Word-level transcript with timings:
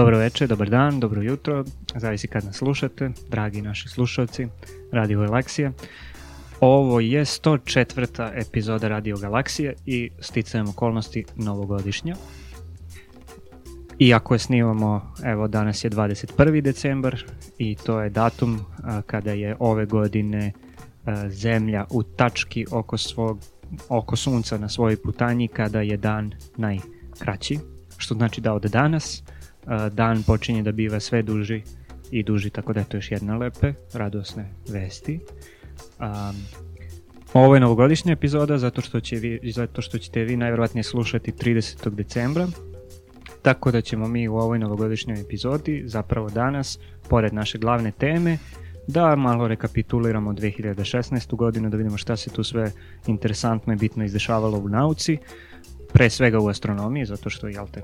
Dobro 0.00 0.18
večer, 0.18 0.48
dobar 0.48 0.70
dan, 0.70 1.00
dobro 1.00 1.22
jutro, 1.22 1.64
zavisi 1.94 2.28
kad 2.28 2.44
nas 2.44 2.56
slušate, 2.56 3.10
dragi 3.28 3.62
naši 3.62 3.88
slušalci 3.88 4.46
Radio 4.92 5.20
Galaksije. 5.20 5.72
Ovo 6.60 7.00
je 7.00 7.24
104. 7.24 8.30
epizoda 8.34 8.88
Radio 8.88 9.16
Galaksije 9.16 9.74
i 9.86 10.10
sticajem 10.20 10.68
okolnosti 10.68 11.24
novogodišnja. 11.36 12.16
Iako 13.98 14.34
je 14.34 14.38
snimamo, 14.38 15.14
evo 15.24 15.48
danas 15.48 15.84
je 15.84 15.90
21. 15.90 16.60
decembar 16.60 17.24
i 17.58 17.74
to 17.74 18.00
je 18.00 18.10
datum 18.10 18.60
a, 18.82 19.02
kada 19.02 19.32
je 19.32 19.56
ove 19.58 19.86
godine 19.86 20.52
a, 21.06 21.28
zemlja 21.28 21.84
u 21.90 22.02
tački 22.02 22.66
oko, 22.70 22.98
svog, 22.98 23.38
oko 23.88 24.16
sunca 24.16 24.58
na 24.58 24.68
svojoj 24.68 24.96
putanji 25.02 25.48
kada 25.48 25.80
je 25.80 25.96
dan 25.96 26.32
najkraći, 26.56 27.58
što 27.98 28.14
znači 28.14 28.40
da 28.40 28.52
od 28.54 28.62
danas 28.62 29.22
dan 29.92 30.22
počinje 30.22 30.62
da 30.62 30.72
biva 30.72 31.00
sve 31.00 31.22
duži 31.22 31.62
i 32.10 32.22
duži, 32.22 32.50
tako 32.50 32.72
da 32.72 32.80
je 32.80 32.86
to 32.88 32.96
još 32.96 33.10
jedna 33.10 33.36
lepe, 33.36 33.72
radosne 33.92 34.50
vesti. 34.68 35.20
Um, 36.00 36.36
ovo 37.34 37.54
je 37.54 37.60
novogodišnja 37.60 38.12
epizoda 38.12 38.58
zato 38.58 38.80
što, 38.80 39.00
će 39.00 39.16
vi, 39.16 39.52
zato 39.52 39.82
što 39.82 39.98
ćete 39.98 40.24
vi 40.24 40.36
najvjerojatnije 40.36 40.84
slušati 40.84 41.32
30. 41.32 41.90
decembra, 41.90 42.46
tako 43.42 43.70
da 43.70 43.80
ćemo 43.80 44.08
mi 44.08 44.28
u 44.28 44.36
ovoj 44.36 44.58
novogodišnjoj 44.58 45.20
epizodi, 45.20 45.82
zapravo 45.86 46.30
danas, 46.30 46.78
pored 47.08 47.34
naše 47.34 47.58
glavne 47.58 47.92
teme, 47.92 48.38
da 48.86 49.16
malo 49.16 49.48
rekapituliramo 49.48 50.32
2016. 50.32 51.36
godinu, 51.36 51.70
da 51.70 51.76
vidimo 51.76 51.96
šta 51.96 52.16
se 52.16 52.30
tu 52.30 52.44
sve 52.44 52.72
interesantno 53.06 53.72
i 53.72 53.76
bitno 53.76 54.04
izdešavalo 54.04 54.58
u 54.58 54.68
nauci, 54.68 55.18
pre 55.92 56.10
svega 56.10 56.38
u 56.38 56.48
astronomiji, 56.48 57.04
zato 57.04 57.30
što, 57.30 57.48
jel 57.48 57.66
te, 57.72 57.82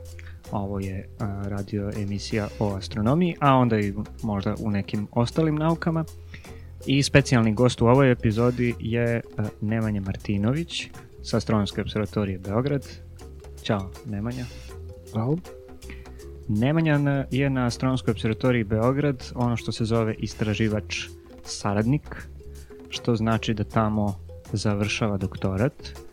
ovo 0.53 0.81
je 0.81 1.09
a, 1.19 1.43
radio 1.49 1.91
emisija 1.97 2.49
o 2.59 2.75
astronomiji, 2.75 3.37
a 3.41 3.55
onda 3.55 3.79
i 3.79 3.95
možda 4.23 4.55
u 4.59 4.71
nekim 4.71 5.09
ostalim 5.13 5.57
naukama. 5.57 6.05
I 6.87 7.03
specijalni 7.03 7.55
gost 7.55 7.83
u 7.83 7.87
ovoj 7.87 8.13
epizodi 8.13 8.75
je 8.81 9.21
a, 9.37 9.49
Nemanja 9.61 10.01
Martinović 10.01 10.89
sa 11.23 11.37
Astronomske 11.37 11.81
observatorije 11.81 12.39
Beograd. 12.39 12.87
Ćao, 13.63 13.91
Nemanja. 14.07 14.45
Bravo. 15.13 15.39
Nemanja 16.49 17.27
je 17.31 17.51
na 17.51 17.67
Astronomskoj 17.67 18.13
observatoriji 18.13 18.65
Beograd 18.65 19.33
ono 19.35 19.57
što 19.57 19.73
se 19.73 19.85
zove 19.85 20.15
istraživač 20.19 21.07
saradnik, 21.45 22.29
što 22.89 23.17
znači 23.17 23.55
da 23.55 23.65
tamo 23.65 24.15
završava 24.53 25.17
doktorat 25.17 26.07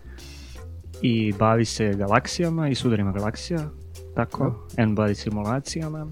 i 1.02 1.34
bavi 1.34 1.66
se 1.66 1.94
galaksijama 1.94 2.70
i 2.70 2.76
sudarima 2.76 3.12
galaksija, 3.12 3.70
tako, 4.16 4.56
da. 4.76 4.84
N-body 4.84 5.14
simulacijama. 5.14 6.08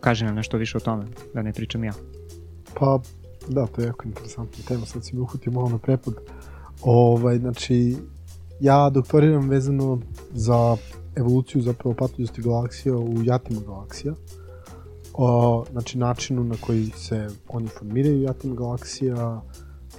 Kaže 0.00 0.24
nam 0.24 0.34
nešto 0.34 0.56
više 0.56 0.76
o 0.76 0.80
tome, 0.80 1.04
da 1.34 1.42
ne 1.42 1.52
pričam 1.52 1.84
ja. 1.84 1.92
Pa, 2.74 2.98
da, 3.48 3.66
to 3.66 3.80
je 3.80 3.86
jako 3.86 4.08
interesantna 4.08 4.64
tema, 4.68 4.86
sad 4.86 5.04
si 5.04 5.16
mi 5.16 5.20
uhutio 5.20 5.52
malo 5.52 5.68
na 5.68 5.78
prepod. 5.78 6.14
Ovaj, 6.82 7.38
znači, 7.38 7.96
ja 8.60 8.90
doktoriram 8.90 9.48
vezano 9.48 10.00
za 10.30 10.76
evoluciju 11.16 11.62
zapravo 11.62 11.94
patuljnosti 11.94 12.42
galaksija 12.42 12.96
u 12.96 13.22
jatima 13.24 13.60
galaksija. 13.66 14.14
O, 15.14 15.64
znači, 15.70 15.98
načinu 15.98 16.44
na 16.44 16.54
koji 16.60 16.90
se 16.96 17.28
oni 17.48 17.68
formiraju 17.68 18.22
jatima 18.22 18.54
galaksija, 18.54 19.40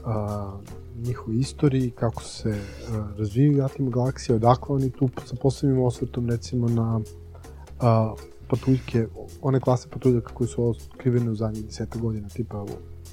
a, 0.10 0.60
njihovoj 1.06 1.40
istoriji, 1.40 1.92
kako 1.92 2.24
se 2.24 2.50
uh, 2.50 3.18
razvijaju 3.18 3.66
atom 3.66 3.90
galaksije, 3.92 4.36
odakle 4.36 4.76
oni 4.76 4.90
tu 4.90 5.10
sa 5.26 5.36
posebnim 5.42 5.82
osvrtom 5.84 6.30
recimo 6.30 6.68
na 6.68 6.98
uh, 6.98 8.20
patuljke, 8.48 9.08
one 9.42 9.60
klase 9.60 9.90
patuljaka 9.90 10.34
koje 10.34 10.48
su 10.48 10.70
otkrivene 10.70 11.32
u 11.32 11.36
zadnjih 11.36 11.66
deseta 11.66 12.00
godina, 12.00 12.28
tipa 12.28 12.66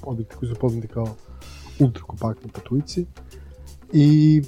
objekti 0.03 0.35
koji 0.35 0.49
su 0.49 0.59
poznati 0.59 0.87
kao 0.87 1.07
ultrakompaktni 1.79 2.51
patuljci. 2.51 3.05
I 3.93 4.41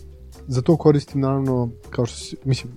za 0.47 0.61
to 0.61 0.77
koristim 0.77 1.21
naravno, 1.21 1.69
kao 1.89 2.05
što 2.05 2.17
si, 2.17 2.37
mislim, 2.45 2.73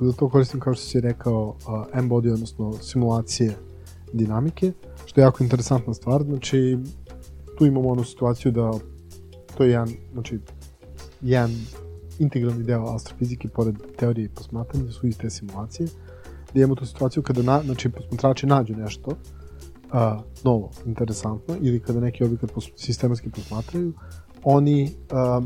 za 0.00 0.12
to 0.12 0.28
koristim 0.28 0.60
kao 0.60 0.74
što 0.74 0.84
si 0.84 1.00
rekao 1.00 1.48
uh, 1.48 1.54
M-body, 1.92 2.32
odnosno 2.32 2.72
simulacije 2.72 3.56
dinamike, 4.12 4.72
što 5.06 5.20
je 5.20 5.24
jako 5.24 5.42
interesantna 5.44 5.94
stvar, 5.94 6.22
znači 6.22 6.78
tu 7.60 7.66
imamo 7.66 7.88
onu 7.88 8.04
situaciju 8.04 8.52
da 8.52 8.70
to 9.56 9.64
je 9.64 9.70
jedan, 9.70 9.88
znači, 10.12 10.38
jedan 11.20 11.50
integralni 12.18 12.64
deo 12.64 12.94
astrofizike 12.94 13.48
pored 13.48 13.74
teorije 13.96 14.24
i 14.24 14.28
posmatranja 14.28 14.86
da 14.86 14.92
su 14.92 15.06
iste 15.06 15.30
simulacije, 15.30 15.88
gde 16.50 16.60
imamo 16.60 16.74
tu 16.74 16.86
situaciju 16.86 17.22
kada 17.22 17.42
na, 17.42 17.62
znači, 17.64 17.88
posmatrači 17.88 18.46
nađu 18.46 18.76
nešto 18.76 19.10
uh, 19.10 20.22
novo, 20.44 20.70
interesantno, 20.86 21.56
ili 21.60 21.80
kada 21.80 22.00
neki 22.00 22.24
objekat 22.24 22.50
pos, 22.52 22.68
sistematski 22.76 23.30
posmatraju, 23.30 23.92
oni 24.44 24.92
uh, 25.12 25.44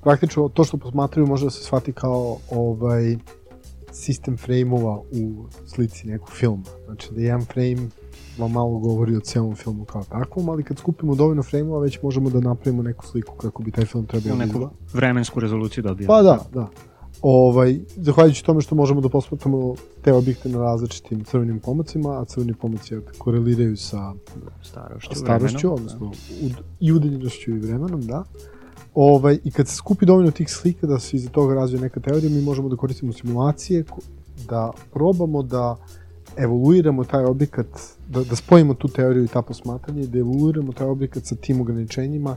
praktično 0.00 0.48
to 0.48 0.64
što 0.64 0.76
posmatraju 0.76 1.26
može 1.26 1.44
da 1.44 1.50
se 1.50 1.64
shvati 1.64 1.92
kao 1.92 2.38
ovaj 2.50 3.16
sistem 3.92 4.36
frame-ova 4.36 4.98
u 4.98 5.46
slici 5.66 6.06
nekog 6.06 6.30
filma. 6.30 6.64
Znači 6.84 7.08
da 7.14 7.20
jedan 7.20 7.44
frame 7.44 7.88
vam 8.38 8.52
malo 8.52 8.78
govori 8.78 9.16
o 9.16 9.20
celom 9.20 9.56
filmu 9.56 9.84
kao 9.84 10.04
takvom, 10.04 10.48
ali 10.48 10.62
kad 10.62 10.78
skupimo 10.78 11.14
dovoljno 11.14 11.42
frame-ova 11.42 11.80
već 11.80 12.02
možemo 12.02 12.30
da 12.30 12.40
napravimo 12.40 12.82
neku 12.82 13.06
sliku 13.06 13.36
kako 13.36 13.62
bi 13.62 13.70
taj 13.70 13.84
film 13.84 14.06
trebao 14.06 14.36
da 14.36 14.44
izgleda. 14.44 14.70
vremensku 14.92 15.40
rezoluciju 15.40 15.82
dobio. 15.82 16.06
Pa 16.06 16.22
da, 16.22 16.38
da. 16.52 16.68
Ovaj, 17.22 17.80
zahvaljujući 17.96 18.44
tome 18.44 18.60
što 18.60 18.74
možemo 18.74 19.00
da 19.00 19.08
posmatramo 19.08 19.74
te 20.02 20.12
objekte 20.12 20.48
na 20.48 20.58
različitim 20.58 21.24
crvenim 21.24 21.60
pomacima, 21.60 22.20
a 22.20 22.24
crveni 22.24 22.54
pomaci 22.54 22.96
koreliraju 23.18 23.76
sa 23.76 24.12
starošću, 24.62 25.14
starošću 25.14 25.74
odnosno 25.74 26.10
da. 26.40 26.46
i 26.80 26.92
udaljenošću 26.92 27.50
i 27.50 27.58
vremenom, 27.58 28.02
da. 28.02 28.24
Ovaj, 28.94 29.38
I 29.44 29.50
kad 29.50 29.68
se 29.68 29.76
skupi 29.76 30.06
dovoljno 30.06 30.30
tih 30.30 30.50
slika 30.50 30.86
da 30.86 30.98
se 30.98 31.16
iza 31.16 31.30
toga 31.30 31.54
razvije 31.54 31.80
neka 31.80 32.00
teorija, 32.00 32.30
mi 32.30 32.42
možemo 32.42 32.68
da 32.68 32.76
koristimo 32.76 33.12
simulacije, 33.12 33.84
da 34.48 34.70
probamo 34.92 35.42
da 35.42 35.76
evoluiramo 36.38 37.04
taj 37.04 37.24
objekat, 37.24 37.66
da, 38.08 38.24
da 38.24 38.36
spojimo 38.36 38.74
tu 38.74 38.88
teoriju 38.88 39.24
i 39.24 39.28
ta 39.28 39.42
posmatranje, 39.42 40.06
da 40.06 40.18
evoluiramo 40.18 40.72
taj 40.72 40.86
objekat 40.86 41.24
sa 41.24 41.34
tim 41.34 41.60
ograničenjima 41.60 42.36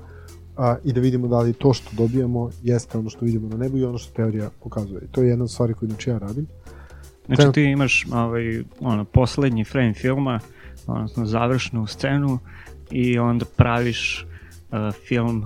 a, 0.57 0.75
i 0.83 0.93
da 0.93 1.01
vidimo 1.01 1.27
da 1.27 1.39
li 1.39 1.53
to 1.53 1.73
što 1.73 1.89
dobijamo 1.97 2.49
jeste 2.63 2.97
ono 2.97 3.09
što 3.09 3.25
vidimo 3.25 3.49
na 3.49 3.57
nebu 3.57 3.77
i 3.77 3.83
ono 3.83 3.97
što 3.97 4.13
teorija 4.13 4.49
pokazuje. 4.63 5.01
I 5.01 5.07
to 5.11 5.21
je 5.21 5.29
jedna 5.29 5.43
od 5.43 5.51
stvari 5.51 5.73
koju 5.73 5.89
znači 5.89 6.09
ja 6.09 6.17
radim. 6.17 6.47
Znači 7.25 7.53
ti 7.53 7.63
imaš 7.63 8.05
ovaj, 8.13 8.63
ono, 8.79 9.05
poslednji 9.05 9.63
frame 9.63 9.93
filma, 9.93 10.39
odnosno 10.87 11.25
završnu 11.25 11.87
scenu 11.87 12.39
i 12.91 13.19
onda 13.19 13.45
praviš 13.55 14.25
uh, 14.71 14.77
film 15.07 15.45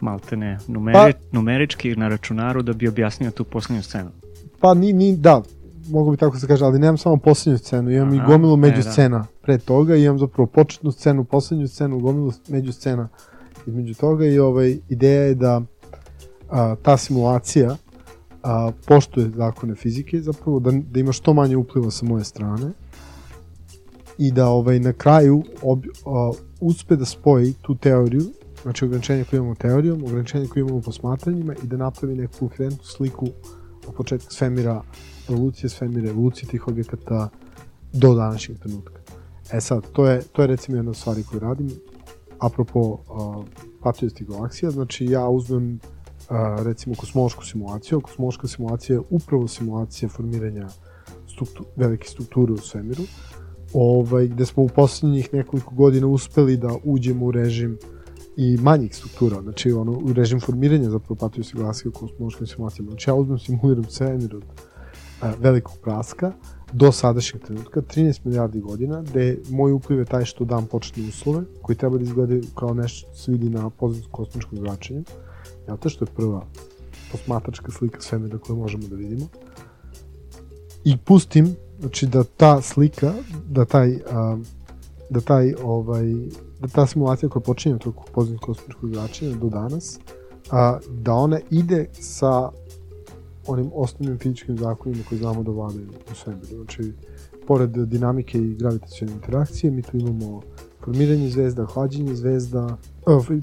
maltene 0.00 0.58
numeri, 0.68 1.12
pa, 1.12 1.18
numerički 1.32 1.96
na 1.96 2.08
računaru 2.08 2.62
da 2.62 2.72
bi 2.72 2.88
objasnio 2.88 3.30
tu 3.30 3.44
poslednju 3.44 3.82
scenu. 3.82 4.10
Pa 4.60 4.74
ni, 4.74 4.92
ni, 4.92 5.16
da, 5.16 5.42
mogu 5.88 6.10
bi 6.10 6.16
tako 6.16 6.34
da 6.34 6.40
se 6.40 6.46
kaže, 6.46 6.64
ali 6.64 6.78
nemam 6.78 6.98
samo 6.98 7.16
poslednju 7.16 7.58
scenu, 7.58 7.90
imam 7.90 8.08
Aha, 8.08 8.16
i 8.16 8.26
gomilu 8.26 8.56
među 8.56 8.80
e, 8.80 8.84
da. 8.84 8.92
scena 8.92 9.26
pre 9.42 9.58
toga, 9.58 9.96
imam 9.96 10.18
zapravo 10.18 10.46
početnu 10.46 10.92
scenu, 10.92 11.24
poslednju 11.24 11.68
scenu, 11.68 11.98
gomilu 11.98 12.32
među 12.48 12.72
scena 12.72 13.08
između 13.66 13.94
toga 13.94 14.26
i 14.26 14.38
ovaj, 14.38 14.78
ideja 14.88 15.22
je 15.22 15.34
da 15.34 15.62
a, 16.50 16.76
ta 16.82 16.96
simulacija 16.96 17.76
a, 18.42 18.70
poštuje 18.86 19.30
zakone 19.30 19.74
fizike, 19.74 20.20
zapravo 20.20 20.60
da, 20.60 20.70
da 20.90 21.00
ima 21.00 21.12
što 21.12 21.34
manje 21.34 21.56
upliva 21.56 21.90
sa 21.90 22.06
moje 22.06 22.24
strane 22.24 22.70
i 24.18 24.32
da 24.32 24.48
ovaj 24.48 24.80
na 24.80 24.92
kraju 24.92 25.42
ob, 25.62 25.84
a, 26.06 26.32
uspe 26.60 26.96
da 26.96 27.04
spoji 27.04 27.54
tu 27.62 27.74
teoriju, 27.74 28.22
znači 28.62 28.84
ograničenje 28.84 29.24
koje 29.24 29.38
imamo 29.38 29.54
teorijom, 29.54 30.04
ograničenje 30.04 30.46
koje 30.46 30.60
imamo 30.60 30.80
posmatranjima 30.80 31.54
i 31.62 31.66
da 31.66 31.76
napravi 31.76 32.14
neku 32.14 32.34
koherentnu 32.38 32.84
sliku 32.84 33.28
od 33.86 33.94
početka 33.94 34.30
svemira 34.30 34.82
evolucije 35.28 35.70
svemira, 35.70 36.10
evolucije 36.10 36.48
tih 36.48 36.68
objekata 36.68 37.28
do 37.92 38.14
današnjeg 38.14 38.58
trenutka. 38.58 39.00
E 39.52 39.60
sad, 39.60 39.90
to 39.92 40.06
je, 40.06 40.22
to 40.32 40.42
je 40.42 40.48
recimo 40.48 40.76
jedna 40.76 40.90
od 40.90 40.96
stvari 40.96 41.22
koju 41.22 41.40
radim, 41.40 41.70
apropo 42.38 42.80
uh, 42.80 43.44
patuljastih 43.82 44.26
galaksija, 44.26 44.70
znači 44.70 45.04
ja 45.04 45.28
uzmem 45.28 45.74
uh, 45.74 46.64
recimo 46.64 46.94
kosmološku 46.94 47.44
simulaciju, 47.44 48.00
kosmološka 48.00 48.48
simulacija 48.48 48.96
je 48.96 49.02
upravo 49.10 49.48
simulacija 49.48 50.08
formiranja 50.08 50.68
struktu, 51.26 51.64
velike 51.76 52.08
strukture 52.08 52.52
u 52.52 52.58
svemiru, 52.58 53.02
ovaj, 53.72 54.28
gde 54.28 54.46
smo 54.46 54.62
u 54.62 54.68
poslednjih 54.68 55.28
nekoliko 55.32 55.74
godina 55.74 56.06
uspeli 56.06 56.56
da 56.56 56.76
uđemo 56.84 57.26
u 57.26 57.30
režim 57.30 57.78
i 58.36 58.56
manjih 58.56 58.96
struktura, 58.96 59.42
znači 59.42 59.72
ono, 59.72 59.92
u 59.92 60.12
režim 60.12 60.40
formiranja 60.40 60.90
zapravo 60.90 61.14
patuljastih 61.14 61.56
galaksija 61.56 61.88
u 61.88 61.98
kosmološkim 61.98 62.46
simulacijama. 62.46 62.90
Znači 62.90 63.10
ja 63.10 63.14
uzmem, 63.14 63.38
simuliram 63.38 63.84
svemir 63.84 64.36
od 64.36 64.44
velikog 65.40 65.76
praska 65.82 66.32
do 66.72 66.92
sadašnjeg 66.92 67.42
trenutka, 67.42 67.80
13 67.80 68.20
milijardi 68.24 68.60
godina, 68.60 69.02
gde 69.02 69.38
moj 69.50 69.72
upliv 69.72 69.98
je 69.98 70.04
taj 70.04 70.24
što 70.24 70.44
dam 70.44 70.66
početne 70.66 71.08
uslove, 71.08 71.44
koji 71.62 71.76
treba 71.76 71.96
da 71.96 72.02
izgledaju 72.02 72.42
kao 72.54 72.74
nešto 72.74 73.08
što 73.08 73.16
se 73.16 73.32
vidi 73.32 73.50
na 73.50 73.70
poziciju 73.70 74.08
kosmičkog 74.10 74.58
zračenja. 74.58 75.02
Ja, 75.68 75.76
to 75.76 75.88
što 75.88 76.04
je 76.04 76.10
prva 76.16 76.46
posmatračka 77.12 77.72
slika 77.72 78.00
svemira 78.00 78.38
koju 78.38 78.56
možemo 78.56 78.88
da 78.88 78.96
vidimo. 78.96 79.26
i 80.84 80.96
pustim 80.96 81.56
znači 81.80 82.06
da 82.06 82.24
ta 82.24 82.62
slika, 82.62 83.12
da 83.48 83.64
taj 83.64 83.98
a, 84.10 84.36
da 85.10 85.20
taj 85.20 85.54
ovaj 85.62 86.04
da 86.60 86.68
ta 86.68 86.86
simulacija 86.86 87.28
koja 87.28 87.42
počinje 87.42 87.74
od 87.74 87.94
pozitivnog 88.14 88.40
kosmičkog 88.40 88.90
zračenja 88.90 89.36
do 89.36 89.48
danas 89.48 89.98
a, 90.50 90.78
da 90.90 91.12
ona 91.12 91.40
ide 91.50 91.88
sa 91.92 92.50
onim 93.46 93.70
osnovnim 93.74 94.18
fizičkim 94.18 94.58
zakonima 94.58 95.04
koji 95.08 95.18
znamo 95.18 95.42
da 95.42 95.50
vladaju 95.50 95.88
u 96.12 96.14
svemiru. 96.14 96.46
Znači, 96.46 96.92
pored 97.46 97.70
dinamike 97.70 98.38
i 98.38 98.54
gravitacijone 98.54 99.12
interakcije, 99.12 99.70
mi 99.70 99.82
tu 99.82 99.96
imamo 99.96 100.42
formiranje 100.84 101.28
zvezda, 101.30 101.66
hlađenje 101.66 102.14
zvezda, 102.14 102.76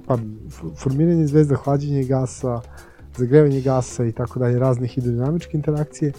pardon, 0.07 0.37
formiranje 0.77 1.27
zvezda, 1.27 1.55
hlađenje 1.55 2.03
gasa, 2.03 2.61
zagrevanje 3.17 3.61
gasa 3.61 4.05
i 4.05 4.11
tako 4.11 4.39
dalje, 4.39 4.59
razne 4.59 4.87
hidrodinamičke 4.87 5.57
interakcije, 5.57 6.11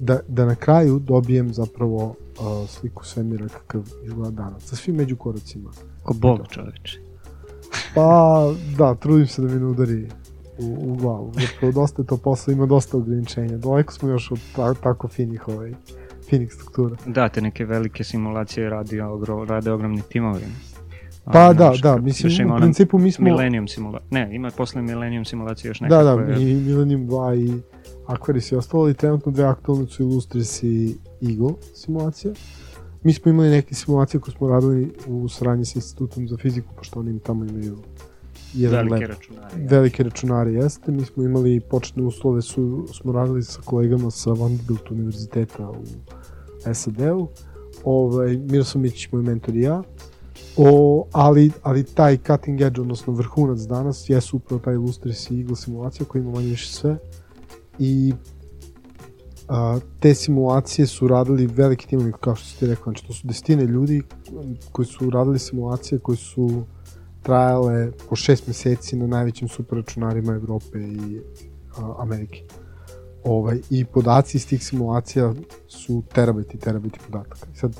da, 0.00 0.20
da 0.28 0.44
na 0.44 0.54
kraju 0.54 0.98
dobijem 0.98 1.54
zapravo 1.54 2.04
uh, 2.04 2.68
sliku 2.68 3.04
svemira 3.04 3.48
kakav 3.48 3.82
izgleda 4.04 4.30
danas, 4.30 4.62
sa 4.62 4.76
svim 4.76 4.96
međukoracima. 4.96 5.70
Ko 6.02 6.14
Bog 6.14 6.40
čoveče. 6.50 7.00
Pa, 7.94 8.52
da, 8.78 8.94
trudim 8.94 9.26
se 9.26 9.42
da 9.42 9.48
mi 9.48 9.60
ne 9.60 9.66
udari 9.66 10.08
u, 10.58 10.92
u 10.92 10.96
glavu. 10.96 11.32
Zapravo, 11.34 11.72
dosta 11.72 12.02
je 12.02 12.06
to 12.06 12.16
posao, 12.16 12.52
ima 12.52 12.66
dosta 12.66 12.96
ograničenja. 12.96 13.56
Daleko 13.56 13.92
smo 13.92 14.08
još 14.08 14.30
od 14.30 14.38
ta, 14.56 14.74
tako 14.74 15.08
finih, 15.08 15.48
ovaj, 15.48 15.72
finih 16.28 16.52
struktura. 16.52 16.96
Da, 17.06 17.28
te 17.28 17.40
neke 17.40 17.64
velike 17.64 18.04
simulacije 18.04 18.70
radi, 18.70 19.00
ogro, 19.00 19.44
rade 19.44 19.72
ogromni 19.72 20.02
timovi. 20.08 20.44
Pa 21.32 21.52
da, 21.52 21.72
da, 21.82 21.96
mislim, 21.96 22.50
u 22.50 22.56
principu 22.56 22.98
mi 22.98 23.12
smo... 23.12 23.24
Millennium 23.24 23.68
simulacija, 23.68 24.08
ne, 24.10 24.34
ima 24.34 24.50
posle 24.56 24.82
Millennium 24.82 25.24
simulacije 25.24 25.68
još 25.68 25.80
neka 25.80 25.96
Da, 25.96 26.02
da, 26.02 26.14
koje... 26.14 26.52
i 26.52 26.54
Millennium 26.54 27.08
2 27.08 27.36
i 27.36 27.60
Aquarius 28.06 28.52
i 28.52 28.56
ostalo, 28.56 28.90
i 28.90 28.94
trenutno 28.94 29.32
dve 29.32 29.44
aktualne 29.44 29.86
su 29.86 30.02
Illustris 30.02 30.62
i 30.62 30.96
Eagle 31.22 31.52
simulacija. 31.74 32.34
Mi 33.02 33.12
smo 33.12 33.30
imali 33.30 33.50
neke 33.50 33.74
simulacije 33.74 34.20
koje 34.20 34.34
smo 34.34 34.48
radili 34.48 34.92
u 35.06 35.28
saradnji 35.28 35.64
sa 35.64 35.72
institutom 35.78 36.28
za 36.28 36.36
fiziku, 36.36 36.74
pošto 36.76 37.00
oni 37.00 37.20
tamo 37.20 37.44
imaju 37.44 37.78
jedan 38.56 38.88
velike 38.88 39.06
lab. 39.06 39.16
računari. 39.16 39.62
Ja. 39.62 39.68
Velike 39.68 40.02
računari 40.02 40.54
jeste. 40.54 40.92
Mi 40.92 41.04
smo 41.04 41.22
imali 41.22 41.60
početne 41.60 42.02
uslove, 42.02 42.42
su, 42.42 42.86
smo 42.92 43.12
radili 43.12 43.42
sa 43.42 43.60
kolegama 43.64 44.10
sa 44.10 44.30
Vanderbilt 44.30 44.90
univerziteta 44.90 45.70
u 45.70 45.84
SAD-u. 46.74 47.28
Ovaj, 47.84 48.36
Miroslav 48.36 48.82
Mićić, 48.82 49.12
moj 49.12 49.22
mentor 49.22 49.56
i 49.56 49.60
ja. 49.60 49.82
O, 50.56 51.06
ali, 51.12 51.50
ali 51.62 51.84
taj 51.84 52.18
cutting 52.26 52.60
edge, 52.60 52.80
odnosno 52.80 53.12
vrhunac 53.12 53.58
danas, 53.60 54.10
jesu 54.10 54.36
upravo 54.36 54.60
taj 54.60 54.74
Illustris 54.74 55.30
i 55.30 55.40
Eagle 55.40 55.56
simulacija 55.56 56.06
koja 56.06 56.22
ima 56.22 56.30
manje 56.30 56.48
više 56.48 56.72
sve. 56.72 56.98
I 57.78 58.12
a, 59.48 59.78
te 60.00 60.14
simulacije 60.14 60.86
su 60.86 61.08
radili 61.08 61.46
veliki 61.46 61.88
timovi, 61.88 62.12
kao 62.20 62.34
što 62.34 62.48
ste 62.48 62.66
rekli, 62.66 62.82
znači 62.84 63.06
to 63.06 63.12
su 63.12 63.26
desetine 63.26 63.64
ljudi 63.64 64.02
koji 64.72 64.86
su 64.86 65.10
radili 65.10 65.38
simulacije 65.38 65.98
koji 65.98 66.16
su 66.16 66.64
trajale 67.26 67.90
po 68.08 68.16
šest 68.16 68.46
meseci 68.46 68.96
na 68.96 69.06
najvećim 69.06 69.48
superračunarima 69.48 70.32
Evrope 70.32 70.78
i 70.78 71.20
a, 71.78 71.94
Amerike. 71.98 72.42
Ovaj, 73.24 73.60
I 73.70 73.84
podaci 73.84 74.36
iz 74.36 74.48
tih 74.48 74.64
simulacija 74.64 75.34
su 75.68 76.02
terabajti 76.14 76.56
i 76.56 76.60
terabajti 76.60 76.98
podataka. 77.06 77.46
I 77.54 77.56
sad, 77.56 77.76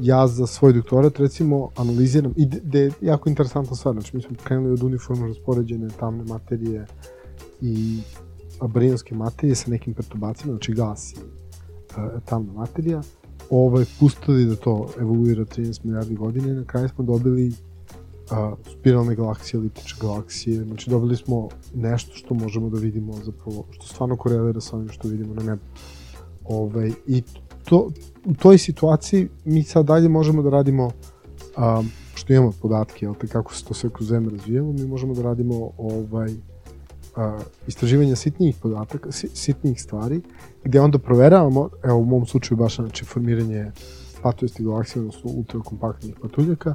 ja 0.00 0.26
za 0.26 0.46
svoj 0.46 0.72
doktorat 0.72 1.18
recimo 1.18 1.70
analiziram 1.76 2.32
i 2.36 2.46
da 2.46 2.78
je 2.78 2.92
jako 3.00 3.28
interesantna 3.28 3.76
stvar, 3.76 3.94
znači 3.94 4.16
mi 4.16 4.22
smo 4.22 4.36
krenuli 4.44 4.72
od 4.72 4.82
uniformno 4.82 5.26
raspoređene 5.26 5.88
tamne 6.00 6.24
materije 6.24 6.86
i 7.60 7.98
barinske 8.68 9.14
materije 9.14 9.54
sa 9.54 9.70
nekim 9.70 9.94
perturbacijama, 9.94 10.52
znači 10.52 10.72
gas 10.72 11.12
i 11.12 11.16
uh, 11.16 12.22
tamna 12.24 12.52
materija, 12.52 13.02
ovaj, 13.50 13.84
pustili 14.00 14.46
da 14.46 14.56
to 14.56 14.88
evoluira 15.00 15.44
13 15.44 15.84
milijardi 15.84 16.14
godine 16.14 16.48
i 16.50 16.54
na 16.54 16.64
kraju 16.64 16.88
smo 16.88 17.04
dobili 17.04 17.52
a, 18.30 18.54
spiralne 18.72 19.14
galaksije, 19.14 19.58
eliptične 19.58 19.98
galaksije, 20.00 20.64
znači 20.64 20.90
dobili 20.90 21.16
smo 21.16 21.48
nešto 21.74 22.14
što 22.14 22.34
možemo 22.34 22.70
da 22.70 22.78
vidimo 22.78 23.12
zapravo, 23.12 23.64
što 23.70 23.86
stvarno 23.86 24.16
korelira 24.16 24.60
sa 24.60 24.76
onim 24.76 24.88
što 24.88 25.08
vidimo 25.08 25.34
na 25.34 25.42
nebu. 25.42 25.62
Ovaj, 26.44 26.92
I 27.06 27.22
to, 27.64 27.90
u 28.24 28.34
toj 28.34 28.58
situaciji 28.58 29.28
mi 29.44 29.62
sad 29.62 29.86
dalje 29.86 30.08
možemo 30.08 30.42
da 30.42 30.50
radimo 30.50 30.90
a, 31.56 31.82
što 32.14 32.32
imamo 32.32 32.52
podatke, 32.62 33.06
jel 33.06 33.14
te, 33.14 33.26
kako 33.26 33.54
se 33.54 33.64
to 33.64 33.74
sve 33.74 33.90
kroz 33.90 34.08
zemlje 34.08 34.30
razvijalo, 34.30 34.72
mi 34.72 34.86
možemo 34.86 35.14
da 35.14 35.22
radimo 35.22 35.70
ovaj, 35.78 36.30
a, 37.16 37.38
istraživanja 37.66 38.16
sitnijih 38.16 38.56
podataka, 38.62 39.12
sitnijih 39.12 39.82
stvari, 39.82 40.20
gde 40.64 40.80
onda 40.80 40.98
proveravamo, 40.98 41.68
evo 41.82 41.98
u 41.98 42.04
mom 42.04 42.26
slučaju 42.26 42.58
baš 42.58 42.76
znači 42.76 43.04
formiranje 43.04 43.72
patoistih 44.22 44.66
galaksija, 44.66 45.02
odnosno 45.02 45.30
ultrakompaktnih 45.30 46.14
patuljaka, 46.22 46.74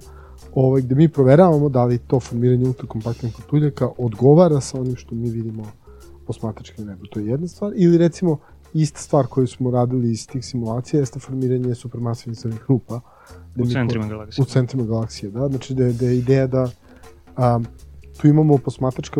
ovaj, 0.54 0.82
gde 0.82 0.96
mi 0.96 1.10
proveravamo 1.10 1.70
da 1.70 1.86
li 1.86 1.98
to 1.98 2.20
formiranje 2.20 2.68
ultrakompaktnih 2.68 3.34
patuljaka 3.38 3.90
odgovara 3.98 4.62
sa 4.62 4.80
onim 4.80 4.96
što 4.96 5.16
mi 5.16 5.30
vidimo 5.30 5.64
posmatrački 6.28 6.82
nebu. 6.82 7.06
To 7.06 7.20
je 7.20 7.28
jedna 7.28 7.48
stvar. 7.48 7.74
Ili 7.76 7.98
recimo, 7.98 8.38
ista 8.74 9.00
stvar 9.00 9.28
koju 9.28 9.48
smo 9.48 9.72
radili 9.72 10.12
iz 10.12 10.28
tih 10.28 10.46
simulacija 10.46 11.00
jeste 11.00 11.20
formiranje 11.20 11.76
supermasivnih 11.76 12.40
crnih 12.40 12.66
rupa. 12.68 13.00
U 13.60 13.66
centrima 13.66 14.08
galaksije. 14.08 14.44
U 14.44 14.46
centrima 14.46 14.84
galaksije, 14.84 15.32
da. 15.32 15.48
Znači 15.48 15.74
da 15.74 15.84
je, 15.86 15.94
da 15.94 16.06
je 16.06 16.18
ideja 16.18 16.48
da 16.48 16.70
um, 17.38 17.66
tu 18.18 18.28
imamo 18.28 18.58
posmatračke 18.58 19.20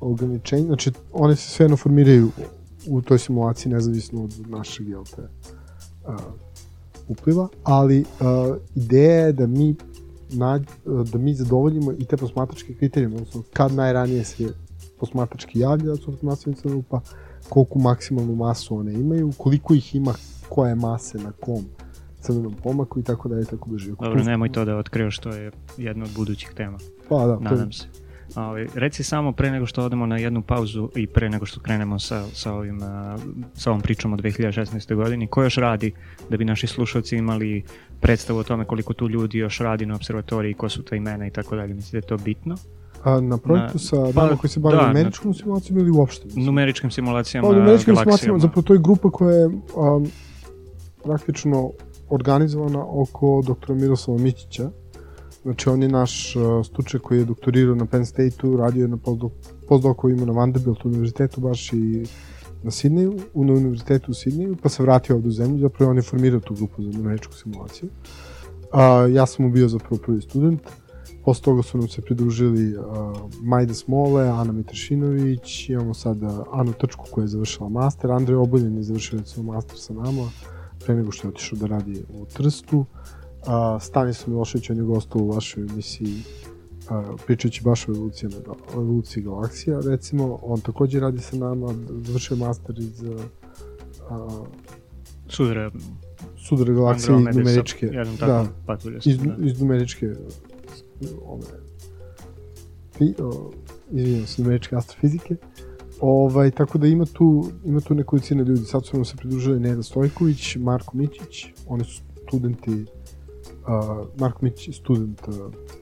ograničenja, 0.00 0.66
znači 0.66 0.92
one 1.12 1.36
se 1.36 1.50
sve 1.50 1.76
formiraju 1.76 2.30
u 2.88 3.02
toj 3.02 3.18
simulaciji 3.18 3.72
nezavisno 3.72 4.24
od 4.24 4.50
našeg, 4.50 4.88
jel 4.88 5.04
te, 5.04 5.22
uh, 5.22 6.14
upliva, 7.08 7.48
ali 7.64 8.00
uh, 8.00 8.56
ideja 8.74 9.26
je 9.26 9.32
da 9.32 9.46
mi 9.46 9.74
na, 10.30 10.60
da 11.12 11.18
mi 11.18 11.34
zadovoljimo 11.34 11.92
i 11.92 12.04
te 12.04 12.16
posmatračke 12.16 12.74
kriterijume, 12.74 13.16
odnosno 13.16 13.42
kad 13.52 13.72
najranije 13.72 14.24
se 14.24 14.54
posmatrački 15.00 15.58
javlja 15.58 15.84
da 15.84 15.96
su 15.96 16.18
masovnica 16.22 16.68
rupa, 16.68 17.00
koliko 17.48 17.78
maksimalnu 17.78 18.34
masu 18.34 18.76
one 18.76 18.92
imaju, 18.92 19.32
koliko 19.38 19.74
ih 19.74 19.94
ima, 19.94 20.14
koje 20.48 20.74
mase 20.74 21.18
na 21.18 21.32
kom 21.40 21.64
crvenom 22.20 22.54
pomaku 22.62 23.00
i 23.00 23.02
tako 23.02 23.28
da 23.28 23.36
je 23.36 23.44
tako 23.44 23.70
da 23.70 23.78
živi. 23.78 23.96
Dobro, 24.00 24.24
nemoj 24.24 24.52
to 24.52 24.64
da 24.64 24.76
otkrio 24.76 25.10
što 25.10 25.28
je 25.28 25.50
jedna 25.76 26.04
od 26.04 26.10
budućih 26.16 26.50
tema. 26.56 26.78
Pa 27.08 27.26
da, 27.26 27.38
Nadam 27.38 27.70
to... 27.70 27.76
se. 27.76 28.05
Ovaj, 28.34 28.66
reci 28.74 29.04
samo 29.04 29.32
pre 29.32 29.50
nego 29.50 29.66
što 29.66 29.84
odemo 29.84 30.06
na 30.06 30.18
jednu 30.18 30.42
pauzu 30.42 30.90
i 30.94 31.06
pre 31.06 31.30
nego 31.30 31.46
što 31.46 31.60
krenemo 31.60 31.98
sa, 31.98 32.24
sa, 32.32 32.52
ovim, 32.52 32.80
sa 33.54 33.70
ovom 33.70 33.80
pričom 33.80 34.12
o 34.12 34.16
2016. 34.16 34.94
godini, 34.94 35.26
ko 35.26 35.42
još 35.42 35.56
radi 35.56 35.92
da 36.30 36.36
bi 36.36 36.44
naši 36.44 36.66
slušalci 36.66 37.16
imali 37.16 37.64
predstavu 38.00 38.38
o 38.38 38.42
tome 38.42 38.64
koliko 38.64 38.92
tu 38.92 39.08
ljudi 39.08 39.38
još 39.38 39.58
radi 39.58 39.86
na 39.86 39.94
observatoriji, 39.94 40.54
ko 40.54 40.68
su 40.68 40.82
ta 40.82 40.96
imena 40.96 41.26
i 41.26 41.30
tako 41.30 41.56
dalje. 41.56 41.74
Mislite 41.74 42.00
da 42.00 42.04
je 42.04 42.08
to 42.08 42.24
bitno? 42.24 42.56
A 43.04 43.20
na 43.20 43.38
projektu 43.38 43.78
sa 43.78 43.96
pa, 44.14 44.24
nama 44.24 44.36
koji 44.36 44.50
se 44.50 44.60
bavi 44.60 44.76
da, 44.76 44.86
numeričkom 44.86 45.30
na, 45.30 45.34
simulacijom 45.34 45.78
ili 45.78 45.90
uopšte? 45.90 46.24
Mislim? 46.24 46.44
Numeričkim 46.44 46.90
simulacijama 46.90 47.48
pa, 47.48 47.54
numeričkim 47.54 47.96
simulacijama, 47.96 48.38
zapravo 48.38 48.62
to 48.62 48.72
je 48.72 48.78
grupa 48.78 49.10
koja 49.10 49.36
je 49.36 49.46
um, 49.46 50.10
praktično 51.04 51.70
organizovana 52.08 52.84
oko 52.88 53.42
doktora 53.46 53.74
Miroslava 53.74 54.20
Mićića, 54.20 54.70
Znači, 55.46 55.68
on 55.68 55.82
je 55.82 55.88
naš 55.88 56.36
uh, 56.36 57.00
koji 57.02 57.18
je 57.18 57.24
doktorirao 57.24 57.74
na 57.74 57.86
Penn 57.86 58.06
State-u, 58.06 58.56
radio 58.56 58.82
je 58.82 58.88
na 58.88 58.98
postdokovima 59.68 60.26
na 60.26 60.32
Vanderbilt 60.32 60.84
univerzitetu 60.84 61.40
baš 61.40 61.72
i 61.72 62.06
na 62.62 62.70
Sidneju, 62.70 63.18
u, 63.34 63.44
na 63.44 63.52
univerzitetu 63.52 64.10
u 64.10 64.14
Sidneju, 64.14 64.56
pa 64.62 64.68
se 64.68 64.82
vratio 64.82 65.16
ovde 65.16 65.28
u 65.28 65.30
zemlju, 65.30 65.60
zapravo 65.60 65.90
on 65.90 65.96
je 65.96 66.02
formirao 66.02 66.40
tu 66.40 66.54
grupu 66.54 66.82
za 66.82 66.90
numeričku 66.90 67.32
simulaciju. 67.32 67.88
Uh, 67.88 69.14
ja 69.14 69.26
sam 69.26 69.44
mu 69.44 69.52
bio 69.52 69.68
zapravo 69.68 69.96
prvi 70.06 70.20
student, 70.20 70.60
posle 71.24 71.44
toga 71.44 71.62
su 71.62 71.78
nam 71.78 71.88
se 71.88 72.02
pridružili 72.02 72.76
uh, 72.76 72.84
Majda 73.42 73.74
Smole, 73.74 74.28
Ana 74.28 74.52
Mitrašinović, 74.52 75.68
imamo 75.68 75.94
sad 75.94 76.22
uh, 76.22 76.30
Anu 76.52 76.72
Trčku 76.72 77.04
koja 77.10 77.22
je 77.22 77.28
završila 77.28 77.68
master, 77.68 78.10
Andrej 78.10 78.36
Oboljen 78.36 78.76
je 78.76 78.82
završila 78.82 79.20
recimo 79.20 79.52
master 79.52 79.78
sa 79.78 79.94
nama, 79.94 80.28
pre 80.84 80.94
nego 80.94 81.12
što 81.12 81.28
je 81.28 81.32
otišao 81.32 81.58
da 81.58 81.66
radi 81.66 82.02
u 82.08 82.24
Trstu. 82.24 82.84
A, 83.46 83.80
Stanislav 83.80 84.28
Milošević, 84.30 84.70
on 84.70 84.76
je 84.76 84.82
gostao 84.82 85.22
u 85.22 85.30
vašoj 85.30 85.62
emisiji 85.62 86.22
a, 86.88 87.02
pričajući 87.26 87.62
baš 87.64 87.88
o 87.88 87.92
evoluciji, 87.92 88.30
o 88.74 88.80
evoluciji 88.82 89.22
galaksija, 89.22 89.80
recimo, 89.80 90.38
on 90.42 90.60
takođe 90.60 91.00
radi 91.00 91.20
sa 91.20 91.36
nama, 91.36 91.74
završio 92.06 92.36
master 92.36 92.78
iz 92.78 93.02
a, 94.10 94.44
Sudre, 95.28 95.70
Sudre 96.48 96.74
galaksije 96.74 97.16
iz 97.30 97.36
numeričke, 97.36 97.86
da, 98.20 98.46
iz, 99.04 99.18
da. 99.18 99.36
iz 99.40 99.60
numeričke 99.60 100.06
ove, 101.24 101.46
fi, 102.98 103.14
o, 103.18 103.52
izvinjam 103.90 104.26
se, 104.26 104.42
numeričke 104.42 104.76
astrofizike. 104.76 105.36
Ovaj, 106.00 106.50
tako 106.50 106.78
da 106.78 106.86
ima 106.86 107.04
tu, 107.04 107.50
ima 107.64 107.80
tu 107.80 107.94
nekolicina 107.94 108.42
ljudi. 108.42 108.64
Sad 108.64 108.86
su 108.86 108.96
nam 108.96 109.04
se 109.04 109.16
pridružili 109.16 109.60
Neda 109.60 109.82
Stojković, 109.82 110.56
Marko 110.56 110.96
Mićić, 110.96 111.46
oni 111.68 111.84
su 111.84 112.02
studenti 112.28 112.86
uh, 113.68 114.06
Marko 114.20 114.38
Mić 114.42 114.68
student 114.72 115.20
uh, 115.28 115.34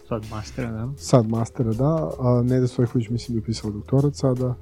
sad 0.09 0.27
mastera, 0.31 0.71
da? 0.71 0.89
Sad 0.97 1.29
mastera, 1.29 1.73
da. 1.73 2.11
A 2.19 2.43
Neda 2.45 2.67
Stojković 2.67 3.09
mislim 3.09 3.35
da 3.35 3.39
je 3.39 3.45
pisala 3.45 3.73
doktorat 3.73 4.15
sada. 4.17 4.55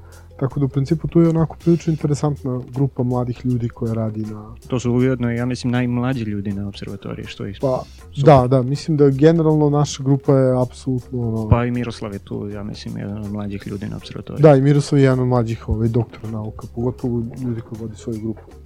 Tako 0.43 0.61
da 0.61 0.67
u 0.67 0.69
principu 0.69 1.09
tu 1.09 1.21
je 1.21 1.29
onako 1.29 1.57
prilično 1.61 1.91
interesantna 1.91 2.61
grupa 2.75 3.02
mladih 3.02 3.47
ljudi 3.47 3.69
koja 3.69 3.95
radi 3.95 4.21
na... 4.21 4.55
To 4.69 4.81
su 4.81 4.93
ujedno, 4.93 5.31
ja 5.31 5.47
mislim, 5.47 5.71
najmlađi 5.71 6.25
ljudi 6.25 6.52
na 6.52 6.69
observatoriji, 6.69 7.26
što 7.26 7.45
je 7.45 7.55
Pa, 7.61 7.83
da, 8.25 8.47
da, 8.49 8.62
mislim 8.62 8.97
da 8.97 9.11
generalno 9.11 9.71
naša 9.71 10.02
grupa 10.02 10.33
je 10.33 10.62
apsolutno... 10.62 11.29
Ono... 11.29 11.49
Pa 11.49 11.64
i 11.64 11.71
Miroslav 11.71 12.12
je 12.12 12.19
tu, 12.19 12.49
ja 12.49 12.62
mislim, 12.62 12.99
jedan 12.99 13.19
od 13.19 13.33
mlađih 13.33 13.67
ljudi 13.67 13.87
na 13.87 13.97
observatoriji. 13.97 14.43
Da, 14.43 14.57
i 14.57 14.61
Miroslav 14.61 14.99
je 14.99 15.05
jedan 15.05 15.21
od 15.21 15.29
mlađih 15.29 15.69
ovaj, 15.69 15.88
doktora 15.88 16.31
nauka, 16.31 16.67
pogotovo 16.75 17.23
ljudi 17.45 17.61
koji 17.61 17.81
vodi 17.81 17.97
svoju 17.97 18.21
grupu. 18.21 18.62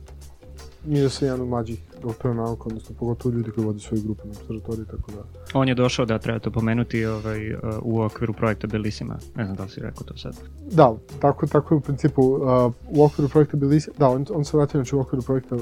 Miroslav 0.86 1.26
je 1.26 1.28
jedan 1.28 1.40
od 1.40 1.48
mlađih 1.48 1.80
doktora 2.02 2.34
nauka, 2.34 2.64
odnosno 2.66 2.94
pogotovo 2.98 3.34
ljudi 3.34 3.50
koji 3.50 3.66
vodi 3.66 3.80
svoju 3.80 4.02
grupu 4.02 4.22
na 4.24 4.30
observatoriji, 4.30 4.86
tako 4.86 5.12
da... 5.12 5.22
On 5.54 5.68
je 5.68 5.74
došao, 5.74 6.06
da 6.06 6.18
treba 6.18 6.38
to 6.38 6.50
pomenuti, 6.50 7.04
ovaj, 7.04 7.54
uh, 7.54 7.60
u 7.82 8.02
okviru 8.02 8.32
projekta 8.32 8.66
Bellissima, 8.66 9.18
ne 9.36 9.44
znam 9.44 9.56
da 9.56 9.62
li 9.62 9.70
si 9.70 9.80
rekao 9.80 10.02
to 10.04 10.16
sad. 10.16 10.36
Da, 10.70 10.94
tako, 11.20 11.46
tako 11.46 11.74
je 11.74 11.78
u 11.78 11.80
principu, 11.80 12.22
uh, 12.22 12.72
u 12.88 13.04
okviru 13.04 13.28
projekta 13.28 13.56
Bellissima, 13.56 13.96
da, 13.98 14.08
on, 14.08 14.26
on 14.30 14.44
se 14.44 14.56
vratio 14.56 14.78
znači 14.78 14.96
u 14.96 15.00
okviru 15.00 15.22
projekta 15.22 15.56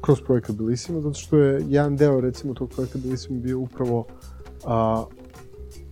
kroz 0.00 0.20
projekat 0.20 0.56
Bellissima, 0.56 1.00
zato 1.00 1.14
što 1.14 1.36
je 1.36 1.64
jedan 1.68 1.96
deo 1.96 2.20
recimo 2.20 2.54
tog 2.54 2.70
projekta 2.70 2.98
Bellissima 2.98 3.40
bio 3.40 3.58
upravo 3.58 3.98
uh, 3.98 5.04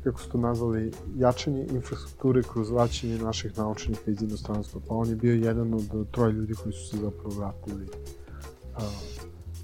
kako 0.04 0.20
su 0.20 0.28
to 0.30 0.38
nazvali, 0.38 0.92
jačanje 1.16 1.66
infrastrukture 1.70 2.42
kroz 2.52 2.70
vraćanje 2.70 3.18
naših 3.18 3.58
naučnika 3.58 4.10
iz 4.10 4.22
inostranstva. 4.22 4.80
Pa 4.88 4.94
on 4.94 5.08
je 5.08 5.16
bio 5.16 5.34
jedan 5.34 5.74
od 5.74 6.10
troje 6.10 6.32
ljudi 6.32 6.54
koji 6.54 6.72
su 6.72 6.88
se 6.88 6.96
zapravo 6.96 7.34
vratili 7.38 7.84
uh, 7.84 8.19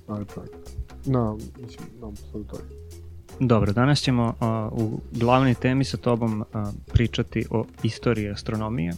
ovaj 0.09 0.25
projekat. 0.25 0.61
Na, 1.05 1.35
mislim, 1.35 1.89
observatoriju. 2.03 2.77
Dobro, 3.41 3.73
danas 3.73 4.01
ćemo 4.01 4.35
uh, 4.41 4.83
u 4.83 5.01
glavnoj 5.13 5.55
temi 5.55 5.85
sa 5.85 5.97
tobom 5.97 6.41
uh, 6.41 6.47
pričati 6.93 7.47
o 7.51 7.65
istoriji 7.83 8.31
astronomije, 8.31 8.93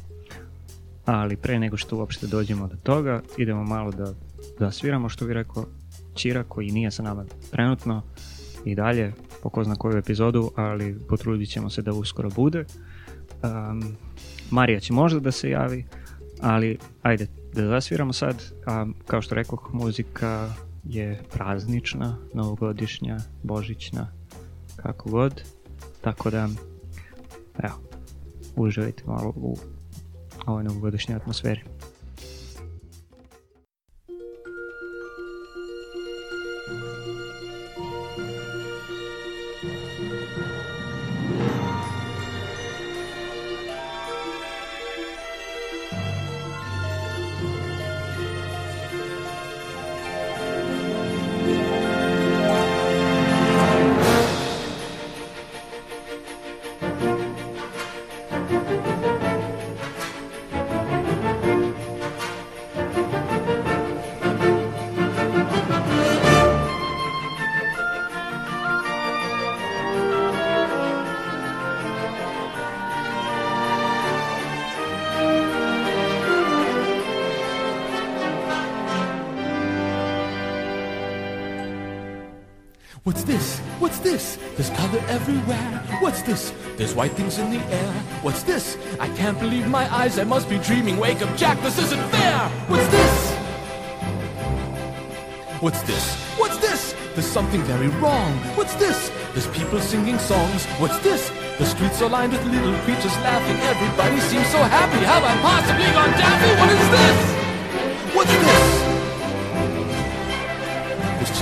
ali 1.04 1.37
pre 1.37 1.58
nego 1.58 1.76
što 1.76 1.96
uopšte 1.96 2.26
dođemo 2.26 2.66
do 2.66 2.76
toga, 2.82 3.22
idemo 3.37 3.64
malo 3.64 3.90
da, 3.90 4.12
da 4.58 4.70
sviramo, 4.70 5.08
što 5.08 5.26
bi 5.26 5.34
rekao 5.34 5.64
Čira, 6.14 6.44
koji 6.44 6.70
nije 6.70 6.90
sa 6.90 7.02
nama 7.02 7.25
trenutno 7.50 8.02
i 8.64 8.75
dalje, 8.75 9.12
po 9.42 9.48
ko 9.48 9.64
zna 9.64 9.76
koju 9.76 9.98
epizodu, 9.98 10.50
ali 10.56 10.98
potrudit 11.08 11.50
ćemo 11.50 11.70
se 11.70 11.82
da 11.82 11.92
uskoro 11.92 12.30
bude. 12.30 12.64
Um, 13.42 13.96
Marija 14.50 14.80
će 14.80 14.92
možda 14.92 15.20
da 15.20 15.32
se 15.32 15.50
javi, 15.50 15.84
ali 16.40 16.78
ajde 17.02 17.26
da 17.62 17.68
zasviramo 17.68 18.12
sad, 18.12 18.44
a 18.66 18.86
kao 19.06 19.22
što 19.22 19.34
rekao, 19.34 19.58
muzika 19.72 20.54
je 20.84 21.22
praznična, 21.32 22.16
novogodišnja, 22.34 23.18
božićna, 23.42 24.12
kako 24.76 25.10
god. 25.10 25.42
Tako 26.00 26.30
da, 26.30 26.48
evo, 27.62 27.74
uživajte 28.56 29.02
malo 29.06 29.32
u 29.36 29.56
ovoj 30.46 30.64
novogodišnjoj 30.64 31.16
atmosferi. 31.16 31.77
What's 83.08 83.24
this? 83.24 83.58
What's 83.80 83.98
this? 84.00 84.36
There's 84.54 84.68
color 84.68 85.02
everywhere. 85.08 85.82
What's 86.02 86.20
this? 86.20 86.52
There's 86.76 86.94
white 86.94 87.12
things 87.12 87.38
in 87.38 87.48
the 87.48 87.58
air. 87.72 87.92
What's 88.20 88.42
this? 88.42 88.76
I 89.00 89.08
can't 89.16 89.40
believe 89.40 89.66
my 89.66 89.90
eyes. 89.90 90.18
I 90.18 90.24
must 90.24 90.46
be 90.46 90.58
dreaming. 90.58 90.98
Wake 90.98 91.22
up, 91.22 91.34
Jack. 91.34 91.58
This 91.62 91.78
isn't 91.78 92.04
fair. 92.10 92.38
What's 92.68 92.86
this? 92.88 93.32
What's 95.62 95.80
this? 95.84 96.16
What's 96.36 96.58
this? 96.58 96.94
There's 97.14 97.26
something 97.26 97.62
very 97.62 97.88
wrong. 97.88 98.30
What's 98.58 98.74
this? 98.74 99.10
There's 99.32 99.46
people 99.56 99.80
singing 99.80 100.18
songs. 100.18 100.66
What's 100.76 100.98
this? 100.98 101.32
The 101.56 101.64
streets 101.64 102.02
are 102.02 102.10
lined 102.10 102.32
with 102.32 102.44
little 102.44 102.74
creatures 102.84 103.16
laughing. 103.24 103.56
Everybody 103.72 104.20
seems 104.20 104.48
so 104.48 104.58
happy. 104.58 105.02
Have 105.06 105.24
I 105.24 105.34
possibly 105.40 105.88
gone 105.96 106.10
daffy? 106.10 106.50
What 106.60 106.70
is 106.76 106.88
this? 106.92 108.14
What's 108.14 108.30
this? 108.30 108.77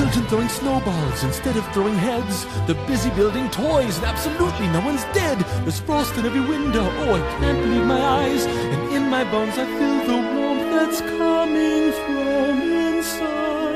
Children 0.06 0.26
throwing 0.28 0.48
snowballs 0.48 1.25
instead 1.25 1.56
of 1.56 1.66
throwing 1.75 1.96
heads. 1.96 2.46
They're 2.66 2.86
busy 2.86 3.10
building 3.10 3.50
toys 3.50 3.96
and 3.96 4.06
absolutely 4.06 4.68
no 4.68 4.78
one's 4.78 5.02
dead. 5.12 5.36
There's 5.64 5.80
frost 5.80 6.16
in 6.16 6.25
every 6.25 6.42
window. 6.42 6.84
Oh, 6.84 7.14
I 7.14 7.20
can't 7.40 7.58
believe 7.58 7.84
my 7.84 8.00
eyes. 8.00 8.46
And 8.46 8.92
in 8.94 9.10
my 9.10 9.25
bones 9.25 9.58
I 9.58 9.66
feel 9.66 10.06
the 10.06 10.14
warmth 10.32 10.70
that's 10.70 11.00
coming 11.00 11.90
from 11.90 12.62
inside. 12.94 13.66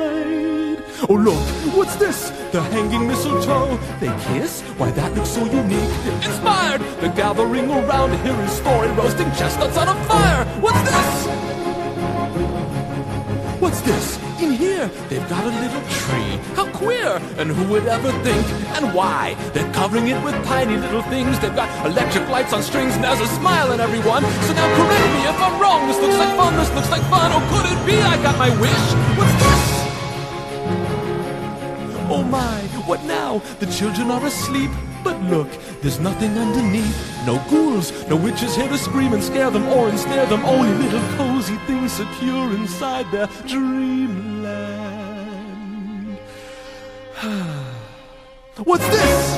Oh, 1.09 1.15
look, 1.15 1.43
what's 1.77 1.97
this? 1.97 2.31
The 2.53 2.63
hanging 2.63 3.09
mistletoe. 3.09 3.77
They 3.99 4.15
kiss? 4.33 4.63
Why, 4.79 4.93
that 4.93 5.13
looks 5.17 5.31
so 5.31 5.45
unique. 5.45 5.91
Inspired! 6.23 6.81
They're 7.01 7.13
gathering 7.13 7.69
around 7.69 8.11
to 8.11 8.17
hear 8.19 8.37
his 8.37 8.53
story, 8.53 8.89
roasting 8.91 9.33
chestnuts 9.33 9.77
on 9.77 9.89
a 9.89 9.95
fire. 10.05 10.45
What's 10.61 10.83
this? 10.83 11.27
What's 13.61 13.81
this? 13.81 14.30
In 14.41 14.53
here, 14.53 14.89
they've 15.11 15.29
got 15.29 15.45
a 15.45 15.53
little 15.61 15.83
tree. 16.01 16.41
How 16.57 16.67
queer! 16.73 17.21
And 17.37 17.51
who 17.51 17.69
would 17.73 17.87
ever 17.87 18.11
think? 18.25 18.43
And 18.75 18.95
why? 18.95 19.35
They're 19.53 19.71
covering 19.75 20.09
it 20.09 20.25
with 20.25 20.35
tiny 20.47 20.79
little 20.79 21.03
things. 21.03 21.39
They've 21.41 21.55
got 21.55 21.69
electric 21.85 22.27
lights 22.31 22.55
on 22.55 22.63
strings, 22.63 22.95
and 22.95 23.05
there's 23.05 23.21
a 23.21 23.27
smile 23.27 23.73
in 23.73 23.81
everyone. 23.81 24.23
So 24.49 24.55
now 24.55 24.67
correct 24.77 25.09
me 25.13 25.29
if 25.29 25.39
I'm 25.43 25.61
wrong. 25.61 25.87
This 25.89 26.01
looks 26.01 26.17
like 26.17 26.35
fun. 26.39 26.57
This 26.57 26.73
looks 26.73 26.91
like 26.91 27.03
fun. 27.11 27.31
Oh, 27.35 27.43
could 27.53 27.67
it 27.71 27.85
be 27.85 28.01
I 28.01 28.17
got 28.23 28.39
my 28.39 28.49
wish? 28.59 28.87
What's 29.19 29.35
this? 29.45 29.81
Oh 32.09 32.23
my, 32.25 32.61
what 32.89 33.05
now? 33.05 33.43
The 33.59 33.67
children 33.67 34.11
are 34.11 34.25
asleep. 34.25 34.71
But 35.03 35.21
look, 35.23 35.49
there's 35.81 35.99
nothing 35.99 36.37
underneath. 36.37 36.97
No 37.27 37.43
ghouls, 37.51 37.93
no 38.09 38.17
witches 38.17 38.55
here 38.57 38.69
to 38.69 38.79
scream 38.79 39.13
and 39.13 39.23
scare 39.23 39.51
them 39.51 39.67
or 39.69 39.89
ensnare 39.89 40.27
them. 40.27 40.45
Only 40.45 40.73
little 40.75 41.17
cozy 41.17 41.57
things 41.67 41.93
secure 41.93 42.53
inside 42.55 43.11
their 43.11 43.27
dreamland. 43.47 44.91
What's 48.65 48.89
this? 48.89 49.37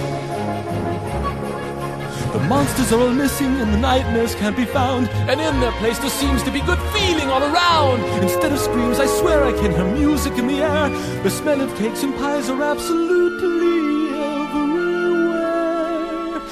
The 2.33 2.41
monsters 2.49 2.93
are 2.93 3.01
all 3.01 3.13
missing 3.13 3.61
and 3.61 3.75
the 3.75 3.79
nightmares 3.79 4.35
can't 4.35 4.57
be 4.57 4.65
found. 4.65 5.09
And 5.29 5.41
in 5.41 5.61
their 5.61 5.73
place 5.73 5.99
there 5.99 6.11
seems 6.11 6.43
to 6.45 6.51
be 6.51 6.61
good 6.61 6.79
feeling 6.95 7.29
all 7.29 7.43
around. 7.43 8.01
Instead 8.23 8.53
of 8.53 8.59
screams, 8.59 8.99
I 8.99 9.07
swear 9.07 9.45
I 9.45 9.53
can 9.53 9.71
hear 9.71 9.85
music 9.85 10.39
in 10.39 10.47
the 10.47 10.63
air. 10.63 10.89
The 11.23 11.31
smell 11.31 11.61
of 11.61 11.77
cakes 11.77 12.03
and 12.03 12.15
pies 12.17 12.49
are 12.49 12.63
absolutely. 12.63 13.62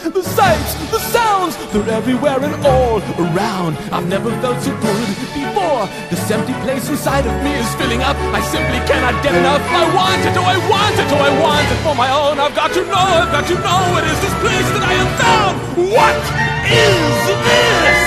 The 0.00 0.22
sights, 0.22 0.74
the 0.90 0.98
sounds, 0.98 1.56
they're 1.72 1.88
everywhere 1.90 2.42
and 2.42 2.54
all 2.66 3.00
around. 3.20 3.76
I've 3.92 4.08
never 4.08 4.30
felt 4.40 4.60
so 4.62 4.72
good 4.80 5.08
before. 5.36 5.86
This 6.08 6.30
empty 6.30 6.54
place 6.64 6.88
inside 6.88 7.26
of 7.26 7.44
me 7.44 7.52
is 7.54 7.74
filling 7.76 8.02
up. 8.02 8.16
I 8.32 8.40
simply 8.40 8.80
cannot 8.88 9.22
get 9.22 9.34
enough. 9.34 9.60
I 9.60 9.94
want 9.94 10.24
it, 10.24 10.36
oh 10.36 10.42
I 10.42 10.56
want 10.68 10.98
it, 10.98 11.12
oh 11.12 11.20
I 11.20 11.30
want 11.38 11.68
it 11.70 11.78
for 11.84 11.94
my 11.94 12.10
own. 12.10 12.40
I've 12.40 12.54
got 12.56 12.72
to 12.72 12.82
know, 12.86 12.96
I've 12.96 13.30
got 13.30 13.46
to 13.46 13.54
know 13.54 13.98
it 13.98 14.04
is 14.04 14.20
this 14.20 14.34
place 14.40 14.68
that 14.74 14.82
I 14.82 14.94
have 15.02 15.12
found. 15.20 15.60
What 15.92 16.16
is 16.64 17.16
this? 17.46 18.00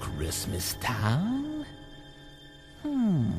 Christmas 0.00 0.76
Town? 0.80 1.64
Hmm. 2.82 3.30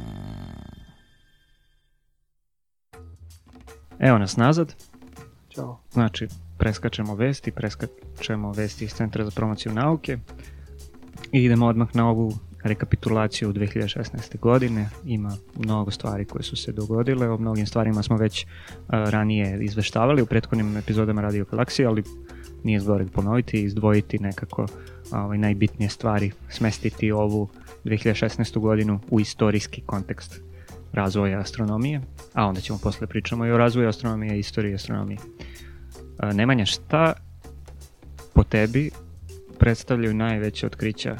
Evo 3.99 4.17
nas 4.17 4.35
nazad, 4.35 4.75
Ćao. 5.55 5.79
znači 5.91 6.27
preskačemo 6.57 7.15
vesti, 7.15 7.51
preskačemo 7.51 8.51
vesti 8.51 8.85
iz 8.85 8.93
Centra 8.93 9.25
za 9.25 9.31
promociju 9.31 9.73
nauke 9.73 10.17
i 11.31 11.43
idemo 11.43 11.65
odmah 11.65 11.95
na 11.95 12.09
ovu 12.09 12.33
rekapitulaciju 12.63 13.53
2016. 13.53 14.39
godine. 14.39 14.89
Ima 15.05 15.37
mnogo 15.57 15.91
stvari 15.91 16.25
koje 16.25 16.43
su 16.43 16.55
se 16.55 16.71
dogodile, 16.71 17.29
o 17.29 17.37
mnogim 17.37 17.65
stvarima 17.65 18.03
smo 18.03 18.17
već 18.17 18.45
uh, 18.45 18.49
ranije 18.89 19.63
izveštavali 19.63 20.21
u 20.21 20.25
prethodnim 20.25 20.77
epizodama 20.77 21.21
Radio 21.21 21.45
Galaksije, 21.51 21.87
ali 21.87 22.03
nije 22.63 22.79
zgoreg 22.79 23.11
ponoviti 23.11 23.57
i 23.57 23.63
izdvojiti 23.63 24.19
nekako 24.19 24.65
ovaj, 25.11 25.37
najbitnije 25.37 25.89
stvari, 25.89 26.31
smestiti 26.49 27.11
ovu 27.11 27.49
2016. 27.85 28.59
godinu 28.59 28.99
u 29.09 29.19
istorijski 29.19 29.81
kontekst 29.81 30.41
razvoja 30.93 31.39
astronomije, 31.39 32.01
a 32.33 32.45
onda 32.45 32.61
ćemo 32.61 32.79
posle 32.83 33.07
pričamo 33.07 33.45
i 33.45 33.51
o 33.51 33.57
razvoju 33.57 33.89
astronomije 33.89 34.35
i 34.35 34.39
istoriji 34.39 34.75
astronomije. 34.75 35.17
Uh, 35.19 36.33
Nemanja, 36.33 36.65
šta 36.65 37.13
po 38.33 38.43
tebi 38.43 38.91
predstavljaju 39.59 40.13
najveće 40.13 40.65
otkrića 40.65 41.17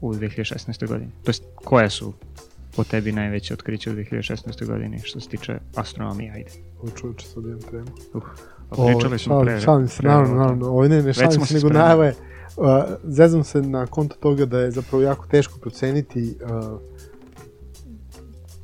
u 0.00 0.14
2016. 0.14 0.88
godini? 0.88 1.10
To 1.24 1.30
jest, 1.30 1.44
koje 1.54 1.90
su 1.90 2.12
po 2.76 2.84
tebi 2.84 3.12
najveće 3.12 3.54
otkriće 3.54 3.90
u 3.90 3.94
2016. 3.94 4.66
godini 4.66 4.98
što 5.02 5.20
se 5.20 5.28
tiče 5.28 5.58
astronomije, 5.74 6.32
ajde. 6.32 6.50
Čovječe, 7.00 7.26
sad 7.26 7.44
imam 7.44 7.60
tremu. 7.60 7.90
Uh, 8.14 8.22
pričali 8.86 9.18
smo 9.18 9.40
pre. 9.42 9.60
Šalim 9.60 9.88
se, 9.88 10.02
naravno, 10.02 10.34
naravno. 10.34 10.66
Ovo 10.66 10.88
ne, 10.88 11.02
ne 11.02 11.12
šalim 11.12 11.46
se, 11.46 11.54
nego 11.54 11.68
najave. 11.68 12.14
Uh, 12.56 12.66
zezam 13.04 13.44
se 13.44 13.62
na 13.62 13.86
konto 13.86 14.16
toga 14.20 14.46
da 14.46 14.60
je 14.60 14.70
zapravo 14.70 15.02
jako 15.02 15.26
teško 15.26 15.58
proceniti 15.58 16.36
uh, 16.42 16.80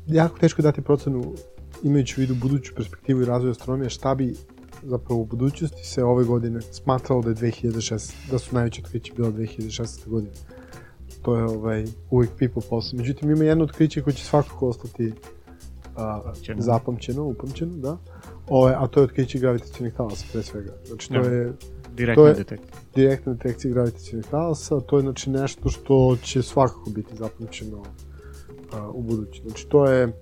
jako 0.08 0.38
teško 0.38 0.62
dati 0.62 0.82
procenu 0.82 1.34
imajući 1.82 2.14
u 2.16 2.20
vidu 2.20 2.34
buduću 2.34 2.74
perspektivu 2.74 3.22
i 3.22 3.24
razvoj 3.24 3.50
astronomije 3.50 3.90
šta 3.90 4.14
bi 4.14 4.34
zapravo 4.82 5.20
u 5.20 5.24
budućnosti 5.24 5.86
se 5.86 6.04
ove 6.04 6.24
godine 6.24 6.60
smatralo 6.60 7.22
da 7.22 7.30
je 7.30 7.36
2006, 7.36 8.12
da 8.30 8.38
su 8.38 8.54
najveće 8.54 8.82
otkriće 8.84 9.12
bila 9.16 9.30
2016. 9.30 10.08
godine. 10.08 10.32
To 11.22 11.36
je 11.36 11.44
ovaj, 11.44 11.84
uvijek 12.10 12.30
people 12.38 12.62
posao. 12.70 12.96
Međutim, 12.96 13.30
ima 13.30 13.44
jedno 13.44 13.64
otkriće 13.64 14.02
koje 14.02 14.14
će 14.14 14.24
svakako 14.24 14.68
ostati 14.68 15.12
a, 15.96 16.32
zapamćeno, 16.58 17.24
upamćeno, 17.24 17.76
da. 17.76 17.96
Ove, 18.48 18.74
a 18.78 18.86
to 18.86 19.00
je 19.00 19.04
otkriće 19.04 19.38
gravitacijonih 19.38 19.94
talasa, 19.94 20.26
pre 20.32 20.42
svega. 20.42 20.72
Znači, 20.86 21.08
to 21.08 21.14
ja, 21.14 21.32
je... 21.32 21.52
Direktna 21.96 22.22
to 22.22 22.28
je 22.28 22.34
detekcija. 22.34 22.80
Direktna 22.94 23.32
detekcija 23.32 23.72
gravitacijonih 23.72 24.26
talasa, 24.26 24.80
to 24.80 24.96
je 24.96 25.02
znači 25.02 25.30
nešto 25.30 25.68
što 25.68 26.16
će 26.22 26.42
svakako 26.42 26.90
biti 26.90 27.16
zapamćeno 27.16 27.82
a, 28.72 28.90
u 28.90 29.02
budući. 29.02 29.42
Znači, 29.46 29.68
to 29.68 29.86
je 29.86 30.12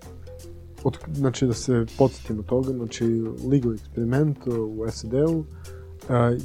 od, 0.85 0.99
znači 1.15 1.47
da 1.47 1.55
se 1.55 1.87
podsjetimo 1.99 2.43
toga, 2.43 2.73
znači 2.73 3.05
LIGO 3.51 3.73
eksperiment 3.73 4.39
u 4.47 4.85
SED-u 4.91 5.45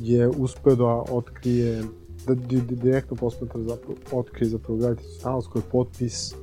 je 0.01 0.27
uspeo 0.27 0.75
da 0.75 1.03
otkrije 1.09 1.83
da 2.27 2.35
di, 2.35 2.61
di, 2.61 2.75
direktno 2.75 3.15
posmatra 3.15 3.61
zapravo, 3.61 3.95
otkrije 4.11 4.49
zapravo 4.49 4.79
gravitacijski 4.79 5.23
talas 5.23 5.47
koji 5.47 5.61
je 5.61 5.69
potpis 5.71 6.33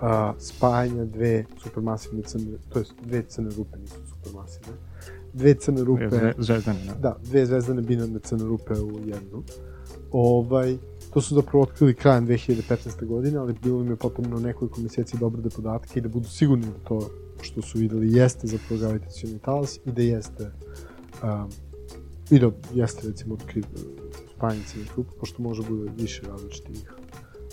a, 0.00 0.32
spajanja 0.38 1.04
dve 1.04 1.44
supermasivne 1.62 2.22
crne, 2.22 2.58
to 2.68 2.78
je 2.78 2.84
dve 3.04 3.22
crne 3.22 3.50
rupe, 3.56 3.78
nisu 3.78 3.96
supermasivne, 4.08 4.72
dve 5.32 5.54
crne 5.54 5.84
rupe, 5.84 6.08
Zve, 6.10 6.34
zvezdane, 6.38 6.78
da. 6.86 6.94
da, 6.94 7.16
dve 7.24 7.46
zvezdane 7.46 7.82
binarne 7.82 8.18
crne 8.18 8.44
rupe 8.44 8.74
u 8.74 8.98
jednu. 8.98 9.42
Ovaj, 10.12 10.76
to 11.12 11.20
su 11.20 11.34
zapravo 11.34 11.62
otkrili 11.62 11.94
krajem 11.94 12.26
2015. 12.26 13.06
godine, 13.06 13.38
ali 13.38 13.54
bilo 13.62 13.80
im 13.80 13.90
je 13.90 13.96
potrebno 13.96 14.40
nekoliko 14.40 14.80
meseci 14.80 15.16
da 15.18 15.26
obrade 15.26 15.50
podatke 15.50 15.98
i 15.98 16.02
da 16.02 16.08
budu 16.08 16.28
sigurni 16.28 16.66
da 16.66 16.88
to 16.88 17.10
što 17.42 17.62
su 17.62 17.78
videli 17.78 18.12
jeste 18.12 18.46
zapravo 18.46 18.80
gravitacijoni 18.80 19.38
talas 19.38 19.76
i 19.76 19.92
da 19.92 20.02
jeste 20.02 20.50
um, 21.22 21.50
i 22.30 22.38
da 22.38 22.50
jeste 22.74 23.08
recimo 23.08 23.34
otkriv 23.34 23.64
spajanje 24.36 24.62
crnih 24.66 24.92
rupa, 24.96 25.10
pošto 25.20 25.42
može 25.42 25.62
bude 25.62 25.90
više 25.96 26.22
različitih 26.26 26.92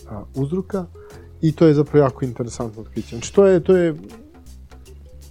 uh, 0.04 0.28
uzroka 0.36 0.86
i 1.42 1.52
to 1.52 1.68
je 1.68 1.74
zapravo 1.74 2.06
jako 2.06 2.26
interesantno 2.26 2.82
otkriće. 2.82 3.10
Znači 3.10 3.34
to 3.34 3.46
je, 3.46 3.64
to 3.64 3.78
je 3.78 3.96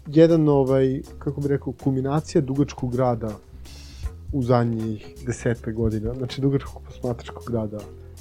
jedan, 0.07 0.49
ovaj, 0.49 1.03
kako 1.19 1.41
bih 1.41 1.51
rekao, 1.51 1.73
kulminacija 1.73 2.41
dugačkog 2.43 2.95
rada 2.95 3.37
u 4.33 4.43
zadnjih 4.43 5.15
deseta 5.27 5.71
godina, 5.71 6.15
znači 6.15 6.41
dugačkog 6.41 6.83
posmatračkog 6.83 7.51
rada 7.51 7.79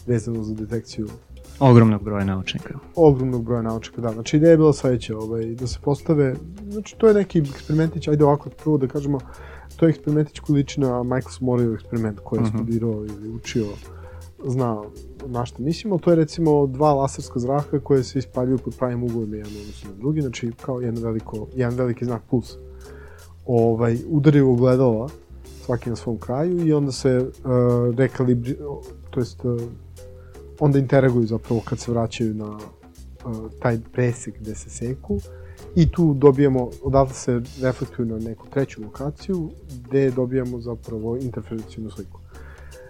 vezano 0.08 0.44
za 0.44 0.54
detekciju 0.54 1.08
Ogromnog 1.60 2.04
broja 2.04 2.26
naučnika. 2.26 2.74
Ogromnog 2.96 3.44
broja 3.44 3.62
naučnika, 3.62 4.02
da. 4.02 4.12
Znači 4.12 4.38
ideja 4.38 4.52
je 4.52 4.58
bila 4.58 4.74
sledeća, 4.74 5.18
ovaj, 5.18 5.46
da 5.46 5.68
se 5.68 5.80
postave, 5.82 6.36
znači 6.70 6.96
to 6.98 7.08
je 7.08 7.14
neki 7.14 7.40
eksperimentić, 7.40 8.08
ajde 8.08 8.24
ovako 8.24 8.50
prvo 8.50 8.78
da 8.78 8.88
kažemo, 8.88 9.20
to 9.76 9.86
je 9.86 9.90
eksperimentić 9.90 10.40
koji 10.40 10.56
liči 10.56 10.80
na 10.80 11.04
Michael 11.04 11.32
Smoreo 11.32 11.74
eksperiment 11.74 12.20
koji 12.24 12.40
je 12.40 12.42
uh 12.42 12.48
mhm. 12.48 12.58
-huh. 12.58 12.64
studirao 12.64 13.06
ili 13.06 13.30
učio, 13.30 13.66
zna 14.46 14.84
na 15.28 15.46
što 15.46 15.64
mislimo, 15.64 15.98
to 15.98 16.10
je 16.10 16.16
recimo 16.16 16.68
dva 16.68 16.94
laserska 16.94 17.40
zraka 17.40 17.80
koje 17.80 18.04
se 18.04 18.20
ispaljuju 18.20 18.58
pod 18.58 18.76
pravim 18.78 19.04
uglom 19.04 19.34
jedan 19.34 19.52
odnosno 19.62 19.90
na 19.90 19.96
drugi, 19.96 20.22
znači 20.22 20.52
kao 20.62 20.82
jedno 20.82 21.02
veliko, 21.02 21.48
jedan 21.56 21.76
veliki 21.76 22.06
znak 22.06 22.22
plus. 22.30 22.58
Ovaj, 23.46 23.98
udaraju 24.08 24.52
ogledala 24.52 25.10
svaki 25.66 25.90
na 25.90 25.96
svom 25.96 26.18
kraju 26.18 26.68
i 26.68 26.74
onda 26.74 26.92
se 26.92 27.18
uh, 27.18 27.96
rekalibri, 27.98 28.58
to 29.10 29.20
jest 29.20 29.46
uh, 29.46 29.62
onda 30.64 30.80
interaguju 30.80 31.26
zapravo 31.26 31.62
kad 31.66 31.80
se 31.80 31.92
vraćaju 31.92 32.34
na 32.34 32.50
uh, 32.50 33.52
taj 33.62 33.80
presek 33.94 34.40
gde 34.40 34.56
se 34.56 34.70
seku 34.70 35.20
i 35.76 35.92
tu 35.92 36.14
dobijamo, 36.14 36.70
odatle 36.84 37.14
se 37.14 37.42
reflektuju 37.62 38.06
na 38.06 38.20
neku 38.20 38.48
treću 38.48 38.84
lokaciju 38.84 39.50
gde 39.88 40.12
dobijamo 40.12 40.62
zapravo 40.62 41.18
interferencijnu 41.18 41.90
sliku. 41.92 42.20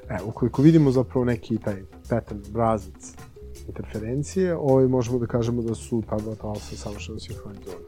E, 0.09 0.17
ukoliko 0.25 0.62
vidimo 0.62 0.91
zapravo 0.91 1.25
neki 1.25 1.57
taj 1.57 1.83
pattern, 2.09 2.39
obrazac 2.49 3.15
interferencije, 3.67 4.55
ovaj 4.55 4.88
možemo 4.88 5.19
da 5.19 5.25
kažemo 5.25 5.62
da 5.62 5.75
su 5.75 6.03
ta 6.09 6.17
dva 6.17 6.36
talasa 6.36 6.75
savršeno 6.75 7.19
sinhronizovana. 7.19 7.86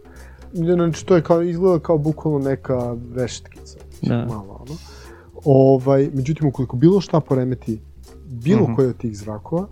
Znači, 0.54 1.06
to 1.06 1.16
je 1.16 1.24
kao, 1.24 1.42
izgleda 1.42 1.80
kao 1.80 1.98
bukvalno 1.98 2.40
neka 2.40 2.96
veštkica, 3.14 3.80
da. 4.02 4.26
malo, 4.26 4.66
ono. 4.68 4.78
Ovaj, 5.46 6.10
međutim, 6.14 6.48
ukoliko 6.48 6.76
bilo 6.78 7.02
šta 7.02 7.20
poremeti 7.20 7.80
bilo 8.26 8.62
uh 8.62 8.64
mhm. 8.64 8.72
-huh. 8.72 8.76
koji 8.76 8.88
od 8.88 8.98
tih 8.98 9.18
zrakova, 9.18 9.68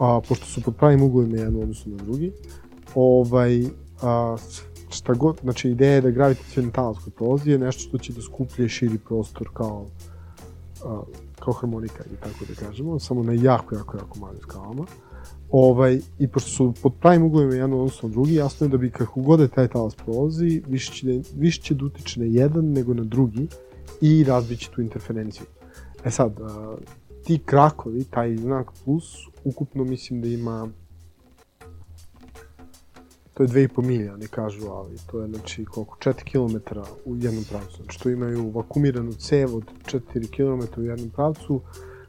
a, 0.00 0.20
pošto 0.28 0.46
su 0.46 0.62
pod 0.62 0.76
pravim 0.76 1.02
uglovima 1.02 1.36
jedan 1.36 1.56
u 1.56 1.62
odnosu 1.62 1.90
na 1.90 1.96
drugi, 1.96 2.32
ovaj, 2.94 3.64
a, 4.02 4.36
šta 4.90 5.14
god, 5.14 5.38
znači 5.42 5.70
ideja 5.70 5.92
je 5.92 6.00
da 6.00 6.10
gravitacijalni 6.10 6.72
talas 6.72 6.98
koji 6.98 7.12
prolazi 7.12 7.50
je 7.50 7.58
nešto 7.58 7.82
što 7.82 7.98
će 7.98 8.12
da 8.12 8.22
skuplje 8.22 8.68
širi 8.68 8.98
prostor 8.98 9.48
kao, 9.54 9.86
a, 10.84 11.02
kao 11.38 11.52
harmonika, 11.52 12.04
ili 12.08 12.16
tako 12.16 12.44
da 12.48 12.66
kažemo, 12.66 12.98
samo 12.98 13.22
na 13.22 13.32
jako, 13.32 13.74
jako, 13.74 13.96
jako 13.96 14.18
malim 14.18 14.40
skalama. 14.40 14.86
Ovaj, 15.50 16.00
I 16.18 16.28
pošto 16.28 16.50
su 16.50 16.74
pod 16.82 16.92
pravim 17.00 17.22
uglovima 17.22 17.54
jedan 17.54 17.72
odnosno 17.72 18.08
na 18.08 18.12
drugi, 18.12 18.34
jasno 18.34 18.66
je 18.66 18.70
da 18.70 18.76
bi 18.76 18.90
kako 18.90 19.20
god 19.20 19.40
je 19.40 19.48
taj 19.48 19.68
talas 19.68 19.94
prolazi, 19.94 20.62
više 20.68 20.92
će, 20.92 21.06
da, 21.06 21.22
više 21.36 21.62
će 21.62 21.74
da 21.74 21.84
utiče 21.84 22.20
na 22.20 22.26
jedan 22.26 22.72
nego 22.72 22.94
na 22.94 23.04
drugi 23.04 23.46
i 24.00 24.24
razbiće 24.24 24.70
tu 24.74 24.80
interferenciju. 24.80 25.46
E 26.04 26.10
sad, 26.10 26.40
a, 26.40 26.76
ti 27.24 27.42
krakovi, 27.44 28.04
taj 28.04 28.36
znak 28.36 28.70
plus, 28.84 29.04
ukupno 29.44 29.84
mislim 29.84 30.20
da 30.20 30.28
ima 30.28 30.68
to 33.34 33.42
je 33.42 33.48
2,5 33.48 33.82
milija, 33.82 34.16
ne 34.16 34.26
kažu, 34.26 34.68
ali 34.68 34.96
to 35.06 35.20
je 35.20 35.28
znači 35.28 35.64
koliko, 35.64 35.96
4 35.96 36.12
km 36.32 36.78
u 37.04 37.16
jednom 37.16 37.44
pravcu. 37.50 37.76
Znači 37.76 38.00
to 38.02 38.10
imaju 38.10 38.50
vakumiranu 38.50 39.12
cev 39.12 39.56
od 39.56 39.64
4 39.84 40.02
km 40.30 40.80
u 40.80 40.84
jednom 40.84 41.10
pravcu, 41.10 41.60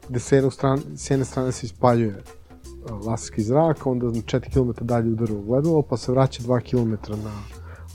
gde 0.09 0.19
se 0.19 0.35
jednog 0.35 0.53
stran, 0.53 0.81
s 0.95 1.11
jedne 1.11 1.25
strane 1.25 1.51
se 1.51 1.65
ispaljuje 1.65 2.23
laserski 3.05 3.41
zrak, 3.41 3.85
onda 3.85 4.05
4 4.05 4.53
km 4.53 4.85
dalje 4.85 5.09
udara 5.09 5.33
u 5.33 5.41
gledalo, 5.41 5.81
pa 5.81 5.97
se 5.97 6.11
vraća 6.11 6.43
2 6.43 6.69
km 6.69 7.11
na 7.23 7.43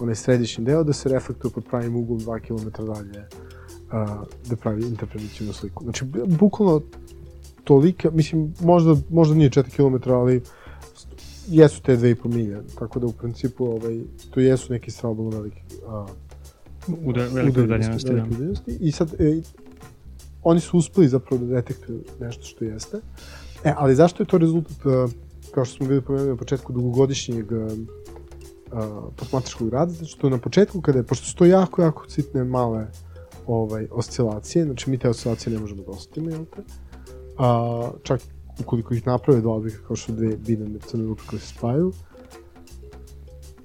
onaj 0.00 0.14
središnji 0.14 0.64
deo, 0.64 0.84
da 0.84 0.92
se 0.92 1.08
reflektuje 1.08 1.52
pod 1.52 1.64
pravim 1.70 1.96
uglom 1.96 2.20
2 2.20 2.40
km 2.40 2.84
dalje 2.86 3.28
da 4.48 4.56
pravi 4.56 4.86
interpretacijnu 4.86 5.52
sliku. 5.52 5.84
Znači, 5.84 6.04
bukvalno 6.26 6.82
tolika, 7.64 8.10
mislim, 8.10 8.54
možda, 8.60 8.96
možda 9.10 9.34
nije 9.34 9.50
4 9.50 9.70
km, 9.76 10.10
ali 10.10 10.42
jesu 11.48 11.82
te 11.82 11.96
2,5 11.96 12.28
milije, 12.28 12.62
tako 12.78 13.00
da 13.00 13.06
u 13.06 13.12
principu 13.12 13.66
ovaj, 13.66 14.00
to 14.30 14.40
jesu 14.40 14.72
neki 14.72 14.90
strabilno 14.90 15.30
veliki 15.30 15.62
a, 15.86 16.06
Uda, 17.04 17.26
velike 17.32 17.60
udaljenosti, 17.60 18.12
da. 18.12 18.26
I 18.80 18.92
sad, 18.92 19.20
e, 19.20 19.40
oni 20.42 20.60
su 20.60 20.78
uspeli 20.78 21.08
zapravo 21.08 21.44
da 21.44 21.54
detektuju 21.54 22.00
nešto 22.20 22.42
što 22.42 22.64
jeste. 22.64 23.00
E, 23.64 23.74
ali 23.76 23.94
zašto 23.94 24.22
je 24.22 24.26
to 24.26 24.38
rezultat, 24.38 24.86
a, 24.86 25.08
kao 25.54 25.64
što 25.64 25.76
smo 25.76 25.86
bili 25.86 26.00
pomenuli 26.00 26.30
na 26.30 26.36
početku, 26.36 26.72
dugogodišnjeg 26.72 27.52
a, 27.52 27.68
a, 28.72 29.00
posmatračkog 29.16 29.68
rada, 29.68 29.92
znači 29.92 30.18
to 30.18 30.30
na 30.30 30.38
početku 30.38 30.80
kada 30.80 30.98
je, 30.98 31.02
pošto 31.02 31.26
su 31.26 31.36
to 31.36 31.44
jako, 31.44 31.82
jako 31.82 32.06
citne 32.06 32.44
male 32.44 32.86
ovaj, 33.48 33.88
oscilacije, 33.90 34.64
znači 34.64 34.90
mi 34.90 34.98
te 34.98 35.08
oscilacije 35.08 35.52
ne 35.52 35.60
možemo 35.60 35.82
da 35.82 35.90
osetimo, 35.90 36.30
jel 36.30 36.44
te? 36.44 36.62
a, 37.38 37.90
čak 38.02 38.20
ukoliko 38.60 38.94
ih 38.94 39.06
naprave 39.06 39.40
dva 39.40 39.54
objekta 39.54 39.86
kao 39.86 39.96
što 39.96 40.12
dve 40.12 40.36
binarne 40.36 40.78
crne 40.78 41.04
rupe 41.04 41.22
koje 41.30 41.40
se 41.40 41.54
spajaju. 41.54 41.92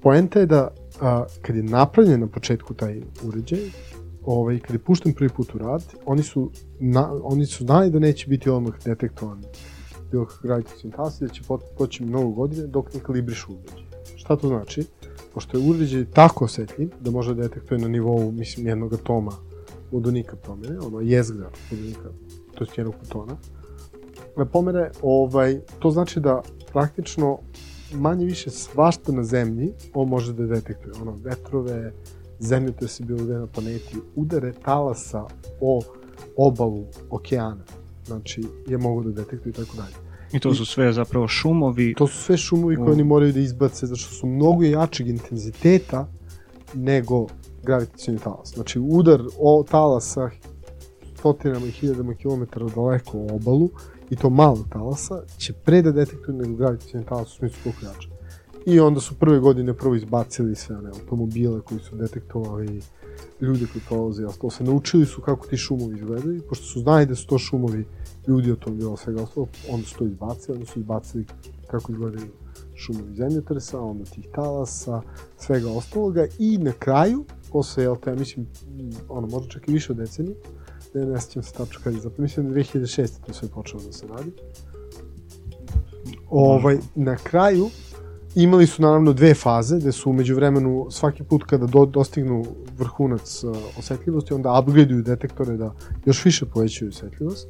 Poenta 0.02 0.40
je 0.40 0.46
da 0.46 0.70
a, 1.00 1.24
kad 1.42 1.56
je 1.56 1.62
napravljen 1.62 2.20
na 2.20 2.26
početku 2.26 2.74
taj 2.74 3.02
uređaj, 3.24 3.60
ovaj, 4.24 4.58
kad 4.58 4.74
je 4.74 4.78
pušten 4.78 5.14
prvi 5.14 5.28
put 5.28 5.54
u 5.54 5.58
rad, 5.58 5.84
oni 6.06 6.22
su, 6.22 6.50
na, 6.80 7.12
oni 7.22 7.46
su 7.46 7.64
znali 7.64 7.90
da 7.90 7.98
neće 7.98 8.28
biti 8.28 8.50
odmah 8.50 8.74
detektovan 8.84 9.42
bilo 10.10 10.26
gravitacijni 10.42 10.92
talas 10.92 11.20
i 11.20 11.24
da 11.24 11.32
će 11.32 11.42
poći 11.78 12.04
mnogo 12.04 12.28
godine 12.28 12.66
dok 12.66 12.94
ne 12.94 13.00
kalibriš 13.00 13.46
uređaj. 13.48 13.84
Šta 14.16 14.36
to 14.36 14.48
znači? 14.48 14.84
Pošto 15.34 15.58
je 15.58 15.70
uređaj 15.70 16.04
tako 16.04 16.44
osetljiv 16.44 16.90
da 17.00 17.10
može 17.10 17.34
da 17.34 17.42
detektuje 17.42 17.80
na 17.80 17.88
nivou, 17.88 18.32
mislim, 18.32 18.66
jednog 18.66 18.94
atoma 18.94 19.32
vodonika 19.90 20.36
promene, 20.36 20.78
ono 20.78 21.00
jezgra 21.00 21.50
vodonika, 21.70 22.08
to 22.54 22.64
je 22.64 22.68
jednog 22.76 22.94
fotona, 22.94 23.36
pomere, 24.52 24.90
ovaj, 25.02 25.60
to 25.78 25.90
znači 25.90 26.20
da 26.20 26.42
praktično 26.72 27.38
manje 27.92 28.24
više 28.24 28.50
svašta 28.50 29.12
na 29.12 29.24
zemlji 29.24 29.72
on 29.94 30.08
može 30.08 30.32
da 30.32 30.46
detektuje. 30.46 30.92
Ono, 31.02 31.12
vetrove, 31.12 31.92
se 32.88 33.04
bilo 33.04 33.24
gde 33.24 33.34
na 33.34 33.46
planeti, 33.46 33.96
udare 34.14 34.52
talasa 34.64 35.24
o 35.60 35.80
obalu 36.36 36.84
okeana. 37.10 37.64
Znači, 38.06 38.42
je 38.68 38.78
mogu 38.78 39.02
da 39.02 39.10
detektuje 39.10 39.50
i 39.50 39.54
tako 39.54 39.76
dalje. 39.76 39.94
I 40.32 40.40
to 40.40 40.54
su 40.54 40.66
sve 40.66 40.92
zapravo 40.92 41.28
šumovi. 41.28 41.94
To 41.94 42.06
su 42.06 42.22
sve 42.22 42.36
šumovi 42.36 42.76
koje 42.76 42.92
oni 42.92 43.04
moraju 43.04 43.32
da 43.32 43.40
izbace, 43.40 43.86
zato 43.86 43.96
što 43.96 44.14
su 44.14 44.26
mnogo 44.26 44.62
jačeg 44.62 45.08
intenziteta 45.08 46.08
nego 46.74 47.26
gravitacijni 47.64 48.18
talas. 48.18 48.54
Znači, 48.54 48.80
udar 48.80 49.22
o 49.40 49.64
talasa 49.70 50.30
stotinama 51.18 51.66
i 51.66 51.70
hiljadama 51.70 52.14
kilometara 52.14 52.66
daleko 52.74 53.18
o 53.18 53.34
obalu 53.34 53.68
i 54.10 54.16
to 54.16 54.30
malo 54.30 54.64
talasa 54.72 55.22
će 55.38 55.52
pre 55.52 55.82
da 55.82 55.92
detektuju 55.92 56.36
nego 56.36 56.56
gravitacijni 56.56 57.04
talas 57.04 57.32
u 57.32 57.36
smislu 57.36 57.58
koliko 57.62 57.86
jače. 57.86 58.08
I 58.66 58.80
onda 58.80 59.00
su 59.00 59.14
prve 59.14 59.38
godine 59.38 59.74
prvo 59.74 59.94
izbacili 59.94 60.54
sve 60.54 60.76
one 60.76 60.88
automobile 60.88 61.60
koji 61.60 61.80
su 61.80 61.96
detektovali 61.96 62.82
ljude 63.40 63.66
koji 63.72 63.82
prolaze 63.88 64.22
i 64.22 64.24
ostalo 64.24 64.50
se. 64.50 64.64
Naučili 64.64 65.06
su 65.06 65.20
kako 65.20 65.46
ti 65.46 65.56
šumovi 65.56 65.96
izgledaju, 65.96 66.42
pošto 66.48 66.64
su 66.64 66.80
znali 66.80 67.06
da 67.06 67.14
su 67.14 67.26
to 67.26 67.38
šumovi 67.38 67.84
ljudi 68.28 68.52
o 68.52 68.56
tom 68.56 68.76
bilo 68.76 68.96
svega 68.96 69.22
ostalo, 69.22 69.46
onda 69.70 69.86
su 69.86 69.98
to 69.98 70.04
izbacili, 70.04 70.56
onda 70.56 70.66
su 70.66 70.80
izbacili 70.80 71.26
kako 71.70 71.92
izgledaju 71.92 72.26
šumovi 72.74 73.14
zemljotresa, 73.14 73.80
onda 73.80 74.04
tih 74.04 74.28
talasa, 74.34 75.02
svega 75.38 75.70
ostaloga 75.70 76.26
i 76.38 76.58
na 76.58 76.72
kraju, 76.72 77.24
posle, 77.54 77.82
jel 77.84 77.96
te, 77.96 78.10
ja 78.10 78.16
mislim, 78.16 78.46
ono, 79.08 79.26
možda 79.26 79.48
čak 79.48 79.68
i 79.68 79.72
više 79.72 79.92
od 79.92 79.98
decenije, 79.98 80.36
ne, 80.94 81.06
ne 81.06 81.20
sjećam 81.20 81.42
se 81.42 81.52
tačno 81.52 81.80
kada 81.84 81.96
je 81.96 82.02
zapravo, 82.02 82.22
mislim 82.22 82.48
da 82.48 82.54
2006. 82.54 83.20
to 83.26 83.32
sve 83.32 83.48
počelo 83.48 83.82
da 83.82 83.92
se 83.92 84.06
radi. 84.06 84.32
Ovaj, 86.30 86.78
na 86.94 87.16
kraju, 87.16 87.68
imali 88.34 88.66
su 88.66 88.82
naravno 88.82 89.12
dve 89.12 89.34
faze, 89.34 89.78
gde 89.78 89.92
su 89.92 90.10
umeđu 90.10 90.34
vremenu 90.34 90.86
svaki 90.90 91.24
put 91.24 91.44
kada 91.44 91.66
do, 91.66 91.84
dostignu 91.86 92.44
vrhunac 92.78 93.44
uh, 93.44 93.56
osetljivosti, 93.78 94.34
onda 94.34 94.58
upgradeuju 94.60 95.02
detektore 95.02 95.56
da 95.56 95.74
još 96.04 96.24
više 96.24 96.46
povećaju 96.46 96.88
osetljivost, 96.88 97.48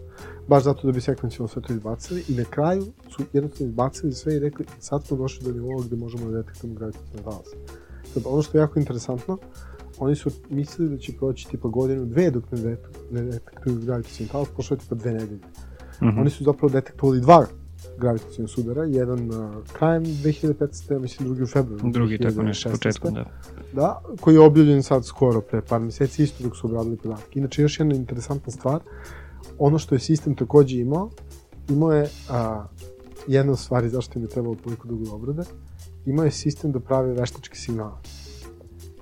baš 0.49 0.65
zato 0.65 0.87
da 0.87 0.93
bi 0.93 1.01
sekvencijalno 1.01 1.49
sve 1.49 1.63
to 1.63 1.73
izbacili 1.73 2.25
i 2.29 2.35
na 2.35 2.45
kraju 2.45 2.85
su 3.17 3.23
jednostavno 3.33 3.71
izbacili 3.71 4.13
sve 4.13 4.37
i 4.37 4.39
rekli 4.39 4.67
sad 4.79 5.07
smo 5.07 5.17
došli 5.17 5.45
do 5.45 5.53
nivoa 5.53 5.85
gde 5.87 5.97
možemo 5.97 6.31
da 6.31 6.43
detektujemo 6.43 6.79
gravitacijne 6.79 7.23
talase. 7.23 7.57
Sad, 8.15 8.23
ono 8.27 8.43
što 8.43 8.59
je 8.59 8.63
jako 8.63 8.79
interesantno, 8.79 9.39
oni 9.99 10.17
su 10.17 10.31
mislili 10.51 10.91
da 10.91 10.99
će 10.99 11.13
proći 11.13 11.49
tipa 11.49 11.69
godinu, 11.69 12.05
dve 12.05 12.31
dok 12.31 12.45
ne, 12.53 12.77
ne 13.11 13.23
detektuju 13.23 13.81
gravitacijni 13.81 14.29
talas, 14.29 14.49
pošlo 14.57 14.75
je 14.75 14.79
tipa 14.79 14.95
dve 14.95 15.13
nedelje. 15.13 15.37
Mm 15.37 16.07
-hmm. 16.07 16.21
Oni 16.21 16.31
su 16.31 16.45
zapravo 16.45 16.73
detektovali 16.73 17.21
dva 17.21 17.47
gravitacijnog 17.99 18.51
sudara, 18.51 18.85
jedan 18.85 19.31
uh, 19.31 19.55
krajem 19.73 20.05
2015. 20.05 20.99
mislim 20.99 21.29
drugi 21.29 21.43
u 21.43 21.47
februaru. 21.47 21.91
Drugi, 21.91 22.19
tako 22.19 22.43
nešto, 22.43 22.71
početkom, 22.71 23.15
da. 23.15 23.25
Da, 23.73 24.01
koji 24.21 24.35
je 24.35 24.41
objavljen 24.41 24.83
sad 24.83 25.07
skoro, 25.07 25.41
pre 25.41 25.63
par 25.63 25.81
meseci, 25.81 26.23
isto 26.23 26.45
dok 26.45 26.57
su 26.57 26.67
obradili 26.67 26.97
podatke. 26.97 27.39
Inače, 27.39 27.63
još 27.63 27.81
jedna 27.81 27.95
interesantna 27.95 28.53
stvar, 28.53 28.81
ono 29.59 29.79
što 29.79 29.95
je 29.95 29.99
sistem 29.99 30.35
takođe 30.35 30.79
imao, 30.79 31.11
imao 31.69 31.93
je 31.93 32.09
a, 32.31 32.67
jedna 33.27 33.53
od 33.53 33.59
stvari 33.59 33.89
zašto 33.89 34.19
im 34.19 34.25
je 34.25 34.29
trebalo 34.29 34.55
toliko 34.55 34.89
dugo 34.89 35.15
obrade, 35.15 35.43
imao 36.07 36.25
je 36.25 36.31
sistem 36.31 36.73
da 36.73 36.81
pravi 36.81 37.13
veštački 37.13 37.59
signal. 37.59 37.93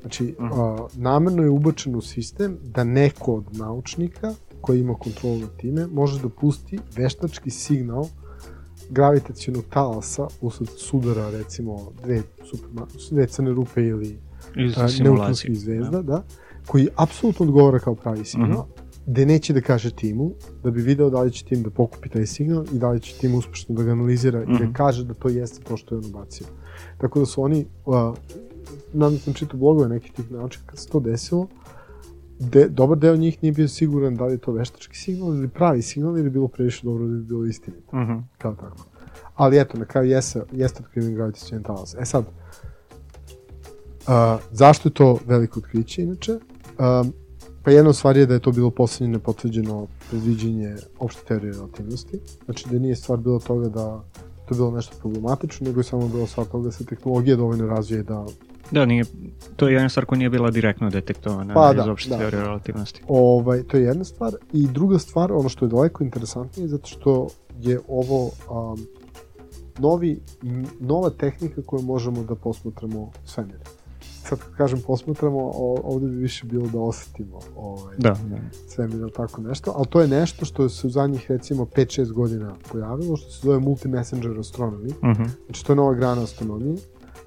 Znači, 0.03 0.35
uh 0.39 0.45
-huh. 0.45 0.85
a, 0.85 0.89
namerno 0.95 1.43
je 1.43 1.51
ubačen 1.51 1.97
u 1.97 2.01
sistem 2.01 2.59
da 2.63 2.85
neko 2.85 3.35
od 3.35 3.57
naučnika 3.57 4.35
koji 4.61 4.81
ima 4.81 4.95
kontrolu 4.95 5.39
nad 5.39 5.57
time 5.57 5.87
može 5.87 6.23
da 6.23 6.29
pusti 6.29 6.79
veštački 6.97 7.51
signal 7.51 8.07
gravitacijonog 8.91 9.65
talasa 9.71 10.27
usled 10.41 10.69
sudara 10.77 11.31
recimo 11.31 11.93
dve, 12.05 12.23
super, 12.51 12.69
dve 13.11 13.27
crne 13.27 13.51
rupe 13.51 13.83
ili 13.83 14.19
neutronskih 15.01 15.59
zvezda, 15.59 15.91
da. 15.91 16.03
da, 16.03 16.23
koji 16.67 16.89
apsolutno 16.97 17.47
odgovara 17.47 17.79
kao 17.79 17.95
pravi 17.95 18.25
signal, 18.25 18.51
uh 18.51 18.57
-huh 18.57 18.83
gde 19.07 19.27
neće 19.27 19.53
da 19.53 19.61
kaže 19.61 19.91
timu, 19.91 20.31
da 20.63 20.71
bi 20.71 20.83
video 20.83 21.11
da 21.11 21.23
li 21.23 21.33
će 21.33 21.45
tim 21.45 21.63
da 21.63 21.71
pokupi 21.71 22.09
taj 22.09 22.27
signal 22.27 22.65
i 22.73 22.79
da 22.79 22.91
li 22.91 23.01
će 23.01 23.15
tim 23.21 23.35
uspešno 23.35 23.75
da 23.75 23.83
ga 23.83 23.93
analizira 23.93 24.41
mm 24.41 24.43
-hmm. 24.43 24.55
i 24.55 24.59
da 24.59 24.65
mhm. 24.65 24.73
kaže 24.73 25.05
da 25.05 25.15
to 25.15 25.29
jeste 25.29 25.65
to 25.65 25.77
što 25.77 25.95
je 25.95 25.99
on 25.99 26.05
ubacio. 26.07 26.47
Tako 26.99 27.21
da 27.21 27.27
su 27.27 27.43
oni, 27.43 27.67
uh, 27.87 28.15
nadam 28.93 29.19
sam 29.19 29.35
čitao 29.35 29.59
blogove 29.59 29.89
nekih 29.89 30.13
tih 30.13 30.31
naučnika, 30.31 30.71
kad 30.71 30.79
se 30.79 30.89
to 30.89 31.01
desilo, 31.01 31.49
de, 32.39 32.69
dobar 32.69 32.99
deo 32.99 33.17
njih 33.17 33.43
nije 33.43 33.53
bio 33.53 33.69
siguran 33.69 34.17
da 34.17 34.25
li 34.25 34.33
je 34.33 34.39
to 34.39 34.53
veštački 34.53 34.97
signal 34.97 35.35
ili 35.35 35.49
pravi 35.49 35.83
signal 35.83 36.19
ili 36.19 36.31
bilo 36.31 36.49
previše 36.49 36.81
dobro 36.85 37.07
da 37.07 37.13
bi 37.13 37.23
bilo 37.23 37.45
istinito. 37.45 37.97
Mm 37.97 38.01
-hmm. 38.01 38.23
Kao 38.39 38.55
tako. 38.55 38.87
Ali 39.35 39.59
eto, 39.59 39.79
na 39.79 39.85
kraju 39.85 40.11
jeste, 40.11 40.43
jeste 40.53 40.83
otkriven 40.83 41.15
gravitacijan 41.15 41.63
talas. 41.63 41.95
E 41.95 42.05
sad, 42.05 42.25
uh, 42.25 44.13
zašto 44.51 44.89
je 44.89 44.95
to 44.95 45.19
veliko 45.27 45.61
otkriće 45.61 46.03
inače? 46.03 46.33
Um, 46.33 47.13
Pa 47.63 47.71
jedna 47.71 47.93
stvar 47.93 48.17
je 48.17 48.27
da 48.27 48.35
je 48.35 48.41
to 48.41 48.53
bilo 48.53 48.71
poslednje 48.71 49.13
nepotvrđeno 49.13 49.87
predviđenje 50.11 50.77
opšte 50.99 51.23
teorije 51.29 51.53
relativnosti. 51.53 52.21
Znači 52.45 52.69
da 52.71 52.79
nije 52.79 52.97
stvar 52.97 53.19
bilo 53.19 53.39
toga 53.39 53.69
da 53.69 54.05
to 54.49 54.55
bilo 54.55 54.71
nešto 54.71 54.97
problematično, 55.01 55.67
nego 55.67 55.81
je 55.81 55.85
samo 55.85 56.09
bilo 56.09 56.27
stvar 56.27 56.47
toga 56.47 56.65
da 56.65 56.73
se 56.73 56.85
tehnologija 56.85 57.37
dovoljno 57.37 57.67
razvije 57.67 58.03
da 58.03 58.27
Da, 58.73 58.85
nije, 58.85 59.05
to 59.57 59.69
je 59.69 59.75
jedna 59.75 59.89
stvar 59.89 60.05
koja 60.05 60.19
nije 60.19 60.31
bila 60.31 60.51
direktno 60.51 60.91
detektovana 60.91 61.55
pa, 61.55 61.71
iz 61.71 61.85
da, 61.85 61.93
opšte 61.93 62.11
da. 62.11 62.19
teorije 62.19 62.43
relativnosti. 62.43 63.03
Ovaj, 63.09 63.63
to 63.63 63.77
je 63.77 63.83
jedna 63.83 64.05
stvar. 64.05 64.33
I 64.53 64.67
druga 64.67 64.99
stvar, 64.99 65.33
ono 65.33 65.49
što 65.49 65.65
je 65.65 65.69
daleko 65.69 66.05
interesantnije, 66.05 66.69
zato 66.69 66.87
što 66.87 67.29
je 67.61 67.81
ovo 67.89 68.25
um, 68.25 68.87
novi, 69.79 70.21
nova 70.81 71.11
tehnika 71.11 71.63
koju 71.67 71.83
možemo 71.83 72.23
da 72.23 72.35
posmatramo 72.35 73.11
svemir 73.25 73.59
sad 74.33 74.39
kad 74.39 74.57
kažem 74.57 74.81
posmatramo, 74.87 75.51
ovde 75.85 76.07
bi 76.07 76.17
više 76.17 76.47
bilo 76.47 76.69
da 76.69 76.81
osetimo 76.81 77.39
ovaj, 77.57 77.97
da, 77.99 78.11
da. 78.11 78.37
svemir 78.69 78.97
ili 78.97 79.13
tako 79.13 79.41
nešto, 79.41 79.73
ali 79.77 79.87
to 79.87 80.01
je 80.01 80.09
nešto 80.09 80.45
što 80.45 80.69
se 80.69 80.87
u 80.87 80.91
zadnjih 80.91 81.31
recimo 81.31 81.65
5-6 81.65 82.13
godina 82.13 82.55
pojavilo, 82.73 83.17
što 83.17 83.31
se 83.31 83.41
zove 83.43 83.59
multi-messenger 83.59 84.31
astronomy, 84.31 84.91
uh 84.91 85.09
mhm. 85.09 85.23
-huh. 85.23 85.29
znači 85.47 85.65
to 85.65 85.73
je 85.73 85.77
nova 85.77 85.95
grana 85.95 86.23
astronomije, 86.23 86.77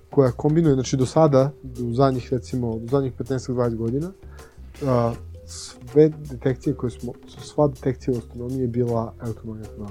koja 0.09 0.31
kombinuje, 0.31 0.73
znači 0.73 0.97
do 0.97 1.05
sada, 1.05 1.51
u 1.63 1.93
zadnjih 1.93 2.33
recimo, 2.33 2.69
u 2.69 2.87
zadnjih 2.91 3.13
15-20 3.19 3.75
godina, 3.75 4.11
uh, 4.81 5.17
sve 5.45 6.09
detekcije 6.09 6.75
koje 6.75 6.91
smo, 6.91 7.13
sva 7.27 7.67
detekcija 7.67 8.13
u 8.13 8.17
astronomiji 8.17 8.61
je 8.61 8.67
bila 8.67 9.13
elektromagnetno 9.21 9.87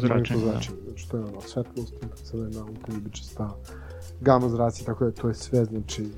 zračenje. 0.00 0.44
Da. 0.44 0.50
Znači 0.50 1.08
to 1.10 1.16
je 1.16 1.24
ono, 1.24 1.40
svetlost, 1.40 1.94
infracrvena, 2.02 2.64
ultraljubičasta, 2.64 3.56
gama 4.20 4.48
zraci, 4.48 4.84
tako 4.84 5.04
da 5.04 5.10
to 5.10 5.28
je 5.28 5.34
sve, 5.34 5.64
znači, 5.64 6.08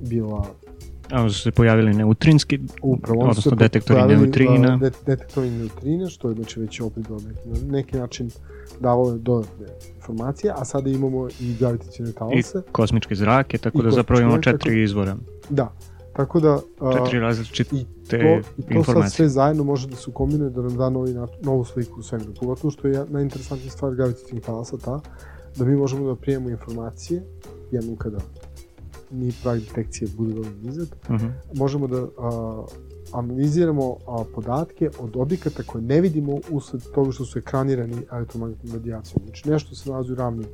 bila 0.00 0.46
A 0.66 0.69
onda 1.12 1.30
su 1.30 1.40
se 1.40 1.50
pojavili 1.50 1.94
neutrinski, 1.94 2.58
Upravo, 2.82 3.20
odnosno 3.20 3.56
detektori 3.56 4.02
neutrina. 4.02 4.76
De, 4.76 4.90
detektori 5.06 5.50
neutrina, 5.50 6.08
što 6.08 6.28
je 6.28 6.34
znači 6.34 6.60
već 6.60 6.80
opet 6.80 7.08
do 7.08 7.14
neki, 7.14 7.48
na 7.48 7.72
neki 7.72 7.96
način 7.96 8.30
davalo 8.80 9.18
dodatne 9.18 9.66
informacije, 9.96 10.52
a 10.56 10.64
sada 10.64 10.90
imamo 10.90 11.28
i 11.40 11.54
gravitacijne 11.58 12.12
talase. 12.12 12.58
I 12.58 12.72
kosmičke 12.72 13.14
zrake, 13.14 13.58
tako 13.58 13.82
da 13.82 13.90
zapravo 13.90 14.20
imamo 14.20 14.42
četiri 14.42 14.58
tako, 14.58 14.78
izvora. 14.78 15.16
Da, 15.50 15.72
tako 16.16 16.40
da... 16.40 16.58
A, 16.80 16.92
četiri 16.92 17.20
različite 17.20 17.76
i 17.76 17.84
to, 18.10 18.16
i 18.16 18.62
to 18.62 18.74
informacije. 18.74 19.02
sad 19.02 19.12
sve 19.12 19.28
zajedno 19.28 19.64
može 19.64 19.88
da 19.88 19.96
se 19.96 20.10
kombinuje 20.12 20.50
da 20.50 20.62
nam 20.62 20.76
da 20.76 20.90
novi, 20.90 21.14
novu 21.42 21.64
sliku 21.64 22.00
u 22.00 22.02
svemiru. 22.02 22.32
Pogotovo 22.40 22.70
što 22.70 22.88
je 22.88 23.04
najinteresantnija 23.08 23.70
stvar 23.70 23.94
gravitacijnih 23.94 24.44
talasa 24.44 24.76
ta, 24.76 25.00
da 25.56 25.64
mi 25.64 25.76
možemo 25.76 26.06
da 26.06 26.20
prijemo 26.20 26.50
informacije 26.50 27.22
jednom 27.70 27.96
kada 27.96 28.18
ni 29.10 29.32
pravi 29.42 29.60
detekcije 29.60 30.08
dovoljno 30.18 30.52
nizak, 30.62 30.88
uh 31.08 31.14
mhm. 31.14 31.26
-huh. 31.26 31.32
možemo 31.54 31.86
da 31.86 32.06
a, 32.18 32.64
analiziramo 33.12 33.96
a, 34.06 34.24
podatke 34.34 34.90
od 34.98 35.16
objekata 35.16 35.62
koje 35.62 35.82
ne 35.82 36.00
vidimo 36.00 36.38
usled 36.50 36.82
toga 36.94 37.12
što 37.12 37.24
su 37.24 37.38
ekranirani 37.38 37.96
elektromagnetnom 38.12 38.72
radijacijom. 38.72 39.22
Znači 39.24 39.50
nešto 39.50 39.74
se 39.74 39.90
nalazi 39.90 40.12
u 40.12 40.14
ravni 40.14 40.44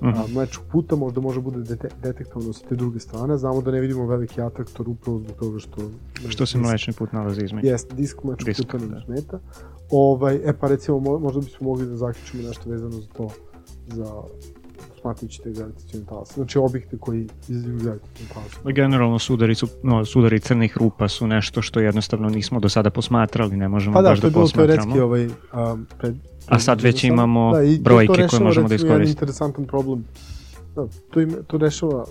uh 0.00 0.08
-huh. 0.08 0.34
mlečnog 0.34 0.66
puta, 0.72 0.96
možda 0.96 1.20
može 1.20 1.40
bude 1.40 1.58
dete, 1.58 1.88
detektovano 2.02 2.52
sa 2.52 2.66
te 2.68 2.76
druge 2.76 3.00
strane. 3.00 3.38
Znamo 3.38 3.62
da 3.62 3.70
ne 3.70 3.80
vidimo 3.80 4.06
veliki 4.06 4.40
atraktor 4.40 4.88
upravo 4.88 5.18
zbog 5.18 5.36
toga 5.36 5.58
što... 5.58 5.90
Što 6.28 6.46
se 6.46 6.58
mlečni 6.58 6.92
put 6.92 7.12
nalazi 7.12 7.44
između. 7.44 7.66
Jeste, 7.66 7.94
disk 7.94 8.22
mlečnog 8.22 8.56
puta 8.56 8.78
nam 8.78 8.88
da. 8.88 9.00
smeta. 9.00 9.38
Ovaj, 9.90 10.34
e 10.44 10.52
pa 10.60 10.68
recimo 10.68 11.00
možda 11.00 11.40
bismo 11.40 11.68
mogli 11.68 11.86
da 11.86 11.96
zaključimo 11.96 12.42
nešto 12.42 12.70
vezano 12.70 12.92
za 12.92 13.06
to, 13.16 13.28
za 13.86 14.22
posmatrajući 15.06 15.42
te 15.42 15.50
gravitacijone 15.50 16.06
talase. 16.06 16.34
Znači 16.34 16.58
objekte 16.58 16.98
koji 16.98 17.26
izazivaju 17.48 17.78
gravitacijone 17.78 18.32
talase. 18.34 18.56
Pa 18.64 18.70
generalno 18.70 19.18
sudari, 19.18 19.54
su, 19.54 19.68
no, 19.82 20.04
sudari 20.04 20.40
crnih 20.40 20.76
rupa 20.76 21.08
su 21.08 21.26
nešto 21.26 21.62
što 21.62 21.80
jednostavno 21.80 22.28
nismo 22.28 22.60
do 22.60 22.68
sada 22.68 22.90
posmatrali, 22.90 23.56
ne 23.56 23.68
možemo 23.68 23.94
Pa 23.94 24.02
da, 24.02 24.08
baš 24.08 24.20
to 24.20 24.22
da 24.22 24.26
je 24.26 24.30
bilo 24.30 24.44
posmatramo. 24.44 24.94
teoretski 24.94 25.00
ovaj, 25.00 25.26
um, 25.72 25.86
pred, 25.98 26.14
A 26.48 26.58
sad 26.58 26.80
već 26.80 27.04
imamo 27.04 27.52
da, 27.54 27.62
i 27.62 27.76
to- 27.76 27.82
brojke 27.82 28.22
to 28.22 28.28
koje 28.28 28.40
možemo 28.40 28.68
da 28.68 28.74
recimo, 28.74 28.88
jedan 28.88 29.02
iskoristimo. 29.02 29.10
interesantan 29.10 29.64
problem. 29.64 30.04
Da, 30.74 30.86
to, 31.10 31.20
im, 31.20 31.36
to 31.46 31.58
rešava 31.58 32.04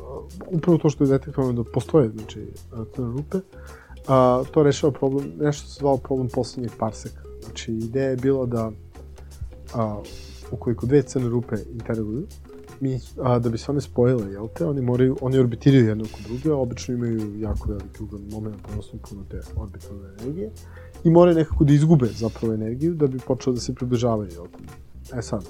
upravo 0.48 0.78
to 0.78 0.90
što 0.90 1.04
je 1.04 1.10
detektovano 1.10 1.54
da 1.54 1.72
postoje 1.72 2.10
znači, 2.10 2.40
crne 2.96 3.08
rupe. 3.08 3.38
A, 4.08 4.44
to 4.52 4.64
rešava 4.64 4.94
problem, 4.94 5.32
nešto 5.40 5.68
se 5.68 5.80
zvao 5.80 5.98
problem 5.98 6.28
poslednjeg 6.30 6.72
parseka. 6.80 7.22
Znači, 7.44 7.72
ideja 7.72 8.10
je 8.10 8.16
bila 8.18 8.46
da 8.46 8.72
a, 9.74 10.02
ukoliko 10.52 10.86
dve 10.86 11.02
crne 11.02 11.30
rupe 11.30 11.56
interaguju, 11.74 12.24
mi, 12.80 13.00
a, 13.22 13.40
da 13.40 13.50
bi 13.50 13.58
se 13.58 13.72
one 13.72 13.82
spojile, 13.82 14.32
jel 14.32 14.48
te, 14.48 14.66
oni 14.66 14.82
moraju, 14.82 15.18
oni 15.22 15.40
orbitiraju 15.40 15.88
jedno 15.88 16.04
oko 16.04 16.20
druge, 16.28 16.54
obično 16.54 16.94
imaju 16.94 17.40
jako 17.40 17.70
veliki 17.70 18.04
ugodni 18.04 18.30
moment, 18.32 18.58
odnosno 18.70 19.00
puno 19.10 19.24
te 19.30 19.42
orbitalne 19.56 20.10
energije, 20.20 20.52
i 21.04 21.10
moraju 21.10 21.38
nekako 21.38 21.64
da 21.64 21.74
izgube 21.74 22.06
zapravo 22.06 22.54
energiju 22.54 22.94
da 22.94 23.08
bi 23.08 23.20
počelo 23.20 23.54
da 23.54 23.62
se 23.62 23.74
približavaju, 23.74 24.32
jel 24.32 24.46
te. 24.46 25.18
E 25.18 25.22
sad, 25.22 25.46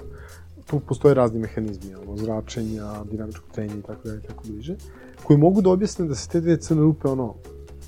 tu 0.65 0.79
postoje 0.79 1.13
razni 1.13 1.39
mehanizmi, 1.39 1.95
ono, 1.95 2.17
zračenja, 2.17 3.03
dinamičko 3.11 3.45
trenje 3.51 3.79
i 3.79 3.81
tako 3.81 4.07
dalje, 4.07 4.21
tako 4.21 4.43
bliže, 4.47 4.75
koji 5.23 5.39
mogu 5.39 5.61
da 5.61 5.69
objasne 5.69 6.05
da 6.05 6.15
se 6.15 6.29
te 6.29 6.41
dve 6.41 6.57
crne 6.57 6.81
rupe, 6.81 7.07
ono, 7.07 7.33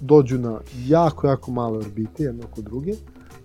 dođu 0.01 0.37
na 0.37 0.59
jako, 0.87 1.27
jako 1.27 1.51
male 1.51 1.77
orbite, 1.77 2.23
jedno 2.23 2.43
oko 2.51 2.61
druge, 2.61 2.93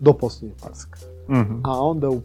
do 0.01 0.13
poslednjeg 0.13 0.59
parseka. 0.63 0.99
Mhm. 1.29 1.61
A 1.65 1.81
onda, 1.81 2.11
u, 2.11 2.21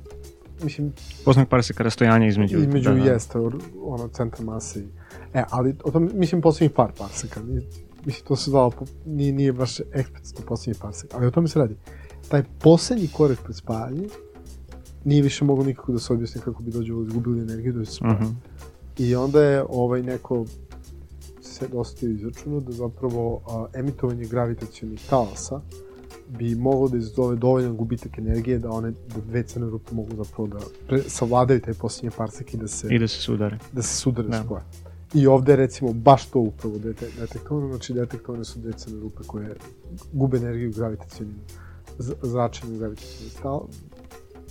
mislim, 0.63 0.93
Poslednjeg 1.25 1.49
parseka 1.49 1.83
rastojanja 1.83 2.27
između... 2.27 2.57
između 2.57 2.89
da, 2.89 2.95
da. 2.95 3.11
jeste 3.11 3.39
ono 3.81 4.07
centar 4.07 4.45
mase 4.45 4.79
i... 4.79 4.87
E, 5.33 5.43
ali 5.49 5.75
o 5.83 5.91
tom, 5.91 6.09
mislim, 6.13 6.41
poslednjih 6.41 6.71
par 6.71 6.91
parseka. 6.97 7.41
Nije, 7.43 7.61
mislim, 8.05 8.25
to 8.27 8.35
se 8.35 8.49
zvalo, 8.49 8.71
nije, 9.05 9.33
nije 9.33 9.53
baš 9.53 9.79
eksplicitno 9.93 10.45
poslednji 10.45 10.79
parsek, 10.81 11.13
ali 11.13 11.27
o 11.27 11.31
tome 11.31 11.47
se 11.47 11.59
radi. 11.59 11.75
Taj 12.29 12.43
poslednji 12.59 13.07
korak 13.13 13.39
pred 13.43 13.55
spajanje 13.55 14.07
nije 15.05 15.21
više 15.21 15.45
moglo 15.45 15.65
nikako 15.65 15.91
da 15.91 15.99
se 15.99 16.13
objasni 16.13 16.41
kako 16.41 16.63
bi 16.63 16.71
dođe 16.71 16.93
izgubili 17.07 17.41
energiju 17.41 17.73
da 17.73 17.85
se 17.85 17.91
spaja. 17.91 18.13
Mhm. 18.13 18.31
I 18.97 19.15
onda 19.15 19.43
je 19.43 19.63
ovaj 19.69 20.03
neko 20.03 20.45
se 21.41 21.67
dosta 21.67 22.07
izračunao 22.07 22.59
da 22.59 22.71
zapravo 22.71 23.41
a, 23.47 23.65
emitovanje 23.79 24.25
gravitacionih 24.25 25.01
talasa 25.09 25.61
bi 26.29 26.55
moglo 26.55 26.87
da 26.89 26.97
izazove 26.97 27.35
dovoljan 27.35 27.77
gubitak 27.77 28.17
energije 28.17 28.59
da 28.59 28.69
one 28.69 28.91
da 28.91 29.21
dve 29.21 29.43
crne 29.43 29.67
rupe 29.67 29.95
mogu 29.95 30.15
zapravo 30.15 30.47
da 30.47 30.57
pre, 30.87 31.01
savladaju 31.01 31.61
taj 31.61 31.73
posljednji 31.73 32.11
parsek 32.11 32.53
i 32.53 32.57
da 32.57 32.67
se, 32.67 32.87
I 32.89 32.99
da 32.99 33.07
se 33.07 33.17
sudare. 33.17 33.59
da 33.71 33.81
se 33.81 33.95
sudare 33.95 34.27
Da. 34.27 34.43
spoje. 34.43 34.61
I 35.13 35.27
ovde 35.27 35.51
je 35.51 35.55
recimo 35.55 35.93
baš 35.93 36.25
to 36.25 36.39
upravo 36.39 36.77
dete, 36.77 37.07
detektovano, 37.19 37.67
znači 37.67 37.93
detektovane 37.93 38.43
su 38.43 38.59
dve 38.59 38.73
crne 38.73 38.99
rupe 38.99 39.23
koje 39.23 39.55
gube 40.13 40.37
energiju 40.37 40.73
gravitacionim 40.73 41.35
z- 41.97 42.13
zračenjem 42.21 42.79
gravitacionih 42.79 43.33
tal 43.33 43.67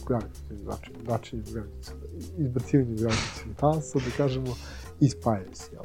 gravitacionim 0.06 0.64
zračenjem, 0.64 1.00
zračenjem 1.04 1.44
gravitacionim, 1.46 2.02
izbacivanjem 2.38 2.96
gravitacionih 2.96 3.56
talasa, 3.56 3.98
da 3.98 4.16
kažemo, 4.16 4.54
i 5.00 5.08
spajaju 5.08 5.48
se, 5.52 5.70
jel? 5.72 5.82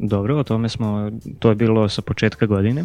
Dobro, 0.00 0.38
o 0.38 0.44
tome 0.44 0.68
smo, 0.68 1.10
to 1.38 1.48
je 1.48 1.54
bilo 1.54 1.88
sa 1.88 2.02
početka 2.02 2.46
godine. 2.46 2.84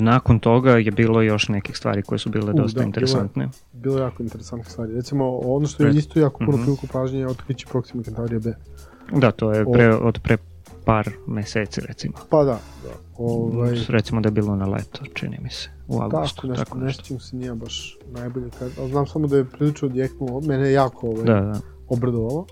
Nakon 0.00 0.38
toga 0.38 0.70
je 0.72 0.90
bilo 0.90 1.22
još 1.22 1.48
nekih 1.48 1.76
stvari 1.76 2.02
koje 2.02 2.18
su 2.18 2.30
bile 2.30 2.50
U, 2.50 2.54
dosta 2.54 2.62
da, 2.64 2.72
bilo 2.74 2.82
je. 2.82 2.86
interesantne. 2.86 3.48
Bilo 3.72 3.96
je 3.96 4.02
jako 4.02 4.22
interesantne 4.22 4.70
stvari. 4.70 4.92
Recimo, 4.92 5.38
ono 5.38 5.66
što 5.66 5.82
je 5.82 5.86
Pred- 5.86 5.96
isto 5.96 6.20
jako 6.20 6.38
puno 6.38 6.52
Mhm. 6.52 6.62
priliku 6.62 6.86
pažnje 6.88 7.18
je 7.18 7.26
otkriće 7.28 7.66
Proxima 7.66 8.04
Centaurija 8.04 8.40
B. 8.40 8.54
Da, 9.12 9.30
to 9.30 9.52
je 9.52 9.62
O- 9.62 9.72
pre, 9.72 9.94
od 9.94 10.18
pre 10.18 10.36
par 10.84 11.10
meseci 11.26 11.80
recimo. 11.80 12.14
Pa 12.30 12.38
da, 12.38 12.52
da. 12.82 12.90
Ovaj, 13.18 13.74
Recimo 13.88 14.20
da 14.20 14.26
je 14.26 14.32
bilo 14.32 14.56
na 14.56 14.66
leto, 14.66 15.04
čini 15.14 15.38
mi 15.42 15.50
se, 15.50 15.68
u 15.88 16.00
augustu. 16.00 16.36
tako, 16.36 16.46
nešto, 16.46 16.64
tako 16.64 16.78
nešto 16.78 17.02
čim 17.02 17.20
se 17.20 17.36
nije 17.36 17.54
baš 17.54 17.98
najbolje 18.08 18.50
kad, 18.50 18.70
ali 18.78 18.90
znam 18.90 19.06
samo 19.06 19.26
da 19.26 19.36
je 19.36 19.44
prilično 19.44 19.88
odjeknulo, 19.88 20.40
mene 20.40 20.66
je 20.66 20.72
jako 20.72 21.06
ovaj, 21.08 21.24
Da, 21.24 21.40
da. 21.42 21.60
obradovalo. 21.88 22.46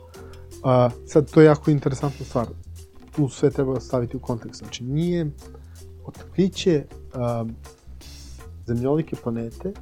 A, 0.64 0.90
sad, 1.06 1.30
to 1.30 1.40
je 1.40 1.46
jako 1.46 1.70
interesantna 1.70 2.26
stvar. 2.26 2.46
Tu 3.11 3.28
sve 3.28 3.50
treba 3.50 3.80
staviti 3.80 4.16
u 4.16 4.20
kontekst. 4.20 4.58
Znači, 4.58 4.85
nije 4.85 5.30
otkriće 6.04 6.84
um, 7.40 7.54
zemljolike 8.66 9.16
planete, 9.22 9.72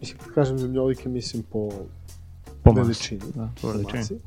mislim, 0.00 0.18
kad 0.18 0.34
kažem 0.34 0.58
zemljolike, 0.58 1.08
mislim 1.08 1.42
po 1.42 1.70
Po 2.62 2.72
veličini. 2.72 3.20
Da, 3.34 3.50
po 3.62 3.68
veličini. 3.68 4.20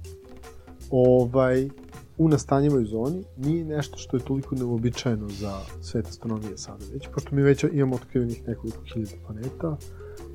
ovaj, 0.92 1.70
u 2.18 2.30
nastanjivoj 2.30 2.86
zoni 2.86 3.24
nije 3.38 3.66
nešto 3.66 3.98
što 3.98 4.18
je 4.18 4.24
toliko 4.24 4.56
neobičajeno 4.56 5.30
za 5.30 5.60
svet 5.82 6.08
astronomije 6.08 6.58
sada 6.58 6.86
već, 6.94 7.08
pošto 7.14 7.36
mi 7.36 7.42
već 7.42 7.64
imamo 7.72 7.96
otkrivenih 7.96 8.48
nekoliko 8.48 8.84
hiljada 8.94 9.12
planeta, 9.26 9.78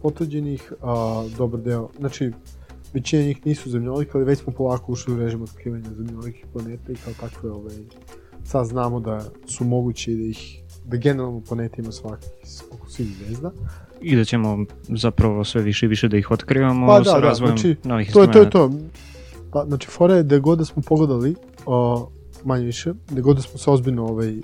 potvrđenih, 0.02 0.72
a, 0.82 1.24
dobar 1.36 1.60
deo, 1.60 1.88
znači, 1.98 2.32
većina 2.92 3.22
njih 3.22 3.46
nisu 3.46 3.70
zemljolike, 3.70 4.10
ali 4.14 4.24
već 4.24 4.38
smo 4.38 4.52
polako 4.52 4.92
ušli 4.92 5.14
u 5.14 5.18
režim 5.18 5.42
otkrivanja 5.42 5.90
zemljolikih 5.96 6.46
planeta 6.52 6.92
i 6.92 6.96
kao 6.96 7.12
takve, 7.20 7.50
ovaj, 7.50 7.76
sad 8.44 8.66
znamo 8.66 9.00
da 9.00 9.24
su 9.46 9.64
mogući 9.64 10.12
i 10.12 10.16
da 10.16 10.24
ih 10.24 10.62
da 10.86 10.96
generalno 10.96 11.40
planeta 11.48 11.76
ima 11.78 11.92
svakih 11.92 12.28
oko 12.72 12.90
svih 12.90 13.08
zvezda. 13.16 13.50
I 14.00 14.16
da 14.16 14.24
ćemo 14.24 14.64
zapravo 14.88 15.44
sve 15.44 15.62
više 15.62 15.86
i 15.86 15.88
više 15.88 16.08
da 16.08 16.16
ih 16.16 16.30
otkrivamo 16.30 16.86
Pa 16.86 16.98
da, 16.98 17.04
sa 17.04 17.20
da, 17.20 17.26
razvojem 17.26 17.58
znači, 17.58 17.76
novih 17.84 18.12
To 18.12 18.22
je 18.22 18.32
to, 18.32 18.38
je 18.38 18.50
to. 18.50 18.70
Pa, 19.52 19.64
znači, 19.66 19.88
fora 19.88 20.14
je 20.14 20.22
da 20.22 20.38
god 20.38 20.58
da 20.58 20.64
smo 20.64 20.82
pogledali, 20.82 21.34
o, 21.66 22.08
manje 22.44 22.64
više, 22.64 22.94
da 23.10 23.20
god 23.20 23.36
da 23.36 23.42
smo 23.42 23.58
se 23.58 23.70
ozbiljno, 23.70 24.06
ovaj, 24.06 24.34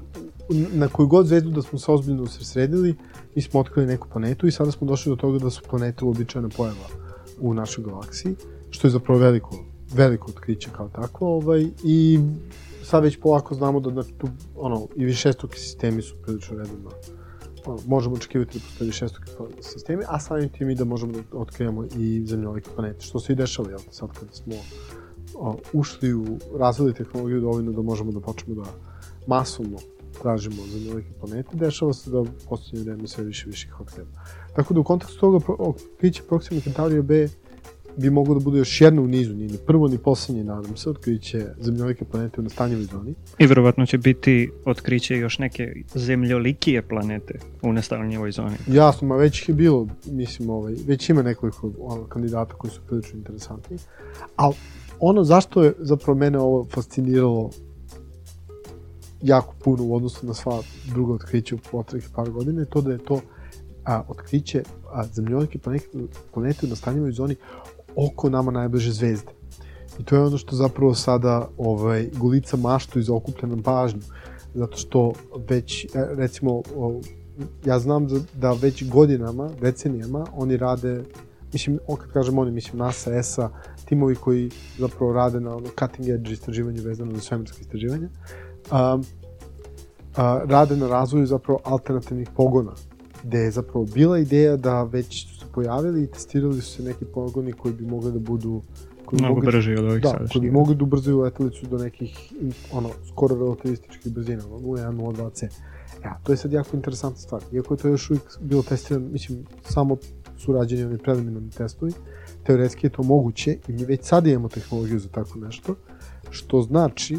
na 0.72 0.88
koju 0.88 1.06
god 1.06 1.26
zvezdu 1.26 1.50
da 1.50 1.62
smo 1.62 1.78
se 1.78 1.92
ozbiljno 1.92 2.22
usredsredili, 2.22 2.94
mi 3.34 3.42
smo 3.42 3.60
otkrili 3.60 3.86
neku 3.86 4.08
planetu 4.12 4.46
i 4.46 4.52
sada 4.52 4.70
smo 4.70 4.86
došli 4.86 5.10
do 5.10 5.16
toga 5.16 5.38
da 5.38 5.50
su 5.50 5.62
planete 5.70 6.04
uobičajena 6.04 6.48
pojava 6.48 6.88
u 7.40 7.54
našoj 7.54 7.84
galaksiji, 7.84 8.34
što 8.70 8.86
je 8.86 8.90
zapravo 8.90 9.20
veliko, 9.20 9.64
veliko 9.94 10.30
otkriće 10.30 10.70
kao 10.76 10.88
takvo, 10.88 11.36
ovaj, 11.36 11.66
i 11.84 12.18
sad 12.82 13.02
već 13.02 13.20
polako 13.20 13.54
znamo 13.54 13.80
da 13.80 13.90
znači, 13.90 14.12
tu, 14.18 14.28
ono, 14.56 14.88
i 14.96 15.04
višestruki 15.04 15.58
sistemi 15.58 16.02
su 16.02 16.14
prilično 16.22 16.56
redovno 16.56 16.90
ono, 17.66 17.78
možemo 17.86 18.14
očekivati 18.14 18.58
da 18.58 18.64
postoje 18.64 18.86
višestruki 18.86 19.30
sistemi, 19.60 20.04
a 20.08 20.20
samim 20.20 20.48
tim 20.48 20.70
i 20.70 20.74
da 20.74 20.84
možemo 20.84 21.12
da 21.12 21.38
otkrivamo 21.38 21.84
i 21.96 22.22
zemljolike 22.26 22.70
planete, 22.74 23.00
što 23.00 23.20
se 23.20 23.32
i 23.32 23.36
dešava, 23.36 23.70
jel, 23.70 23.80
sad 23.90 24.08
kada 24.12 24.32
smo 24.32 24.54
o, 25.34 25.56
ušli 25.72 26.14
u 26.14 26.38
razvili 26.58 26.94
tehnologiju 26.94 27.40
dovoljno 27.40 27.72
da 27.72 27.82
možemo 27.82 28.12
da 28.12 28.20
počnemo 28.20 28.62
da 28.62 28.70
masovno 29.26 29.78
tražimo 30.22 30.56
zemljolike 30.72 31.08
planete, 31.20 31.56
dešava 31.56 31.92
se 31.92 32.10
da 32.10 32.20
u 32.20 32.26
poslednje 32.48 32.84
vreme 32.84 33.08
sve 33.08 33.24
više 33.24 33.46
i 33.46 33.50
više 33.50 33.68
ih. 33.68 34.04
Tako 34.56 34.74
da 34.74 34.80
u 34.80 34.84
kontekstu 34.84 35.20
toga 35.20 35.38
pro- 35.38 35.56
otkriće 35.58 36.22
Proxima 36.30 36.62
Centaurija 36.62 37.02
B 37.02 37.28
bi 37.96 38.10
moglo 38.10 38.34
da 38.34 38.40
bude 38.40 38.58
još 38.58 38.80
jedno 38.80 39.02
u 39.02 39.06
nizu, 39.06 39.34
nije 39.34 39.48
ni 39.48 39.58
prvo 39.66 39.88
ni 39.88 39.98
poslednje, 39.98 40.44
nadam 40.44 40.76
se, 40.76 40.90
otkriće 40.90 41.46
zemljolike 41.60 42.04
planete 42.04 42.40
u 42.40 42.44
nastanjivoj 42.44 42.84
zoni. 42.84 43.14
I 43.38 43.46
verovatno 43.46 43.86
će 43.86 43.98
biti 43.98 44.50
otkriće 44.64 45.16
još 45.16 45.38
neke 45.38 45.74
zemljolikije 45.94 46.82
planete 46.82 47.38
u 47.62 47.72
nastavljenjivoj 47.72 48.32
zoni. 48.32 48.56
Jasno, 48.66 49.08
ma 49.08 49.16
već 49.16 49.42
ih 49.42 49.48
je 49.48 49.54
bilo, 49.54 49.88
mislim, 50.06 50.50
ovaj, 50.50 50.74
već 50.86 51.08
ima 51.08 51.22
nekoliko 51.22 51.72
ono, 51.80 52.04
kandidata 52.04 52.54
koji 52.54 52.70
su 52.70 52.80
prilično 52.86 53.18
interesantni, 53.18 53.78
ali 54.36 54.54
ono 55.00 55.24
zašto 55.24 55.62
je 55.62 55.72
zapravo 55.78 56.18
mene 56.18 56.38
ovo 56.38 56.64
fasciniralo 56.64 57.50
jako 59.22 59.54
puno 59.64 59.84
u 59.84 59.96
odnosu 59.96 60.26
na 60.26 60.34
sva 60.34 60.62
druga 60.88 61.14
otkrića 61.14 61.54
u 61.54 61.58
potrebih 61.70 62.08
par 62.14 62.30
godina 62.30 62.60
je 62.60 62.66
to 62.66 62.80
da 62.80 62.92
je 62.92 62.98
to 62.98 63.20
a, 63.84 64.02
otkriće 64.08 64.62
a, 64.92 65.06
zemljolike 65.06 65.58
planete, 65.58 65.86
planete 66.34 66.66
u 66.66 66.68
nastanjivoj 66.68 67.12
zoni 67.12 67.36
oko 67.96 68.30
nama 68.30 68.50
najbliže 68.50 68.92
zvezde. 68.92 69.32
I 69.98 70.04
to 70.04 70.16
je 70.16 70.22
ono 70.22 70.38
što 70.38 70.56
zapravo 70.56 70.94
sada 70.94 71.48
ovaj, 71.58 72.08
gulica 72.18 72.56
maštu 72.56 72.98
i 72.98 73.02
zaokuplja 73.02 73.48
nam 73.48 73.62
pažnju. 73.62 74.00
Zato 74.54 74.76
što 74.76 75.12
već, 75.48 75.84
e, 75.84 75.88
recimo, 75.94 76.62
ja 77.64 77.78
znam 77.78 78.06
da, 78.06 78.18
da 78.34 78.52
već 78.52 78.88
godinama, 78.88 79.50
decenijama, 79.60 80.26
oni 80.34 80.56
rade, 80.56 81.02
mislim, 81.52 81.78
kad 81.98 82.12
kažem 82.12 82.38
oni, 82.38 82.50
mislim 82.50 82.78
NASA, 82.78 83.14
ESA, 83.14 83.50
timovi 83.84 84.14
koji 84.14 84.50
zapravo 84.78 85.12
rade 85.12 85.40
na 85.40 85.56
ono 85.56 85.66
cutting 85.78 86.08
edge 86.08 86.32
istraživanju 86.32 86.82
vezano 86.82 87.14
za 87.14 87.20
svemirske 87.20 87.60
istraživanja, 87.60 88.08
a, 88.70 88.98
a, 90.16 90.40
rade 90.44 90.76
na 90.76 90.88
razvoju 90.88 91.26
zapravo 91.26 91.60
alternativnih 91.64 92.28
pogona, 92.36 92.72
gde 93.22 93.38
je 93.38 93.50
zapravo 93.50 93.86
bila 93.94 94.18
ideja 94.18 94.56
da 94.56 94.82
već 94.82 95.31
pojavili 95.52 96.02
i 96.02 96.06
testirali 96.06 96.60
su 96.60 96.72
se 96.72 96.82
neki 96.82 97.04
pogoni 97.04 97.52
koji 97.52 97.74
bi 97.74 97.86
mogli 97.86 98.12
da 98.12 98.18
budu 98.18 98.62
koji 99.04 99.20
Mnogo 99.20 99.34
mogli- 99.34 99.46
brži 99.46 99.72
od 99.74 99.84
ovih 99.84 100.02
da, 100.02 100.08
koji 100.08 100.18
bi 100.18 100.28
sadašnjih. 100.28 100.52
mogli 100.52 100.74
da 100.74 100.84
ubrzaju 100.84 101.20
letelicu 101.20 101.66
do 101.66 101.78
nekih 101.78 102.32
ono, 102.72 102.88
skoro 103.08 103.36
relativističkih 103.36 104.12
brzina, 104.12 104.42
0,1, 104.42 104.92
0,2 104.92 105.30
c. 105.32 105.48
Ja, 106.04 106.18
to 106.22 106.32
je 106.32 106.36
sad 106.36 106.52
jako 106.52 106.76
interesantna 106.76 107.18
stvar. 107.18 107.42
Iako 107.52 107.74
je 107.74 107.78
to 107.78 107.88
još 107.88 108.10
uvijek 108.10 108.38
bilo 108.40 108.62
testirano, 108.62 109.08
mislim, 109.08 109.38
samo 109.62 109.96
su 110.38 110.52
rađeni 110.52 110.84
oni 110.84 110.98
preliminarni 110.98 111.50
testovi, 111.50 111.92
teoretski 112.44 112.86
je 112.86 112.90
to 112.90 113.02
moguće 113.02 113.58
i 113.68 113.72
mi 113.72 113.84
već 113.84 114.00
sad 114.02 114.26
imamo 114.26 114.48
tehnologiju 114.48 114.98
za 114.98 115.08
tako 115.08 115.38
nešto, 115.38 115.74
što 116.30 116.62
znači 116.62 117.18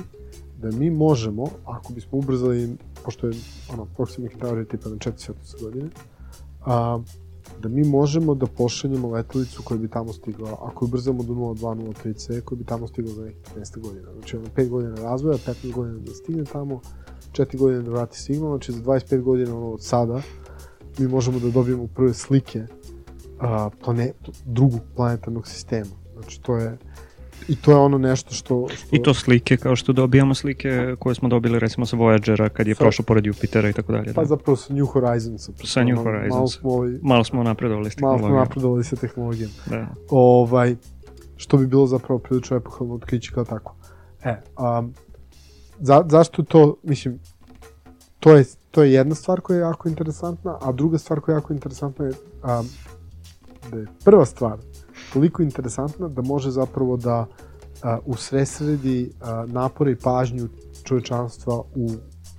da 0.62 0.72
mi 0.72 0.90
možemo, 0.90 1.44
ako 1.66 1.94
bismo 1.94 2.18
ubrzali, 2.18 2.76
pošto 3.06 3.28
je 3.28 3.34
ono, 3.74 3.88
proximity 3.98 4.40
teorija 4.40 4.66
tipa 4.66 4.90
na 4.90 4.96
400 4.96 5.32
godine, 5.62 5.90
a, 6.62 7.00
da 7.64 7.70
mi 7.70 7.84
možemo 7.84 8.36
da 8.36 8.46
pošaljemo 8.46 9.10
letelicu 9.10 9.64
koja 9.64 9.78
bi 9.78 9.88
tamo 9.88 10.14
stigla, 10.14 10.58
ako 10.62 10.86
je 10.86 10.88
ubrzamo 10.88 11.24
do 11.24 11.34
0203C, 11.34 12.42
koja 12.42 12.58
bi 12.58 12.66
tamo 12.66 12.88
stigla 12.88 13.14
za 13.14 13.26
nekih 13.26 13.42
15 13.56 13.80
godina. 13.80 14.12
Znači, 14.14 14.38
ono, 14.38 14.46
5 14.56 14.70
godina 14.70 14.96
razvoja, 14.96 15.38
15 15.38 15.74
godina 15.74 16.00
da 16.00 16.14
stigne 16.14 16.44
tamo, 16.44 16.82
4 17.32 17.58
godine 17.58 17.82
da 17.82 17.92
vrati 17.92 18.20
signal, 18.20 18.50
znači 18.50 18.72
za 18.72 18.82
25 18.82 19.22
godina 19.22 19.58
ono, 19.58 19.72
od 19.72 19.84
sada 19.84 20.22
mi 20.98 21.08
možemo 21.08 21.40
da 21.40 21.50
dobijemo 21.50 21.88
prve 21.88 22.14
slike 22.14 22.66
a, 23.40 23.70
planet, 23.84 24.16
drugog 24.46 24.82
planetarnog 24.96 25.48
sistema. 25.48 25.92
Znači, 26.14 26.42
to 26.42 26.56
je, 26.56 26.78
I 27.48 27.56
to 27.56 27.72
je 27.72 27.78
ono 27.78 27.98
nešto 27.98 28.34
što, 28.34 28.68
što... 28.74 28.96
I 28.96 29.04
to 29.04 29.14
slike, 29.14 29.58
kao 29.58 29.76
što 29.76 29.94
dobijamo 29.94 30.36
slike 30.36 30.96
koje 31.00 31.16
smo 31.16 31.30
dobili 31.30 31.60
recimo 31.60 31.86
sa 31.86 31.98
Voyagera 31.98 32.50
kad 32.50 32.68
je 32.68 32.76
prošao 32.76 33.06
pored 33.06 33.26
Jupitera 33.26 33.70
i 33.70 33.74
tako 33.74 33.92
dalje. 33.92 34.14
Pa 34.14 34.22
da. 34.22 34.28
zapravo 34.28 34.56
sa 34.58 34.74
New 34.74 34.86
Horizons. 34.86 35.50
Sa 35.64 35.84
New 35.84 35.98
Horizons. 35.98 36.34
Malo 36.34 36.48
smo, 36.48 36.70
ovaj, 36.70 36.92
malo 37.02 37.24
smo 37.24 37.44
napredovali 37.44 37.90
s 37.90 37.96
tehnologijom. 37.96 38.22
Malo 38.22 38.34
smo 38.34 38.40
napredovali 38.40 38.84
sa 38.84 38.96
tehnologijom. 38.96 39.52
Da. 39.66 39.88
Ovaj, 40.10 40.76
što 41.36 41.58
bi 41.58 41.68
bilo 41.68 41.88
zapravo 41.88 42.20
prilično 42.20 42.58
epohalno 42.58 42.96
otkriće 42.96 43.32
kao 43.32 43.46
tako. 43.46 43.76
E, 44.24 44.42
um, 44.80 44.94
za, 45.80 46.06
zašto 46.10 46.44
to, 46.44 46.76
mislim, 46.84 47.20
to 48.20 48.36
je, 48.36 48.46
to 48.72 48.84
je 48.84 48.94
jedna 48.94 49.16
stvar 49.16 49.42
koja 49.42 49.58
je 49.58 49.62
jako 49.62 49.90
interesantna, 49.90 50.58
a 50.62 50.72
druga 50.72 50.98
stvar 50.98 51.20
koja 51.20 51.34
je 51.34 51.38
jako 51.38 51.54
interesantna 51.54 52.06
je 52.06 52.12
um, 52.12 52.70
da 53.72 53.78
je 53.78 53.88
prva 54.06 54.26
stvar 54.26 54.58
toliko 55.14 55.44
interesantna 55.44 56.08
da 56.08 56.22
može 56.22 56.52
zapravo 56.52 56.98
da 56.98 57.26
a, 57.84 58.00
usresredi 58.06 59.12
a, 59.22 59.46
napore 59.48 59.92
i 59.92 59.96
pažnju 59.96 60.50
čovečanstva 60.84 61.64
u 61.76 61.90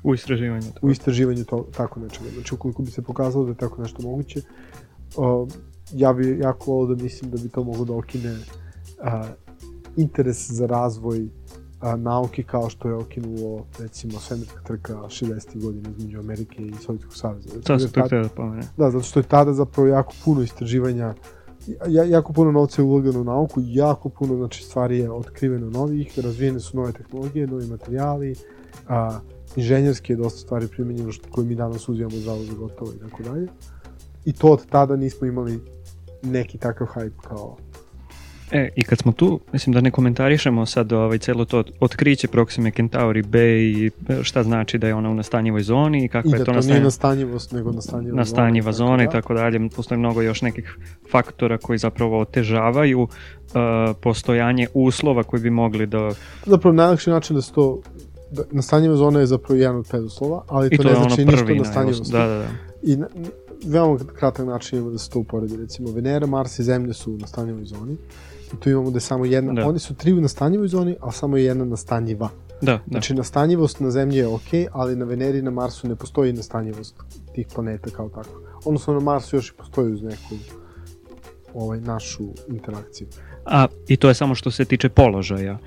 u 0.04 0.14
istraživanju 0.14 0.66
u 0.82 0.90
istraživanju 0.90 1.44
to, 1.44 1.66
tako 1.76 2.00
nečega. 2.00 2.30
Znači, 2.34 2.54
ukoliko 2.54 2.82
bi 2.82 2.90
se 2.90 3.02
pokazalo 3.02 3.44
da 3.44 3.50
je 3.50 3.56
tako 3.56 3.82
nešto 3.82 4.02
moguće, 4.02 4.40
a, 5.18 5.46
ja 5.92 6.12
bi 6.12 6.38
jako 6.38 6.72
volio 6.72 6.94
da 6.94 7.02
mislim 7.02 7.30
da 7.30 7.42
bi 7.42 7.48
to 7.48 7.64
moglo 7.64 7.84
da 7.84 7.92
okine 7.92 8.36
a, 9.02 9.24
interes 9.96 10.50
za 10.50 10.66
razvoj 10.66 11.28
a, 11.80 11.96
nauke 11.96 12.42
kao 12.42 12.70
što 12.70 12.88
je 12.88 12.94
okinulo 12.94 13.64
recimo 13.78 14.18
svemirska 14.18 14.62
trka 14.62 14.94
60. 14.94 15.62
godina 15.62 15.90
između 15.90 16.18
Amerike 16.18 16.62
i 16.62 16.74
Sovjetskog 16.74 17.16
saveza. 17.16 17.48
Znači, 17.48 17.66
to 17.66 17.78
se 17.78 17.92
to 17.92 18.08
tada, 18.08 18.28
pa, 18.36 18.44
ne. 18.44 18.62
Da, 18.76 18.90
zato 18.90 19.04
što 19.04 19.20
je 19.20 19.24
tada 19.24 19.52
zapravo 19.52 19.88
jako 19.88 20.12
puno 20.24 20.42
istraživanja 20.42 21.14
ja, 21.88 22.04
jako 22.04 22.32
puno 22.32 22.52
novca 22.52 22.82
je 22.82 22.86
ulagano 22.86 23.20
u 23.20 23.24
nauku, 23.24 23.60
jako 23.64 24.08
puno 24.08 24.36
znači, 24.36 24.64
stvari 24.64 24.98
je 24.98 25.10
otkriveno 25.10 25.70
novih, 25.70 26.18
razvijene 26.18 26.60
su 26.60 26.76
nove 26.76 26.92
tehnologije, 26.92 27.46
novi 27.46 27.66
materijali, 27.66 28.34
a, 28.88 29.20
inženjerski 29.56 30.12
je 30.12 30.16
dosta 30.16 30.40
stvari 30.40 30.68
primenjeno 30.68 31.12
što, 31.12 31.28
koje 31.30 31.46
mi 31.46 31.54
danas 31.54 31.88
uzimamo 31.88 32.16
zdravo 32.16 32.44
za 32.44 32.54
gotovo 32.54 32.92
i 32.92 32.98
tako 32.98 33.22
dalje. 33.22 33.48
I 34.24 34.32
to 34.32 34.48
od 34.48 34.66
tada 34.66 34.96
nismo 34.96 35.26
imali 35.26 35.60
neki 36.22 36.58
takav 36.58 36.86
hype 36.94 37.20
kao 37.28 37.56
E, 38.50 38.68
i 38.76 38.82
kad 38.82 38.98
smo 38.98 39.12
tu, 39.12 39.40
mislim 39.52 39.74
da 39.74 39.80
ne 39.80 39.90
komentarišemo 39.90 40.66
sad 40.66 40.92
ovaj, 40.92 41.18
celo 41.18 41.44
to 41.44 41.64
otkriće 41.80 42.28
Proxima 42.28 42.76
Centauri 42.76 43.22
B 43.22 43.62
i 43.62 43.90
šta 44.22 44.42
znači 44.42 44.78
da 44.78 44.86
je 44.86 44.94
ona 44.94 45.10
u 45.10 45.14
nastanjivoj 45.14 45.62
zoni 45.62 46.04
i 46.04 46.08
kako 46.08 46.28
I 46.28 46.30
je 46.30 46.38
da 46.38 46.44
to, 46.44 46.52
to 46.52 46.60
nije 46.60 46.80
nastanjivost, 46.80 47.52
nego 47.52 47.72
nastanjiva, 47.72 48.16
nastanjiva 48.16 48.72
zona, 48.72 48.88
zona 48.88 49.04
i 49.04 49.08
tako 49.10 49.34
dalje. 49.34 49.68
Postoje 49.76 49.98
mnogo 49.98 50.22
još 50.22 50.42
nekih 50.42 50.78
faktora 51.10 51.58
koji 51.58 51.78
zapravo 51.78 52.20
otežavaju 52.20 53.02
uh, 53.02 53.08
postojanje 54.00 54.66
uslova 54.74 55.22
koji 55.22 55.42
bi 55.42 55.50
mogli 55.50 55.86
da... 55.86 56.10
Zapravo 56.46 56.74
najlakši 56.74 57.10
način 57.10 57.36
da 57.36 57.42
se 57.42 57.52
to 57.52 57.80
da, 58.30 58.42
nastanjiva 58.50 58.96
zona 58.96 59.20
je 59.20 59.26
zapravo 59.26 59.60
jedan 59.60 59.76
od 59.76 59.86
preduslova, 59.88 60.44
ali 60.48 60.76
to, 60.76 60.82
to 60.82 60.88
ne 60.88 60.94
znači 60.94 61.24
ništa 61.24 61.54
nastanjivosti. 61.54 62.12
Da, 62.12 62.26
da, 62.26 62.38
da. 62.38 62.48
I 62.82 62.96
na, 62.96 63.06
veoma 63.66 63.98
kratak 64.16 64.46
način 64.46 64.78
ima 64.78 64.90
da 64.90 64.98
se 64.98 65.10
to 65.10 65.18
uporedi. 65.18 65.56
Recimo, 65.56 65.90
Venera, 65.90 66.26
Mars 66.26 66.58
i 66.58 66.62
Zemlja 66.62 66.92
su 66.92 67.12
u 67.12 67.16
nastanjivoj 67.16 67.64
zoni 67.64 67.92
i 67.92 67.96
tu 68.60 68.70
imamo 68.70 68.90
da 68.90 68.96
je 68.96 69.00
samo 69.00 69.24
jedna, 69.24 69.52
da. 69.52 69.68
oni 69.68 69.78
su 69.78 69.94
tri 69.94 70.12
u 70.12 70.20
nastanjivoj 70.20 70.68
zoni, 70.68 70.96
a 71.00 71.12
samo 71.12 71.36
je 71.36 71.44
jedna 71.44 71.64
nastanjiva. 71.64 72.28
Da, 72.60 72.72
da. 72.72 72.80
Znači, 72.86 73.14
nastanjivost 73.14 73.80
na 73.80 73.90
Zemlji 73.90 74.16
je 74.16 74.26
ok, 74.26 74.70
ali 74.72 74.96
na 74.96 75.04
Veneri 75.04 75.38
i 75.38 75.42
na 75.42 75.50
Marsu 75.50 75.88
ne 75.88 75.96
postoji 75.96 76.32
nastanjivost 76.32 76.94
tih 77.34 77.46
planeta 77.54 77.90
kao 77.90 78.08
tako. 78.08 78.40
Odnosno, 78.64 78.94
na 78.94 79.00
Marsu 79.00 79.36
još 79.36 79.48
i 79.48 79.52
postoji 79.52 79.92
uz 79.92 80.02
neku 80.02 80.34
ovaj, 81.54 81.80
našu 81.80 82.24
interakciju. 82.48 83.06
A, 83.46 83.66
I 83.88 83.96
to 83.96 84.08
je 84.08 84.14
samo 84.14 84.34
što 84.34 84.50
se 84.50 84.64
tiče 84.64 84.88
položaja 84.88 85.58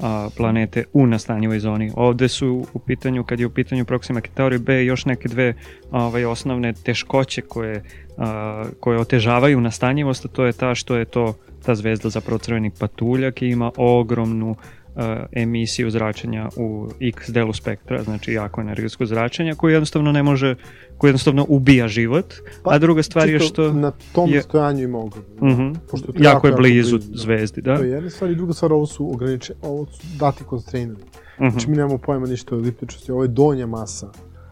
a, 0.00 0.28
planete 0.36 0.84
u 0.92 1.06
nastanjivoj 1.06 1.60
zoni. 1.60 1.92
Ovde 1.96 2.28
su 2.28 2.66
u 2.74 2.78
pitanju, 2.78 3.24
kad 3.24 3.40
je 3.40 3.46
u 3.46 3.50
pitanju 3.50 3.84
Proxima 3.84 4.20
Centauri 4.20 4.58
B, 4.58 4.84
još 4.84 5.04
neke 5.04 5.28
dve 5.28 5.54
ovaj, 5.90 6.24
osnovne 6.24 6.72
teškoće 6.72 7.42
koje, 7.42 7.82
a, 8.18 8.64
koje 8.80 8.98
otežavaju 8.98 9.60
nastanjivost, 9.60 10.24
a 10.24 10.28
to 10.28 10.44
je 10.44 10.52
ta 10.52 10.74
što 10.74 10.96
je 10.96 11.04
to 11.04 11.34
ta 11.66 11.74
zvezda 11.74 12.08
zapravo 12.08 12.38
crveni 12.38 12.70
patuljak 12.78 13.42
i 13.42 13.46
ima 13.46 13.70
ogromnu 13.76 14.50
uh, 14.50 15.02
emisiju 15.32 15.90
zračenja 15.90 16.48
u 16.56 16.88
x 17.00 17.30
delu 17.30 17.52
spektra, 17.52 18.02
znači 18.02 18.32
jako 18.32 18.60
energetsko 18.60 19.06
zračenje 19.06 19.54
koje 19.54 19.72
jednostavno 19.72 20.12
ne 20.12 20.22
može, 20.22 20.54
koje 20.98 21.08
jednostavno 21.08 21.46
ubija 21.48 21.88
život, 21.88 22.34
pa, 22.62 22.74
a 22.74 22.78
druga 22.78 23.02
stvar 23.02 23.28
je 23.28 23.40
što... 23.40 23.72
Na 23.72 23.92
tom 24.12 24.30
je, 24.30 24.42
stojanju 24.42 24.82
ima 24.82 24.98
ogromno. 24.98 25.30
Uh 25.40 25.48
mhm. 25.48 25.62
-huh, 25.62 25.76
pošto 25.90 26.12
je 26.12 26.24
jako, 26.24 26.36
jako 26.36 26.46
je 26.46 26.52
blizu, 26.52 26.98
blizu 26.98 27.10
da. 27.10 27.18
zvezdi, 27.18 27.62
da. 27.62 27.76
To 27.76 27.82
je 27.82 27.90
jedna 27.90 28.10
stvar 28.10 28.30
i 28.30 28.34
druga 28.34 28.52
stvar, 28.52 28.72
ovo 28.72 28.86
su 28.86 29.10
ograniče, 29.10 29.54
ovo 29.62 29.86
su 29.86 30.06
dati 30.18 30.44
constraineri. 30.50 31.02
Uh 31.02 31.06
mhm. 31.40 31.44
-huh. 31.44 31.50
Znači 31.50 31.70
mi 31.70 31.76
nemamo 31.76 31.98
pojma 31.98 32.26
ništa 32.26 32.54
o 32.54 32.58
eliptičnosti, 32.58 33.12
ovo 33.12 33.22
je 33.22 33.28
donja 33.28 33.66
masa. 33.66 34.10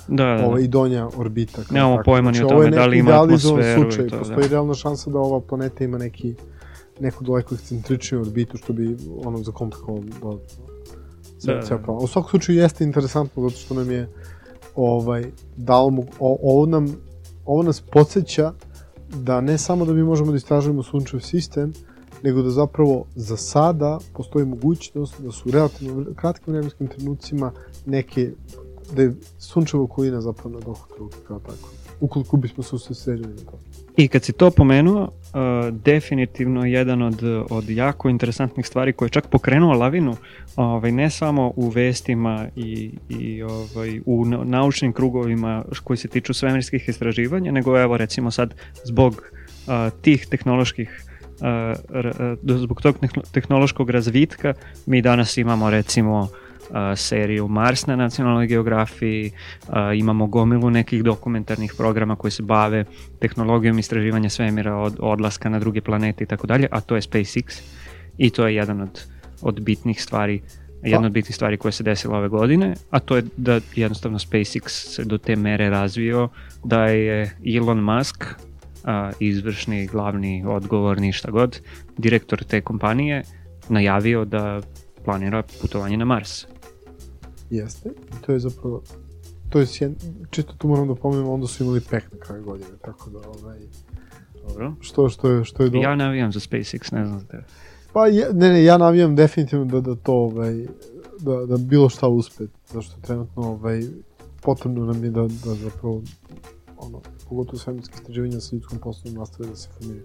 Da, 0.08 0.24
da, 0.24 0.34
da. 0.34 0.46
Ovo 0.46 0.58
i 0.58 0.68
donja 0.68 1.08
orbita. 1.16 1.62
Nemamo 1.70 2.02
pojma 2.04 2.30
ni 2.30 2.38
znači, 2.38 2.54
o 2.54 2.58
tome 2.58 2.70
da 2.70 2.86
li 2.86 2.98
ima 2.98 3.22
atmosferu. 3.22 3.82
Slučaj. 3.82 4.06
I 4.06 4.08
to, 4.08 4.18
Postoji 4.18 4.42
da. 4.42 4.48
realna 4.48 4.74
šansa 4.74 5.10
da 5.10 5.18
ova 5.18 5.40
planeta 5.40 5.84
ima 5.84 5.98
neki 5.98 6.34
neku 7.02 7.24
daleko 7.24 7.54
ekscentričniju 7.54 8.20
orbitu 8.20 8.56
što 8.56 8.72
bi 8.72 8.96
ono 9.24 9.42
za 9.42 9.52
komplikovalo 9.52 10.04
do 10.20 10.38
da, 11.42 11.54
da, 11.54 11.78
da. 11.78 11.92
U 11.92 12.06
svakom 12.06 12.30
slučaju 12.30 12.58
jeste 12.58 12.84
interesantno 12.84 13.42
zato 13.42 13.60
što 13.60 13.74
nam 13.74 13.90
je 13.90 14.08
ovaj 14.74 15.24
dalo 15.56 15.90
mu 15.90 16.02
o, 16.18 16.38
ovo 16.42 16.66
nam 16.66 16.96
ovo 17.44 17.62
nas 17.62 17.80
podsjeća 17.80 18.52
da 19.14 19.40
ne 19.40 19.58
samo 19.58 19.84
da 19.84 19.92
mi 19.92 20.02
možemo 20.02 20.30
da 20.30 20.36
istražujemo 20.36 20.82
sunčev 20.82 21.20
sistem, 21.20 21.72
nego 22.22 22.42
da 22.42 22.50
zapravo 22.50 23.04
za 23.14 23.36
sada 23.36 23.98
postoji 24.14 24.46
mogućnost 24.46 25.20
da 25.20 25.32
su 25.32 25.50
relativno 25.50 26.14
kratkim 26.14 26.54
vremenskim 26.54 26.86
trenucima 26.86 27.52
neke 27.86 28.32
da 28.96 29.02
je 29.02 29.14
sunčeva 29.38 29.82
okolina 29.82 30.20
zapravo 30.20 30.50
na 30.50 30.60
dohod 30.60 30.98
ruke 30.98 31.16
kao 31.28 31.38
tako. 31.38 31.70
Ukoliko 32.00 32.36
bismo 32.36 32.62
se 32.62 32.76
usredsredili 32.76 33.34
na 33.34 33.50
to. 33.50 33.58
I 33.96 34.08
kad 34.08 34.24
si 34.24 34.32
to 34.32 34.50
pomenuo, 34.50 35.02
uh, 35.02 35.74
definitivno 35.74 36.64
jedan 36.64 37.02
od, 37.02 37.22
od 37.50 37.70
jako 37.70 38.08
interesantnih 38.08 38.66
stvari 38.66 38.92
koje 38.92 39.06
je 39.06 39.10
čak 39.10 39.26
pokrenuo 39.28 39.72
lavinu, 39.72 40.16
ovaj, 40.56 40.92
ne 40.92 41.10
samo 41.10 41.52
u 41.56 41.68
vestima 41.68 42.46
i, 42.56 42.90
i 43.08 43.42
ovaj, 43.42 44.00
u 44.06 44.24
naučnim 44.24 44.92
krugovima 44.92 45.64
koji 45.84 45.96
se 45.96 46.08
tiču 46.08 46.34
svemirskih 46.34 46.88
istraživanja, 46.88 47.52
nego 47.52 47.80
evo 47.80 47.96
recimo 47.96 48.30
sad 48.30 48.54
zbog 48.84 49.12
uh, 49.12 50.00
tih 50.02 50.26
tehnoloških 50.26 51.04
uh, 51.40 52.56
zbog 52.58 52.82
tog 52.82 52.96
tehnološkog 53.32 53.90
razvitka 53.90 54.54
mi 54.86 55.02
danas 55.02 55.36
imamo 55.36 55.70
recimo 55.70 56.28
seriju 56.96 57.48
Mars 57.48 57.86
na 57.86 57.96
nacionalnoj 57.96 58.46
geografiji, 58.46 59.32
imamo 59.94 60.26
gomilu 60.26 60.70
nekih 60.70 61.02
dokumentarnih 61.04 61.74
programa 61.76 62.16
koji 62.16 62.30
se 62.30 62.42
bave 62.42 62.84
tehnologijom 63.18 63.78
istraživanja 63.78 64.28
svemira 64.28 64.76
od 64.76 64.96
odlaska 65.00 65.48
na 65.48 65.58
druge 65.58 65.80
planete 65.80 66.24
i 66.24 66.26
tako 66.26 66.46
dalje, 66.46 66.68
a 66.70 66.80
to 66.80 66.94
je 66.94 67.02
SpaceX 67.02 67.62
i 68.18 68.30
to 68.30 68.46
je 68.46 68.54
jedan 68.54 68.80
od, 68.80 69.04
od 69.42 69.60
bitnih 69.60 70.02
stvari 70.02 70.42
jedna 70.82 71.06
od 71.06 71.12
bitnih 71.12 71.34
stvari 71.34 71.56
koje 71.56 71.72
se 71.72 71.82
desila 71.82 72.18
ove 72.18 72.28
godine, 72.28 72.74
a 72.90 72.98
to 72.98 73.16
je 73.16 73.24
da 73.36 73.60
jednostavno 73.74 74.18
SpaceX 74.18 74.68
se 74.68 75.04
do 75.04 75.18
te 75.18 75.36
mere 75.36 75.70
razvio 75.70 76.28
da 76.64 76.86
je 76.86 77.36
Elon 77.56 77.80
Musk 77.80 78.24
a, 78.84 79.10
izvršni, 79.20 79.86
glavni, 79.86 80.44
odgovorni, 80.46 81.12
šta 81.12 81.30
god, 81.30 81.60
direktor 81.98 82.44
te 82.44 82.60
kompanije 82.60 83.22
najavio 83.68 84.24
da 84.24 84.60
planira 85.04 85.42
putovanje 85.60 85.96
na 85.96 86.04
Mars. 86.04 86.46
Jeste. 87.52 87.88
I 87.88 88.26
to 88.26 88.32
je 88.32 88.38
zapravo 88.38 88.82
to 89.52 89.58
je 89.58 89.66
sjen, 89.66 89.94
čisto 90.30 90.52
tu 90.58 90.68
moram 90.68 90.88
da 90.88 90.94
pomenem, 90.94 91.28
onda 91.28 91.46
su 91.46 91.64
imali 91.64 91.80
pek 91.80 92.12
na 92.12 92.18
kraju 92.18 92.44
godine, 92.44 92.70
tako 92.82 93.10
da 93.10 93.18
ovaj 93.18 93.58
Dobro. 94.48 94.74
Što, 94.80 95.08
što 95.08 95.30
je, 95.30 95.44
što 95.44 95.62
je 95.62 95.70
do... 95.70 95.78
Ja 95.78 95.94
navijam 95.94 96.32
za 96.32 96.40
SpaceX, 96.40 96.92
ne 96.92 97.06
znam 97.06 97.20
za 97.20 97.26
tebe. 97.26 97.44
Pa 97.92 98.06
je, 98.06 98.28
ne, 98.32 98.48
ne, 98.48 98.64
ja 98.64 98.78
navijam 98.78 99.16
definitivno 99.16 99.64
da, 99.64 99.80
da 99.80 99.94
to, 99.94 100.12
ovaj, 100.12 100.66
da, 101.20 101.46
da 101.46 101.56
bilo 101.56 101.88
šta 101.88 102.08
uspe, 102.08 102.44
zašto 102.72 103.00
trenutno, 103.00 103.42
ovaj, 103.42 103.82
potrebno 104.40 104.84
nam 104.84 105.04
je 105.04 105.10
da, 105.10 105.22
da 105.22 105.54
zapravo, 105.54 106.02
ono, 106.78 107.00
pogotovo 107.28 107.58
svemirske 107.58 107.94
istraživanja 107.94 108.40
sa 108.40 108.56
ljudskom 108.56 108.78
poslovnom 108.78 109.20
nastave 109.20 109.48
da 109.48 109.56
se 109.56 109.68
formiraju. 109.78 110.04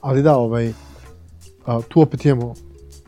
Ali 0.00 0.22
da, 0.22 0.36
ovaj, 0.36 0.72
a, 1.64 1.80
tu 1.88 2.00
opet 2.00 2.24
imamo 2.24 2.54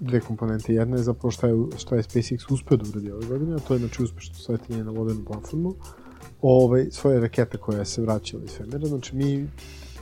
dve 0.01 0.20
komponente. 0.20 0.74
Jedna 0.74 0.96
je 0.96 1.03
zapravo 1.03 1.30
šta 1.30 1.46
je, 1.46 1.55
šta 1.76 1.96
je 1.96 2.03
SpaceX 2.03 2.53
uspeo 2.53 2.76
da 2.76 2.88
uradi 2.88 3.12
ove 3.12 3.26
godine, 3.26 3.55
a 3.55 3.59
to 3.59 3.74
je 3.74 3.78
znači 3.78 4.03
uspešno 4.03 4.34
sletenje 4.34 4.84
na 4.84 4.90
vodenu 4.90 5.24
platformu 5.24 5.74
ovaj, 6.42 6.86
svoje 6.90 7.20
rakete 7.20 7.59
koje 7.59 7.84
se 7.84 8.03
vraćala 8.03 8.44
iz 8.44 8.51
svemira. 8.51 8.86
Znači, 8.86 9.16
mi, 9.16 9.48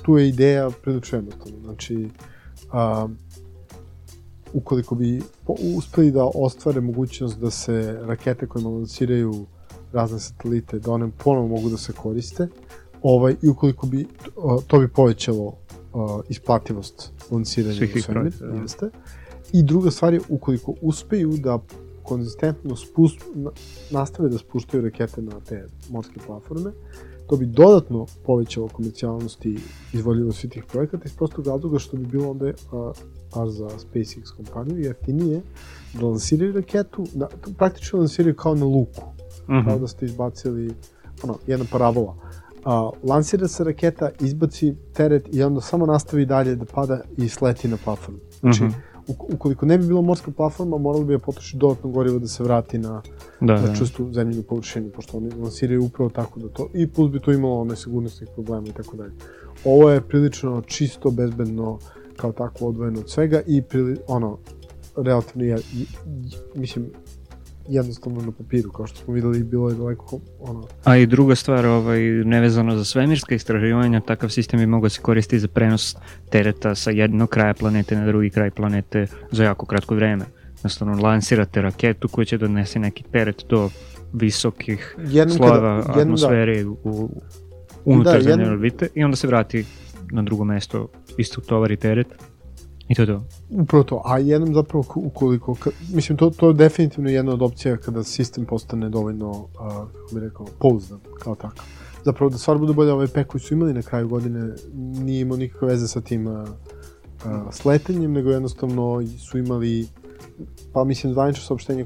tu 0.03 0.19
je 0.19 0.29
ideja 0.29 0.71
prilično 0.83 1.19
jednostavna. 1.19 1.59
Znači, 1.65 2.09
a, 2.73 3.09
ukoliko 4.53 4.95
bi 4.95 5.23
uspeli 5.77 6.11
da 6.11 6.31
ostvare 6.35 6.81
mogućnost 6.81 7.39
da 7.39 7.51
se 7.51 7.99
rakete 8.03 8.47
koje 8.47 8.65
lanciraju 8.65 9.47
razne 9.93 10.19
satelite, 10.19 10.79
da 10.79 10.93
one 10.93 11.11
ponovo 11.25 11.49
mogu 11.49 11.71
da 11.71 11.77
se 11.77 11.93
koriste, 11.93 12.49
ovaj, 13.03 13.35
i 13.43 13.49
ukoliko 13.49 13.87
bi, 13.87 14.07
to 14.67 14.79
bi 14.79 14.89
povećalo 14.89 15.45
uh, 15.45 16.21
isplativost 16.29 17.13
lanciranja 17.31 17.81
u 17.97 18.01
svemir, 18.01 18.33
da. 18.41 18.47
jeste. 18.47 18.91
I 19.53 19.63
druga 19.63 19.91
stvar 19.91 20.15
je, 20.15 20.21
ukoliko 20.29 20.75
uspeju 20.81 21.33
da 21.37 21.59
konzistentno 22.03 22.77
spust, 22.77 23.19
nastave 23.91 24.29
da 24.29 24.39
spuštaju 24.39 24.83
rakete 24.83 25.23
na 25.23 25.41
te 25.49 25.67
morske 25.91 26.21
platforme, 26.27 26.73
to 27.29 27.37
bi 27.37 27.47
dodatno 27.47 28.07
povećalo 28.27 28.69
komercijalnost 28.69 29.47
i 29.47 29.59
izvoljivost 29.93 30.39
svih 30.41 30.53
tih 30.53 30.65
projekata 30.65 31.03
iz 31.05 31.17
prostog 31.17 31.47
razloga 31.47 31.79
što 31.79 31.97
bi 31.97 32.07
bilo 32.07 32.31
onda 32.31 32.47
a, 32.47 32.93
baš 33.35 33.49
za 33.49 33.69
SpaceX 33.69 34.37
kompaniju 34.37 34.79
jeftinije 34.79 35.41
da 35.95 36.07
lansiraju 36.07 36.53
raketu, 36.53 37.05
da, 37.15 37.29
praktično 37.59 37.99
lansiraju 37.99 38.35
kao 38.35 38.55
na 38.55 38.65
luku, 38.65 39.03
uh 39.03 39.49
mhm. 39.49 39.59
-huh. 39.59 39.65
kao 39.65 39.79
da 39.79 39.89
ste 39.89 40.07
izbacili 40.07 40.75
ono, 41.23 41.39
jedna 41.47 41.67
parabola. 41.73 42.17
A, 42.65 42.91
lansira 43.03 43.49
se 43.49 43.65
raketa, 43.65 44.11
izbaci 44.21 44.75
teret 44.93 45.29
i 45.33 45.43
onda 45.43 45.61
samo 45.61 45.87
nastavi 45.87 46.27
dalje 46.27 46.57
da 46.57 46.65
pada 46.65 47.01
i 47.17 47.29
sleti 47.29 47.69
na 47.69 47.77
platformu. 47.85 48.19
Znači, 48.41 48.65
uh 48.65 48.69
mhm. 48.69 48.79
Ukoliko 49.09 49.67
ne 49.67 49.79
bi 49.79 49.87
bilo 49.87 50.03
morska 50.03 50.31
platforma, 50.31 50.79
moralo 50.79 51.05
bi 51.05 51.13
da 51.13 51.19
potroši 51.19 51.57
dodatno 51.57 51.91
gorivo 51.91 52.19
da 52.19 52.27
se 52.29 52.43
vrati 52.43 52.79
na, 52.79 53.03
da, 53.41 53.55
na 53.55 53.67
da. 53.67 53.75
čustu 53.75 54.13
zemljenu 54.13 54.43
površinu, 54.43 54.91
pošto 54.91 55.17
oni 55.17 55.31
lansiraju 55.31 55.85
upravo 55.85 56.11
tako 56.11 56.41
da 56.41 56.49
to, 56.49 56.69
i 56.75 56.87
plus 56.87 57.11
bi 57.11 57.21
to 57.21 57.33
imalo 57.33 57.61
one 57.61 57.77
sigurnosnih 57.77 58.29
problema 58.35 58.67
i 58.69 58.73
tako 58.73 58.97
dalje. 58.97 59.13
Ovo 59.65 59.91
je 59.91 60.01
prilično 60.01 60.63
čisto, 60.67 61.11
bezbedno, 61.11 61.79
kao 62.17 62.33
tako 62.33 62.67
odvojeno 62.67 63.01
od 63.01 63.11
svega 63.11 63.41
i 63.47 63.63
prili, 63.63 63.97
ono, 64.09 64.39
relativno, 64.97 65.45
je, 65.45 65.59
mislim, 66.55 66.91
jednostavno 67.69 68.23
na 68.23 68.33
papiru, 68.33 68.71
kao 68.71 68.87
što 68.87 68.97
smo 68.97 69.15
videli, 69.15 69.45
bilo 69.45 69.69
je 69.69 69.75
daleko 69.75 70.21
ono... 70.41 70.67
A 70.85 70.97
i 70.97 71.07
druga 71.07 71.35
stvar, 71.35 71.67
ovaj, 71.67 72.01
nevezano 72.25 72.77
za 72.77 72.85
svemirska 72.85 73.35
istraživanja, 73.35 74.01
takav 74.01 74.31
sistem 74.31 74.61
bi 74.61 74.67
mogao 74.67 74.89
se 74.89 75.01
koristiti 75.01 75.41
za 75.41 75.49
prenos 75.49 75.97
tereta 76.31 76.75
sa 76.75 76.91
jednog 76.91 77.29
kraja 77.29 77.55
planete 77.55 77.97
na 77.97 78.07
drugi 78.07 78.31
kraj 78.31 78.51
planete 78.51 79.07
za 79.31 79.45
jako 79.45 79.67
kratko 79.67 79.95
vreme. 79.95 80.25
Jednostavno, 80.57 81.03
lansirate 81.03 81.63
raketu 81.63 82.09
koja 82.09 82.25
će 82.25 82.39
donese 82.39 82.79
neki 82.79 83.05
teret 83.13 83.45
do 83.49 83.71
visokih 84.13 84.97
jednom 84.99 85.37
slojeva 85.37 85.83
kada, 85.83 86.01
atmosfere 86.01 86.65
da. 86.65 86.71
u 86.71 87.11
unutar 87.85 88.15
da, 88.15 88.23
zemlje 88.23 88.51
orbite 88.51 88.89
i 88.95 89.05
onda 89.05 89.17
se 89.17 89.27
vrati 89.27 89.65
na 90.13 90.23
drugo 90.23 90.45
mesto, 90.45 90.89
isto 91.19 91.41
tovari 91.41 91.77
teret 91.77 92.07
I 92.89 92.95
to 92.95 93.03
je 93.03 93.07
to. 93.07 93.23
Upravo 93.51 93.85
to. 93.85 94.03
A 94.05 94.19
jednom 94.19 94.55
zapravo 94.55 94.85
ukoliko, 94.95 95.55
ka, 95.55 95.71
mislim, 95.95 96.19
to, 96.19 96.31
to 96.31 96.49
je 96.49 96.55
definitivno 96.55 97.11
jedna 97.11 97.33
od 97.33 97.43
opcija 97.43 97.77
kada 97.77 98.05
sistem 98.05 98.45
postane 98.45 98.89
dovoljno, 98.89 99.31
uh, 99.31 99.49
kako 99.93 100.15
bih 100.15 100.23
rekao, 100.23 100.47
pouzdan, 100.59 100.99
kao 101.19 101.35
takav. 101.35 101.65
Zapravo 102.05 102.31
da 102.31 102.39
stvar 102.39 102.59
bude 102.59 102.73
bolja, 102.73 102.95
ovaj 102.95 103.07
pek 103.07 103.27
koji 103.27 103.41
su 103.41 103.55
imali 103.55 103.75
na 103.75 103.83
kraju 103.83 104.09
godine 104.09 104.55
nije 104.73 105.21
imao 105.21 105.37
nikakve 105.37 105.69
veze 105.69 105.89
sa 105.89 106.01
tim 106.01 106.27
uh, 106.27 106.43
uh, 106.43 107.53
sletenjem, 107.53 108.13
nego 108.13 108.31
jednostavno 108.31 109.03
su 109.19 109.39
imali 109.39 109.87
pa 110.73 110.85
mislim 110.85 111.13
zvanično 111.13 111.45
saopštenje, 111.45 111.85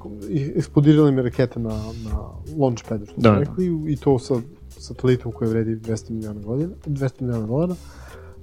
eksplodirali 0.57 1.13
mi 1.13 1.23
rakete 1.23 1.61
na, 1.61 1.71
na 2.05 2.19
launchpadu, 2.59 3.07
što 3.07 3.15
da, 3.17 3.31
da. 3.31 3.39
rekli, 3.39 3.85
i 3.89 3.97
to 3.97 4.19
sa 4.19 4.35
satelitom 4.69 5.33
koji 5.33 5.51
vredi 5.51 5.77
200 5.77 6.11
miliona 6.11 6.41
godina, 6.41 6.71
200 6.87 7.23
miliona 7.23 7.47
dolara. 7.47 7.75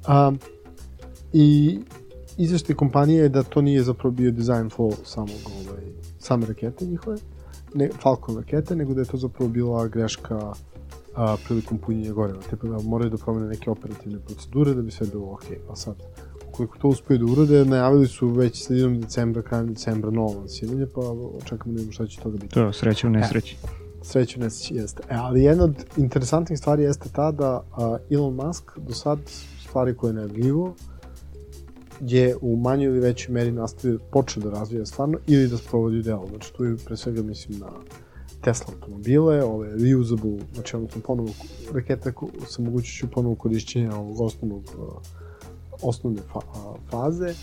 Um, 0.08 0.40
I 1.34 1.80
izveštaj 2.40 2.76
kompanije 2.76 3.22
je 3.22 3.30
da 3.30 3.44
to 3.44 3.62
nije 3.62 3.84
zapravo 3.84 4.12
bio 4.12 4.32
design 4.32 4.70
flow 4.70 4.96
samog, 5.06 5.40
ovaj, 5.46 5.84
same 6.20 6.46
rakete 6.46 6.86
njihove, 6.86 7.18
ne, 7.74 7.90
Falcon 8.02 8.38
rakete, 8.38 8.76
nego 8.76 8.94
da 8.94 9.02
je 9.02 9.08
to 9.08 9.18
zapravo 9.18 9.50
bila 9.50 9.88
greška 9.88 10.54
a, 11.16 11.36
prilikom 11.46 11.78
punjenja 11.78 12.14
goriva. 12.14 12.40
Tepa 12.50 12.68
da 12.68 12.80
moraju 12.80 13.10
da 13.10 13.18
promene 13.18 13.48
neke 13.48 13.70
operativne 13.70 14.20
procedure 14.20 14.74
da 14.74 14.82
bi 14.82 14.92
sve 14.92 15.08
bilo 15.08 15.32
ok. 15.32 15.44
Pa 15.68 15.76
sad, 15.76 15.96
ukoliko 16.50 16.78
to 16.78 16.88
uspeju 16.88 17.18
da 17.18 17.26
urade, 17.26 17.66
najavili 17.66 18.08
su 18.08 18.28
već 18.28 18.66
sredinom 18.66 19.02
decembra, 19.02 19.42
krajem 19.42 19.74
decembra 19.74 20.12
novo 20.12 20.40
lansiranje, 20.40 20.88
pa 20.96 21.02
očekamo 21.42 21.74
da 21.74 21.80
imamo 21.80 21.92
šta 21.92 22.08
će 22.08 22.22
toga 22.22 22.38
biti. 22.38 22.54
To, 22.54 22.74
sreće 22.74 23.08
u 23.08 23.10
nesreći. 23.10 23.58
E, 23.64 23.68
sreće 24.02 24.40
u 24.40 24.44
nesreći 24.44 24.76
jeste. 24.76 25.04
E, 25.10 25.16
ali 25.16 25.44
jedna 25.44 25.64
od 25.64 25.76
interesantnih 25.98 26.60
stvari 26.60 26.84
jeste 26.84 27.10
ta 27.10 27.32
da 27.32 27.64
a, 27.78 27.98
Elon 28.10 28.36
Musk 28.36 28.78
do 28.78 28.94
sad 28.94 29.20
stvari 29.68 29.98
koje 29.98 30.10
je 30.10 30.14
najavljivo, 30.14 30.76
je 32.02 32.36
u 32.42 32.56
manjoj 32.56 32.86
ili 32.86 33.00
većoj 33.00 33.34
meri 33.34 33.52
nastavio, 33.52 34.00
počeo 34.12 34.44
da 34.44 34.50
razvija 34.50 34.86
stvarno 34.86 35.18
ili 35.28 35.48
da 35.48 35.58
sprovodi 35.58 36.02
delo. 36.02 36.28
Znači 36.30 36.54
tu 36.54 36.64
je 36.64 36.78
pre 36.86 36.98
svega 36.98 37.22
mislim 37.22 37.60
na 37.60 37.70
Tesla 38.42 38.74
automobile, 38.74 39.44
ove 39.44 39.70
reusable, 39.78 40.40
znači 40.54 40.76
odnosno 40.76 41.02
ponovo 41.02 41.30
rakete 41.74 42.14
sa 42.48 42.62
mogućnošću 42.62 43.08
ponovo 43.12 43.36
korišćenja 43.36 43.96
ovog 43.96 44.22
osnovnog 44.22 44.64
osnovne 45.82 46.22
fa, 46.34 46.40
faze, 46.90 47.34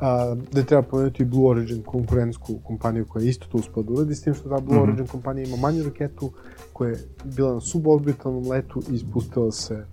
a, 0.00 0.34
da 0.52 0.62
treba 0.62 0.82
pomenuti 0.82 1.24
Blue 1.24 1.50
Origin 1.50 1.82
konkurentsku 1.82 2.58
kompaniju 2.64 3.06
koja 3.08 3.22
je 3.22 3.28
isto 3.28 3.46
to 3.52 3.58
uspela 3.58 3.86
da 3.86 3.92
uradi, 3.92 4.14
s 4.14 4.22
tim 4.22 4.34
što 4.34 4.48
ta 4.48 4.60
Blue 4.60 4.76
mm 4.76 4.80
-hmm. 4.80 4.82
Origin 4.82 5.06
kompanija 5.06 5.46
ima 5.46 5.56
manju 5.56 5.84
raketu 5.84 6.30
koja 6.72 6.90
je 6.90 6.98
bila 7.24 7.54
na 7.54 7.60
suborbitalnom 7.60 8.50
letu 8.50 8.82
i 8.90 8.94
ispustila 8.94 9.52
se 9.52 9.86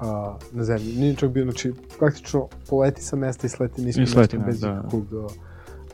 a, 0.00 0.36
na 0.52 0.64
zemlji. 0.64 0.92
Nije 0.92 1.14
čak 1.14 1.30
bio, 1.30 1.44
znači, 1.44 1.72
praktično 1.98 2.48
poleti 2.68 3.02
sa 3.02 3.16
mesta 3.16 3.46
i 3.46 3.50
sleti 3.50 3.82
nisko 3.82 4.00
mesto 4.00 4.38
bez 4.46 4.60
da. 4.60 4.80
ikakvog... 4.80 5.04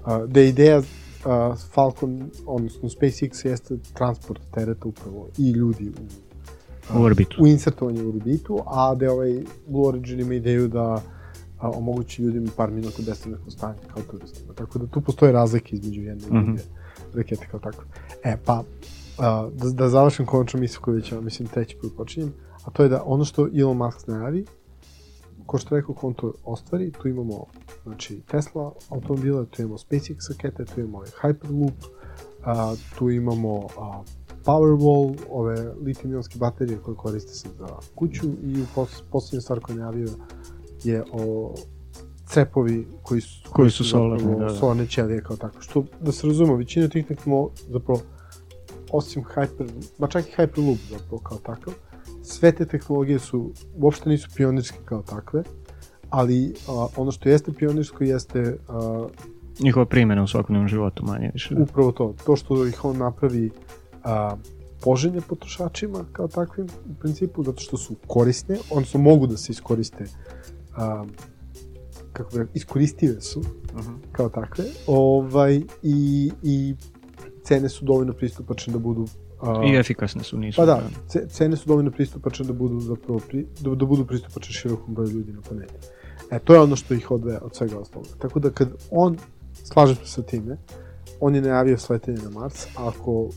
A, 0.05 0.27
da 0.27 0.41
je 0.41 0.49
ideja 0.49 0.83
a, 1.25 1.55
Falcon, 1.73 2.31
odnosno 2.47 2.89
SpaceX 2.89 3.47
jeste 3.47 3.77
transport 3.95 4.41
tereta 4.55 4.89
upravo 4.89 5.29
i 5.39 5.51
ljudi 5.51 5.89
u, 5.89 6.03
a, 6.93 7.01
u 7.01 7.03
orbitu. 7.03 7.43
U 7.43 7.47
insertovanje 7.47 8.03
u 8.03 8.09
orbitu, 8.09 8.59
a 8.67 8.95
da 8.95 9.13
ovaj 9.13 9.43
Blue 9.67 9.89
Origin 9.89 10.21
ima 10.21 10.35
ideju 10.35 10.69
da 10.69 11.03
a, 11.59 11.71
omogući 11.71 12.23
ljudima 12.23 12.51
par 12.57 12.71
minuta 12.71 13.03
besrednog 13.07 13.41
stanja 13.49 13.79
kao 13.95 14.03
turistima. 14.11 14.55
Tako 14.55 14.79
da 14.79 14.87
tu 14.87 15.01
postoje 15.01 15.33
razlike 15.33 15.77
između 15.77 16.03
jedne 16.03 16.27
mm 16.29 16.47
-hmm. 16.47 16.59
rakete 17.15 17.47
kao 17.51 17.61
takve. 17.61 17.85
E, 18.25 18.37
pa, 18.45 18.65
a, 19.19 19.49
da, 19.55 19.71
da 19.71 19.89
završim 19.89 20.27
konačno 20.27 20.61
misle 20.61 20.83
koju 20.83 20.95
već, 20.95 21.13
mislim, 21.23 21.49
treći 21.49 21.77
put 21.81 21.97
počinjem 21.97 22.33
a 22.65 22.71
to 22.71 22.83
je 22.83 22.89
da 22.89 23.03
ono 23.07 23.25
što 23.25 23.49
Elon 23.55 23.77
Musk 23.77 24.07
najavi, 24.07 24.45
ko 25.47 25.59
što 25.59 25.77
rekao, 25.77 25.95
ko 25.95 26.07
on 26.07 26.15
to 26.15 26.33
ostvari, 26.45 26.93
tu 26.93 27.09
imamo 27.09 27.47
znači, 27.85 28.21
Tesla 28.31 28.73
automobile, 28.89 29.47
tu 29.47 29.63
imamo 29.63 29.79
SpaceX 29.79 30.17
rakete, 30.29 30.65
tu 30.65 30.81
imamo 30.81 31.05
Hyperloop, 31.23 31.73
a, 32.45 32.75
tu 32.99 33.11
imamo 33.11 33.67
a, 33.79 34.03
Powerwall, 34.45 35.17
ove 35.31 35.75
litijum-ionske 35.85 36.39
baterije 36.39 36.79
koje 36.79 36.97
koriste 36.97 37.33
se 37.35 37.49
za 37.59 37.69
kuću 37.95 38.27
i 38.27 38.63
u 38.63 38.67
pos, 38.75 39.03
poslednja 39.11 39.41
stvar 39.41 39.61
koju 39.61 39.77
najavio 39.77 40.09
je 40.85 41.05
o 41.13 41.55
cepovi 42.27 42.87
koji 43.03 43.21
su, 43.21 43.43
koji, 43.43 43.53
koji 43.53 43.71
su 43.71 43.85
solarne, 43.85 44.37
da, 44.37 44.45
da. 44.45 44.55
solarne 44.55 44.87
ćelije 44.87 45.23
kao 45.23 45.37
tako. 45.37 45.61
Što, 45.61 45.85
da 46.01 46.13
se 46.13 46.27
razumemo, 46.27 46.57
većina 46.57 46.89
tih 46.89 47.07
tekmo, 47.07 47.51
zapravo, 47.69 48.01
osim 48.93 49.25
Hyper, 49.25 49.71
ma 49.99 50.09
čak 50.09 50.29
i 50.29 50.33
Hyperloop 50.37 50.79
zapravo 50.91 51.19
kao 51.19 51.39
takav, 51.39 51.75
sve 52.23 52.53
te 52.53 52.67
tehnologije 52.67 53.19
su, 53.19 53.53
uopšte 53.77 54.09
nisu 54.09 54.29
pionirske 54.37 54.79
kao 54.85 55.03
takve, 55.03 55.43
ali 56.11 56.55
a, 56.69 56.87
ono 56.97 57.11
što 57.11 57.29
jeste 57.29 57.53
pionirsko 57.53 58.05
jeste... 58.05 58.59
A, 58.69 59.07
Njihova 59.61 59.87
primjena 59.87 60.23
u 60.23 60.27
svakodnevnom 60.27 60.69
životu 60.69 61.05
manje 61.07 61.31
više. 61.33 61.55
Da. 61.55 61.63
Upravo 61.63 61.93
to. 61.93 62.15
To 62.27 62.37
što 62.37 62.67
ih 62.67 62.85
on 62.85 62.97
napravi 62.97 63.51
a, 64.05 64.37
poželjne 64.81 65.21
potrošačima 65.21 66.05
kao 66.13 66.29
takvim 66.29 66.67
u 66.67 66.95
principu, 66.95 67.43
zato 67.43 67.61
što 67.61 67.77
su 67.77 67.95
korisne, 68.07 68.59
odnosno 68.71 69.01
mogu 69.01 69.27
da 69.27 69.37
se 69.37 69.53
iskoriste 69.53 70.05
a, 70.77 71.05
kako 72.13 72.39
bi 72.39 72.47
iskoristive 72.55 73.21
su 73.21 73.41
uh 73.41 73.47
-huh. 73.75 73.97
kao 74.13 74.29
takve 74.29 74.65
ovaj, 74.87 75.63
i, 75.83 76.31
i 76.43 76.75
cene 77.45 77.69
su 77.69 77.85
dovoljno 77.85 78.13
pristupačne 78.13 78.73
da 78.73 78.79
budu 78.79 79.07
A, 79.45 79.65
I 79.65 79.77
efikasne 79.77 80.23
su, 80.23 80.39
nisu. 80.39 80.57
Pa 80.57 80.67
da, 80.67 80.83
cene 81.29 81.57
su 81.57 81.69
dovoljno 81.69 81.91
pristupačne 81.91 82.47
da 82.47 82.53
budu, 82.53 82.81
zapravo, 82.81 83.21
pri, 83.29 83.47
da, 83.61 83.75
da 83.75 83.87
budu 83.87 84.07
pristupačne 84.07 84.53
širokom 84.53 84.95
broju 84.95 85.11
ljudi 85.11 85.33
na 85.33 85.41
planeti. 85.41 85.75
E, 86.31 86.39
to 86.39 86.55
je 86.55 86.61
ono 86.61 86.77
što 86.77 86.95
ih 86.95 87.11
odveja 87.11 87.41
od 87.43 87.57
svega 87.57 87.79
ostalog. 87.79 88.09
Tako 88.19 88.41
da 88.41 88.51
kad 88.51 88.69
on, 88.91 89.19
slažem 89.65 89.97
se 89.97 90.07
sa 90.07 90.23
time, 90.23 90.57
on 91.21 91.35
je 91.35 91.43
najavio 91.43 91.79
sletenje 91.79 92.23
na 92.23 92.31
Mars, 92.31 92.67
a 92.77 92.89
ako 92.89 93.29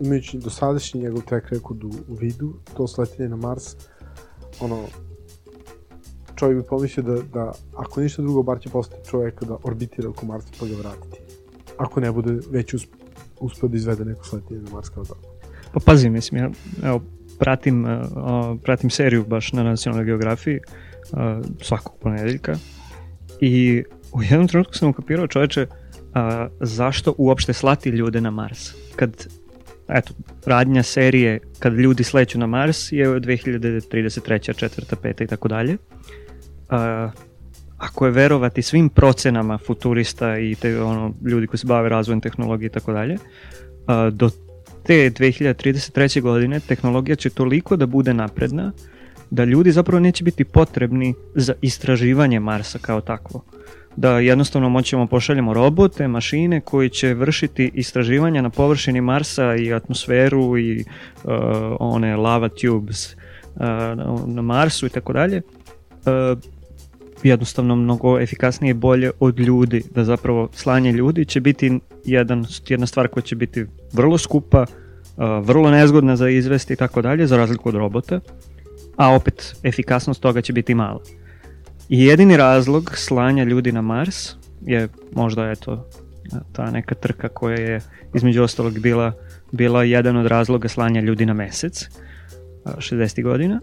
imajući 0.00 0.38
dosadašnji 0.38 1.00
njegov 1.00 1.22
track 1.22 1.48
record 1.48 1.84
u, 1.84 1.88
u 1.88 2.14
vidu, 2.14 2.54
to 2.76 2.86
sletenje 2.88 3.28
na 3.28 3.36
Mars 3.36 3.76
ono, 4.60 4.84
čovjek 6.34 6.62
bi 6.62 6.68
pomislio 6.68 7.04
da, 7.04 7.22
da 7.22 7.52
ako 7.76 8.00
ništa 8.00 8.22
drugo, 8.22 8.42
bar 8.42 8.60
će 8.60 8.68
postati 8.68 9.08
čovjeka 9.08 9.46
da 9.46 9.56
orbitira 9.62 10.08
oko 10.08 10.26
Marsa 10.26 10.48
pa 10.60 10.66
ga 10.66 10.74
vratiti. 10.76 11.20
Ako 11.76 12.00
ne 12.00 12.12
bude 12.12 12.38
već 12.50 12.74
usp, 12.74 12.88
uspio 13.40 13.68
da 13.68 13.76
izvede 13.76 14.04
neko 14.04 14.24
sletanje 14.24 14.60
na 14.60 14.70
Mars 14.70 14.88
kao 14.88 15.04
tako. 15.04 15.31
Pa 15.72 15.80
pazi, 15.86 16.10
mislim, 16.10 16.42
ja 16.42 16.50
evo, 16.84 17.02
pratim, 17.38 17.84
uh, 17.84 17.90
pratim 18.64 18.90
seriju 18.90 19.24
baš 19.24 19.52
na 19.52 19.62
nacionalnoj 19.62 20.04
geografiji 20.04 20.60
uh, 21.12 21.18
svakog 21.60 21.98
ponedeljka 22.00 22.54
i 23.40 23.84
u 24.12 24.22
jednom 24.22 24.48
trenutku 24.48 24.74
sam 24.74 24.88
ukapirao 24.88 25.26
čoveče 25.26 25.62
uh, 25.62 25.72
zašto 26.60 27.14
uopšte 27.18 27.52
slati 27.52 27.90
ljude 27.90 28.20
na 28.20 28.30
Mars. 28.30 28.70
Kad 28.96 29.26
eto, 29.88 30.12
radnja 30.46 30.82
serije 30.82 31.40
kad 31.58 31.72
ljudi 31.72 32.04
sleću 32.04 32.38
na 32.38 32.46
Mars 32.46 32.92
je 32.92 33.08
2033. 33.08 34.56
četvrta, 34.56 34.96
peta 34.96 35.24
i 35.24 35.26
tako 35.26 35.48
dalje. 35.48 35.76
Ako 37.78 38.06
je 38.06 38.12
verovati 38.12 38.62
svim 38.62 38.88
procenama 38.88 39.58
futurista 39.58 40.38
i 40.38 40.54
te, 40.54 40.82
ono, 40.82 41.14
ljudi 41.24 41.46
koji 41.46 41.58
se 41.58 41.66
bave 41.66 41.88
razvojem 41.88 42.20
tehnologije 42.20 42.66
i 42.66 42.70
tako 42.70 42.92
dalje, 42.92 43.16
do 44.12 44.30
te 44.82 45.10
2033. 45.10 46.20
godine 46.20 46.60
tehnologija 46.60 47.16
će 47.16 47.30
toliko 47.30 47.76
da 47.76 47.86
bude 47.86 48.14
napredna 48.14 48.72
da 49.30 49.44
ljudi 49.44 49.72
zapravo 49.72 50.00
neće 50.00 50.24
biti 50.24 50.44
potrebni 50.44 51.14
za 51.34 51.54
istraživanje 51.62 52.40
Marsa 52.40 52.78
kao 52.78 53.00
takvo 53.00 53.44
da 53.96 54.18
jednostavno 54.18 54.68
moćemo 54.68 55.06
pošaljemo 55.06 55.54
robote, 55.54 56.08
mašine 56.08 56.60
koji 56.60 56.88
će 56.88 57.14
vršiti 57.14 57.70
istraživanja 57.74 58.42
na 58.42 58.50
površini 58.50 59.00
Marsa 59.00 59.54
i 59.54 59.72
atmosferu 59.72 60.58
i 60.58 60.84
uh, 61.24 61.32
one 61.80 62.16
lava 62.16 62.48
tubes 62.48 63.14
uh, 63.14 63.60
na 64.26 64.42
Marsu 64.42 64.86
i 64.86 64.90
tako 64.90 65.12
dalje. 65.12 65.42
Jednostavno 67.22 67.76
mnogo 67.76 68.20
efikasnije 68.20 68.70
i 68.70 68.74
bolje 68.74 69.10
od 69.20 69.40
ljudi, 69.40 69.82
da 69.94 70.04
zapravo 70.04 70.48
slanje 70.52 70.92
ljudi 70.92 71.24
će 71.24 71.40
biti 71.40 71.80
jedan, 72.04 72.46
jedna 72.68 72.86
stvar 72.86 73.08
koja 73.08 73.22
će 73.22 73.36
biti 73.36 73.66
vrlo 73.92 74.18
skupa, 74.18 74.66
vrlo 75.42 75.70
nezgodna 75.70 76.16
za 76.16 76.28
izvesti 76.28 76.72
i 76.72 76.76
tako 76.76 77.02
dalje, 77.02 77.26
za 77.26 77.36
razliku 77.36 77.68
od 77.68 77.74
robota, 77.74 78.20
a 78.96 79.14
opet 79.14 79.56
efikasnost 79.62 80.20
toga 80.20 80.40
će 80.40 80.52
biti 80.52 80.74
mala. 80.74 81.00
I 81.88 82.04
jedini 82.04 82.36
razlog 82.36 82.92
slanja 82.96 83.44
ljudi 83.44 83.72
na 83.72 83.82
Mars 83.82 84.34
je 84.66 84.88
možda 85.12 85.50
eto 85.50 85.88
ta 86.52 86.70
neka 86.70 86.94
trka 86.94 87.28
koja 87.28 87.56
je 87.56 87.80
između 88.14 88.42
ostalog 88.42 88.78
bila, 88.78 89.12
bila 89.52 89.84
jedan 89.84 90.16
od 90.16 90.26
razloga 90.26 90.68
slanja 90.68 91.00
ljudi 91.00 91.26
na 91.26 91.34
mesec 91.34 91.88
60. 92.64 93.22
godina, 93.22 93.60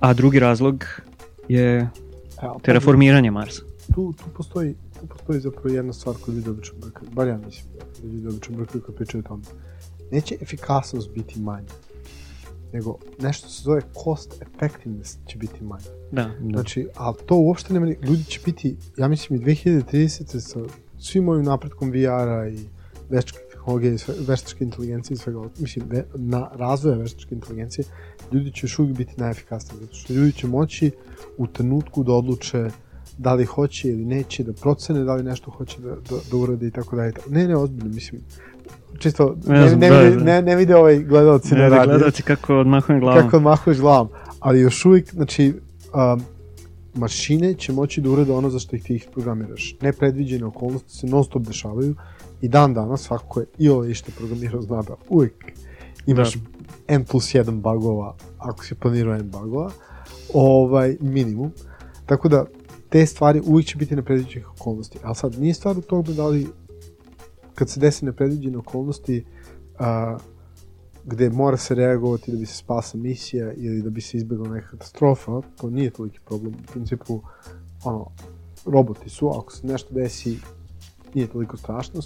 a 0.00 0.12
drugi 0.12 0.38
razlog 0.38 0.84
je 1.48 1.88
terraformiranje 2.62 3.30
Marsa. 3.30 3.62
Tu, 3.94 4.12
tu, 4.12 4.24
postoji, 4.36 4.74
tu 5.00 5.06
postoji 5.06 5.40
zapravo 5.40 5.68
jedna 5.68 5.92
stvar 5.92 6.16
koju 6.24 6.34
ljudi 6.34 6.50
obično 6.50 6.78
brkaju, 6.78 7.10
bar 7.12 7.28
ja 7.28 7.38
mislim 7.46 7.66
da 7.76 8.08
ljudi 8.08 8.28
obično 8.28 8.56
brkaju 8.56 8.82
kad 8.82 8.94
pričaju 8.94 9.24
o 9.24 9.28
tome. 9.28 9.42
Neće 10.10 10.36
efikasnost 10.40 11.10
biti 11.14 11.40
manja, 11.40 11.72
nego 12.72 12.98
nešto 13.20 13.48
se 13.48 13.62
zove 13.62 13.80
cost 14.04 14.42
effectiveness 14.42 15.16
će 15.26 15.38
biti 15.38 15.64
manje. 15.64 15.84
Da, 16.12 16.30
da. 16.40 16.52
Znači, 16.52 16.88
ali 16.94 17.16
to 17.26 17.36
uopšte 17.36 17.74
nema, 17.74 17.86
ljudi 17.86 18.24
će 18.24 18.40
biti, 18.44 18.76
ja 18.96 19.08
mislim 19.08 19.40
i 19.40 19.44
2030. 19.44 20.40
sa 20.40 20.60
svim 20.98 21.28
ovim 21.28 21.44
napretkom 21.44 21.90
VR-a 21.90 22.48
i 22.48 22.58
tehnologije, 23.64 23.96
veštačke 24.28 24.64
inteligencije 24.64 25.14
i 25.14 25.18
svega, 25.18 25.38
mislim, 25.58 25.84
ve, 25.88 26.04
na 26.14 26.50
razvoja 26.54 26.96
veštačke 26.96 27.34
inteligencije, 27.34 27.84
ljudi 28.32 28.52
će 28.52 28.64
još 28.64 28.78
uvijek 28.78 28.96
biti 28.96 29.12
najefikasniji, 29.16 29.80
zato 29.80 29.94
što 29.94 30.12
ljudi 30.12 30.32
će 30.32 30.46
moći 30.46 30.90
u 31.38 31.46
trenutku 31.46 32.04
da 32.04 32.12
odluče 32.12 32.70
da 33.18 33.34
li 33.34 33.44
hoće 33.44 33.88
ili 33.88 34.04
neće, 34.04 34.42
da 34.42 34.52
procene 34.52 35.04
da 35.04 35.14
li 35.14 35.22
nešto 35.22 35.50
hoće 35.50 35.80
da, 35.80 35.88
da, 35.88 36.16
da 36.30 36.36
urade 36.36 36.66
i 36.66 36.70
tako 36.70 36.96
dalje. 36.96 37.12
Ne, 37.28 37.48
ne, 37.48 37.56
ozbiljno, 37.56 37.94
mislim, 37.94 38.20
čisto 38.98 39.36
ne, 39.46 39.60
ne, 39.60 39.76
ne, 39.76 40.04
vide, 40.04 40.24
ne, 40.24 40.42
ne 40.42 40.56
vide 40.56 40.76
ovaj 40.76 40.98
gledalci 40.98 41.54
ne, 41.54 41.60
na 41.60 41.68
radiju. 41.68 41.94
Gledalci 41.94 42.22
kako 42.22 42.56
odmahujem 42.56 43.00
glavom. 43.00 43.22
Kako 43.22 43.36
odmahuješ 43.36 43.78
glavom. 43.78 44.08
Ali 44.40 44.60
još 44.60 44.84
uvijek, 44.84 45.14
znači, 45.14 45.54
um, 45.94 46.22
mašine 46.94 47.54
će 47.54 47.72
moći 47.72 48.00
da 48.00 48.10
urade 48.10 48.32
ono 48.32 48.50
za 48.50 48.58
što 48.58 48.76
ih 48.76 48.82
ti 48.82 48.94
ih 48.94 49.08
programiraš. 49.12 49.76
Nepredviđene 49.80 50.44
okolnosti 50.44 50.96
se 50.96 51.06
non 51.06 51.24
stop 51.24 51.42
dešavaju 51.42 51.94
i 52.44 52.48
dan 52.48 52.74
danas 52.74 53.00
svako 53.00 53.40
je 53.40 53.46
i 53.58 53.68
ovaj 53.68 53.94
što 53.94 54.12
programirao 54.16 54.62
zna 54.62 54.82
da 54.82 54.94
uvijek 55.08 55.52
imaš 56.06 56.34
da. 56.34 56.40
n 56.88 57.04
plus 57.04 57.34
1 57.34 57.50
bugova 57.50 58.16
ako 58.38 58.64
si 58.64 58.74
planirao 58.74 59.14
n 59.14 59.30
bugova, 59.30 59.70
ovaj, 60.34 60.96
minimum. 61.00 61.52
Tako 62.06 62.28
da 62.28 62.44
te 62.88 63.06
stvari 63.06 63.42
uvijek 63.46 63.66
će 63.66 63.76
biti 63.76 63.96
nepredviđenih 63.96 64.50
okolnosti. 64.50 64.98
Ali 65.02 65.14
sad 65.14 65.40
nije 65.40 65.54
stvar 65.54 65.78
u 65.78 65.80
tome 65.80 66.12
da 66.12 66.26
li 66.26 66.46
kad 67.54 67.70
se 67.70 67.80
desi 67.80 68.04
nepredviđene 68.04 68.58
okolnosti 68.58 69.24
a, 69.78 70.18
gde 71.04 71.30
mora 71.30 71.56
se 71.56 71.74
reagovati 71.74 72.32
da 72.32 72.38
bi 72.38 72.46
se 72.46 72.56
spasa 72.56 72.98
misija 72.98 73.52
ili 73.52 73.82
da 73.82 73.90
bi 73.90 74.00
se 74.00 74.16
izbjegla 74.16 74.48
neka 74.48 74.68
katastrofa, 74.68 75.40
to 75.56 75.70
nije 75.70 75.90
toliki 75.90 76.18
problem. 76.24 76.54
U 76.54 76.72
principu, 76.72 77.20
ono, 77.84 78.06
roboti 78.66 79.10
su, 79.10 79.28
ako 79.28 79.52
se 79.52 79.66
nešto 79.66 79.94
desi, 79.94 80.38
nije 81.14 81.26
toliko 81.26 81.56
strašno. 81.56 82.02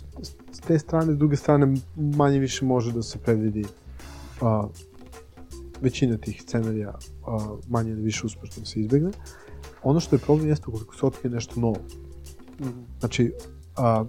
S 0.52 0.60
te 0.66 0.78
strane, 0.78 1.12
s 1.12 1.16
druge 1.16 1.36
strane, 1.36 1.76
manje 1.96 2.38
više 2.38 2.64
može 2.64 2.92
da 2.92 3.02
se 3.02 3.18
predvidi 3.18 3.64
a, 4.40 4.66
većina 5.80 6.16
tih 6.16 6.42
scenarija 6.42 6.98
a, 7.26 7.56
manje 7.68 7.90
ili 7.90 8.02
više 8.02 8.26
uspešno 8.26 8.60
da 8.60 8.66
se 8.66 8.80
izbjegne. 8.80 9.10
Ono 9.82 10.00
što 10.00 10.16
je 10.16 10.20
problem 10.20 10.48
jeste 10.48 10.64
ukoliko 10.68 10.96
se 10.96 11.06
otkrije 11.06 11.34
nešto 11.34 11.60
novo. 11.60 11.78
Mm 12.60 12.64
-hmm. 12.64 12.98
Znači, 13.00 13.32
a, 13.76 14.04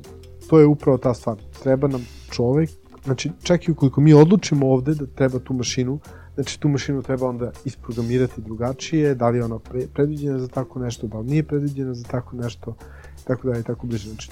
to 0.49 0.59
je 0.59 0.65
upravo 0.65 0.97
ta 0.97 1.13
stvar. 1.13 1.37
Treba 1.63 1.87
nam 1.87 2.05
čovek, 2.31 2.69
znači 3.03 3.31
čak 3.43 3.67
i 3.67 3.71
ukoliko 3.71 4.01
mi 4.01 4.13
odlučimo 4.13 4.71
ovde 4.71 4.95
da 4.95 5.05
treba 5.05 5.39
tu 5.39 5.53
mašinu, 5.53 5.99
znači 6.35 6.59
tu 6.59 6.69
mašinu 6.69 7.01
treba 7.01 7.27
onda 7.27 7.51
isprogramirati 7.65 8.41
drugačije, 8.41 9.15
da 9.15 9.29
li 9.29 9.37
je 9.37 9.45
ona 9.45 9.59
pre, 9.59 9.87
predviđena 9.93 10.39
za 10.39 10.47
tako 10.47 10.79
nešto, 10.79 11.07
da 11.07 11.19
li 11.19 11.27
nije 11.27 11.43
predviđena 11.43 11.93
za 11.93 12.03
tako 12.03 12.35
nešto, 12.35 12.75
tako 13.23 13.47
da 13.47 13.53
je 13.53 13.63
tako 13.63 13.87
bliže. 13.87 14.09
Znači, 14.09 14.31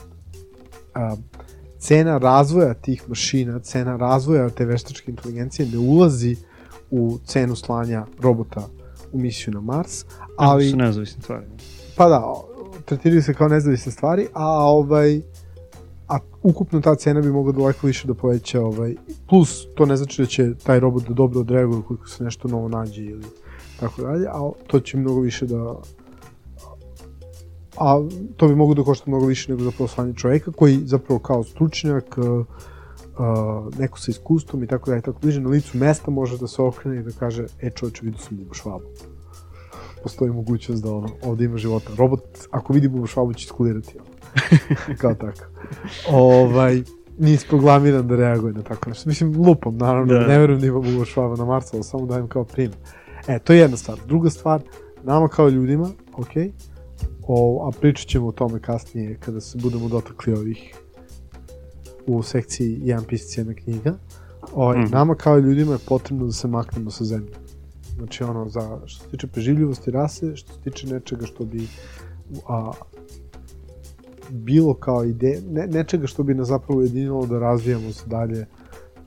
a, 0.98 1.16
cena 1.80 2.18
razvoja 2.18 2.74
tih 2.74 3.04
mašina, 3.10 3.60
cena 3.60 3.98
razvoja 3.98 4.50
te 4.50 4.66
veštačke 4.66 5.12
inteligencije 5.12 5.68
ne 5.68 5.78
ulazi 5.78 6.36
u 6.92 7.18
cenu 7.26 7.56
slanja 7.56 8.06
robota 8.20 8.68
u 9.12 9.20
misiju 9.20 9.54
na 9.54 9.62
Mars, 9.62 10.06
ali... 10.38 10.66
To 10.66 10.72
su 10.72 10.78
nezavisne 10.78 11.22
stvari. 11.22 11.46
Pa 11.96 12.10
da, 12.10 12.34
tretiraju 12.86 13.24
se 13.24 13.34
kao 13.34 13.48
nezavisne 13.48 13.92
stvari, 13.92 14.28
a 14.34 14.48
ovaj 14.48 15.22
a 16.08 16.20
ukupno 16.44 16.82
ta 16.82 16.96
cena 16.96 17.22
bi 17.22 17.32
mogla 17.32 17.52
daleko 17.52 17.88
više 17.88 18.08
da 18.08 18.14
poveća 18.14 18.62
ovaj, 18.62 18.96
plus 19.30 19.68
to 19.76 19.86
ne 19.86 19.98
znači 19.98 20.22
da 20.22 20.26
će 20.26 20.54
taj 20.64 20.80
robot 20.80 21.08
da 21.08 21.14
dobro 21.14 21.40
odreaguje 21.40 21.80
ukoliko 21.80 22.08
se 22.08 22.24
nešto 22.24 22.48
novo 22.48 22.70
nađe 22.70 23.04
ili 23.04 23.26
tako 23.80 24.02
dalje, 24.02 24.28
a 24.28 24.52
to 24.68 24.80
će 24.80 24.98
mnogo 24.98 25.20
više 25.20 25.46
da 25.46 25.76
a 27.80 28.02
to 28.38 28.48
bi 28.48 28.56
moglo 28.56 28.76
da 28.76 28.84
košta 28.84 29.04
mnogo 29.08 29.26
više 29.26 29.52
nego 29.52 29.64
zapravo 29.64 29.88
slanje 29.88 30.14
čoveka 30.14 30.52
koji 30.52 30.78
zapravo 30.86 31.20
kao 31.20 31.44
stručnjak 31.44 32.18
uh, 32.18 32.46
neko 33.80 34.00
sa 34.00 34.12
iskustvom 34.12 34.64
i 34.64 34.68
tako 34.68 34.90
dalje, 34.90 35.02
tako 35.02 35.20
bliže 35.22 35.42
na 35.42 35.50
licu 35.50 35.78
mesta 35.78 36.12
može 36.12 36.38
da 36.38 36.48
se 36.48 36.62
okrene 36.62 37.00
i 37.00 37.04
da 37.04 37.12
kaže, 37.20 37.46
e 37.62 37.70
čovječe, 37.70 38.02
vidio 38.06 38.20
sam 38.20 38.38
bubu 38.38 38.54
švabu. 38.54 38.86
Postoji 40.04 40.32
mogućnost 40.32 40.84
da 40.84 40.92
ono, 40.92 41.10
ovde 41.24 41.46
ima 41.46 41.58
života. 41.58 41.90
Robot, 41.98 42.24
ako 42.52 42.74
vidi 42.74 42.88
bubu 42.88 43.08
švabu, 43.08 43.34
će 43.34 43.44
iskulirati. 43.46 43.96
Kao 45.02 45.14
tako. 45.14 45.46
ovaj, 46.12 46.82
nisi 47.18 47.48
programiran 47.48 48.08
da 48.08 48.16
reaguje 48.16 48.54
na 48.54 48.62
tako 48.62 48.90
nešto. 48.90 49.10
Mislim, 49.10 49.46
lupom, 49.46 49.78
naravno, 49.78 50.14
da. 50.14 50.28
ne 50.28 50.40
verujem 50.40 50.62
da 50.62 50.68
ima 50.68 50.80
Bubo 50.80 51.06
Švaba 51.06 51.36
na 51.36 51.46
Marsu, 51.46 51.70
ali 51.74 51.84
samo 51.84 52.06
dajem 52.06 52.28
kao 52.28 52.44
primjer. 52.44 52.78
E, 53.28 53.40
to 53.40 53.54
je 53.54 53.60
jedna 53.60 53.78
stvar. 53.78 54.00
Druga 54.06 54.30
stvar, 54.30 54.62
nama 55.04 55.28
kao 55.28 55.50
ljudima, 55.50 55.90
ok, 56.14 56.34
o, 57.28 57.68
a 57.68 57.80
pričat 57.82 58.08
ćemo 58.08 58.28
o 58.28 58.32
tome 58.32 58.60
kasnije 58.60 59.18
kada 59.20 59.42
se 59.42 59.58
budemo 59.58 59.90
dotakli 59.90 60.34
ovih 60.34 60.76
u 62.08 62.24
sekciji 62.24 62.80
jedan 62.84 63.04
pisac 63.04 63.38
jedna 63.38 63.54
knjiga. 63.54 63.94
O, 64.54 64.64
ovaj, 64.64 64.78
mm. 64.78 64.90
Nama 64.92 65.16
kao 65.16 65.38
ljudima 65.38 65.74
je 65.74 65.80
potrebno 65.88 66.26
da 66.26 66.32
se 66.32 66.48
maknemo 66.48 66.92
sa 66.92 67.04
zemlje. 67.04 67.34
Znači 67.98 68.24
ono, 68.24 68.50
za, 68.50 68.80
što 68.86 69.04
se 69.04 69.12
tiče 69.12 69.28
preživljivosti 69.28 69.92
rase, 69.92 70.36
što 70.36 70.54
se 70.54 70.60
tiče 70.64 70.88
nečega 70.88 71.26
što 71.26 71.46
bi 71.46 71.68
a, 72.48 72.72
bilo 74.30 74.74
kao 74.74 75.04
ide, 75.04 75.42
ne, 75.50 75.68
nečega 75.68 76.08
što 76.08 76.24
bi 76.24 76.34
nas 76.34 76.48
zapravo 76.48 76.80
ujedinilo 76.80 77.26
da 77.26 77.40
razvijamo 77.40 77.94
se 77.94 78.04
dalje 78.06 78.46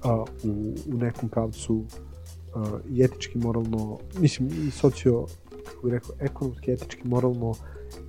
uh, 0.05 0.29
u, 0.45 0.75
u 0.95 0.99
nekom 0.99 1.29
pravcu 1.29 1.75
uh, 1.75 2.69
i 2.91 3.03
etički, 3.03 3.39
moralno, 3.39 3.99
mislim 4.19 4.49
i 4.49 4.71
socio, 4.71 5.27
kako 5.67 5.87
bih 5.87 5.93
rekao, 5.93 6.15
ekonomski, 6.21 6.73
etički, 6.73 7.09
moralno 7.09 7.55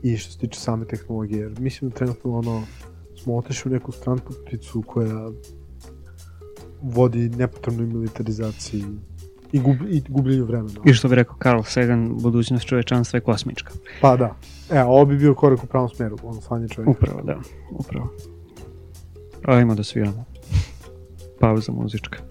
i 0.04 0.18
što 0.18 0.32
se 0.32 0.40
tiče 0.40 0.60
same 0.60 0.86
tehnologije. 0.86 1.40
Jer 1.40 1.60
mislim 1.60 1.90
da 1.90 1.96
trenutno 1.96 2.38
ono, 2.38 2.64
smo 3.24 3.38
otešli 3.38 3.72
u 3.72 3.74
neku 3.74 3.92
stranputicu 3.92 4.82
koja 4.88 5.30
vodi 6.82 7.30
nepotrebnoj 7.30 7.88
militarizaciji 7.88 8.84
i, 9.52 9.60
gub, 9.60 9.76
i 9.90 10.04
gubljenju 10.08 10.46
vremena. 10.46 10.82
I 10.86 10.94
što 10.94 11.08
bi 11.08 11.16
rekao 11.16 11.36
Carl 11.44 11.62
Sagan, 11.64 12.18
budućnost 12.22 12.66
čovečanstva 12.66 13.18
je 13.18 13.22
kosmička. 13.22 13.74
Pa 14.02 14.18
da. 14.18 14.36
E, 14.72 14.84
ovo 14.84 15.06
bi 15.06 15.18
bio 15.18 15.36
korak 15.36 15.64
u 15.64 15.68
pravom 15.68 15.90
smeru, 15.90 16.18
ono 16.24 16.42
slanje 16.42 16.68
čovjeka. 16.68 16.92
Upravo, 16.92 17.22
da. 17.22 17.40
Upravo. 17.72 18.10
Ajmo 19.46 19.76
da 19.76 19.84
sviramo. 19.84 20.26
Pauza 21.40 21.72
muzička. 21.72 22.31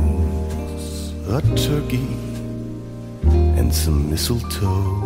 a 1.31 1.41
turkey 1.55 2.07
and 3.57 3.73
some 3.73 4.09
mistletoe 4.09 4.99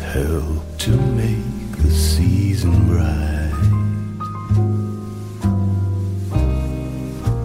help 0.00 0.78
to 0.78 0.90
make 1.20 1.72
the 1.82 1.90
season 1.90 2.72
bright. 2.86 3.52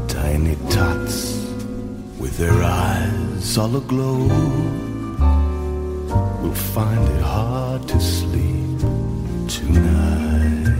Tiny 0.07 0.55
tots 0.69 1.43
with 2.17 2.37
their 2.37 2.63
eyes 2.63 3.57
all 3.57 3.75
aglow 3.75 4.29
will 6.41 6.59
find 6.73 7.05
it 7.15 7.21
hard 7.21 7.85
to 7.89 7.99
sleep 7.99 8.79
tonight. 9.49 10.71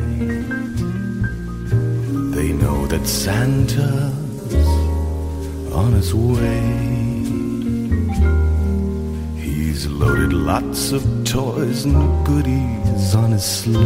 They 2.34 2.54
know 2.54 2.88
that 2.88 3.06
Santa's 3.06 4.27
on 5.78 5.92
his 5.94 6.12
way. 6.14 6.62
He's 9.46 9.86
loaded 9.86 10.34
lots 10.34 10.92
of 10.92 11.04
toys 11.24 11.86
and 11.86 12.26
goodies 12.26 13.14
on 13.14 13.32
his 13.32 13.46
sleigh. 13.46 13.86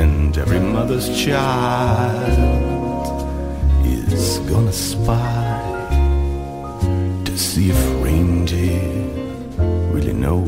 And 0.00 0.36
every 0.36 0.58
mother's 0.76 1.08
child 1.24 2.42
is 3.86 4.38
gonna 4.50 4.72
spy 4.72 5.60
to 7.26 7.38
see 7.38 7.70
if 7.70 7.80
reindeer 8.02 8.82
really 9.94 10.16
know 10.24 10.40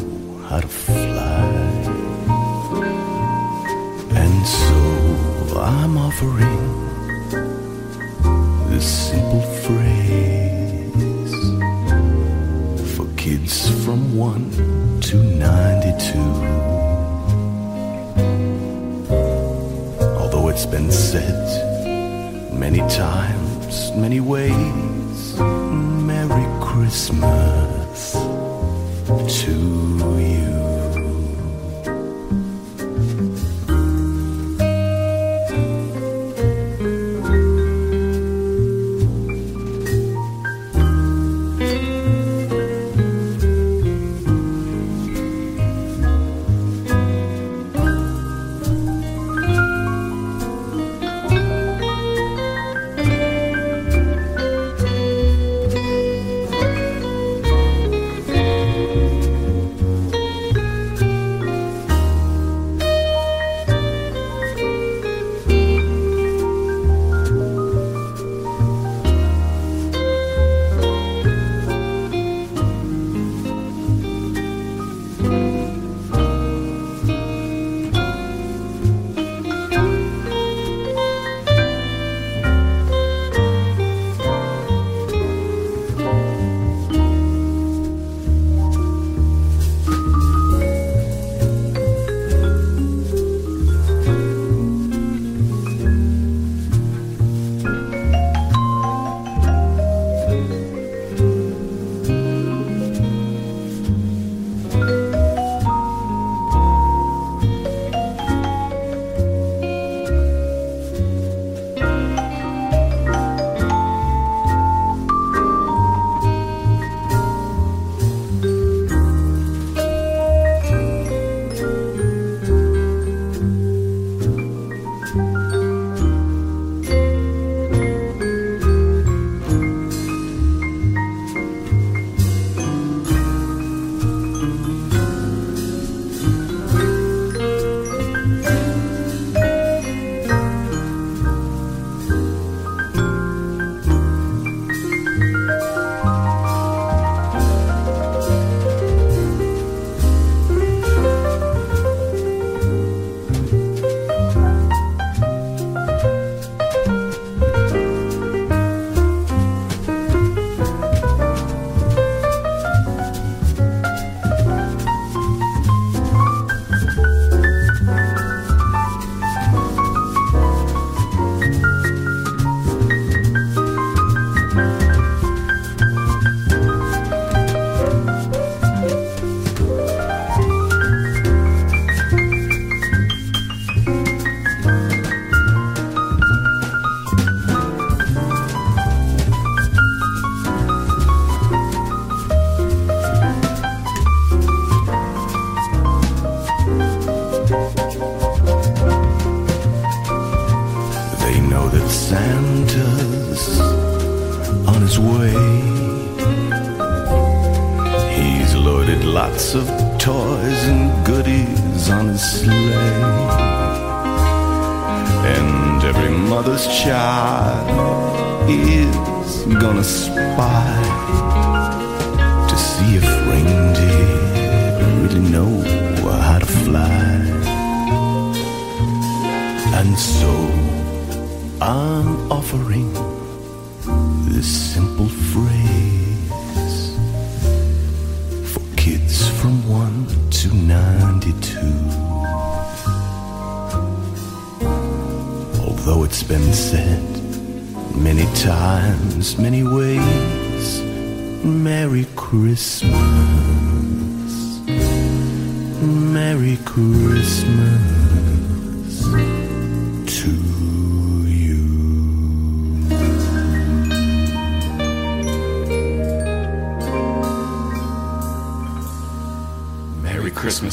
how 0.48 0.58
to 0.58 0.70
fly. 0.84 1.44
And 4.22 4.36
so 4.58 4.76
I'm 5.60 5.96
offering 6.06 6.53
many 23.96 24.20
ways, 24.20 24.63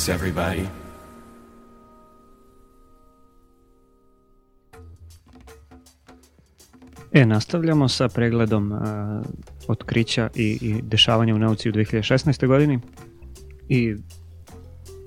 Christmas, 0.01 0.21
everybody. 0.21 0.65
E, 7.11 7.25
nastavljamo 7.25 7.87
sa 7.87 8.07
pregledom 8.07 8.71
a, 8.71 9.21
otkrića 9.67 10.29
i, 10.35 10.57
i 10.61 10.81
dešavanja 10.81 11.35
u 11.35 11.37
nauci 11.37 11.69
u 11.69 11.71
2016. 11.71 12.47
godini 12.47 12.79
i 13.69 13.95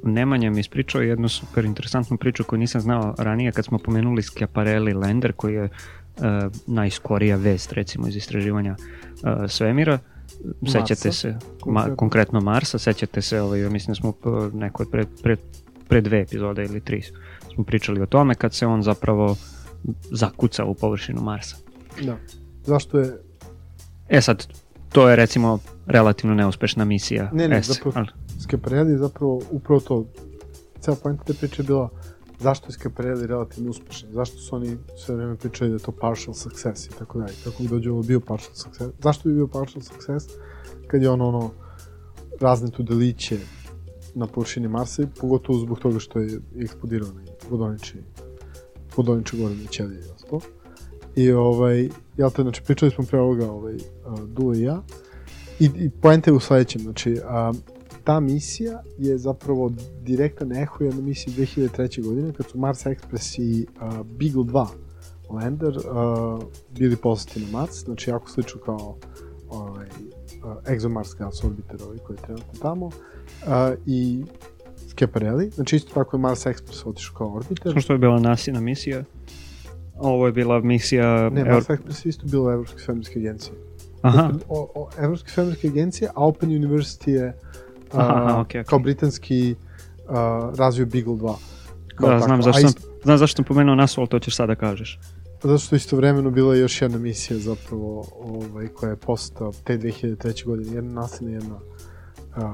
Nemanja 0.03 0.51
mi 0.51 0.61
ispričao 0.61 1.03
jednu 1.03 1.29
super 1.29 1.65
interesantnu 1.65 2.17
priču 2.17 2.45
koju 2.45 2.59
nisam 2.59 2.81
znao 2.81 3.15
ranije 3.19 3.53
kad 3.53 3.65
smo 3.65 3.79
pomenuli 3.79 4.23
Schiaparelli 4.23 4.93
Lander 4.93 5.33
koji 5.33 5.55
je 5.55 5.65
uh, 5.65 5.71
najskorija 6.67 7.37
vest 7.37 7.73
recimo 7.73 8.09
iz 8.09 8.17
istraživanja 8.17 8.77
uh, 8.77 9.51
svemira. 9.51 9.99
Sećate 10.73 11.13
se, 11.13 11.29
ma, 11.29 11.39
konkretno. 11.61 11.97
konkretno 11.97 12.41
Marsa, 12.41 12.79
sećate 12.79 13.23
se, 13.23 13.41
ovaj, 13.41 13.71
mislim 13.71 13.95
da 13.95 13.95
smo 13.95 14.13
nekoj 14.53 14.91
pre, 14.91 15.05
pre, 15.23 15.37
pre 15.89 16.01
dve 16.01 16.21
epizode 16.21 16.65
ili 16.65 16.81
tri 16.81 17.03
smo 17.55 17.65
pričali 17.65 18.03
o 18.03 18.07
tome 18.07 18.35
kad 18.35 18.55
se 18.55 18.67
on 18.67 18.83
zapravo 18.83 19.37
zakuca 20.11 20.65
u 20.65 20.75
površinu 20.75 21.23
Marsa. 21.23 21.57
Da. 22.03 22.17
Zašto 22.65 22.99
je... 22.99 23.19
E 24.09 24.21
sad, 24.21 24.47
to 24.93 25.09
je 25.09 25.17
recimo 25.17 25.59
relativno 25.87 26.35
neuspešna 26.35 26.85
misija. 26.85 27.31
Ne, 27.33 27.49
ne, 27.49 27.63
S, 27.63 27.67
zapravo 27.67 27.93
ali- 27.97 28.91
je 28.91 28.99
zapravo 28.99 29.41
upravo 29.51 29.81
to. 29.81 30.07
Cela 30.81 30.97
pojenta 31.03 31.25
te 31.25 31.35
priče 31.35 31.63
je 31.63 31.67
bila 31.67 31.91
zašto 32.45 32.67
je 32.67 32.73
Schiaparelli 32.73 33.27
relativno 33.27 33.71
uspešan, 33.71 34.09
zašto 34.13 34.37
su 34.37 34.57
oni 34.57 34.77
sve 34.97 35.15
vreme 35.17 35.37
pričali 35.37 35.71
da 35.71 35.77
je 35.77 35.83
to 35.83 35.93
partial 35.93 36.35
success 36.35 36.87
i 36.87 36.91
tako 36.99 37.19
dalje, 37.19 37.33
kako 37.45 37.63
bi 37.63 37.69
dođe 37.69 37.91
ovo 37.91 38.03
bio 38.03 38.21
partial 38.21 38.55
success. 38.55 38.91
Zašto 39.03 39.29
bi 39.29 39.35
bio 39.35 39.47
partial 39.47 39.83
success 39.83 40.27
kad 40.87 41.03
je 41.03 41.11
on 41.11 41.21
ono 41.21 41.51
razne 42.41 42.71
tu 42.71 42.83
deliće 42.83 43.39
na 44.15 44.27
površini 44.27 44.69
Marsa 44.69 45.03
i 45.03 45.07
pogotovo 45.21 45.59
zbog 45.59 45.79
toga 45.79 45.99
što 45.99 46.19
je 46.19 46.41
eksplodirao 46.61 47.09
na 47.09 47.21
vodonični 47.51 48.01
vodonični 48.97 49.41
gornje 49.41 49.67
ćelije 49.71 50.01
i 50.01 50.11
ostalo. 50.15 50.41
I 51.17 51.33
ovaj, 51.33 51.89
jel 52.17 52.31
te, 52.31 52.43
znači 52.43 52.63
pričali 52.63 52.91
smo 52.91 53.05
pre 53.05 53.19
ovoga, 53.21 53.51
ovaj, 53.51 53.75
uh, 53.75 54.21
Dule 54.29 54.59
i 54.59 54.63
ja, 54.63 54.83
i, 55.61 55.71
i 55.77 55.91
poenta 55.91 56.31
je 56.31 56.35
u 56.35 56.41
sledećem, 56.41 56.83
znači, 56.83 57.19
a, 57.25 57.53
ta 58.05 58.21
misija 58.21 58.83
je 58.99 59.19
zapravo 59.19 59.73
direktan 60.03 60.53
eho 60.53 60.85
jedne 60.85 61.03
misije 61.03 61.35
2003. 61.37 62.05
godine, 62.05 62.33
kad 62.33 62.47
su 62.47 62.59
Mars 62.59 62.87
Express 62.87 63.41
i 63.41 63.67
a, 63.81 64.03
Beagle 64.19 64.43
2 64.43 64.67
lander 65.31 65.79
a, 65.91 66.39
bili 66.79 66.97
poslati 66.97 67.41
na 67.41 67.59
Mars, 67.59 67.85
znači 67.85 68.11
jako 68.11 68.31
slično 68.31 68.61
kao 68.61 68.97
ovaj, 69.49 69.87
a, 70.45 70.57
ExoMars 70.67 71.19
gas 71.19 71.45
orbiter 71.45 71.77
ovaj 71.83 71.99
koji 71.99 72.17
je 72.17 72.23
trenutno 72.23 72.53
tamo, 72.63 72.91
a, 73.47 73.75
i 73.87 74.25
Schiaparelli, 74.89 75.51
znači 75.51 75.77
isto 75.77 75.95
tako 75.95 76.17
je 76.17 76.21
Mars 76.21 76.47
Express 76.47 76.89
otišao 76.89 77.17
kao 77.17 77.35
orbiter. 77.35 77.73
Samo 77.73 77.81
što 77.81 77.93
je 77.93 77.99
bila 77.99 78.21
nasina 78.21 78.61
misija. 78.61 79.05
Ovo 79.97 80.27
je 80.27 80.33
bila 80.33 80.61
misija... 80.61 81.31
Ne, 81.31 81.41
Euro- 81.41 81.53
Mars 81.53 81.69
Express 81.69 82.07
je 82.07 82.09
isto 82.09 82.27
bilo 82.27 82.53
Evropske 82.53 82.81
svemirske 82.83 83.19
agencije. 83.19 83.55
Aha, 84.03 84.33
o, 84.49 84.71
o, 84.75 84.89
Evropske 84.99 85.31
svemirske 85.31 85.69
agencije, 85.69 86.09
a 86.15 86.25
Open 86.25 86.51
University 86.51 87.11
je 87.11 87.29
a, 87.29 87.33
Aha, 88.01 88.25
okej, 88.25 88.41
okej. 88.41 88.65
kao 88.65 88.79
britanski 88.79 89.55
a, 90.09 90.51
razvio 90.57 90.87
Beagle 90.87 91.15
2. 91.15 91.35
Kao 91.97 92.09
da, 92.09 92.15
tako. 92.15 92.27
znam 92.27 92.39
A 92.39 92.43
zašto, 92.43 92.61
sam, 92.61 92.69
isto- 92.69 93.03
znam 93.03 93.19
zašto 93.19 93.37
sam 93.37 93.45
pomenuo 93.45 93.75
nasu, 93.75 94.01
ali 94.01 94.09
to 94.09 94.19
ćeš 94.19 94.37
sada 94.37 94.55
kažeš. 94.55 94.99
Zato 95.43 95.59
što 95.59 95.77
istovremeno 95.77 96.31
bila 96.31 96.55
je 96.55 96.61
još 96.61 96.83
jedna 96.83 96.99
misija 96.99 97.39
zapravo 97.39 98.05
ovaj, 98.21 98.69
koja 98.69 98.91
je 98.91 98.97
postao 98.97 99.53
te 99.65 99.79
2003. 99.79 100.45
godine, 100.47 100.75
jedna 100.75 101.01
nasina, 101.01 101.31
jedna 101.31 101.59
a, 102.37 102.53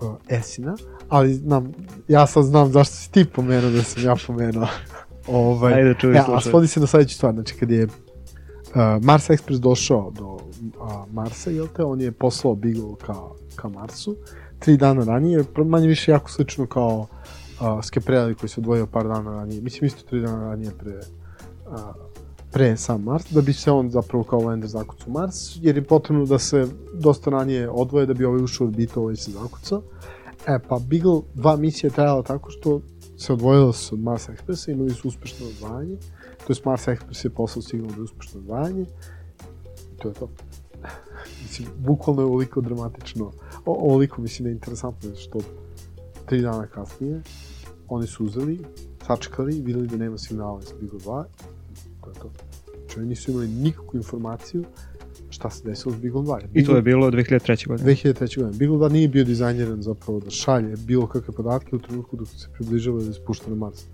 a, 0.00 0.16
Esina, 0.28 0.76
ali 1.08 1.34
znam, 1.34 1.72
ja 2.08 2.26
sad 2.26 2.44
znam 2.44 2.72
zašto 2.72 2.94
si 2.94 3.10
ti 3.12 3.24
pomenuo 3.24 3.70
da 3.70 3.82
sam 3.82 4.02
ja 4.04 4.14
pomenuo. 4.26 4.66
ovaj, 5.26 5.74
Ajde, 5.74 5.94
čuj, 6.00 6.14
ja, 6.14 6.20
a 6.22 6.24
slušaj. 6.24 6.50
svodi 6.50 6.66
se 6.66 6.80
na 6.80 6.86
sledeću 6.86 7.14
stvar, 7.14 7.34
znači 7.34 7.54
kad 7.54 7.70
je 7.70 7.84
uh, 7.84 7.90
Mars 9.02 9.28
Express 9.28 9.58
došao 9.58 10.10
do 10.10 10.26
uh, 10.26 10.40
Marsa, 11.12 11.50
jel 11.50 11.66
te, 11.76 11.84
on 11.84 12.00
je 12.00 12.12
poslao 12.12 12.54
Beagle 12.54 12.94
ka, 13.06 13.14
ka 13.56 13.68
Marsu, 13.68 14.16
tri 14.58 14.76
dana 14.76 15.04
ranije, 15.04 15.44
manje 15.64 15.86
više 15.86 16.10
jako 16.10 16.30
slično 16.30 16.66
kao 16.66 17.06
uh, 17.60 17.84
Schiaparelli 17.84 18.34
koji 18.34 18.50
se 18.50 18.60
odvojio 18.60 18.86
par 18.86 19.08
dana 19.08 19.30
ranije, 19.30 19.60
mislim 19.60 19.86
isto 19.86 20.02
tri 20.08 20.20
dana 20.20 20.50
ranije 20.50 20.70
pre, 20.78 21.00
uh, 21.66 22.12
pre 22.52 22.76
sam 22.76 23.02
Mars, 23.02 23.24
da 23.30 23.40
bi 23.40 23.52
se 23.52 23.70
on 23.70 23.90
zapravo 23.90 24.24
kao 24.24 24.40
lander 24.40 24.70
zakucao 24.70 25.12
Mars, 25.12 25.56
jer 25.60 25.76
je 25.76 25.84
potrebno 25.84 26.26
da 26.26 26.38
se 26.38 26.66
dosta 26.94 27.30
ranije 27.30 27.70
odvoje 27.70 28.06
da 28.06 28.14
bi 28.14 28.24
ovaj 28.24 28.42
ušao 28.42 28.64
u 28.64 28.68
orbitu, 28.68 29.00
ovaj 29.00 29.16
se 29.16 29.30
zakucao. 29.30 29.82
E, 30.46 30.58
pa 30.68 30.78
Beagle 30.78 31.20
2 31.34 31.56
misija 31.56 31.88
je 31.88 31.94
trajala 31.94 32.22
tako 32.22 32.50
što 32.50 32.80
se 33.16 33.32
odvojila 33.32 33.72
se 33.72 33.94
od 33.94 34.00
Mars 34.00 34.28
Expressa, 34.28 34.72
imali 34.72 34.90
su 34.90 35.08
uspešno 35.08 35.46
odvajanje, 35.46 35.96
to 36.46 36.52
je 36.52 36.56
Mars 36.64 36.86
Express 36.86 37.24
je 37.24 37.30
poslao 37.30 37.62
signal 37.62 37.90
da 37.90 37.96
je 37.96 38.02
uspešno 38.02 38.40
odvajanje, 38.40 38.86
to 39.98 40.08
je 40.08 40.14
to. 40.14 40.28
Mislim, 41.42 41.68
bukvalno 41.78 42.22
je 42.22 42.26
ovoliko 42.26 42.60
dramatično, 42.60 43.32
o, 43.66 43.72
ovoliko 43.88 44.22
mislim 44.22 44.44
da 44.44 44.48
je 44.48 44.54
interesantno, 44.54 45.10
što 45.16 45.38
tri 46.26 46.40
dana 46.42 46.66
kasnije 46.66 47.20
oni 47.88 48.06
su 48.06 48.24
uzeli, 48.24 48.58
sačekali, 49.06 49.60
videli 49.60 49.86
da 49.86 49.96
nema 49.96 50.18
signala 50.18 50.60
iz 50.62 50.72
Beagle 50.80 50.98
2, 50.98 51.24
to 52.04 52.10
je 52.10 52.14
to. 52.14 52.30
Znači 52.78 52.98
oni 52.98 53.08
nisu 53.08 53.30
imali 53.30 53.48
nikakvu 53.48 53.96
informaciju 53.96 54.64
šta 55.30 55.50
se 55.50 55.64
desilo 55.64 55.94
s 55.94 55.98
Beagle 55.98 56.20
2. 56.22 56.34
jer 56.34 56.50
I 56.54 56.64
to 56.64 56.72
Beagle- 56.72 56.76
je 56.76 56.82
bilo 56.82 57.10
2003. 57.10 57.68
godine. 57.68 57.86
2003. 57.86 58.36
godine. 58.36 58.58
Beagle 58.58 58.76
2 58.78 58.92
nije 58.92 59.08
bio 59.08 59.24
dizajniran 59.24 59.82
zapravo 59.82 60.20
da 60.20 60.30
šalje 60.30 60.76
bilo 60.76 61.06
kakve 61.06 61.34
podatke 61.34 61.76
u 61.76 61.78
trenutku 61.78 62.16
dok 62.16 62.28
se 62.28 62.48
približava 62.54 63.00
da 63.00 63.06
je 63.06 63.12
spušta 63.14 63.50
na 63.50 63.56
Mars. 63.56 63.84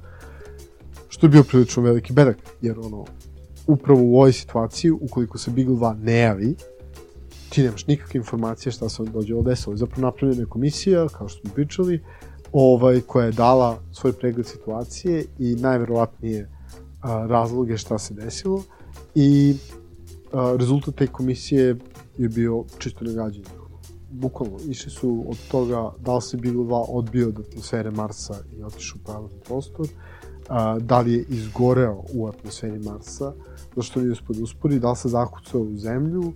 Što 1.09 1.27
je 1.27 1.31
bio 1.31 1.43
prilično 1.43 1.83
veliki 1.83 2.13
bedak, 2.13 2.37
jer 2.63 2.79
ono, 2.79 3.05
upravo 3.67 4.01
u 4.03 4.17
ovoj 4.17 4.33
situaciji, 4.33 4.91
ukoliko 4.91 5.39
se 5.39 5.51
Beagle 5.51 5.75
2 5.75 5.99
ne 5.99 6.19
javi, 6.19 6.55
ti 7.49 7.63
nemaš 7.63 7.87
nikakve 7.87 8.19
informacije 8.19 8.73
šta 8.73 8.89
se 8.89 9.03
dođe 9.03 9.35
desilo. 9.43 9.77
Zapravo 9.77 10.03
napravljena 10.03 10.43
je 10.43 10.47
komisija, 10.47 11.09
kao 11.09 11.29
što 11.29 11.41
smo 11.41 11.55
pričali, 11.55 12.03
ovaj, 12.53 13.01
koja 13.01 13.27
je 13.27 13.33
dala 13.33 13.79
svoj 13.93 14.13
pregled 14.13 14.47
situacije 14.47 15.25
i 15.39 15.57
najverovatnije 15.57 16.49
a, 17.01 17.27
razloge 17.27 17.77
šta 17.77 17.99
se 17.99 18.15
desilo 18.15 18.63
i 19.15 19.57
a, 20.33 20.57
rezultat 20.59 20.95
te 20.95 21.07
komisije 21.07 21.77
je 22.19 22.29
bio 22.29 22.65
čisto 22.79 23.05
nagađanje. 23.05 23.45
Bukvalno, 24.11 24.59
išli 24.69 24.91
su 24.91 25.25
od 25.29 25.37
toga 25.51 25.93
da 26.01 26.15
li 26.15 26.23
se 26.23 26.37
Beagle 26.37 26.65
2 26.65 26.85
odbio 26.89 27.29
od 27.29 27.41
atmosfere 27.41 27.91
Marsa 27.91 28.35
i 28.57 28.63
otišao 28.63 28.99
u 29.01 29.05
pravilni 29.05 29.41
prostor, 29.47 29.87
a, 30.49 30.79
da 30.79 31.01
li 31.01 31.13
je 31.13 31.25
izgoreo 31.29 32.05
u 32.15 32.29
atmosferi 32.29 32.79
Marsa, 32.79 33.33
zašto 33.77 34.01
nije 34.01 34.13
uspio 34.13 34.35
da 34.35 34.43
uspori, 34.43 34.79
da 34.79 34.91
li 34.91 34.97
se 34.97 35.09
zakucao 35.09 35.61
u 35.61 35.77
zemlju, 35.77 36.33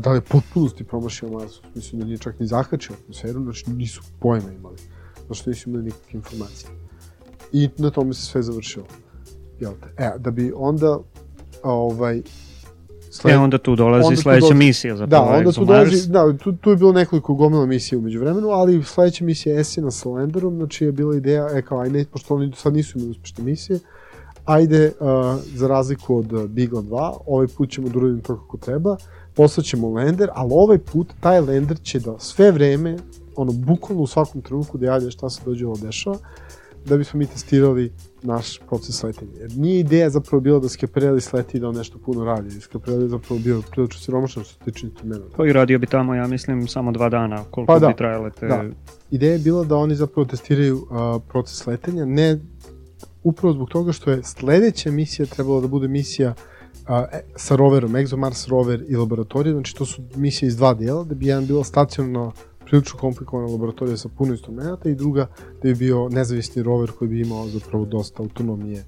da 0.00 0.10
li 0.10 0.16
je 0.16 0.20
potpunosti 0.20 0.84
promašio 0.84 1.30
Mars, 1.30 1.52
smislu 1.72 1.98
da 1.98 2.04
nije 2.04 2.18
čak 2.18 2.40
ni 2.40 2.46
zakačio 2.46 2.96
atmosferu, 3.02 3.42
znači 3.42 3.70
nisu 3.70 4.02
pojma 4.20 4.52
imali, 4.52 4.76
zašto 5.28 5.50
nisu 5.50 5.70
imali 5.70 5.84
nikakve 5.84 6.12
informacije. 6.12 6.70
I 7.52 7.68
na 7.78 7.90
tome 7.90 8.14
se 8.14 8.22
sve 8.22 8.42
završilo. 8.42 8.86
Jel 9.60 9.72
te? 9.72 10.04
E, 10.04 10.10
da 10.18 10.30
bi 10.30 10.52
onda 10.56 10.98
ovaj, 11.62 12.22
Sled... 13.10 13.34
E, 13.34 13.38
onda 13.38 13.58
tu 13.58 13.76
dolazi 13.76 14.06
onda 14.06 14.20
sledeća 14.20 14.40
dolazi... 14.40 14.58
misija 14.58 14.96
zapravo. 14.96 15.24
Da, 15.24 15.36
onda 15.36 15.52
tu 15.52 15.64
dolazi, 15.64 16.10
da, 16.10 16.36
tu, 16.38 16.52
tu 16.52 16.70
je 16.70 16.76
bilo 16.76 16.92
nekoliko 16.92 17.34
gomila 17.34 17.66
misija 17.66 17.98
umeđu 17.98 18.20
vremenu, 18.20 18.48
ali 18.48 18.82
sledeća 18.82 19.24
misija 19.24 19.54
je 19.54 19.60
Esina 19.60 19.90
sa 19.90 20.08
Landerom, 20.08 20.56
znači 20.56 20.84
je 20.84 20.92
bila 20.92 21.16
ideja, 21.16 21.48
e 21.52 21.62
kao, 21.62 21.80
ajde, 21.80 22.04
pošto 22.12 22.34
oni 22.34 22.52
sad 22.56 22.74
nisu 22.74 22.98
imali 22.98 23.10
uspešne 23.10 23.44
misije, 23.44 23.78
ajde, 24.44 24.92
uh, 25.00 25.06
za 25.54 25.68
razliku 25.68 26.16
od 26.16 26.50
Bigla 26.50 26.82
2, 26.82 27.16
ovaj 27.26 27.46
put 27.46 27.70
ćemo 27.70 27.88
da 27.88 27.98
uradimo 27.98 28.22
to 28.22 28.36
kako 28.36 28.56
treba, 28.56 28.96
poslaćemo 29.34 29.88
Lander, 29.88 30.28
ali 30.34 30.50
ovaj 30.52 30.78
put 30.78 31.12
taj 31.20 31.40
Lander 31.40 31.78
će 31.82 32.00
da 32.00 32.18
sve 32.18 32.50
vreme, 32.50 32.96
ono, 33.36 33.52
bukvalno 33.52 34.02
u 34.02 34.06
svakom 34.06 34.42
trenutku 34.42 34.78
da 34.78 34.86
javlja 34.86 35.10
šta 35.10 35.30
se 35.30 35.40
dođe 35.44 35.66
ovo 35.66 35.76
dešava, 35.76 36.16
da 36.86 36.96
bismo 36.96 37.18
mi 37.18 37.26
testirali 37.26 37.92
naš 38.22 38.58
proces 38.68 39.02
letenja. 39.02 39.32
Jer 39.40 39.56
nije 39.56 39.80
ideja 39.80 40.10
zapravo 40.10 40.40
bila 40.40 40.58
da 40.58 40.68
Skepreli 40.68 41.20
sleti 41.20 41.56
i 41.56 41.60
da 41.60 41.68
on 41.68 41.74
nešto 41.74 41.98
puno 41.98 42.24
radi. 42.24 42.60
Skepreli 42.60 43.02
je 43.02 43.08
zapravo 43.08 43.40
bio 43.40 43.62
prilično 43.70 44.00
siromašan 44.00 44.44
što 44.44 44.52
se 44.52 44.58
tiče 44.64 44.86
instrumenta. 44.86 45.36
Pa 45.36 45.46
i 45.46 45.52
radio 45.52 45.78
bi 45.78 45.86
tamo, 45.86 46.14
ja 46.14 46.26
mislim, 46.26 46.68
samo 46.68 46.92
dva 46.92 47.08
dana, 47.08 47.44
koliko 47.50 47.72
pa 47.72 47.78
da, 47.78 47.88
bi 47.88 47.94
trajale 47.96 48.30
te... 48.30 48.46
Da. 48.46 48.64
Ideja 49.10 49.32
je 49.32 49.38
bila 49.38 49.64
da 49.64 49.76
oni 49.76 49.94
zapravo 49.94 50.24
testiraju 50.24 50.76
uh, 50.76 51.22
proces 51.28 51.66
letenja, 51.66 52.04
ne 52.04 52.38
upravo 53.22 53.52
zbog 53.52 53.68
toga 53.68 53.92
što 53.92 54.10
je 54.10 54.22
sledeća 54.22 54.90
misija 54.90 55.26
trebala 55.26 55.60
da 55.60 55.68
bude 55.68 55.88
misija 55.88 56.34
a, 56.86 57.04
e, 57.12 57.22
sa 57.36 57.56
roverom, 57.56 57.96
ExoMars 57.96 58.48
rover 58.48 58.84
i 58.88 58.96
laboratorija, 58.96 59.52
znači 59.52 59.74
to 59.76 59.86
su 59.86 60.02
misije 60.16 60.46
iz 60.46 60.56
dva 60.56 60.74
dela, 60.74 61.04
da 61.04 61.14
bi 61.14 61.26
jedan 61.26 61.46
bila 61.46 61.64
stacionarno 61.64 62.32
prilično 62.64 62.98
komplikovana 62.98 63.48
laboratorija 63.48 63.96
sa 63.96 64.08
puno 64.08 64.32
instrumenta 64.32 64.88
i 64.88 64.94
druga 64.94 65.26
da 65.36 65.62
bi 65.62 65.74
bio 65.74 66.08
nezavisni 66.08 66.62
rover 66.62 66.90
koji 66.90 67.08
bi 67.08 67.20
imao 67.20 67.48
zapravo 67.48 67.84
dosta 67.84 68.22
autonomije 68.22 68.84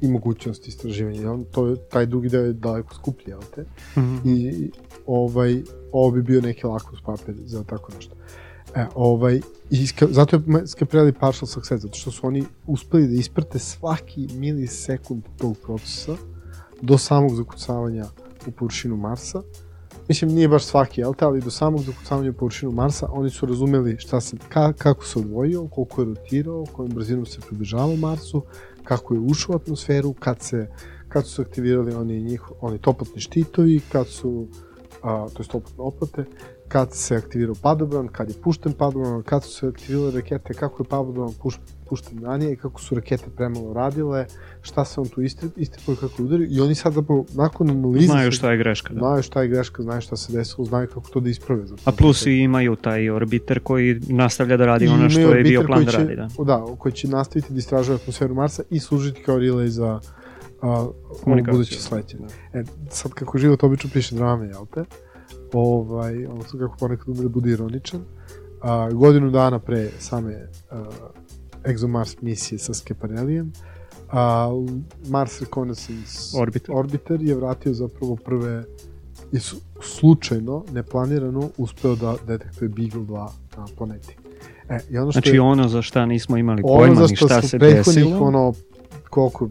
i 0.00 0.08
mogućnosti 0.08 0.68
istraživanja. 0.68 1.32
On, 1.32 1.44
to, 1.44 1.76
taj 1.76 2.06
drugi 2.06 2.28
deo 2.28 2.44
je 2.44 2.52
daleko 2.52 2.94
skuplji, 2.94 3.30
jel 3.30 3.40
te? 3.54 3.62
Mm 3.62 4.00
-hmm. 4.00 4.20
I 4.24 4.70
ovaj, 5.06 5.62
ovo 5.92 6.10
bi 6.10 6.22
bio 6.22 6.40
neki 6.40 6.66
lakus 6.66 7.00
papir 7.00 7.34
za 7.44 7.64
tako 7.64 7.92
nešto. 7.96 8.14
E, 8.74 8.86
ovaj, 8.94 9.40
i 9.70 9.86
ska, 9.86 10.06
zato 10.10 10.36
je 10.36 10.66
Scaprelli 10.66 11.12
partial 11.12 11.46
success, 11.46 11.82
zato 11.82 11.94
što 11.98 12.10
su 12.10 12.26
oni 12.26 12.44
uspeli 12.66 13.06
da 13.06 13.14
isprate 13.14 13.58
svaki 13.58 14.28
milisekund 14.34 15.22
tog 15.38 15.56
procesa 15.62 16.16
do 16.82 16.98
samog 16.98 17.34
zakucavanja 17.34 18.04
u 18.46 18.50
površinu 18.50 18.96
Marsa. 18.96 19.42
Mislim 20.08 20.30
nije 20.30 20.48
baš 20.48 20.64
svaki, 20.64 21.00
jel 21.00 21.14
te, 21.14 21.24
ali 21.24 21.40
do 21.40 21.50
samog 21.50 21.80
zakucavanja 21.80 22.32
površinu 22.32 22.72
Marsa 22.72 23.08
oni 23.12 23.30
su 23.30 23.46
razumeli 23.46 23.96
šta 23.98 24.20
se, 24.20 24.36
ka, 24.48 24.72
kako 24.72 25.04
se 25.04 25.18
odvojio, 25.18 25.68
koliko 25.68 26.02
je 26.02 26.06
rotirao, 26.06 26.64
kojom 26.72 26.92
brzinom 26.92 27.26
se 27.26 27.40
približavao 27.40 27.96
Marsu, 27.96 28.42
kako 28.84 29.14
je 29.14 29.20
ušao 29.20 29.52
u 29.52 29.56
atmosferu, 29.56 30.12
kad 30.12 30.42
se 30.42 30.68
kad 31.08 31.26
su 31.26 31.34
se 31.34 31.42
aktivirali 31.42 31.94
oni 31.94 32.20
njih, 32.20 32.42
oni 32.60 32.78
toplotni 32.78 33.20
štitovi, 33.20 33.80
kad 33.92 34.06
su 34.08 34.46
a, 35.02 35.26
to 35.34 35.42
je 35.42 35.46
toplotne 35.46 35.84
oplate, 35.84 36.24
kad 36.68 36.92
se 36.92 37.16
aktivirao 37.16 37.54
padobran, 37.62 38.08
kad 38.08 38.28
je 38.28 38.34
pušten 38.42 38.72
padobran, 38.72 39.22
kad 39.22 39.44
su 39.44 39.50
se 39.50 39.66
aktivirale 39.66 40.10
rakete, 40.10 40.54
kako 40.54 40.82
je 40.82 40.88
padobran 40.88 41.32
puš, 41.42 41.60
pušten 41.88 42.24
ranije 42.24 42.52
i 42.52 42.56
kako 42.56 42.80
su 42.80 42.94
rakete 42.94 43.24
premalo 43.36 43.72
radile, 43.72 44.26
šta 44.62 44.84
se 44.84 45.00
on 45.00 45.08
tu 45.08 45.22
isti 45.22 45.78
poj 45.86 45.96
kako 45.96 46.22
udario 46.22 46.46
i 46.50 46.60
oni 46.60 46.74
sad 46.74 46.92
zapravo 46.92 47.24
nakon 47.34 47.70
analize... 47.70 48.06
Znaju 48.06 48.32
šta 48.32 48.50
je 48.50 48.58
greška, 48.58 48.94
da. 48.94 48.98
Znaju 48.98 49.22
šta 49.22 49.42
je 49.42 49.48
greška, 49.48 49.82
znaju 49.82 50.00
šta 50.00 50.16
se 50.16 50.32
desilo, 50.32 50.64
znaju 50.64 50.88
kako 50.88 51.10
to 51.10 51.20
da 51.20 51.30
isprave. 51.30 51.66
Zapravo. 51.66 51.82
A 51.84 51.92
plus 51.92 52.26
i 52.26 52.32
imaju 52.32 52.76
taj 52.76 53.10
orbiter 53.10 53.60
koji 53.60 54.00
nastavlja 54.08 54.56
da 54.56 54.66
radi 54.66 54.88
ono 54.88 55.10
što 55.10 55.20
je 55.20 55.42
bio 55.42 55.62
plan 55.66 55.84
da 55.84 55.90
radi, 55.90 56.16
da. 56.16 56.28
Da, 56.44 56.64
koji 56.78 56.92
će 56.92 57.08
nastaviti 57.08 57.52
da 57.52 57.58
istražuje 57.58 57.96
atmosferu 57.96 58.34
Marsa 58.34 58.62
i 58.70 58.80
služiti 58.80 59.22
kao 59.22 59.38
relay 59.38 59.66
za 59.66 60.00
a, 60.62 60.86
buduće 61.50 61.80
sleće. 61.80 62.16
Da. 62.16 62.58
E, 62.60 62.64
sad 62.90 63.12
kako 63.12 63.38
život 63.38 63.62
obično 63.62 63.90
piše 63.92 64.14
drame, 64.14 64.46
jel 64.46 64.66
te? 64.74 64.84
Ovaj, 65.52 66.26
ono 66.26 66.42
kako 66.42 66.76
ponekad 66.80 67.08
umre 67.08 67.28
bude 67.28 67.50
ironičan. 67.50 68.00
A, 68.62 68.90
godinu 68.90 69.30
dana 69.30 69.58
pre 69.58 69.90
same 69.98 70.48
a, 70.70 70.84
ExoMars 71.66 72.16
misije 72.20 72.58
sa 72.58 72.74
Skeparelijem, 72.74 73.52
a 74.10 74.50
Mars 75.08 75.40
Reconnaissance 75.40 76.36
Orbiter. 76.40 76.74
Orbiter 76.74 77.22
je 77.22 77.34
vratio 77.34 77.74
zapravo 77.74 78.16
prve 78.16 78.64
i 79.32 79.38
slučajno, 79.80 80.64
neplanirano, 80.72 81.50
uspeo 81.56 81.96
da 81.96 82.16
detektuje 82.26 82.68
Beagle 82.68 83.00
2 83.00 83.28
na 83.56 83.66
planeti. 83.78 84.16
E, 84.68 84.78
i 84.90 84.98
ono 84.98 85.12
što 85.12 85.20
znači 85.20 85.36
je, 85.36 85.40
ono 85.40 85.68
za 85.68 85.82
šta 85.82 86.06
nismo 86.06 86.36
imali 86.36 86.62
pojma 86.62 87.06
ni 87.10 87.16
šta 87.16 87.42
se 87.42 87.58
desilo. 87.58 88.18
ono, 88.20 88.54
koliko, 89.10 89.48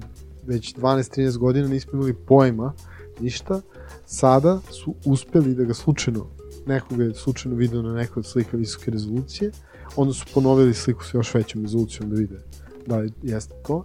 već 0.48 0.76
12-13 0.76 1.38
godina 1.38 1.68
nismo 1.68 1.92
imali 1.94 2.14
pojma, 2.14 2.74
ništa, 3.20 3.62
sada 4.06 4.60
su 4.72 4.96
uspeli 5.06 5.56
da 5.56 5.64
ga 5.64 5.74
slučajno, 5.74 6.28
nekoga 6.68 7.04
je 7.04 7.14
slučajno 7.14 7.58
video 7.58 7.82
na 7.82 7.94
nekoj 7.94 8.20
od 8.20 8.26
slika 8.26 8.58
visoke 8.58 8.92
rezolucije, 8.92 9.52
onda 9.96 10.14
su 10.14 10.26
ponovili 10.34 10.74
sliku 10.74 11.04
sa 11.04 11.18
još 11.18 11.34
većom 11.34 11.62
rezolucijom 11.62 12.10
da 12.10 12.16
vide 12.16 12.40
da 12.86 12.98
li 12.98 13.12
jeste 13.24 13.54
to. 13.68 13.84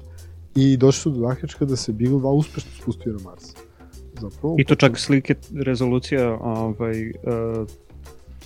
I 0.55 0.77
došli 0.77 1.01
su 1.01 1.11
do 1.11 1.29
zaključka 1.29 1.65
da 1.65 1.77
se 1.77 1.93
Beagle 1.93 2.19
2 2.19 2.27
uspešno 2.27 2.71
spustio 2.83 3.13
na 3.13 3.19
Mars. 3.25 3.45
Zapravo, 4.21 4.57
I 4.59 4.65
to 4.65 4.75
čak 4.75 4.99
slike 4.99 5.35
rezolucija 5.65 6.39
ovaj, 6.41 7.11
uh, 7.11 7.69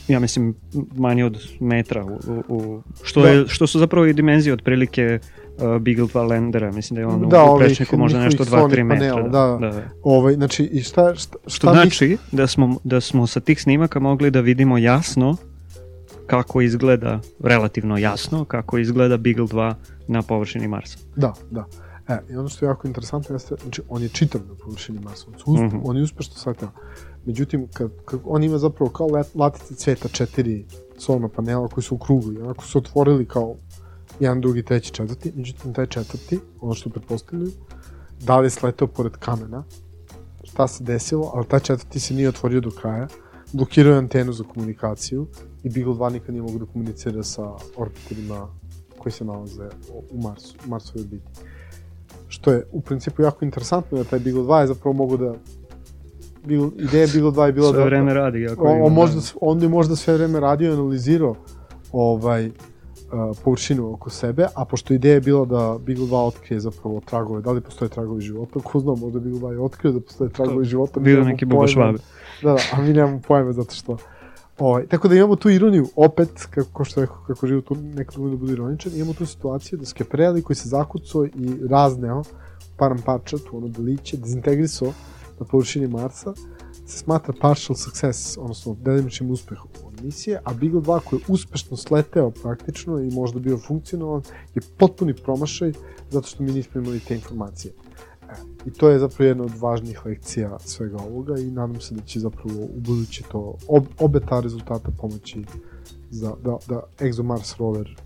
ja 0.09 0.21
mislim 0.21 0.55
manje 0.97 1.25
od 1.25 1.39
metra 1.61 2.05
u, 2.05 2.43
u, 2.49 2.83
što, 3.03 3.23
da. 3.23 3.29
je, 3.29 3.49
što 3.49 3.67
su 3.67 3.79
zapravo 3.79 4.07
i 4.07 4.13
dimenzije 4.13 4.53
otprilike 4.53 5.19
uh, 5.57 5.63
Beagle 5.63 6.05
2 6.05 6.29
Landera, 6.29 6.73
mislim 6.73 6.95
da 6.95 7.01
je 7.01 7.07
on 7.07 7.29
da, 7.29 7.45
u 7.45 7.59
prečniku 7.59 7.97
možda 7.97 8.25
nešto 8.25 8.45
2-3 8.45 8.83
metra. 8.85 9.15
Panel, 9.15 9.31
da, 9.31 9.59
da. 9.61 9.71
da. 9.71 9.83
Ovaj, 10.03 10.35
znači, 10.35 10.65
i 10.65 10.83
šta, 10.83 11.15
šta, 11.15 11.39
šta 11.47 11.49
što 11.49 11.73
znači 11.73 12.17
da 12.33 12.47
smo, 12.47 12.77
da 12.85 13.01
smo 13.01 13.27
sa 13.27 13.41
tih 13.41 13.63
snimaka 13.63 14.01
mogli 14.01 14.31
da 14.31 14.41
vidimo 14.41 14.79
jasno 14.79 15.37
kako 16.27 16.61
izgleda, 16.61 17.21
relativno 17.41 17.99
jasno, 17.99 18.45
kako 18.45 18.79
izgleda 18.79 19.17
Beagle 19.17 19.47
2 19.47 19.75
na 20.09 20.23
površini 20.23 20.69
Marsa. 20.69 20.99
Da, 21.17 21.33
da. 21.51 21.67
E, 22.09 22.19
i 22.31 22.37
ono 22.37 22.49
što 22.49 22.65
je 22.65 22.69
jako 22.69 22.87
interesantno 22.87 23.35
jeste, 23.35 23.55
znači, 23.63 23.83
on 23.89 24.03
je 24.03 24.09
čitav 24.09 24.41
na 24.49 24.55
površini 24.65 25.01
Marsa, 25.01 25.27
on, 25.29 25.35
uspe, 25.35 25.65
mm 25.65 25.71
-hmm. 25.71 25.81
on 25.85 25.97
je 25.97 26.03
uspešno 26.03 26.35
shvatio. 26.35 26.69
Međutim, 27.27 27.69
kad, 27.73 27.91
kad, 28.05 28.21
on 28.25 28.45
ima 28.45 28.59
zapravo 28.59 28.91
kao 28.91 29.07
let, 29.07 29.27
latice 29.35 29.75
cveta 29.75 30.09
četiri 30.09 30.67
solna 30.99 31.29
panela 31.29 31.69
koji 31.69 31.85
su 31.85 31.95
u 31.95 31.99
krugu 31.99 32.33
i 32.33 32.39
onako 32.39 32.65
su 32.65 32.79
otvorili 32.79 33.27
kao 33.27 33.57
jedan, 34.21 34.41
drugi, 34.41 34.63
treći, 34.63 34.93
četvrti, 34.93 35.33
međutim 35.37 35.75
taj 35.75 35.87
četvrti, 35.87 36.41
ono 36.61 36.75
što 36.75 36.91
pretpostavljaju, 36.91 37.53
da 38.21 38.39
li 38.39 38.47
je 38.47 38.51
sletao 38.51 38.89
pored 38.89 39.13
kamena, 39.13 39.65
šta 40.45 40.69
se 40.69 40.85
desilo, 40.85 41.31
ali 41.35 41.47
taj 41.47 41.61
četvrti 41.61 42.01
se 42.01 42.15
nije 42.15 42.29
otvorio 42.29 42.61
do 42.61 42.71
kraja, 42.71 43.09
blokirao 43.53 43.93
je 43.93 43.99
antenu 43.99 44.33
za 44.33 44.45
komunikaciju 44.45 45.27
i 45.65 45.71
Beagle 45.71 45.95
2 45.95 46.13
nikad 46.13 46.35
nije 46.35 46.43
mogu 46.43 46.59
da 46.59 46.67
komunicira 46.67 47.23
sa 47.23 47.51
orbiterima 47.77 48.49
koji 48.99 49.13
se 49.13 49.25
nalaze 49.25 49.69
u 50.11 50.23
Marsu, 50.23 50.57
u 50.67 50.69
Marsovoj 50.69 51.03
orbiti. 51.03 51.31
Što 52.29 52.53
je 52.53 52.67
u 52.73 52.81
principu 52.81 53.23
jako 53.23 53.45
interesantno 53.45 53.99
da 53.99 54.05
taj 54.05 54.19
Beagle 54.19 54.43
2 54.43 54.61
je 54.61 54.67
zapravo 54.67 54.93
mogu 54.93 55.17
da 55.17 55.35
Beagle, 56.45 56.69
ideja 56.79 57.07
Beagle 57.13 57.31
2 57.31 57.47
je 57.47 57.53
bila 57.53 57.69
sve 57.69 57.77
da... 57.77 57.83
Sve 57.83 57.91
vreme 57.91 58.15
radi. 58.15 58.47
Ako 58.47 58.65
on, 58.65 58.83
on, 58.83 58.93
možda, 58.93 59.21
on 59.41 59.63
je 59.63 59.69
možda 59.69 59.97
sve 59.97 60.15
vreme 60.15 60.41
radio 60.41 60.71
i 60.71 60.75
analizirao 60.75 61.35
ovaj, 61.93 62.47
uh, 62.47 62.53
površinu 63.45 63.93
oko 63.93 64.11
sebe, 64.11 64.47
a 64.55 64.65
pošto 64.65 64.95
ideja 64.95 65.15
je 65.15 65.21
bila 65.21 65.45
da 65.45 65.79
Beagle 65.87 66.07
2 66.07 66.27
otkrije 66.27 66.61
zapravo 66.61 67.01
tragove, 67.01 67.43
da 67.43 67.53
li 67.53 67.61
postoje 67.61 67.89
tragovi 67.89 68.21
života, 68.21 68.61
ko 68.61 68.81
zna, 68.81 68.95
možda 68.95 69.21
Beagle 69.21 69.41
2 69.41 69.53
je 69.53 69.61
otkrio 69.61 69.93
da 69.93 70.01
postoje 70.01 70.31
tragovi 70.31 70.65
života. 70.65 71.01
Bilo 71.01 71.25
neki 71.25 71.45
buba 71.45 71.67
švabe. 71.67 71.99
Da, 72.43 72.53
da, 72.53 72.59
a 72.73 72.83
mi 72.83 72.93
nemamo 72.93 73.21
pojma 73.29 73.53
zato 73.53 73.75
što 73.75 73.97
Ovaj, 74.59 74.87
tako 74.87 75.09
da 75.09 75.15
imamo 75.15 75.37
tu 75.37 75.51
ironiju, 75.51 75.87
opet, 75.97 76.47
kako 76.51 76.85
što 76.85 77.01
rekao, 77.01 77.17
kako 77.27 77.47
život 77.47 77.65
nekad 77.95 78.15
da 78.15 78.37
bude 78.37 78.53
ironičan, 78.53 78.93
imamo 78.97 79.15
tu 79.15 79.27
situaciju 79.27 79.79
da 79.79 79.87
Skepreli 79.87 80.43
koji 80.43 80.57
se 80.57 80.69
zakucao 80.69 81.27
i 81.27 81.31
razneo 81.71 82.23
param 82.77 82.99
parča, 83.07 83.39
tu 83.39 83.57
ono 83.57 83.69
deliće, 83.69 84.17
dezintegrisao 84.17 84.93
na 85.41 85.47
površini 85.47 85.89
Marsa, 85.89 86.35
se 86.87 86.99
smatra 86.99 87.35
partial 87.41 87.77
success, 87.77 88.39
odnosno 88.39 88.77
delimičnim 88.81 89.31
uspehom 89.31 89.69
misije, 90.05 90.41
a 90.45 90.55
Beagle 90.55 90.81
2 90.81 91.01
koji 91.05 91.21
je 91.21 91.25
uspešno 91.29 91.77
sleteo 91.77 92.31
praktično 92.31 93.01
i 93.01 93.11
možda 93.11 93.41
bio 93.41 93.59
funkcionalan, 93.67 94.23
je 94.55 94.63
potpuni 94.79 95.15
promašaj 95.15 95.73
zato 96.11 96.29
što 96.29 96.43
mi 96.43 96.53
nismo 96.53 96.81
imali 96.81 97.01
te 97.01 97.15
informacije. 97.15 97.73
I 98.67 98.71
to 98.71 98.89
je 98.89 98.99
zapravo 98.99 99.29
jedna 99.29 99.45
od 99.45 99.59
važnijih 99.61 100.07
lekcija 100.07 100.59
svega 100.59 100.97
ovoga 100.97 101.39
i 101.39 101.51
nadam 101.51 101.81
se 101.81 101.95
da 101.95 102.03
će 102.03 102.21
zapravo 102.21 102.61
u 102.61 102.81
budući 102.81 103.23
to 103.33 103.55
ob, 103.69 103.85
obe 103.99 104.21
ta 104.21 104.41
rezultata 104.41 104.91
pomoći 104.99 105.45
za, 106.11 106.35
da, 106.45 106.57
da 106.69 106.83
ExoMars 106.99 107.59
rover 107.59 107.97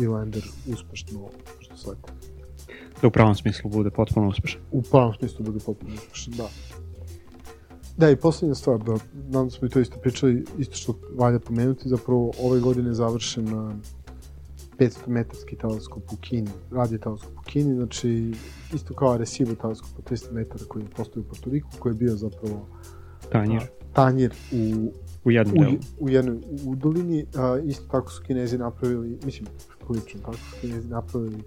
i 0.00 0.06
lander 0.06 0.42
uspešno 0.72 1.28
što 1.58 1.76
slete. 1.76 2.12
Da 3.02 3.08
u 3.08 3.10
pravom 3.10 3.34
smislu 3.34 3.70
bude 3.70 3.90
potpuno 3.90 4.28
uspešan. 4.28 4.60
U 4.72 4.82
pravom 4.82 5.14
smislu 5.18 5.44
bude 5.44 5.58
potpuno 5.66 5.94
uspešan, 5.94 6.34
da. 6.36 6.48
Da, 7.96 8.10
i 8.10 8.16
poslednja 8.16 8.54
stvar, 8.54 8.78
da, 8.78 8.94
nadam 9.12 9.50
smo 9.50 9.66
i 9.66 9.70
to 9.70 9.80
isto 9.80 9.98
pričali, 9.98 10.44
isto 10.58 10.76
što 10.76 10.94
valja 11.14 11.38
pomenuti, 11.38 11.88
zapravo 11.88 12.32
ove 12.42 12.60
godine 12.60 12.90
je 12.90 12.94
završen 12.94 13.48
500 14.78 15.08
metarski 15.08 15.56
teleskop 15.56 16.12
u 16.12 16.16
Kini, 16.16 16.50
radio 16.70 16.98
teleskop 16.98 17.32
u 17.38 17.42
Kini, 17.42 17.74
znači 17.74 18.34
isto 18.74 18.94
kao 18.94 19.12
Arecibo 19.12 19.54
teleskop 19.54 19.98
od 19.98 20.04
300 20.10 20.32
metara 20.32 20.64
koji 20.68 20.84
postoji 20.96 21.24
u 21.24 21.28
Porto 21.28 21.50
Riku, 21.50 21.68
koji 21.78 21.90
je 21.90 21.96
bio 21.96 22.16
zapravo 22.16 22.66
Tanjir. 23.32 23.62
a, 23.62 23.66
tanjir 23.92 24.34
u, 24.52 24.92
U 25.24 25.30
jednom 25.30 25.56
u, 25.56 25.60
delu. 25.60 25.76
u 26.00 26.08
jednoj 26.08 26.38
udolini, 26.66 27.26
a, 27.34 27.58
isto 27.64 27.84
tako 27.90 28.10
su 28.10 28.22
Kinezi 28.22 28.58
napravili, 28.58 29.18
mislim, 29.24 29.46
prilično 29.88 30.20
tako 30.20 30.36
su 30.36 30.56
Kinezi 30.60 30.88
napravili 30.88 31.42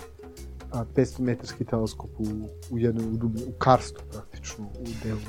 a, 0.71 0.85
500 0.95 1.19
metarski 1.19 1.65
teleskop 1.65 2.09
u, 2.19 2.23
u 2.71 2.79
jednoj 2.79 3.05
udubini, 3.05 3.45
u 3.47 3.51
Karstu 3.57 4.01
praktično, 4.11 4.65
u 4.65 4.87
delu 5.03 5.19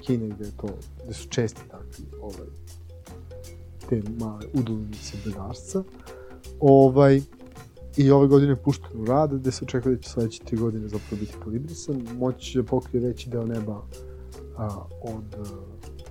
Kine 0.00 0.28
gde 0.28 0.50
to, 0.56 0.68
gde 1.04 1.14
su 1.14 1.28
česti 1.28 1.60
takvi 1.70 2.04
ovaj, 2.20 2.48
te 3.88 4.02
male 4.18 4.46
udolinice 4.54 5.16
bedarstva. 5.24 5.82
Ovaj, 6.62 7.20
I 7.96 8.10
ove 8.10 8.26
godine 8.26 8.52
je 8.52 8.56
pušten 8.56 9.00
u 9.00 9.04
rad, 9.04 9.34
gde 9.34 9.50
se 9.52 9.64
očekuje 9.64 9.96
da 9.96 10.02
će 10.02 10.10
sledeće 10.10 10.44
tri 10.44 10.56
godine 10.56 10.88
zapravo 10.88 11.20
biti 11.20 11.32
kalibrisan. 11.44 12.06
Moći 12.18 12.52
će 12.52 12.62
da 12.62 12.66
pokrije 12.66 13.06
veći 13.06 13.30
deo 13.30 13.46
neba 13.46 13.82
a, 14.56 14.68
od 15.02 15.34
a, 15.34 15.44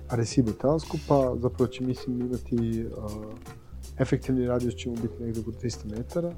Arecibo 0.08 0.52
teleskopa, 0.52 1.34
zapravo 1.36 1.66
će 1.66 1.84
mislim 1.84 2.20
imati 2.20 2.86
a, 2.98 3.08
efektivni 3.98 4.46
radijus 4.46 4.74
će 4.74 4.90
mu 4.90 4.96
biti 4.96 5.22
negde 5.22 5.40
oko 5.40 5.50
300 5.50 5.96
metara, 5.96 6.32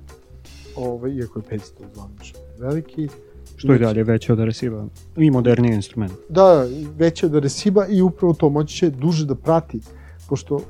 ovaj, 0.76 1.10
iako 1.10 1.38
je 1.38 1.58
500 1.58 1.60
zvanično 1.94 2.40
veliki. 2.58 3.08
Što 3.56 3.72
je 3.72 3.78
dalje 3.78 4.04
veće 4.04 4.32
od 4.32 4.40
Areciba. 4.40 4.86
I 5.16 5.30
moderniji 5.30 5.74
instrument. 5.74 6.12
Da, 6.28 6.66
veće 6.96 7.26
od 7.26 7.34
Areciba 7.34 7.86
i 7.86 8.02
upravo 8.02 8.34
to 8.34 8.48
moći 8.48 8.76
će 8.76 8.90
duže 8.90 9.26
da 9.26 9.34
prati, 9.34 9.80
pošto 10.28 10.60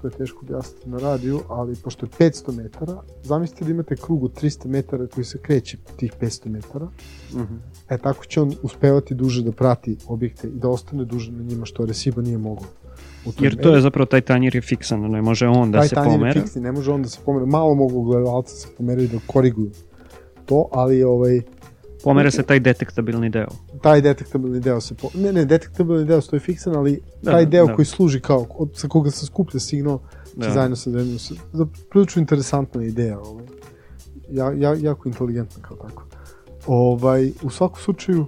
to 0.00 0.06
je 0.06 0.10
teško 0.10 0.38
objasniti 0.42 0.90
na 0.90 0.98
radiju, 0.98 1.40
ali 1.48 1.76
pošto 1.76 2.06
je 2.06 2.30
500 2.30 2.56
metara, 2.56 3.02
zamislite 3.22 3.64
da 3.64 3.70
imate 3.70 3.96
krug 3.96 4.24
od 4.24 4.42
300 4.42 4.66
metara 4.66 5.06
koji 5.06 5.24
se 5.24 5.38
kreće 5.38 5.76
tih 5.96 6.12
500 6.20 6.48
metara, 6.48 6.88
Uh 7.32 7.40
-huh. 7.40 7.58
e 7.88 7.98
tako 7.98 8.24
će 8.24 8.40
on 8.40 8.54
uspevati 8.62 9.14
duže 9.14 9.42
da 9.42 9.52
prati 9.52 9.96
objekte 10.06 10.48
i 10.48 10.50
da 10.50 10.68
ostane 10.68 11.04
duže 11.04 11.32
na 11.32 11.42
njima, 11.42 11.66
što 11.66 11.82
Areciba 11.82 12.22
nije 12.22 12.38
mogao. 12.38 12.66
Jer 13.38 13.62
to 13.62 13.74
je 13.74 13.80
zapravo, 13.80 14.06
taj 14.06 14.20
tanjir 14.20 14.54
je 14.54 14.60
fiksan, 14.60 15.00
ne 15.00 15.22
može 15.22 15.46
on 15.46 15.72
da 15.72 15.78
taj 15.78 15.88
se 15.88 15.94
tanjir 15.94 16.12
je 16.12 16.18
pomera. 16.18 16.40
fiksni, 16.40 16.62
ne 16.62 16.72
može 16.72 16.92
on 16.92 17.02
da 17.02 17.08
se 17.08 17.18
pomera. 17.24 17.46
Malo 17.46 17.74
mogu 17.74 18.02
gledalca 18.02 18.54
se 18.54 18.68
pomerati 18.76 19.08
da 19.08 19.18
koriguju 19.26 19.70
to, 20.46 20.68
ali 20.72 21.02
ovaj, 21.02 21.42
Pomera 22.04 22.30
se 22.30 22.42
taj 22.42 22.60
detektabilni 22.60 23.30
deo. 23.30 23.48
Taj 23.82 24.00
detektabilni 24.00 24.60
deo 24.60 24.80
se 24.80 24.94
po... 24.94 25.10
ne 25.14 25.32
ne 25.32 25.44
detektabilni 25.44 26.04
deo 26.04 26.20
stoji 26.20 26.40
fiksan 26.40 26.76
ali 26.76 27.00
Da, 27.22 27.30
taj 27.30 27.46
deo 27.46 27.66
da. 27.66 27.74
koji 27.74 27.86
služi 27.86 28.20
kao 28.20 28.46
od, 28.58 28.70
sa 28.74 28.88
koga 28.88 29.10
se 29.10 29.26
skuplja 29.26 29.60
signal 29.60 29.98
će 30.40 30.46
Da. 30.46 30.52
zajedno 30.52 30.76
sa 30.76 30.90
vremenom 30.90 31.18
se 31.18 31.34
da, 31.52 31.66
prilično 31.90 32.20
interesantna 32.20 32.84
ideja 32.84 33.18
ovaj. 33.20 33.46
ja, 34.30 34.52
ja, 34.52 34.74
jako 34.74 35.08
inteligentna 35.08 35.62
kao 35.62 35.76
tako 35.76 36.04
ovaj, 36.66 37.32
u 37.42 37.50
svakom 37.50 37.80
slučaju 37.82 38.26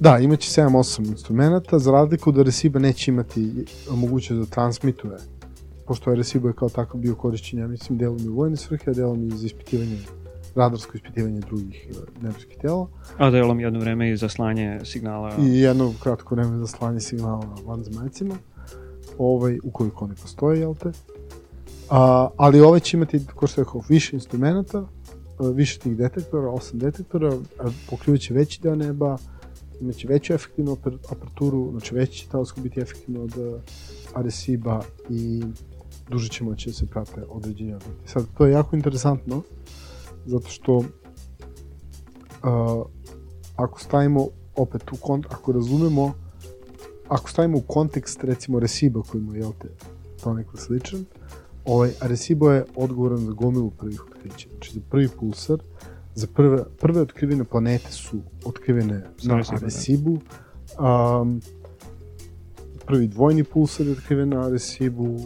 da, 0.00 0.18
imaće 0.18 0.62
7-8 0.62 1.06
instrumenta 1.06 1.78
za 1.78 1.92
razliku 1.92 2.32
da 2.32 2.42
Reciba 2.42 2.78
neće 2.78 3.10
imati 3.10 3.64
mogućnost 3.90 4.48
da 4.48 4.54
transmituje 4.54 5.16
pošto 5.86 6.10
je 6.10 6.16
Reciba 6.16 6.48
je 6.48 6.54
kao 6.54 6.68
tako 6.68 6.98
bio 6.98 7.14
korišćen 7.14 7.58
ja 7.58 7.66
mislim 7.66 7.98
delom 7.98 8.18
i 8.24 8.28
u 8.28 8.34
vojne 8.34 8.56
svrhe 8.56 8.90
a 8.90 8.94
delom 8.94 9.28
i 9.28 9.36
za 9.36 9.46
ispitivanje 9.46 9.98
radarsko 10.56 10.96
ispitivanje 10.96 11.40
drugih 11.40 11.86
eh, 11.90 12.22
nebeskih 12.22 12.58
tela 12.60 12.86
A 13.18 13.30
delom 13.30 13.60
jedno 13.60 13.80
vreme 13.80 14.10
i 14.10 14.16
za 14.16 14.28
slanje 14.28 14.80
signala. 14.84 15.32
i 15.40 15.60
jedno 15.60 15.94
kratko 16.02 16.34
vreme 16.34 16.58
za 16.58 16.66
slanje 16.66 17.00
signala 17.00 17.56
vanzemaljcima, 17.64 18.34
ovaj, 19.18 19.58
ukoliko 19.64 20.04
oni 20.04 20.14
postoje, 20.14 20.60
jel 20.60 20.74
te? 20.74 20.92
A, 21.90 22.28
ali 22.36 22.60
ovaj 22.60 22.80
će 22.80 22.96
imati, 22.96 23.26
ko 23.34 23.46
što 23.46 23.60
je 23.60 23.64
rekao, 23.64 23.82
više 23.88 24.16
instrumenta, 24.16 24.78
a, 25.38 25.48
više 25.48 25.78
tih 25.78 25.96
detektora, 25.96 26.50
osam 26.50 26.78
detektora, 26.78 27.32
pokrivaće 27.90 28.34
veći 28.34 28.62
deo 28.62 28.74
neba, 28.76 29.18
imaće 29.80 30.08
veću 30.08 30.32
efektivnu 30.32 30.76
aper- 30.76 30.98
aperturu, 31.10 31.70
znači 31.70 31.94
veći 31.94 32.18
će 32.18 32.28
teleskop 32.28 32.62
biti 32.62 32.80
efektivno 32.80 33.22
od 33.22 33.32
Areciba 34.14 34.82
i 35.10 35.42
duže 36.10 36.28
će 36.28 36.44
moći 36.44 36.68
da 36.68 36.72
se 36.72 36.86
prate 36.86 37.22
određeni 37.28 37.74
objekti. 37.74 38.10
Sad, 38.12 38.26
to 38.38 38.46
je 38.46 38.52
jako 38.52 38.76
interesantno, 38.76 39.42
zato 40.26 40.48
što 40.48 40.82
a, 42.42 42.82
ako 43.56 43.80
stavimo 43.80 44.26
opet 44.56 44.92
u 44.92 44.96
kont, 45.00 45.26
ako 45.30 45.52
razumemo 45.52 46.12
ako 47.08 47.30
stavimo 47.30 47.58
u 47.58 47.62
kontekst 47.62 48.24
recimo 48.24 48.60
Reciba 48.60 49.02
koji 49.02 49.22
mu 49.22 49.34
je 49.34 49.40
jel 49.40 49.52
te 49.62 49.68
to 50.22 50.34
neko 50.34 50.56
sličan 50.56 51.04
ovaj, 51.64 51.90
Arecibo 52.00 52.50
je 52.50 52.64
odgovoran 52.76 53.18
za 53.18 53.32
gomilu 53.32 53.70
prvih 53.70 54.04
otkrića 54.06 54.48
znači 54.50 54.72
za 54.74 54.80
prvi 54.90 55.08
pulsar 55.08 55.58
za 56.14 56.26
prve, 56.26 56.64
prve 56.80 57.00
otkrivene 57.00 57.44
planete 57.44 57.92
su 57.92 58.20
otkrivene 58.44 59.04
na. 59.24 59.42
Arecibu 59.56 60.10
um, 60.10 61.40
prvi 62.86 63.08
dvojni 63.08 63.44
pulsar 63.44 63.86
je 63.86 63.92
otkriven 63.92 64.28
na 64.28 64.46
Arecibu 64.46 65.18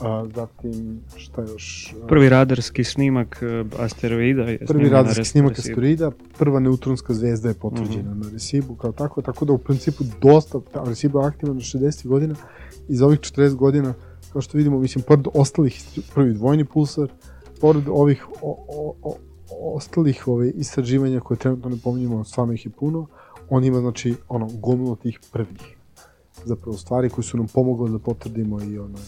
a, 0.00 0.26
zatim 0.34 1.00
šta 1.16 1.42
još 1.42 1.94
Prvi 2.08 2.28
radarski 2.28 2.84
snimak 2.84 3.38
e, 3.42 3.64
asteroida 3.78 4.42
je 4.42 4.58
prvi 4.58 4.84
na 4.84 4.90
radarski 4.90 5.20
Res- 5.20 5.24
snimak 5.24 5.58
asteroida, 5.58 6.10
prva 6.38 6.60
neutronska 6.60 7.14
zvezda 7.14 7.48
je 7.48 7.54
potvrđena 7.54 8.10
Mhm. 8.10 8.20
na 8.20 8.26
Arecibu 8.26 8.74
kao 8.74 8.92
tako, 8.92 9.22
tako 9.22 9.44
da 9.44 9.52
u 9.52 9.58
principu 9.58 10.04
dosta, 10.22 10.60
Arecibo 10.74 11.20
je 11.20 11.26
aktivan 11.26 11.56
na 11.56 11.62
60 11.62 12.06
godina 12.06 12.34
i 12.88 12.96
za 12.96 13.06
ovih 13.06 13.18
40 13.20 13.54
godina, 13.54 13.94
kao 14.32 14.42
što 14.42 14.58
vidimo, 14.58 14.78
mislim, 14.78 15.04
pored 15.04 15.24
ostalih, 15.34 15.82
prvi 16.14 16.34
dvojni 16.34 16.64
pulsar, 16.64 17.08
pored 17.60 17.84
ovih 17.88 18.26
o, 18.42 18.64
o, 18.68 18.94
o, 19.02 19.16
ostalih 19.74 20.28
ove, 20.28 20.50
istraživanja 20.50 21.20
koje 21.20 21.38
trenutno 21.38 21.70
ne 21.70 21.76
pominjamo, 21.84 22.24
stvarno 22.24 22.52
ih 22.52 22.66
je 22.66 22.70
puno, 22.70 23.06
on 23.50 23.64
ima, 23.64 23.80
znači, 23.80 24.14
ono, 24.28 24.48
gomilu 24.52 24.96
tih 24.96 25.20
prvih 25.32 25.76
zapravo 26.44 26.76
stvari 26.76 27.10
koje 27.10 27.24
su 27.24 27.36
nam 27.36 27.46
pomogle 27.46 27.90
da 27.90 27.98
potvrdimo 27.98 28.62
i 28.62 28.78
ono, 28.78 28.98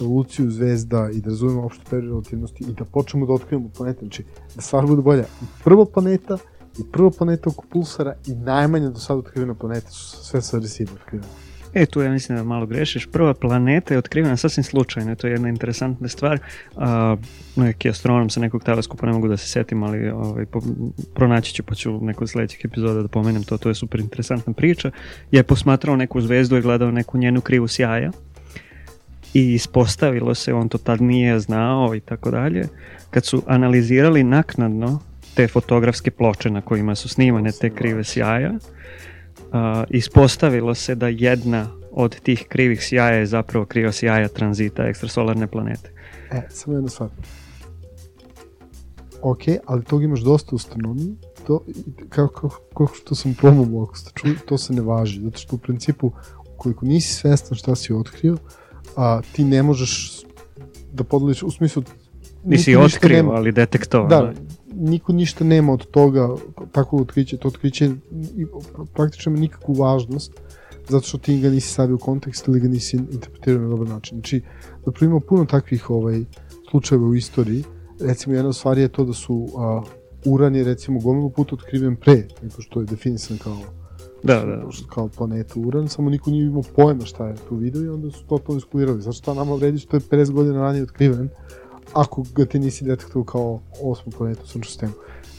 evoluciju 0.00 0.50
zvezda 0.50 1.10
i 1.12 1.20
da 1.20 1.30
razumemo 1.30 1.62
opštu 1.62 1.84
teoriju 1.90 2.10
relativnosti 2.10 2.64
i 2.68 2.72
da 2.72 2.84
počnemo 2.84 3.26
da 3.26 3.32
otkrivamo 3.32 3.68
planete. 3.76 4.00
Znači, 4.00 4.24
da 4.54 4.62
stvar 4.62 4.86
bude 4.86 5.02
bolja. 5.02 5.24
I 5.42 5.44
prva 5.64 5.84
planeta, 5.84 6.38
i 6.78 6.82
prva 6.92 7.10
planeta 7.10 7.50
oko 7.50 7.64
pulsara 7.70 8.14
i 8.26 8.34
najmanja 8.34 8.90
do 8.90 8.98
sada 8.98 9.18
otkrivena 9.18 9.54
planeta 9.54 9.90
su 9.90 10.24
sve 10.24 10.42
sa 10.42 10.56
Arecibo 10.56 10.92
otkrivene. 10.92 11.28
E, 11.76 11.86
tu 11.86 12.00
ja 12.00 12.10
mislim 12.10 12.38
da 12.38 12.44
malo 12.44 12.66
grešiš. 12.66 13.06
Prva 13.06 13.34
planeta 13.34 13.94
je 13.94 13.98
otkrivena 13.98 14.36
sasvim 14.36 14.64
slučajno, 14.64 15.14
to 15.14 15.26
je 15.26 15.30
jedna 15.30 15.48
interesantna 15.48 16.08
stvar. 16.08 16.38
A, 16.76 17.16
neki 17.56 17.90
astronom 17.90 18.30
sa 18.30 18.40
nekog 18.40 18.64
teleskopa, 18.64 19.06
ne 19.06 19.12
mogu 19.12 19.28
da 19.28 19.36
se 19.36 19.48
setim, 19.48 19.82
ali 19.82 20.08
ovaj, 20.10 20.46
po, 20.46 20.60
pronaći 21.14 21.54
ću 21.54 21.62
pa 21.62 21.74
ću 21.74 21.96
u 21.96 22.00
nekog 22.00 22.28
sledećeg 22.28 22.64
epizoda 22.64 23.02
da 23.02 23.08
pomenem 23.08 23.42
to, 23.42 23.58
to 23.58 23.68
je 23.68 23.74
super 23.74 24.00
interesantna 24.00 24.52
priča. 24.52 24.90
Je 25.30 25.42
posmatrao 25.42 25.96
neku 25.96 26.20
zvezdu 26.20 26.56
i 26.56 26.62
gledao 26.62 26.90
neku 26.90 27.18
njenu 27.18 27.40
krivu 27.40 27.68
sjaja 27.68 28.10
i 29.34 29.54
ispostavilo 29.54 30.34
se, 30.34 30.54
on 30.54 30.68
to 30.68 30.78
tad 30.78 31.00
nije 31.00 31.40
znao 31.40 31.94
i 31.94 32.00
tako 32.00 32.30
dalje, 32.30 32.68
kad 33.10 33.24
su 33.24 33.42
analizirali 33.46 34.24
naknadno 34.24 35.00
te 35.34 35.48
fotografske 35.48 36.10
ploče 36.10 36.50
na 36.50 36.60
kojima 36.60 36.94
su 36.94 37.08
snimane 37.08 37.52
te 37.60 37.70
krive 37.70 38.04
sjaja, 38.04 38.52
a, 39.52 39.84
ispostavilo 39.90 40.74
se 40.74 40.94
da 40.94 41.08
jedna 41.08 41.68
od 41.92 42.20
tih 42.20 42.44
krivih 42.48 42.84
sjaja 42.84 43.16
je 43.16 43.26
zapravo 43.26 43.66
kriva 43.66 43.92
sjaja 43.92 44.28
tranzita 44.28 44.82
ekstrasolarne 44.82 45.46
planete. 45.46 45.90
E, 46.30 46.42
samo 46.50 46.76
jedna 46.76 46.88
stvar. 46.88 47.10
Ok, 49.22 49.40
ali 49.66 49.84
tog 49.84 50.02
imaš 50.02 50.20
dosta 50.20 50.50
u 50.52 50.56
astronomiji, 50.56 51.16
to, 51.46 51.64
kako, 52.08 52.48
kako 52.48 52.94
što 52.94 53.14
sam 53.14 53.34
probao, 53.34 53.82
ako 53.82 53.96
ste 53.96 54.10
čuli, 54.14 54.36
to 54.46 54.58
se 54.58 54.72
ne 54.72 54.82
važi, 54.82 55.20
zato 55.20 55.38
što 55.38 55.56
u 55.56 55.58
principu, 55.58 56.12
ukoliko 56.54 56.86
nisi 56.86 57.14
svestan 57.14 57.56
šta 57.56 57.74
si 57.74 57.92
otkrio, 57.92 58.36
a, 58.96 59.20
ti 59.32 59.44
ne 59.44 59.62
možeš 59.62 60.22
da 60.92 61.04
podeliš, 61.04 61.42
u 61.42 61.50
smislu, 61.50 61.82
Nisi 62.44 62.76
otkrio, 62.76 63.16
nema- 63.16 63.32
ali 63.32 63.52
detektovao. 63.52 64.08
Da, 64.08 64.32
niko 64.74 65.12
ništa 65.12 65.44
nema 65.44 65.72
od 65.72 65.86
toga, 65.86 66.28
takvog 66.72 67.00
otkrića, 67.00 67.36
to 67.36 67.48
otkriće 67.48 67.90
praktično 68.94 69.30
ima 69.32 69.40
nikakvu 69.40 69.74
važnost, 69.74 70.32
zato 70.88 71.06
što 71.06 71.18
ti 71.18 71.40
ga 71.40 71.50
nisi 71.50 71.72
stavio 71.72 71.94
u 71.94 71.98
kontekst 71.98 72.48
ili 72.48 72.60
ga 72.60 72.68
nisi 72.68 72.96
interpretirao 72.96 73.62
na 73.62 73.68
dobar 73.68 73.88
način. 73.88 74.16
Znači, 74.18 74.42
zapravo 74.86 75.10
ima 75.10 75.20
puno 75.20 75.44
takvih 75.44 75.90
ovaj, 75.90 76.24
slučajeva 76.70 77.06
u 77.06 77.14
istoriji. 77.14 77.64
Recimo, 78.00 78.34
jedna 78.34 78.48
od 78.48 78.56
stvari 78.56 78.80
je 78.80 78.88
to 78.88 79.04
da 79.04 79.12
su 79.12 79.48
a, 79.58 79.82
uran 80.24 80.56
je 80.56 80.64
recimo 80.64 81.00
gomilu 81.00 81.30
puta 81.30 81.54
otkriven 81.54 81.96
pre 81.96 82.14
nego 82.42 82.62
što 82.62 82.80
je 82.80 82.86
definisan 82.86 83.38
kao 83.38 83.56
Da, 84.26 84.44
da. 84.44 84.62
kao 84.94 85.08
planeta 85.08 85.54
Uran, 85.60 85.88
samo 85.88 86.10
niko 86.10 86.30
nije 86.30 86.46
imao 86.46 86.62
pojma 86.76 87.04
šta 87.04 87.28
je 87.28 87.34
tu 87.48 87.56
video 87.56 87.82
i 87.82 87.88
onda 87.88 88.10
su 88.10 88.24
to 88.26 88.38
to 88.38 88.56
iskulirali. 88.56 89.02
Zašto 89.02 89.22
šta 89.22 89.34
nama 89.34 89.54
vredi 89.54 89.78
što 89.78 89.96
je 89.96 90.00
50 90.00 90.32
godina 90.32 90.60
ranije 90.60 90.82
otkriven, 90.82 91.28
ako 91.92 92.24
ga 92.34 92.44
ti 92.44 92.58
nisi 92.58 92.84
detektovao 92.84 93.24
kao 93.24 93.60
osmu 93.82 94.12
planetu 94.18 94.40
u 94.44 94.46
sunčnom 94.46 94.68
sistemu. 94.68 94.92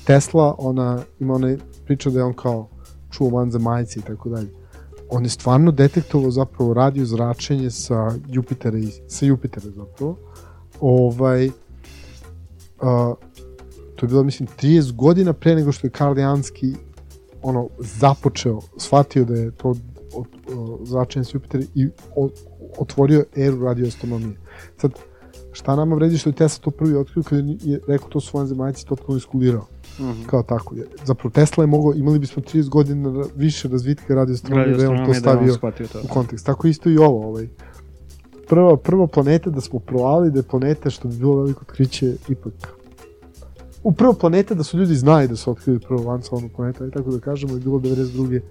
Tesla, 0.05 0.55
ona 0.57 0.99
ima 1.19 1.33
onaj 1.33 1.57
priča 1.85 2.09
da 2.09 2.19
je 2.19 2.23
on 2.23 2.33
kao 2.33 2.69
čuo 3.11 3.29
vanzemaljci 3.29 3.99
i 3.99 4.01
tako 4.01 4.29
dalje. 4.29 4.49
On 5.09 5.23
je 5.23 5.29
stvarno 5.29 5.71
detektovao 5.71 6.31
zapravo 6.31 6.73
radio 6.73 7.05
zračenje 7.05 7.71
sa 7.71 8.11
Jupitera 8.27 8.77
i 8.77 8.91
sa 9.07 9.25
Jupitera 9.25 9.69
zapravo. 9.69 10.17
Ovaj 10.79 11.47
uh, 11.47 11.53
to 13.95 14.05
je 14.05 14.07
bilo, 14.07 14.23
mislim, 14.23 14.49
30 14.61 14.95
godina 14.95 15.33
pre 15.33 15.55
nego 15.55 15.71
što 15.71 15.87
je 15.87 15.91
Karl 15.91 16.19
Janski 16.19 16.73
ono, 17.41 17.69
započeo, 17.79 18.59
shvatio 18.77 19.25
da 19.25 19.33
je 19.33 19.51
to 19.51 19.75
od, 20.13 20.27
zračenje 20.83 21.25
s 21.25 21.33
Jupiter 21.33 21.65
i 21.75 21.89
otvorio 22.79 23.25
eru 23.35 23.63
radioastronomije. 23.63 24.37
Sad, 24.77 24.91
šta 25.51 25.75
nama 25.75 25.95
vredi 25.95 26.17
što 26.17 26.29
je 26.29 26.33
Tesla 26.33 26.63
to 26.63 26.71
prvi 26.71 26.95
otkrio 26.95 27.23
kada 27.23 27.41
je 27.61 27.79
rekao 27.87 28.09
to 28.09 28.19
svojim 28.19 28.47
zemaljci 28.47 28.85
totalno 28.85 29.17
iskulirao. 29.17 29.67
Mm 29.99 30.03
-hmm. 30.03 30.25
Kao 30.25 30.43
tako. 30.43 30.75
Zapravo 31.05 31.29
Tesla 31.29 31.63
je 31.63 31.67
mogao, 31.67 31.93
imali 31.93 32.19
bismo 32.19 32.43
30 32.43 32.69
godina 32.69 33.23
više 33.35 33.67
razvitka 33.67 34.15
radioastronomije 34.15 34.77
da 34.77 34.89
on 34.89 35.05
to 35.05 35.13
stavio 35.13 35.57
da 35.61 35.71
to. 35.71 36.01
u 36.03 36.07
kontekst. 36.07 36.45
Tako 36.45 36.67
isto 36.67 36.89
i 36.89 36.97
ovo. 36.97 37.27
Ovaj. 37.27 37.47
Prva, 38.47 38.77
prva 38.77 39.07
planeta 39.07 39.49
da 39.49 39.61
smo 39.61 39.79
provali 39.79 40.31
da 40.31 40.39
je 40.39 40.43
planeta 40.43 40.89
što 40.89 41.07
bi 41.07 41.15
bilo 41.15 41.35
veliko 41.35 41.61
otkriće 41.61 42.15
ipak 42.29 42.76
u 43.87 43.91
prvo 43.91 44.13
planeta 44.13 44.53
da 44.53 44.63
su 44.63 44.77
ljudi 44.77 44.95
znali 44.95 45.27
da 45.27 45.35
su 45.35 45.51
otkrili 45.51 45.79
prvo 45.79 46.03
vancalovnu 46.03 46.49
planetu, 46.55 46.87
i 46.87 46.91
tako 46.91 47.11
da 47.11 47.19
kažemo, 47.19 47.53
je 47.53 47.59
bilo 47.59 47.79
92 47.79 48.41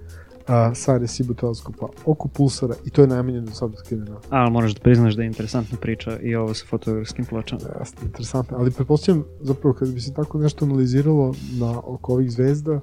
a, 0.47 0.75
sa 0.75 0.99
Recibo 0.99 1.35
teleskopa 1.35 1.87
oko 2.05 2.29
pulsara 2.29 2.75
i 2.85 2.91
to 2.91 3.03
je 3.03 3.09
najmanje 3.09 3.41
do 3.41 3.51
sada 3.51 3.75
otkriveno. 3.79 4.21
Ali 4.31 4.51
moraš 4.51 4.75
da 4.75 4.81
priznaš 4.81 5.15
da 5.15 5.23
je 5.23 5.27
interesantna 5.27 5.79
priča 5.79 6.19
i 6.19 6.35
ovo 6.35 6.55
sa 6.55 6.65
fotografskim 6.69 7.25
pločama. 7.25 7.63
Jeste, 7.81 8.05
interesantno. 8.05 8.57
Ali 8.61 8.71
pretpostavljam, 8.71 9.25
zapravo, 9.41 9.75
kada 9.75 9.93
bi 9.93 10.01
se 10.01 10.15
tako 10.15 10.39
nešto 10.39 10.65
analiziralo 10.65 11.35
na 11.61 11.81
oko 11.85 12.13
ovih 12.13 12.31
zvezda, 12.31 12.81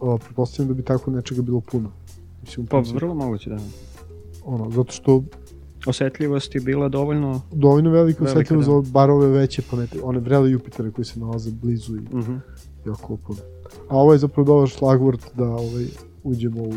o, 0.00 0.18
pretpostavljam 0.18 0.68
da 0.68 0.74
bi 0.74 0.82
tako 0.82 1.10
nečega 1.10 1.42
bilo 1.42 1.60
puno. 1.60 1.92
Mislim, 2.42 2.66
pa, 2.66 2.82
vrlo 2.94 3.14
moguće, 3.14 3.50
da. 3.50 3.58
Ono, 4.44 4.70
zato 4.70 4.92
što 4.92 5.22
osetljivost 5.86 6.54
je 6.54 6.60
bila 6.60 6.88
dovoljno 6.88 7.40
dovoljno 7.52 7.90
velika, 7.90 8.24
velika 8.24 8.40
osetljivost 8.40 8.68
da. 8.68 8.82
za 8.82 8.92
bar 8.92 9.10
ove 9.10 9.28
veće 9.28 9.62
planete, 9.62 9.98
one 10.02 10.18
vrele 10.20 10.50
Jupitera 10.50 10.90
koji 10.90 11.04
se 11.04 11.20
nalaze 11.20 11.50
blizu 11.50 11.96
i, 11.96 11.98
uh 11.98 12.14
mhm. 12.14 12.32
-huh. 12.32 12.40
i 12.86 12.88
okolo 12.88 13.18
A 13.88 13.96
ovo 13.96 14.12
je 14.12 14.18
zapravo 14.18 14.46
dobar 14.46 14.68
šlagvort 14.68 15.20
da 15.34 15.44
ovaj, 15.44 15.86
uđemo 16.24 16.62
u 16.62 16.72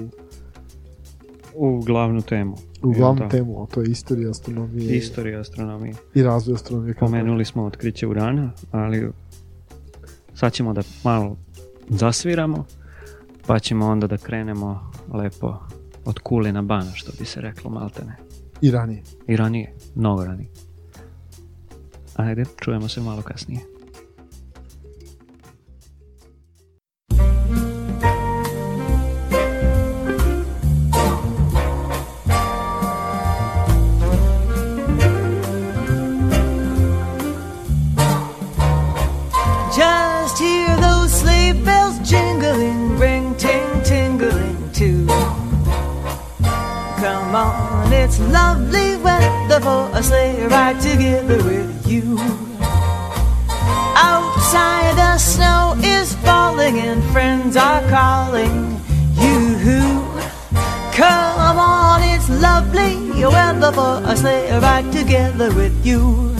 u 1.56 1.82
glavnu 1.82 2.22
temu. 2.22 2.56
U 2.84 2.92
glavnu 2.92 3.30
temu, 3.30 3.64
a 3.64 3.66
to 3.66 3.82
je 3.82 3.92
istorija 3.92 4.30
astronomije. 4.30 4.98
Istorija 4.98 5.40
astronomije. 5.40 5.94
I 6.14 6.24
razvoj 6.24 6.56
astronomije. 6.56 6.96
Pomenuli 7.00 7.46
smo 7.46 7.64
otkriće 7.66 8.08
urana, 8.08 8.52
ali 8.72 9.10
sad 10.34 10.54
ćemo 10.54 10.74
da 10.74 10.82
malo 11.04 11.38
zasviramo, 11.90 12.66
pa 13.48 13.60
ćemo 13.60 13.88
onda 13.88 14.08
da 14.08 14.18
krenemo 14.18 14.92
lepo 15.14 15.58
od 16.06 16.20
kule 16.20 16.52
na 16.52 16.62
bana, 16.62 16.92
što 16.94 17.12
bi 17.20 17.26
se 17.26 17.42
reklo 17.42 17.72
maltene. 17.72 18.16
I 18.64 18.72
ranije. 18.72 19.04
I 19.28 19.36
ranije, 19.36 19.74
mnogo 19.96 20.26
ranije. 20.26 20.50
Ajde, 22.16 22.44
čujemo 22.62 22.90
se 22.90 23.02
malo 23.02 23.22
kasnije. 23.22 23.62
It's 48.04 48.20
lovely 48.20 48.98
weather 48.98 49.62
for 49.62 49.90
a 49.94 50.04
sleigh 50.04 50.46
ride 50.48 50.82
together 50.82 51.38
with 51.38 51.88
you. 51.88 52.18
Outside 53.96 54.98
the 54.98 55.18
snow 55.18 55.76
is 55.82 56.14
falling 56.16 56.80
and 56.80 57.02
friends 57.14 57.56
are 57.56 57.82
calling 57.88 58.78
you. 59.16 60.04
Come 60.92 61.58
on, 61.58 62.04
it's 62.04 62.30
lovely 62.30 63.24
weather 63.24 63.72
for 63.72 64.02
a 64.04 64.18
sleigh 64.18 64.52
ride 64.60 64.92
together 64.92 65.56
with 65.56 65.74
you. 65.86 66.36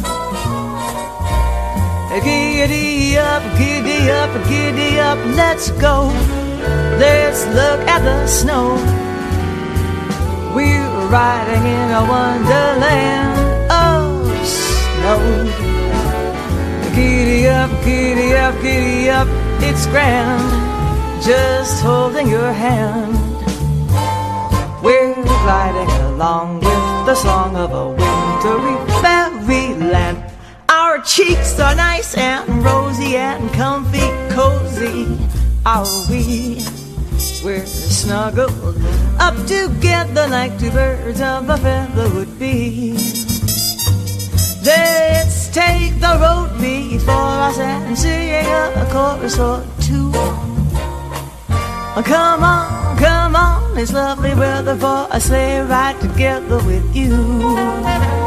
Giddy 2.26 3.18
up, 3.18 3.44
giddy 3.58 4.12
up, 4.12 4.34
giddy 4.50 5.00
up, 5.00 5.18
let's 5.38 5.72
go. 5.80 6.12
Let's 7.00 7.46
look 7.48 7.80
at 7.88 8.02
the 8.04 8.28
snow. 8.28 8.76
We're 10.54 10.93
riding 11.14 11.66
in 11.68 11.92
a 11.92 12.04
wonderland 12.10 13.38
of 13.72 14.48
snow. 14.48 15.22
Giddy 16.96 17.48
up, 17.48 17.70
giddy 17.86 18.34
up, 18.34 18.56
giddy 18.64 19.10
up, 19.12 19.28
it's 19.62 19.86
grand, 19.86 20.42
just 21.24 21.84
holding 21.84 22.28
your 22.28 22.52
hand. 22.52 23.14
We're 24.84 25.14
gliding 25.14 25.92
along 26.14 26.62
with 26.62 27.06
the 27.06 27.14
song 27.14 27.58
of 27.58 27.72
a 27.74 27.90
wintry 27.90 28.76
fairyland. 29.04 30.18
Our 30.68 31.00
cheeks 31.04 31.60
are 31.60 31.76
nice 31.76 32.18
and 32.18 32.64
rosy 32.64 33.18
and 33.18 33.52
comfy, 33.54 34.10
cozy, 34.34 35.16
are 35.64 35.86
we? 36.10 36.83
We're 37.44 37.66
snuggled 37.66 38.54
up 39.20 39.36
together 39.46 40.28
like 40.30 40.58
two 40.58 40.72
birds 40.72 41.20
of 41.20 41.50
a 41.50 41.58
feather 41.58 42.10
would 42.16 42.40
be. 42.40 42.94
Let's 44.64 45.50
take 45.50 46.00
the 46.00 46.18
road 46.24 46.58
before 46.62 47.36
us 47.44 47.60
and 47.60 47.98
sing 47.98 48.46
a 48.48 48.88
chorus 48.90 49.38
or 49.40 49.62
two. 49.82 50.10
Come 52.06 52.44
on, 52.46 52.98
come 52.98 53.36
on, 53.36 53.78
it's 53.78 53.92
lovely 53.92 54.34
weather 54.36 54.78
for 54.78 55.08
a 55.12 55.20
sleigh 55.20 55.60
ride 55.64 56.00
together 56.00 56.64
with 56.64 56.96
you. 56.96 58.23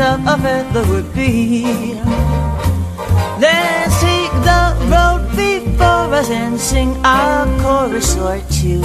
Of 0.00 0.26
a 0.26 0.36
feather 0.38 0.84
would 0.90 1.14
be. 1.14 1.94
Let's 3.38 4.00
take 4.00 4.32
the 4.48 4.62
road 4.92 5.22
before 5.36 6.14
us 6.20 6.30
and 6.30 6.58
sing 6.58 6.90
a 7.04 7.46
chorus 7.60 8.16
or 8.16 8.40
two. 8.50 8.82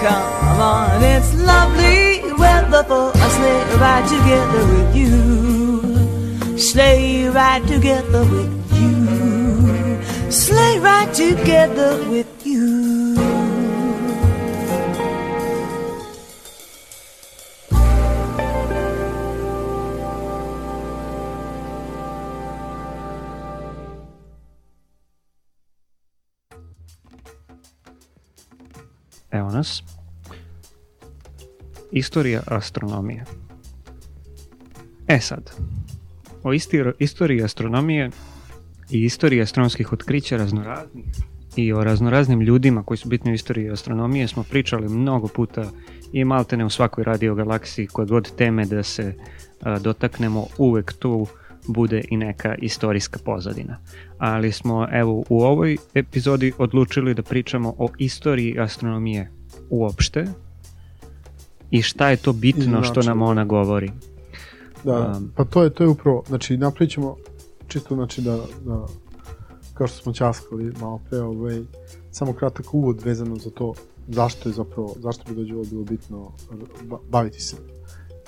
Come 0.00 0.60
on, 0.60 1.02
it's 1.02 1.34
lovely 1.34 2.32
weather 2.34 2.84
for 2.84 3.10
a 3.14 3.28
sleigh 3.36 3.64
ride 3.82 4.06
together 4.08 4.62
with 4.72 4.96
you. 4.96 6.58
Sleigh 6.58 7.28
ride 7.28 7.66
together 7.66 8.24
with 8.24 8.52
you. 8.80 10.30
Sleigh 10.30 10.78
ride 10.78 11.12
together 11.14 11.90
with 12.10 12.27
Istorija 31.98 32.42
astronomije. 32.46 33.24
E 35.08 35.20
sad, 35.20 35.50
o 36.42 36.52
istoriji 36.98 37.42
astronomije 37.42 38.10
i 38.90 39.04
istoriji 39.04 39.42
astronomskih 39.42 39.92
otkrića 39.92 40.36
raznoraznih 40.36 41.04
i 41.56 41.72
o 41.72 41.84
raznoraznim 41.84 42.40
ljudima 42.40 42.82
koji 42.82 42.98
su 42.98 43.08
bitni 43.08 43.30
u 43.30 43.34
istoriji 43.34 43.70
astronomije 43.70 44.28
smo 44.28 44.42
pričali 44.42 44.88
mnogo 44.88 45.28
puta 45.28 45.70
i 46.12 46.24
maltene 46.24 46.64
u 46.64 46.70
svakoj 46.70 47.04
radio 47.04 47.34
galaksiji 47.34 47.86
koje 47.86 48.06
god 48.06 48.36
teme 48.36 48.66
da 48.66 48.82
se 48.82 49.14
a, 49.62 49.78
dotaknemo 49.78 50.46
uvek 50.58 50.92
tu 50.92 51.26
bude 51.66 52.04
i 52.10 52.16
neka 52.16 52.54
istorijska 52.54 53.18
pozadina. 53.24 53.78
Ali 54.18 54.52
smo 54.52 54.88
evo 54.92 55.24
u 55.28 55.42
ovoj 55.42 55.76
epizodi 55.94 56.52
odlučili 56.58 57.14
da 57.14 57.22
pričamo 57.22 57.74
o 57.78 57.88
istoriji 57.98 58.58
astronomije 58.58 59.30
uopšte 59.70 60.26
i 61.70 61.82
šta 61.82 62.10
je 62.10 62.16
to 62.16 62.32
bitno 62.32 62.82
što 62.82 63.00
nam 63.02 63.22
ona 63.22 63.44
govori. 63.44 63.90
Da, 64.84 65.12
Um, 65.16 65.32
pa 65.36 65.44
to 65.44 65.62
je, 65.62 65.70
to 65.70 65.84
je 65.84 65.88
upravo, 65.88 66.22
znači 66.28 66.56
napravit 66.56 66.90
ćemo 66.92 67.16
čisto 67.68 67.94
znači 67.94 68.20
da, 68.20 68.36
da 68.64 68.86
kao 69.74 69.86
što 69.86 70.02
smo 70.02 70.12
ćaskali 70.12 70.72
malo 70.80 71.00
pre, 71.10 71.18
ovaj, 71.18 71.62
samo 72.10 72.32
kratak 72.32 72.74
uvod 72.74 73.02
vezano 73.04 73.36
za 73.36 73.50
to 73.50 73.74
zašto 74.08 74.48
je 74.48 74.52
zapravo, 74.52 74.94
zašto 74.98 75.24
bi 75.24 75.36
dođe 75.36 75.54
ovo 75.54 75.64
bilo 75.64 75.84
bitno 75.84 76.32
ba- 76.82 76.98
baviti 77.10 77.40
se 77.40 77.56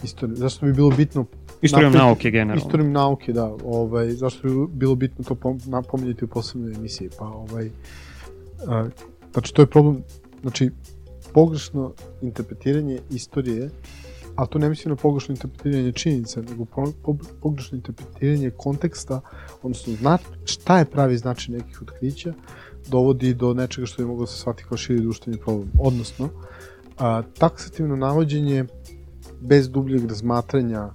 istorijom, 0.02 0.36
zašto 0.36 0.66
bi 0.66 0.72
bilo 0.72 0.90
bitno 0.90 1.24
Istorijom 1.62 1.92
napraviti- 1.92 2.06
nauke 2.06 2.30
generalno. 2.30 2.62
Istorijom 2.62 2.92
nauke, 2.92 3.32
da, 3.32 3.54
ovaj, 3.64 4.10
zašto 4.10 4.48
bi 4.48 4.66
bilo 4.68 4.94
bitno 4.94 5.24
to 5.24 5.34
pom 5.34 5.60
napomenuti 5.66 6.24
u 6.24 6.28
posebnoj 6.28 6.72
emisiji, 6.72 7.08
pa 7.18 7.24
ovaj, 7.24 7.70
a, 8.66 8.88
znači 9.32 9.54
to 9.54 9.62
je 9.62 9.66
problem, 9.66 10.02
znači 10.42 10.70
pogrešno 11.34 11.92
interpretiranje 12.22 12.98
istorije 13.10 13.70
a 14.36 14.46
to 14.46 14.58
ne 14.58 14.68
mislim 14.68 14.90
na 14.90 14.96
pogrešno 14.96 15.32
interpretiranje 15.32 15.92
činjenica, 15.92 16.42
nego 16.42 16.64
po, 16.64 16.92
po, 17.02 17.16
pogrešno 17.42 17.76
interpretiranje 17.76 18.50
konteksta, 18.50 19.20
odnosno 19.62 20.18
šta 20.44 20.78
je 20.78 20.84
pravi 20.84 21.18
značaj 21.18 21.54
nekih 21.54 21.82
otkrića, 21.82 22.32
dovodi 22.88 23.34
do 23.34 23.54
nečega 23.54 23.86
što 23.86 24.02
je 24.02 24.06
moglo 24.06 24.22
da 24.22 24.26
se 24.26 24.38
shvati 24.38 24.64
kao 24.68 24.78
širi 24.78 25.00
društveni 25.00 25.38
problem. 25.38 25.70
Odnosno, 25.80 26.28
a, 26.98 27.22
taksativno 27.38 27.96
navođenje 27.96 28.64
bez 29.40 29.70
dubljeg 29.70 30.06
razmatranja 30.08 30.90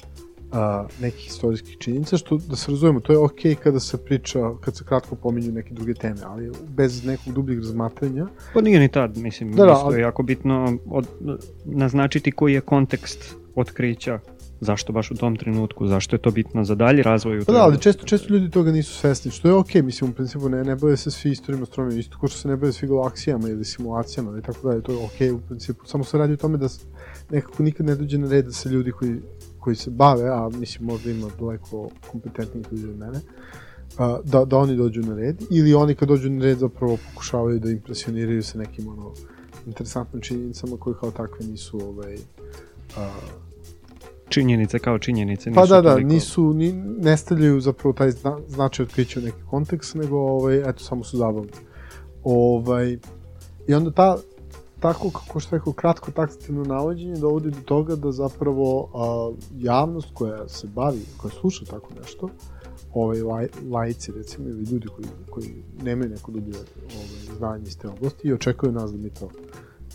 a, 0.52 0.86
nekih 1.02 1.28
istorijskih 1.28 1.78
činjenica, 1.78 2.18
što 2.18 2.38
da 2.38 2.56
se 2.56 2.72
razumemo, 2.72 3.00
to 3.00 3.14
je 3.14 3.20
okej 3.20 3.56
kada 3.56 3.80
se 3.80 3.98
priča, 3.98 4.40
kad 4.62 4.76
se 4.78 4.84
kratko 4.84 5.16
pominju 5.16 5.52
neke 5.52 5.74
druge 5.74 5.94
teme, 5.94 6.20
ali 6.24 6.52
bez 6.68 7.06
nekog 7.06 7.34
dubljeg 7.34 7.60
razmatranja, 7.60 8.28
Pa 8.54 8.62
nije 8.62 8.80
ni 8.80 8.88
tad, 8.88 9.18
mislim, 9.18 9.52
Da, 9.52 9.66
da, 9.66 9.72
isto 9.72 9.86
ali- 9.86 9.96
je 9.96 10.02
jako 10.02 10.24
bitno 10.24 10.78
od, 10.90 11.08
naznačiti 11.66 12.32
koji 12.32 12.54
je 12.54 12.62
kontekst 12.62 13.36
otkrića, 13.56 14.20
zašto 14.60 14.94
baš 14.94 15.12
u 15.12 15.16
tom 15.16 15.36
trenutku, 15.36 15.88
zašto 15.88 16.16
je 16.16 16.22
to 16.22 16.32
bitno 16.32 16.64
za 16.64 16.76
dalji 16.76 17.02
razvoj. 17.02 17.40
u 17.40 17.46
Pa 17.46 17.52
da, 17.52 17.60
ali 17.64 17.80
često, 17.80 18.06
često 18.06 18.34
ljudi 18.34 18.50
toga 18.52 18.72
nisu 18.72 18.94
svesni, 18.96 19.32
što 19.32 19.48
je 19.48 19.54
okej, 19.54 19.82
mislim, 19.82 20.10
u 20.10 20.14
principu 20.14 20.50
ne, 20.50 20.64
ne 20.64 20.76
bave 20.76 20.98
se 20.98 21.12
svi 21.12 21.32
istorijom 21.32 21.64
astronomije, 21.64 22.00
isto 22.00 22.18
kao 22.20 22.30
što 22.30 22.38
se 22.40 22.48
ne 22.48 22.56
bave 22.58 22.74
svi 22.74 22.88
galaksijama 22.88 23.50
ili 23.50 23.66
simulacijama 23.66 24.38
i 24.40 24.42
tako 24.42 24.68
dalje, 24.68 24.82
to 24.82 24.92
je 24.92 25.06
okej 25.06 25.32
u 25.32 25.40
principu, 25.40 25.86
samo 25.86 26.04
se 26.04 26.18
radi 26.18 26.34
o 26.34 26.38
tome 26.38 26.58
da 26.58 26.68
nekako 27.30 27.64
nikad 27.64 27.86
ne 27.86 27.96
dođe 27.96 28.18
na 28.18 28.30
red 28.30 28.46
da 28.46 28.52
se 28.52 28.70
ljudi 28.70 28.92
koji, 28.92 29.16
koji 29.66 29.76
se 29.76 29.90
bave, 29.92 30.30
a 30.30 30.50
mislim 30.60 30.86
možda 30.86 31.12
ima 31.12 31.28
daleko 31.40 31.90
kompetentnih 32.12 32.66
ljudi 32.72 32.90
od 32.90 32.98
mene, 32.98 33.20
a, 33.98 34.20
da, 34.24 34.46
da 34.46 34.58
oni 34.58 34.76
dođu 34.76 35.02
na 35.02 35.16
red, 35.16 35.42
ili 35.50 35.74
oni 35.74 35.96
kad 35.96 36.08
dođu 36.08 36.30
na 36.30 36.44
red 36.44 36.58
zapravo 36.58 36.98
pokušavaju 37.10 37.60
da 37.60 37.72
impresioniraju 37.72 38.44
sa 38.44 38.58
nekim 38.58 38.88
ono, 38.88 39.12
interesantnim 39.68 40.22
činjenicama 40.22 40.78
koje 40.78 40.96
kao 41.00 41.12
takve 41.12 41.46
nisu 41.46 41.80
ovaj, 41.90 42.16
a, 42.98 43.10
Činjenice 44.30 44.80
kao 44.80 45.00
činjenice 45.00 45.50
nisu 45.50 45.62
Pa 45.62 45.66
da, 45.66 45.82
da, 45.82 45.92
toliko- 45.92 46.08
nisu, 46.10 46.54
ni, 46.54 46.72
ne 47.02 47.18
stavljaju 47.18 47.62
zapravo 47.62 47.94
taj 47.94 48.12
zna, 48.12 48.38
značaj 48.48 48.84
otkrića 48.84 49.20
u 49.20 49.24
neki 49.24 49.38
kontekst, 49.50 49.96
nego 49.96 50.18
ovaj, 50.18 50.70
eto, 50.70 50.84
samo 50.84 51.04
su 51.04 51.18
zabavni. 51.18 51.52
Ovaj, 52.24 52.98
I 53.68 53.74
onda 53.74 53.92
ta, 53.92 54.18
tako, 54.80 55.10
kako 55.10 55.40
što 55.40 55.56
rekao, 55.56 55.74
kratko 55.74 56.12
taksativno 56.12 56.64
navođenje 56.64 57.16
dovodi 57.16 57.52
do 57.52 57.62
toga 57.66 57.96
da 57.96 58.12
zapravo 58.12 58.90
a, 58.94 59.32
javnost 59.58 60.08
koja 60.14 60.48
se 60.48 60.68
bavi, 60.68 61.02
koja 61.18 61.32
sluša 61.32 61.66
tako 61.66 61.90
nešto, 62.02 62.30
ovaj, 62.94 63.22
laj, 63.22 63.48
lajci 63.72 64.12
recimo, 64.12 64.50
ili 64.50 64.64
ljudi 64.64 64.88
koji, 64.88 65.08
koji 65.30 65.64
nemaju 65.84 66.10
neko 66.10 66.32
dublje 66.32 66.58
ovaj, 66.58 67.38
znanje 67.38 67.64
iz 67.64 67.78
te 67.78 67.88
oblasti 67.88 68.28
i 68.28 68.34
očekuju 68.34 68.72
nas 68.72 68.92
da 68.92 68.98
mi 68.98 69.10
to 69.10 69.30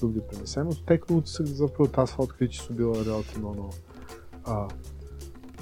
dublje 0.00 0.20
prenesemo, 0.20 0.70
teknu 0.86 1.16
utisak 1.16 1.46
da 1.46 1.54
zapravo 1.54 1.86
ta 1.86 2.06
sva 2.06 2.24
otkrića 2.24 2.62
su 2.62 2.72
bila 2.72 3.02
relativno 3.02 3.50
ono, 3.50 3.70
a, 4.46 4.68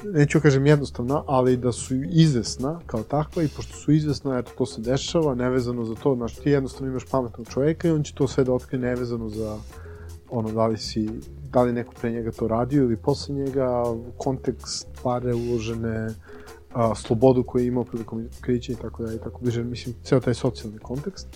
neću 0.05 0.41
kažem 0.41 0.67
jednostavna, 0.67 1.23
ali 1.27 1.57
da 1.57 1.73
su 1.73 1.95
izvesna 2.11 2.81
kao 2.87 3.03
takva 3.03 3.43
i 3.43 3.49
pošto 3.49 3.77
su 3.77 3.93
izvesna, 3.93 4.39
eto, 4.39 4.51
to 4.59 4.67
se 4.67 4.81
dešava, 4.81 5.35
nevezano 5.35 5.85
za 5.85 5.95
to, 5.95 6.15
znaš, 6.15 6.35
ti 6.35 6.51
jednostavno 6.51 6.91
imaš 6.91 7.05
pametnog 7.11 7.49
čoveka 7.49 7.89
i 7.89 7.91
on 7.91 8.03
će 8.03 8.15
to 8.15 8.29
sve 8.29 8.45
da 8.45 8.53
otkrije 8.53 8.81
nevezano 8.81 9.29
za 9.29 9.59
ono, 10.31 10.53
da 10.53 10.67
li 10.67 10.79
si, 10.79 11.09
da 11.53 11.63
li 11.63 11.73
neko 11.73 11.95
pre 12.01 12.13
njega 12.13 12.31
to 12.31 12.49
radio 12.49 12.83
ili 12.83 12.97
posle 12.97 13.35
njega, 13.35 13.85
kontekst, 14.17 14.89
pare 15.03 15.35
uložene, 15.35 16.15
a, 16.73 16.95
slobodu 16.95 17.43
koju 17.43 17.63
je 17.63 17.69
imao 17.69 17.85
prilikom 17.85 18.27
otkrića 18.37 18.73
i 18.73 18.77
tako 18.77 19.03
da 19.03 19.15
i 19.15 19.19
tako 19.19 19.41
bliže, 19.41 19.65
mislim, 19.65 19.95
ceo 20.03 20.21
taj 20.21 20.35
socijalni 20.35 20.79
kontekst. 20.79 21.29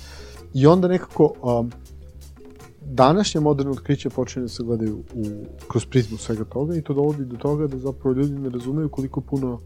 I 0.55 0.67
onda 0.67 0.89
nekako, 0.89 1.35
današnje 2.87 3.41
moderne 3.41 3.73
otkriće 3.73 4.11
počinju 4.11 4.45
da 4.45 4.49
se 4.49 4.63
gledaju 4.63 4.97
u, 5.15 5.25
kroz 5.69 5.87
prizmu 5.87 6.19
svega 6.19 6.45
toga 6.45 6.77
i 6.77 6.83
to 6.83 6.95
dovodi 6.95 7.25
do 7.25 7.37
toga 7.37 7.67
da 7.67 7.79
zapravo 7.79 8.17
ljudi 8.17 8.33
ne 8.33 8.51
razumeju 8.51 8.89
koliko 8.89 9.21
puno 9.21 9.61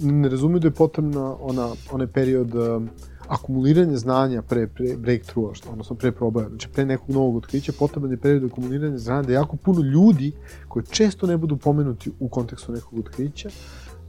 ne 0.00 0.28
razumeju 0.28 0.58
da 0.58 0.68
je 0.68 0.72
potrebna 0.72 1.36
ona, 1.40 1.68
onaj 1.92 2.06
period 2.06 2.54
um, 2.54 2.88
akumuliranja 3.28 3.96
znanja 3.96 4.42
pre, 4.42 4.66
pre 4.66 4.96
breakthrougha, 4.96 5.54
što, 5.54 5.70
odnosno 5.70 5.96
pre 5.96 6.12
probaja, 6.12 6.48
znači 6.48 6.68
pre 6.68 6.86
nekog 6.86 7.10
novog 7.10 7.36
otkrića, 7.36 7.72
potreban 7.78 8.10
je 8.10 8.16
period 8.16 8.44
akumuliranja 8.44 8.98
znanja 8.98 9.22
da 9.22 9.32
jako 9.32 9.56
puno 9.56 9.80
ljudi 9.80 10.32
koji 10.68 10.84
često 10.86 11.26
ne 11.26 11.36
budu 11.36 11.56
pomenuti 11.56 12.10
u 12.20 12.28
kontekstu 12.28 12.72
nekog 12.72 12.98
otkrića, 12.98 13.48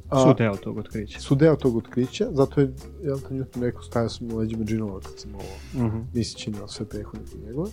a, 0.10 0.24
Su 0.24 0.34
deo 0.38 0.56
tog 0.56 0.78
otkrića. 0.78 1.20
su 1.20 1.36
deo 1.36 1.56
tog 1.56 1.76
otkrića, 1.76 2.28
zato 2.32 2.62
je 2.62 2.74
Elton 3.06 3.38
Newton 3.38 3.62
rekao 3.62 3.82
stajao 3.82 4.10
sam 4.10 4.32
u 4.32 4.38
leđima 4.38 4.66
džinova 4.66 5.00
kad 5.00 5.20
sam 5.20 5.32
ovo 5.36 5.86
Mhm. 5.88 5.98
misleći 6.14 6.52
na 6.52 6.68
sve 6.68 6.86
prethodnike 6.86 7.38
njegove. 7.38 7.72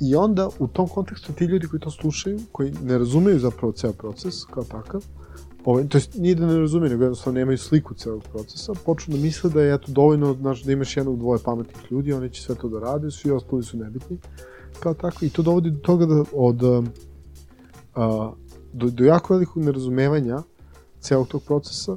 I 0.00 0.16
onda 0.16 0.48
u 0.58 0.66
tom 0.66 0.88
kontekstu 0.88 1.32
ti 1.32 1.44
ljudi 1.44 1.66
koji 1.66 1.80
to 1.80 1.90
slušaju, 1.90 2.40
koji 2.52 2.72
ne 2.84 2.98
razumeju 2.98 3.38
zapravo 3.38 3.72
ceo 3.72 3.92
proces 3.92 4.44
kao 4.44 4.64
takav, 4.64 5.04
ovaj, 5.64 5.88
to 5.88 5.98
jest 5.98 6.14
nije 6.14 6.34
da 6.34 6.46
ne 6.46 6.58
razumeju, 6.58 6.90
nego 6.90 7.04
jednostavno 7.04 7.38
nemaju 7.38 7.58
sliku 7.58 7.94
celog 7.94 8.22
procesa, 8.32 8.72
počnu 8.84 9.16
da 9.16 9.22
misle 9.22 9.50
da 9.50 9.62
je 9.62 9.74
eto 9.74 9.92
dovoljno 9.92 10.34
znaš, 10.34 10.62
da 10.62 10.72
imaš 10.72 10.96
jednog 10.96 11.18
dvoje 11.18 11.40
pametnih 11.44 11.92
ljudi, 11.92 12.12
oni 12.12 12.30
će 12.30 12.42
sve 12.42 12.54
to 12.54 12.68
da 12.68 12.80
rade, 12.80 13.10
svi 13.10 13.30
ostali 13.30 13.62
su 13.62 13.76
nebitni 13.76 14.18
kao 14.80 14.94
tako. 14.94 15.24
I 15.24 15.30
to 15.30 15.42
dovodi 15.42 15.70
do 15.70 15.78
toga 15.78 16.06
da 16.06 16.24
od 16.32 16.62
um, 16.62 16.88
a, 17.94 18.32
do, 18.72 18.90
do 18.90 19.04
jako 19.04 19.34
velikog 19.34 19.64
nerazumevanja 19.64 20.42
celog 21.00 21.28
tog 21.28 21.42
procesa, 21.42 21.96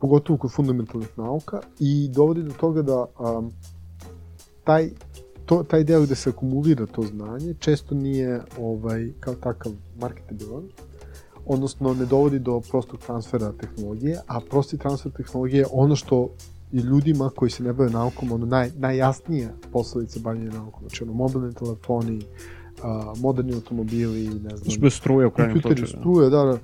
pogotovo 0.00 0.38
kod 0.38 0.52
fundamentalnih 0.52 1.08
nauka 1.16 1.60
i 1.80 2.08
dovodi 2.08 2.42
do 2.42 2.52
toga 2.52 2.82
da 2.82 3.06
um, 3.18 3.50
taj 4.64 4.90
to, 5.48 5.62
taj 5.62 5.84
deo 5.84 6.02
gde 6.02 6.14
se 6.14 6.30
akumulira 6.30 6.86
to 6.86 7.02
znanje 7.02 7.54
često 7.58 7.94
nije 7.94 8.40
ovaj, 8.58 9.08
kao 9.20 9.34
takav 9.34 9.72
marketabilan, 10.00 10.64
odnosno 11.46 11.94
ne 11.94 12.06
dovodi 12.06 12.38
do 12.38 12.60
prostog 12.70 13.00
transfera 13.00 13.52
tehnologije, 13.52 14.18
a 14.26 14.40
prosti 14.40 14.78
transfer 14.78 15.12
tehnologije 15.12 15.60
je 15.60 15.66
ono 15.72 15.96
što 15.96 16.28
i 16.72 16.78
ljudima 16.78 17.30
koji 17.36 17.50
se 17.50 17.62
ne 17.62 17.72
bave 17.72 17.90
naukom, 17.90 18.32
ono 18.32 18.46
naj, 18.46 18.70
najjasnija 18.76 19.48
posledica 19.72 20.20
bavljanja 20.20 20.50
naukom. 20.50 20.80
Znači, 20.80 21.04
ono, 21.04 21.12
mobilni 21.12 21.54
telefoni, 21.54 22.22
a, 22.82 23.14
moderni 23.16 23.54
automobili, 23.54 24.24
ne 24.24 24.56
znam, 24.56 24.80
Bez 24.80 24.94
struje 24.94 25.26
u 25.26 25.30
krajnjem 25.30 25.60
slučaju. 25.62 25.86
struje, 25.86 26.30
da, 26.30 26.44
da, 26.44 26.58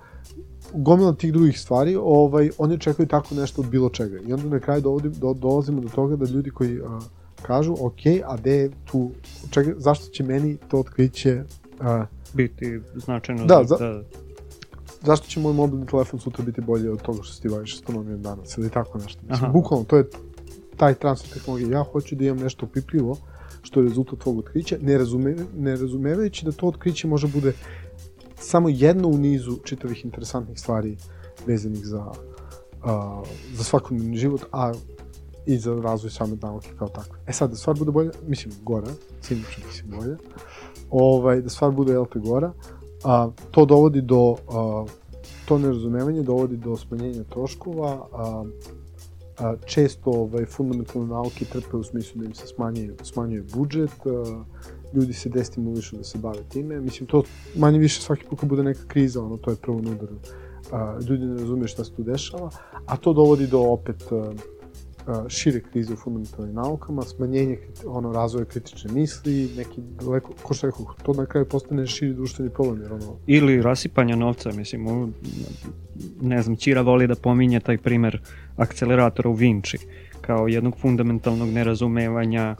gomila 0.74 1.14
tih 1.14 1.32
drugih 1.32 1.60
stvari, 1.60 1.96
ovaj, 1.96 2.50
oni 2.58 2.74
očekuju 2.74 3.06
tako 3.06 3.34
nešto 3.34 3.62
od 3.62 3.68
bilo 3.68 3.88
čega. 3.88 4.18
I 4.26 4.32
onda 4.32 4.48
na 4.48 4.60
kraju 4.60 4.80
dovodi, 4.80 5.08
do, 5.08 5.34
dolazimo 5.34 5.80
do 5.80 5.88
toga 5.88 6.16
da 6.16 6.24
ljudi 6.24 6.50
koji 6.50 6.80
a, 6.80 7.00
kažu, 7.46 7.76
ok, 7.80 8.06
a 8.26 8.36
gde 8.36 8.56
je 8.56 8.70
tu, 8.84 9.10
čega, 9.50 9.72
zašto 9.76 10.06
će 10.06 10.22
meni 10.22 10.56
to 10.68 10.80
otkriće, 10.80 11.42
a, 11.80 12.06
Biti 12.34 12.80
značajno 12.94 13.44
Da, 13.44 13.64
za, 13.64 13.76
da, 13.76 14.02
zašto 15.02 15.26
će 15.26 15.40
moj 15.40 15.52
mobilni 15.52 15.86
telefon 15.86 16.20
sutra 16.20 16.44
biti 16.44 16.60
bolji 16.60 16.88
od 16.88 17.02
toga 17.02 17.22
što 17.22 17.34
se 17.34 17.42
ti 17.42 17.48
baviš 17.48 17.74
astronomijom 17.74 18.22
danas, 18.22 18.58
ili 18.58 18.70
tako 18.70 18.98
nešto. 18.98 19.20
Mislim, 19.22 19.44
Aha. 19.44 19.52
bukvalno, 19.52 19.84
to 19.84 19.96
je 19.96 20.04
taj 20.76 20.94
transfer 20.94 21.32
tehnologije. 21.32 21.70
Ja 21.70 21.82
hoću 21.82 22.14
da 22.14 22.24
imam 22.24 22.38
nešto 22.38 22.66
opipljivo, 22.66 23.16
što 23.62 23.80
je 23.80 23.88
rezultat 23.88 24.18
tvog 24.18 24.38
otkrića, 24.38 24.76
ne, 24.80 24.98
razume, 24.98 25.36
ne 25.56 25.76
razumevajući 25.76 26.44
da 26.44 26.52
to 26.52 26.66
otkriće 26.66 27.08
može 27.08 27.28
bude 27.28 27.52
samo 28.38 28.68
jedno 28.68 29.08
u 29.08 29.18
nizu 29.18 29.56
čitavih 29.64 30.04
interesantnih 30.04 30.60
stvari 30.60 30.96
vezanih 31.46 31.86
za, 31.86 32.12
a, 32.82 33.22
za 33.52 33.64
svakodnevni 33.64 34.16
život, 34.16 34.44
a 34.52 34.72
i 35.46 35.58
za 35.58 35.74
razvoj 35.74 36.10
same 36.10 36.36
nauke 36.42 36.68
kao 36.78 36.88
takve. 36.88 37.18
E 37.26 37.32
sad, 37.32 37.50
da 37.50 37.56
stvar 37.56 37.76
bude 37.78 37.90
bolja, 37.90 38.10
mislim, 38.26 38.54
gora, 38.62 38.88
cinično 39.20 39.64
mislim 39.66 40.00
bolja, 40.00 40.16
ovaj, 40.90 41.40
da 41.40 41.48
stvar 41.48 41.70
bude 41.70 41.96
te 42.12 42.18
gora, 42.18 42.52
a, 43.04 43.30
to 43.50 43.64
dovodi 43.64 44.00
do, 44.00 44.36
a, 44.48 44.84
to 45.44 45.58
nerazumevanje 45.58 46.22
dovodi 46.22 46.56
do 46.56 46.76
smanjenja 46.76 47.24
troškova, 47.24 48.08
a, 48.12 48.44
a, 49.38 49.54
često 49.66 50.10
ovaj, 50.10 50.44
fundamentalne 50.46 51.08
nauke 51.08 51.44
trpe 51.44 51.76
u 51.76 51.84
smislu 51.84 52.20
da 52.20 52.26
im 52.26 52.34
se 52.34 52.46
smanjuje, 52.46 52.94
smanjuje 53.02 53.44
budžet, 53.54 54.06
a, 54.06 54.44
ljudi 54.94 55.12
se 55.12 55.28
destimulišu 55.28 55.96
da 55.96 56.04
se 56.04 56.18
bave 56.18 56.42
time. 56.48 56.80
Mislim, 56.80 57.06
to 57.06 57.22
manje 57.56 57.78
više 57.78 58.00
svaki 58.00 58.24
put 58.24 58.44
bude 58.44 58.62
neka 58.62 58.80
kriza, 58.88 59.22
ono, 59.22 59.36
to 59.36 59.50
je 59.50 59.56
prvo 59.56 59.80
na 59.80 59.90
udaru. 59.90 60.16
A, 60.72 60.98
ljudi 61.08 61.24
ne 61.24 61.40
razumiju 61.40 61.68
šta 61.68 61.84
se 61.84 61.92
tu 61.92 62.02
dešava, 62.02 62.50
a 62.86 62.96
to 62.96 63.12
dovodi 63.12 63.46
do 63.46 63.60
opet 63.60 64.12
a, 64.12 64.32
šire 65.28 65.60
krize 65.60 65.92
u 65.92 65.96
fundamentalnim 65.96 66.54
naukama, 66.54 67.02
smanjenje 67.02 67.58
ono, 67.86 68.12
razvoja 68.12 68.44
kritične 68.44 68.92
misli, 68.92 69.50
neki 69.56 69.80
daleko, 69.80 70.32
ko 70.42 70.54
što 70.54 70.66
rekao, 70.66 70.86
to 71.02 71.12
na 71.12 71.26
kraju 71.26 71.48
postane 71.48 71.86
širi 71.86 72.14
društveni 72.14 72.50
problem, 72.50 72.82
jer 72.82 72.92
ono... 72.92 73.16
Ili 73.26 73.62
rasipanja 73.62 74.16
novca, 74.16 74.50
mislim, 74.52 74.86
u, 74.86 75.08
ne 76.20 76.42
znam, 76.42 76.56
Ćira 76.56 76.80
voli 76.80 77.06
da 77.06 77.14
pominje 77.14 77.60
taj 77.60 77.78
primer 77.78 78.20
akceleratora 78.56 79.28
u 79.28 79.32
Vinci, 79.32 79.78
kao 80.20 80.48
jednog 80.48 80.76
fundamentalnog 80.78 81.48
nerazumevanja 81.48 82.56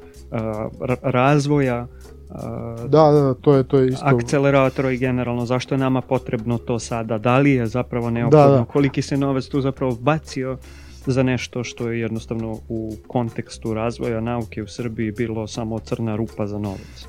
razvoja 1.02 1.86
Uh, 2.34 2.90
da, 2.90 3.10
da, 3.10 3.34
to 3.34 3.54
je 3.54 3.64
to 3.64 3.78
je 3.78 3.88
isto. 3.88 4.04
Akceleratora 4.06 4.90
i 4.90 4.96
generalno 4.96 5.46
zašto 5.46 5.74
je 5.74 5.78
nama 5.78 6.00
potrebno 6.00 6.58
to 6.58 6.78
sada? 6.78 7.18
Da 7.18 7.38
li 7.38 7.50
je 7.50 7.66
zapravo 7.66 8.10
neophodno? 8.10 8.46
Da, 8.46 8.58
da. 8.58 8.64
Koliki 8.64 9.02
se 9.02 9.16
novac 9.16 9.44
tu 9.46 9.60
zapravo 9.60 9.96
bacio 10.00 10.58
za 11.06 11.22
nešto 11.22 11.64
što 11.64 11.90
je 11.90 12.00
jednostavno 12.00 12.58
u 12.68 12.92
kontekstu 13.06 13.74
razvoja 13.74 14.20
nauke 14.20 14.62
u 14.62 14.66
Srbiji 14.66 15.12
bilo 15.12 15.46
samo 15.46 15.78
crna 15.78 16.16
rupa 16.16 16.46
za 16.46 16.58
novac. 16.58 17.06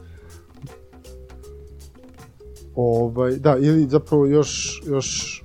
Ovaj, 2.76 3.36
da, 3.36 3.58
ili 3.58 3.88
zapravo 3.90 4.26
još, 4.26 4.82
još 4.88 5.42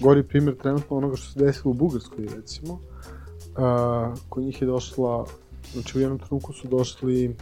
gori 0.00 0.22
primjer 0.22 0.56
trenutno 0.56 0.96
onoga 0.96 1.16
što 1.16 1.32
se 1.32 1.44
desilo 1.44 1.70
u 1.70 1.74
Bugarskoj, 1.74 2.26
recimo. 2.36 2.72
Uh, 2.72 4.18
kod 4.28 4.44
njih 4.44 4.62
je 4.62 4.66
došla, 4.66 5.26
znači 5.72 5.98
u 5.98 6.00
jednom 6.00 6.18
trenutku 6.18 6.52
su 6.52 6.68
došli 6.68 7.36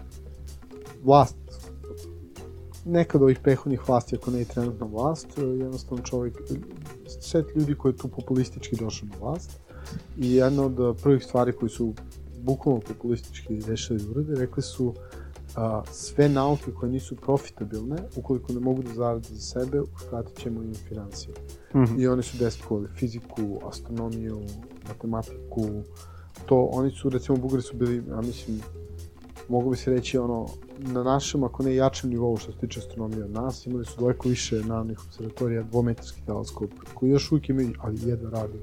vlast 1.05 1.37
nekad 2.85 3.23
ovih 3.23 3.39
prehodnih 3.43 3.89
vlasti, 3.89 4.17
ako 4.17 4.31
ne 4.31 4.43
i 4.43 4.45
trenutna 4.45 4.87
vlast, 4.87 5.29
jednostavno 5.39 6.05
čovjek, 6.05 6.35
set 7.21 7.47
ljudi 7.57 7.75
koji 7.75 7.93
je 7.93 7.97
tu 7.97 8.09
populistički 8.09 8.77
došao 8.77 9.09
na 9.09 9.17
vlast 9.21 9.61
i 10.19 10.35
jedna 10.35 10.65
od 10.65 10.97
prvih 11.03 11.25
stvari 11.25 11.53
koji 11.53 11.71
su 11.71 11.95
bukvalno 12.43 12.81
populistički 12.81 13.61
rešili 13.69 13.99
da 13.99 14.11
urade, 14.11 14.35
rekli 14.35 14.63
su 14.63 14.95
a, 15.57 15.83
sve 15.93 16.29
nauke 16.29 16.73
koje 16.73 16.93
nisu 16.93 17.17
profitabilne, 17.17 17.97
ukoliko 18.17 18.53
ne 18.53 18.61
mogu 18.61 18.83
da 18.83 18.95
zarade 18.95 19.29
za 19.31 19.41
sebe, 19.41 19.81
uskratit 19.81 20.39
ćemo 20.39 20.63
im 20.63 20.75
financije. 20.75 21.35
Mm 21.75 21.79
-hmm. 21.79 22.01
I 22.01 22.09
oni 22.09 22.23
su 22.23 22.39
deskovali 22.39 22.89
fiziku, 22.89 23.61
astronomiju, 23.69 24.41
matematiku, 24.89 25.67
to, 26.47 26.69
oni 26.73 26.91
su, 26.91 27.09
recimo, 27.09 27.39
Bugari 27.39 27.63
su 27.63 27.77
bili, 27.77 28.03
ja 28.09 28.21
mislim, 28.21 28.61
mogu 29.49 29.71
bi 29.71 29.77
se 29.77 29.91
reći, 29.91 30.19
ono, 30.19 30.47
na 30.79 31.03
našem, 31.03 31.45
ako 31.45 31.63
ne 31.63 31.75
jačem 31.75 32.11
nivou 32.11 32.37
što 32.37 32.53
se 32.53 32.59
tiče 32.59 32.81
astronomije 32.81 33.25
od 33.25 33.31
nas, 33.31 33.67
imali 33.67 33.85
su 33.85 34.01
daleko 34.01 34.29
više 34.29 34.57
naravnih 34.57 34.99
observatorija, 35.07 35.63
dvometarski 35.63 36.23
teleskop, 36.27 36.71
koji 36.95 37.11
još 37.11 37.33
uvijek 37.33 37.49
imaju, 37.49 37.73
ali 37.81 38.09
jedno 38.09 38.31
radi. 38.31 38.59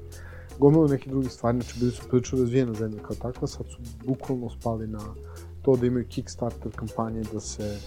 Gomilu 0.60 0.88
neke 0.88 1.10
druge 1.10 1.28
stvari, 1.28 1.60
znači 1.60 1.78
bili 1.78 1.90
su 1.90 2.02
prilično 2.08 2.38
razvijena 2.38 2.74
zemlja 2.74 3.02
kao 3.02 3.16
takva, 3.16 3.48
sad 3.48 3.66
su 3.66 3.78
bukvalno 4.06 4.50
spali 4.50 4.86
na 4.86 5.00
to 5.62 5.76
da 5.76 5.86
imaju 5.86 6.06
Kickstarter 6.08 6.72
kampanje, 6.76 7.22
da 7.32 7.40
se 7.40 7.78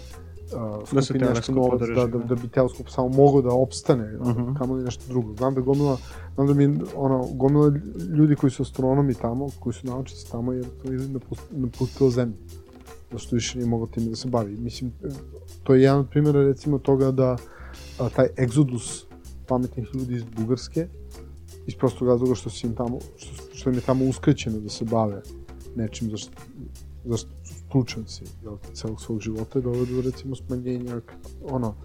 uh, 0.56 0.88
skupi 0.88 0.96
da 0.96 1.02
se 1.02 1.34
nešto 1.34 1.52
novac, 1.52 1.82
da, 1.96 2.08
da, 2.08 2.18
da 2.18 2.36
bi 2.36 2.48
teleskop 2.48 2.90
samo 2.90 3.10
mogao 3.10 3.42
da 3.42 3.50
opstane, 3.50 4.18
uh 4.18 4.28
-huh. 4.28 4.58
kamo 4.58 4.74
li 4.74 4.84
nešto 4.84 5.04
drugo. 5.08 5.34
Znam 5.34 5.54
da 5.54 5.62
gomila, 5.62 5.98
znam 6.36 6.48
da 6.48 6.54
mi, 6.54 6.80
ono, 6.96 7.28
gomila 7.34 7.72
ljudi 8.18 8.36
koji 8.36 8.52
su 8.52 8.64
astronomi 8.64 9.14
tamo, 9.14 9.50
koji 9.60 9.74
su 9.74 9.88
naučnici 9.88 10.32
tamo, 10.32 10.54
jer 10.54 10.66
to 10.84 10.92
je 10.92 11.10
napustilo 11.52 12.10
zemlju 12.10 12.36
što 13.18 13.36
više 13.36 13.58
nije 13.58 13.68
mogao 13.68 13.88
time 13.88 14.10
da 14.10 14.16
se 14.16 14.28
bavi. 14.28 14.58
Mislim, 14.58 14.92
to 15.64 15.76
je 15.76 15.82
jedan 15.82 16.00
od 16.00 16.10
primjera 16.10 16.42
recimo 16.42 16.78
toga 16.78 17.12
da 17.12 17.38
a, 18.00 18.10
taj 18.10 18.28
egzodus 18.40 19.06
pametnih 19.48 19.88
ljudi 19.94 20.16
iz 20.16 20.24
Bugarske, 20.38 20.88
iz 21.68 21.76
prostog 21.76 22.08
razloga 22.08 22.36
što, 22.36 22.50
im 22.68 22.76
tamo, 22.76 23.00
što, 23.18 23.56
što 23.56 23.70
im 23.70 23.76
je 23.76 23.82
tamo 23.82 24.06
uskrećeno 24.06 24.60
da 24.60 24.70
se 24.70 24.86
bave 24.86 25.22
nečim 25.76 26.10
za 26.10 26.18
što, 26.18 26.32
za 27.06 27.18
što 27.18 27.30
su 27.44 27.54
stručnjaci 27.54 28.24
jel, 28.44 28.58
celog 28.74 29.02
svog 29.02 29.22
života, 29.22 29.60
dovede 29.60 29.94
do 29.94 30.02
recimo 30.02 30.36
smanjenja 30.36 31.02
ono, 31.46 31.76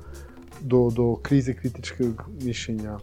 do, 0.61 0.91
do 0.97 1.17
krize 1.23 1.55
kritičkog 1.55 2.31
mišljenja 2.43 2.99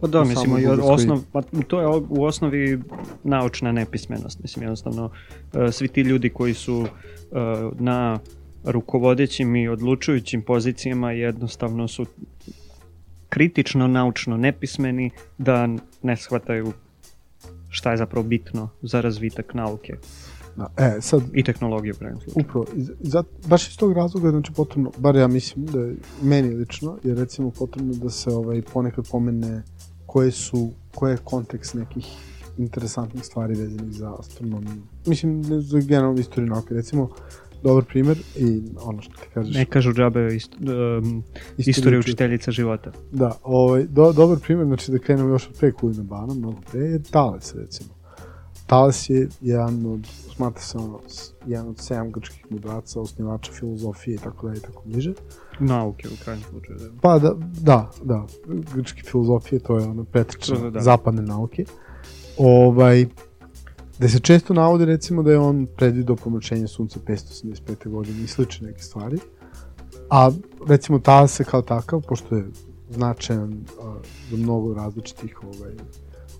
Pa 0.00 0.06
da, 0.06 0.24
mislim, 0.24 0.58
i 0.58 0.66
osnov, 0.66 1.20
pa 1.32 1.42
to 1.42 1.80
je 1.80 1.86
u 2.08 2.24
osnovi 2.24 2.80
naučna 3.24 3.72
nepismenost. 3.72 4.42
Mislim, 4.42 4.62
jednostavno, 4.62 5.10
e, 5.54 5.72
svi 5.72 5.88
ti 5.88 6.00
ljudi 6.00 6.30
koji 6.30 6.54
su 6.54 6.86
e, 6.86 7.36
na 7.78 8.18
rukovodećim 8.64 9.56
i 9.56 9.68
odlučujućim 9.68 10.42
pozicijama 10.42 11.12
jednostavno 11.12 11.88
su 11.88 12.06
kritično 13.30 13.88
naučno 13.88 14.36
nepismeni 14.36 15.10
da 15.38 15.68
ne 16.02 16.16
shvataju 16.16 16.72
šta 17.70 17.90
je 17.90 17.96
zapravo 17.96 18.26
bitno 18.26 18.68
za 18.82 19.00
razvitak 19.00 19.54
nauke. 19.54 19.96
Da, 20.56 20.68
e, 20.76 21.00
sad, 21.00 21.22
I 21.32 21.44
tehnologije 21.44 21.92
u 21.92 21.96
krajnjem 21.96 22.20
slučaju. 22.20 22.44
Upravo, 22.44 22.66
za, 23.00 23.24
baš 23.46 23.68
iz 23.68 23.76
tog 23.76 23.92
razloga, 23.92 24.30
znači 24.30 24.52
potrebno, 24.52 24.92
bar 24.98 25.16
ja 25.16 25.28
mislim 25.28 25.66
da 25.66 25.80
je 25.80 25.94
meni 26.22 26.54
lično, 26.54 26.98
je 27.04 27.14
recimo 27.14 27.50
potrebno 27.50 27.94
da 27.94 28.10
se 28.10 28.30
ovaj, 28.30 28.62
ponekad 28.62 29.08
pomene 29.10 29.62
koje 30.06 30.30
su, 30.30 30.70
koje 30.94 31.12
je 31.12 31.18
kontekst 31.24 31.74
nekih 31.74 32.06
interesantnih 32.58 33.24
stvari 33.24 33.54
vezanih 33.54 33.92
za 33.92 34.14
astronomiju. 34.18 34.82
Mislim, 35.06 35.40
ne 35.40 35.60
za 35.60 35.80
generalnu 35.80 36.20
istoriju 36.20 36.50
nauke, 36.50 36.74
recimo, 36.74 37.08
dobar 37.62 37.84
primer 37.84 38.18
i 38.36 38.62
ono 38.82 39.02
što 39.02 39.12
ti 39.12 39.28
kažeš... 39.34 39.54
Ne 39.54 39.64
kažu 39.64 39.92
džabe 39.92 40.34
ist, 40.34 40.56
um, 41.02 41.22
istorija 41.58 42.00
učiteljica 42.00 42.50
života. 42.50 42.92
Da, 43.12 43.38
ovaj, 43.42 43.84
do, 43.84 44.12
dobar 44.12 44.38
primer, 44.38 44.66
znači 44.66 44.92
da 44.92 44.98
krenemo 44.98 45.28
još 45.28 45.48
od 45.48 45.58
pre 45.58 45.72
Kulina 45.72 46.02
Bana, 46.02 46.34
mnogo 46.34 46.56
pre, 46.70 46.80
je 46.80 47.02
Tales, 47.02 47.54
recimo. 47.54 47.90
Tales 48.66 49.10
je 49.10 49.28
jedan 49.40 49.86
od, 49.86 50.06
smatra 50.34 50.62
se 50.62 50.78
ono, 50.78 51.00
jedan 51.46 51.68
od 51.68 51.78
sedam 51.78 52.12
grčkih 52.12 52.46
mudraca, 52.50 53.00
osnivača 53.00 53.52
filozofije 53.52 54.14
i 54.14 54.18
tako 54.18 54.48
da 54.48 54.54
i 54.54 54.60
tako 54.60 54.82
bliže. 54.84 55.12
Nauke 55.60 56.08
u 56.08 56.24
krajnjem 56.24 56.44
slučaju. 56.50 56.78
Da. 56.78 56.88
Pa 57.00 57.18
da, 57.18 57.34
da, 57.60 57.90
da, 58.04 58.26
grčke 58.74 59.02
filozofije, 59.02 59.58
to 59.58 59.78
je 59.78 59.84
ono 59.84 60.04
pretrične 60.04 60.58
da, 60.58 60.70
da. 60.70 60.80
zapadne 60.80 61.22
nauke. 61.22 61.64
Ovaj, 62.38 63.06
da 64.00 64.08
se 64.08 64.20
često 64.20 64.54
navode 64.54 64.84
recimo 64.84 65.22
da 65.22 65.30
je 65.30 65.38
on 65.38 65.66
predvidio 65.76 66.16
pomoćenje 66.16 66.68
sunca 66.68 67.00
585. 67.06 67.88
godine 67.88 68.24
i 68.24 68.26
slične 68.26 68.66
neke 68.66 68.82
stvari. 68.82 69.18
A 70.10 70.30
recimo 70.68 70.98
Tales 70.98 71.32
se 71.32 71.44
kao 71.44 71.62
takav, 71.62 72.00
pošto 72.08 72.36
je 72.36 72.44
značajan 72.90 73.52
uh, 73.52 73.94
za 74.30 74.36
mnogo 74.36 74.74
različitih 74.74 75.44
ovaj, 75.44 75.72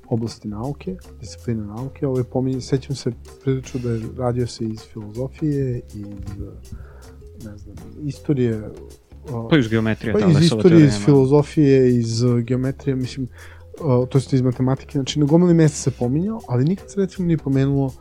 oblasti 0.08 0.48
nauke, 0.48 0.96
discipline 1.20 1.66
nauke. 1.66 2.06
Ovo 2.06 2.18
je 2.18 2.24
pominje, 2.24 2.60
sećam 2.60 2.96
se 2.96 3.12
prilično 3.44 3.80
da 3.80 3.90
je 3.90 4.00
radio 4.18 4.46
se 4.46 4.64
iz 4.64 4.80
filozofije, 4.92 5.80
iz 5.94 6.04
ne 7.44 7.56
znam, 7.56 7.76
istorije 8.04 8.70
Pa 9.50 9.58
iz 9.58 9.68
geometrije. 9.68 10.12
Pa 10.12 10.30
iz 10.30 10.40
istorije, 10.40 10.86
iz 10.86 11.04
filozofije, 11.04 11.96
iz 11.98 12.22
geometrije, 12.42 12.96
mislim, 12.96 13.28
to 14.08 14.18
je 14.18 14.22
iz 14.32 14.42
matematike, 14.42 14.92
znači 14.92 15.20
na 15.20 15.26
gomili 15.26 15.54
mesta 15.54 15.76
se 15.76 15.90
pominjao, 15.90 16.40
ali 16.48 16.64
nikad 16.64 16.90
se 16.90 17.00
recimo 17.00 17.26
nije 17.26 17.38
pomenulo 17.38 17.92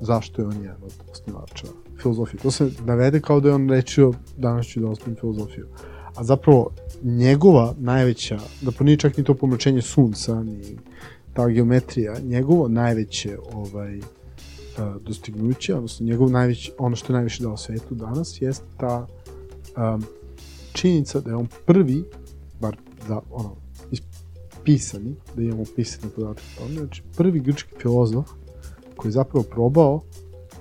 zašto 0.00 0.42
je 0.42 0.48
on 0.48 0.62
jedan 0.62 0.82
od 0.82 0.92
osnivača 1.12 1.66
filozofije. 2.02 2.40
To 2.40 2.50
se 2.50 2.70
navede 2.84 3.20
kao 3.20 3.40
da 3.40 3.48
je 3.48 3.54
on 3.54 3.68
rečio 3.70 4.12
danas 4.36 4.66
ću 4.66 4.80
da 4.80 4.88
osnovim 4.88 5.16
filozofiju. 5.20 5.66
A 6.14 6.24
zapravo 6.24 6.70
njegova 7.02 7.74
najveća, 7.78 8.38
da 8.62 8.70
pa 8.70 8.84
nije 8.84 8.96
čak 8.96 9.16
ni 9.16 9.24
to 9.24 9.34
pomračenje 9.34 9.82
sunca, 9.82 10.42
ni 10.42 10.76
ta 11.32 11.48
geometrija, 11.48 12.18
njegovo 12.18 12.68
najveće 12.68 13.38
ovaj, 13.52 14.00
dostignuće, 15.06 15.74
odnosno 15.74 16.06
njegov 16.06 16.30
najveći, 16.30 16.72
ono 16.78 16.96
što 16.96 17.12
je 17.12 17.14
najviše 17.14 17.42
dao 17.42 17.56
svetu 17.56 17.94
danas, 17.94 18.42
jeste 18.42 18.64
ta 18.76 19.06
um, 19.76 20.04
činjenica 20.72 21.20
da 21.20 21.30
je 21.30 21.36
on 21.36 21.48
prvi, 21.66 22.04
bar 22.60 22.76
da, 23.08 23.20
ono, 23.30 23.56
pisani, 24.64 25.14
da 25.36 25.42
imamo 25.42 25.64
pisane 25.76 26.12
podatke 26.16 26.42
o 26.56 26.60
tome, 26.60 26.74
znači 26.74 27.02
prvi 27.16 27.40
grčki 27.40 27.74
filozof 27.82 28.30
koji 28.96 29.10
je 29.10 29.12
zapravo 29.12 29.44
probao 29.50 30.00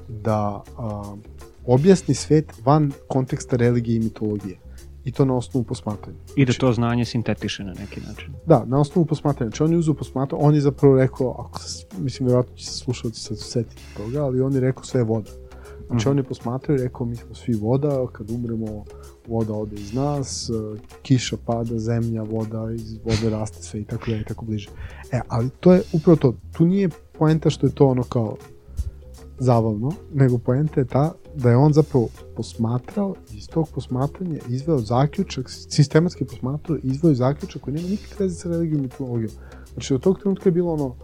da 0.08 0.64
um, 0.78 1.22
objasni 1.66 2.14
svet 2.14 2.54
van 2.66 2.92
konteksta 3.08 3.56
religije 3.56 3.96
i 3.96 4.00
mitologije 4.00 4.58
i 5.06 5.12
to 5.12 5.26
na 5.26 5.36
osnovu 5.36 5.64
posmatranja. 5.64 6.18
I 6.36 6.46
da 6.46 6.52
znači- 6.52 6.60
to 6.60 6.74
znanje 6.74 7.06
sintetiše 7.06 7.64
na 7.64 7.74
neki 7.74 8.02
način. 8.02 8.34
Da, 8.46 8.66
na 8.66 8.80
osnovu 8.80 9.06
posmatranja. 9.06 9.50
Znači 9.50 9.64
on 9.64 9.72
je 9.72 9.78
uzeo 9.78 9.94
posmatranje, 9.94 10.44
on 10.44 10.56
je 10.56 10.62
zapravo 10.62 10.96
rekao, 10.96 11.36
ako 11.40 11.60
se, 11.60 11.86
mislim, 11.98 12.28
vjerojatno 12.28 12.56
će 12.56 12.66
se 12.66 12.78
slušalci 12.78 13.22
sad 13.22 13.40
setiti 13.40 13.82
toga, 13.98 14.24
ali 14.24 14.42
on 14.42 14.54
je 14.54 14.60
rekao 14.60 14.84
sve 14.84 15.00
je 15.00 15.04
voda. 15.04 15.32
Znači 15.88 16.08
mm. 16.08 16.12
on 16.12 16.18
je 16.18 16.24
posmatrao 16.24 16.76
i 16.76 16.82
rekao, 16.82 17.06
mi 17.06 17.16
smo 17.16 17.36
svi 17.36 17.54
voda, 17.54 18.06
kad 18.12 18.32
umremo, 18.32 18.86
voda 19.28 19.54
ode 19.54 19.76
iz 19.76 19.94
nas, 19.94 20.50
uh, 20.50 20.80
kiša 21.02 21.38
pada, 21.46 21.80
zemlja, 21.80 22.24
voda, 22.24 22.72
iz 22.76 22.94
vode 23.06 23.30
raste 23.30 23.64
sve 23.64 23.82
i 23.82 23.86
tako 23.86 24.12
dalje 24.12 24.24
tako 24.24 24.46
bliže. 24.46 24.70
E, 25.12 25.22
ali 25.28 25.50
to 25.60 25.74
je 25.74 25.82
upravo 25.94 26.16
to, 26.16 26.34
tu 26.52 26.66
nije 26.66 26.90
poenta 27.20 27.50
što 27.50 27.68
je 27.68 27.76
to 27.76 27.88
ono 27.88 28.04
kao 28.04 28.38
zabavno, 29.40 29.92
nego 30.14 30.38
poenta 30.38 30.80
je 30.80 30.86
ta 30.86 31.14
da 31.36 31.50
je 31.50 31.58
on 31.58 31.74
zapravo 31.74 32.08
posmatrao 32.36 33.16
iz 33.32 33.48
tog 33.48 33.70
posmatranja 33.76 34.40
izveo 34.50 34.80
zaključak, 34.80 35.50
sistematski 35.50 36.26
posmatrao 36.26 36.78
izveo 36.84 37.14
zaključak 37.14 37.62
koji 37.62 37.74
nema 37.74 37.88
nikakve 37.88 38.26
veze 38.26 38.36
sa 38.36 38.50
religijom 38.50 38.80
i 38.80 38.84
mitologijom. 38.84 39.32
Znači, 39.74 39.94
od 39.94 40.02
tog 40.02 40.20
trenutka 40.20 40.50
je 40.50 40.54
bilo 40.54 40.74
ono, 40.74 40.96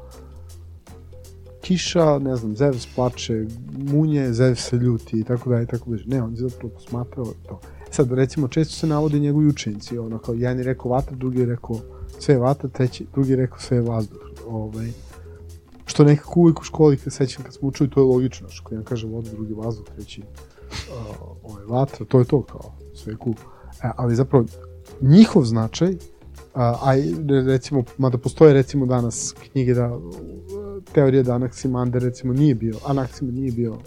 kiša, 1.62 2.20
ne 2.20 2.36
znam, 2.36 2.56
Zeus 2.56 2.88
plače, 2.96 3.46
munje, 3.78 4.34
Zeus 4.34 4.60
se 4.60 4.76
ljuti 4.76 5.20
i 5.20 5.24
tako 5.24 5.50
dalje 5.50 5.64
i 5.64 5.68
tako 5.68 5.90
dalje. 5.90 6.04
Ne, 6.08 6.24
on 6.24 6.32
je 6.32 6.38
zapravo 6.38 6.74
posmatrao 6.74 7.26
to. 7.26 7.60
Sad, 7.91 8.11
recimo, 8.11 8.48
često 8.48 8.74
se 8.74 8.88
navode 8.88 9.20
njegovi 9.20 9.48
učenici, 9.48 9.98
ono, 9.98 10.18
kao, 10.18 10.36
jedan 10.36 10.57
je 10.57 10.64
rekao 10.64 10.91
vatra, 10.91 11.16
drugi 11.16 11.40
je 11.40 11.45
rekao 11.45 11.80
sve 12.20 12.36
je 12.36 12.40
vatra, 12.40 12.70
treći, 12.70 13.06
drugi 13.14 13.32
je 13.32 13.36
rekao 13.36 13.60
sve 13.60 13.78
je 13.78 13.82
vazduh. 13.82 14.20
Ovaj, 14.48 14.91
što 15.86 16.03
nekako 16.03 16.40
uvijek 16.40 16.60
u 16.60 16.64
školi, 16.64 16.98
kad 16.98 17.14
sećam, 17.14 17.44
kad 17.44 17.53
smo 17.53 17.68
učili, 17.68 17.90
to 17.90 17.99
je 17.99 18.06
logično, 18.06 18.49
što 18.49 18.70
jedan 18.72 18.86
kaže 18.86 19.07
voda, 19.07 19.30
drugi 19.32 19.53
vazduh, 19.53 19.86
treći 19.95 20.22
uh, 20.22 20.28
ovaj, 21.44 21.64
vatra, 21.66 22.06
to 22.06 22.20
je 22.20 22.26
to 22.26 22.41
kao, 22.41 22.74
sve 22.95 23.14
je. 23.14 23.34
E, 23.84 23.91
ali 23.95 24.16
zapravo, 24.16 24.45
njihov 25.02 25.44
značaj, 25.44 25.95
a, 26.53 26.76
a 26.82 26.94
recimo, 27.45 27.84
mada 27.98 28.18
postoje 28.18 28.53
recimo 28.53 28.86
danas 28.86 29.36
knjige 29.52 29.74
da 29.74 29.99
teorija 30.94 31.24
da 31.24 31.34
Anaximander 31.34 31.99
recimo 31.99 32.34
nije 32.34 32.56
bio, 32.56 32.76
Anaximander 32.88 33.34
nije 33.34 33.52
bio 33.52 33.78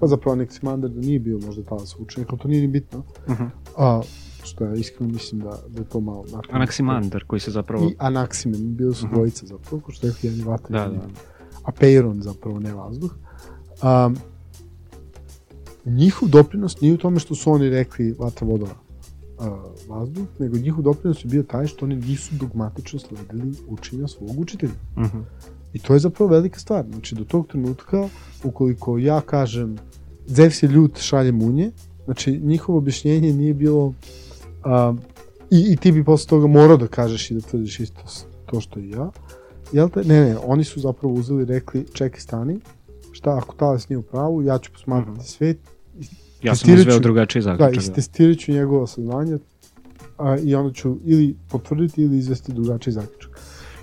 pa 0.00 0.06
zapravo 0.06 0.36
Anaximander 0.36 0.88
da 0.88 1.00
nije 1.00 1.18
bio 1.18 1.38
možda 1.46 1.62
talas 1.62 1.96
učenik, 1.98 2.28
ali 2.30 2.38
to 2.38 2.48
nije 2.48 2.60
ni 2.60 2.68
bitno. 2.68 2.98
Uh 2.98 3.34
-huh. 3.34 3.48
a, 3.76 4.00
što 4.44 4.64
ja 4.64 4.74
iskreno 4.74 5.12
mislim 5.12 5.40
da, 5.40 5.58
da 5.68 5.80
je 5.80 5.88
to 5.88 6.00
malo... 6.00 6.24
Anaximander 6.52 7.26
koji 7.26 7.40
se 7.40 7.50
zapravo... 7.50 7.84
I 7.84 7.94
Anaximen, 7.98 8.76
bilo 8.76 8.94
su 8.94 9.06
uh 9.06 9.10
-huh. 9.10 9.14
dvojica 9.14 9.46
zapravo, 9.46 9.82
ko 9.82 9.92
što 9.92 10.06
je 10.06 10.12
jedan 10.22 10.48
vatra. 10.48 10.88
Da, 10.88 10.92
da. 10.92 11.06
A 11.62 11.72
Peyron 11.72 12.20
zapravo, 12.20 12.60
ne 12.60 12.74
vazduh. 12.74 13.14
Um, 13.82 14.16
njihov 15.84 16.28
doprinos 16.28 16.80
nije 16.80 16.94
u 16.94 16.98
tome 16.98 17.20
što 17.20 17.34
su 17.34 17.52
oni 17.52 17.70
rekli 17.70 18.14
vatra 18.18 18.46
vodova 18.46 18.74
uh, 19.38 19.46
vazduh, 19.88 20.26
nego 20.38 20.58
njihov 20.58 20.82
doprinos 20.82 21.24
je 21.24 21.28
bio 21.28 21.42
taj 21.42 21.66
što 21.66 21.84
oni 21.84 21.96
nisu 21.96 22.34
dogmatično 22.34 22.98
sledili 22.98 23.54
učenja 23.68 24.08
svog 24.08 24.38
učitelja. 24.38 24.72
Uh 24.96 25.02
-huh. 25.02 25.22
I 25.72 25.78
to 25.78 25.94
je 25.94 25.98
zapravo 25.98 26.30
velika 26.30 26.58
stvar. 26.58 26.84
Znači, 26.90 27.14
do 27.14 27.24
tog 27.24 27.46
trenutka, 27.46 28.08
ukoliko 28.44 28.98
ja 28.98 29.20
kažem 29.20 29.76
Zeus 30.28 30.62
je 30.62 30.68
ljut, 30.68 30.98
šalje 30.98 31.32
munje, 31.32 31.70
znači, 32.04 32.40
njihovo 32.42 32.78
objašnjenje 32.78 33.32
nije 33.32 33.54
bilo 33.54 33.86
uh, 33.86 33.94
i, 35.50 35.72
i 35.72 35.76
ti 35.76 35.92
bi 35.92 36.04
posle 36.04 36.28
toga 36.28 36.46
morao 36.46 36.76
da 36.76 36.86
kažeš 36.86 37.30
i 37.30 37.34
da 37.34 37.40
tvrdiš 37.40 37.80
isto 37.80 38.02
to 38.46 38.60
što 38.60 38.80
i 38.80 38.90
ja. 38.90 39.10
Jel 39.72 39.88
te? 39.88 40.04
Ne, 40.04 40.20
ne, 40.20 40.36
oni 40.44 40.64
su 40.64 40.80
zapravo 40.80 41.14
uzeli 41.14 41.42
i 41.42 41.46
rekli, 41.46 41.86
čekaj, 41.92 42.20
stani, 42.20 42.60
šta 43.12 43.36
ako 43.36 43.54
talas 43.54 43.88
nije 43.88 43.98
u 43.98 44.02
pravu, 44.02 44.42
ja 44.42 44.58
ću 44.58 44.72
posmatrati 44.72 45.10
mhm. 45.10 45.20
-huh. 45.20 45.36
svet. 45.36 45.58
Ja 46.42 46.54
sam 46.54 46.74
izveo 46.74 46.98
drugačiji 46.98 47.42
zaključak. 47.42 47.74
Da, 47.74 47.80
istestirat 47.80 48.38
ću 48.38 48.52
njegova 48.52 48.86
saznanja 48.86 49.38
a, 50.18 50.36
i 50.38 50.54
onda 50.54 50.72
ću 50.72 50.96
ili 51.04 51.36
potvrditi 51.48 52.02
ili 52.02 52.18
izvesti 52.18 52.52
drugačiji 52.52 52.94
zaključak. 52.94 53.40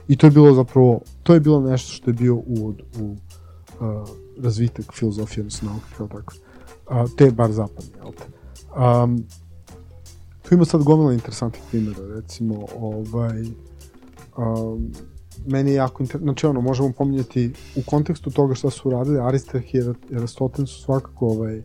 I 0.08 0.18
to 0.18 0.28
je 0.28 0.32
bilo 0.32 0.54
zapravo, 0.54 1.02
to 1.24 1.34
je 1.34 1.40
bilo 1.40 1.62
nešto 1.62 1.94
što 1.94 2.10
je 2.10 2.14
bio 2.14 2.36
uvod 2.36 2.82
u 3.00 3.06
uh, 3.06 4.10
razvitak 4.44 4.94
filozofije, 4.94 5.42
odnosno 5.42 5.70
nauke 5.70 5.86
kao 5.98 6.08
tako. 6.08 6.34
Uh, 6.90 7.16
te 7.18 7.32
bar 7.32 7.52
zapadne, 7.52 7.92
jel 7.98 8.12
te? 8.12 8.24
Um, 8.82 9.24
tu 10.42 10.56
ima 10.56 10.66
sad 10.66 10.84
gomila 10.84 11.14
interesantnih 11.14 11.64
primjera, 11.70 12.16
recimo, 12.16 12.66
ovaj, 12.80 13.42
um, 14.38 14.92
meni 15.46 15.72
je 15.72 15.76
jako 15.76 16.04
inter... 16.04 16.22
znači 16.22 16.46
ono, 16.46 16.62
možemo 16.62 16.92
pominjati 16.92 17.54
u 17.76 17.82
kontekstu 17.86 18.32
toga 18.32 18.56
šta 18.56 18.70
su 18.70 18.90
uradili, 18.90 19.20
Aristarh 19.20 19.76
i 19.76 19.82
Aristotel 20.16 20.66
su 20.66 20.82
svakako 20.82 21.28
ovaj, 21.28 21.62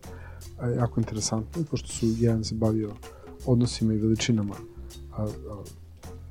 jako 0.77 1.01
interesantni, 1.01 1.65
pošto 1.71 1.89
su 1.89 2.07
jedan 2.19 2.45
se 2.45 2.55
bavio 2.55 2.91
odnosima 3.47 3.95
i 3.95 3.99
veličinama 3.99 4.55
a, 5.13 5.23
a, 5.23 5.27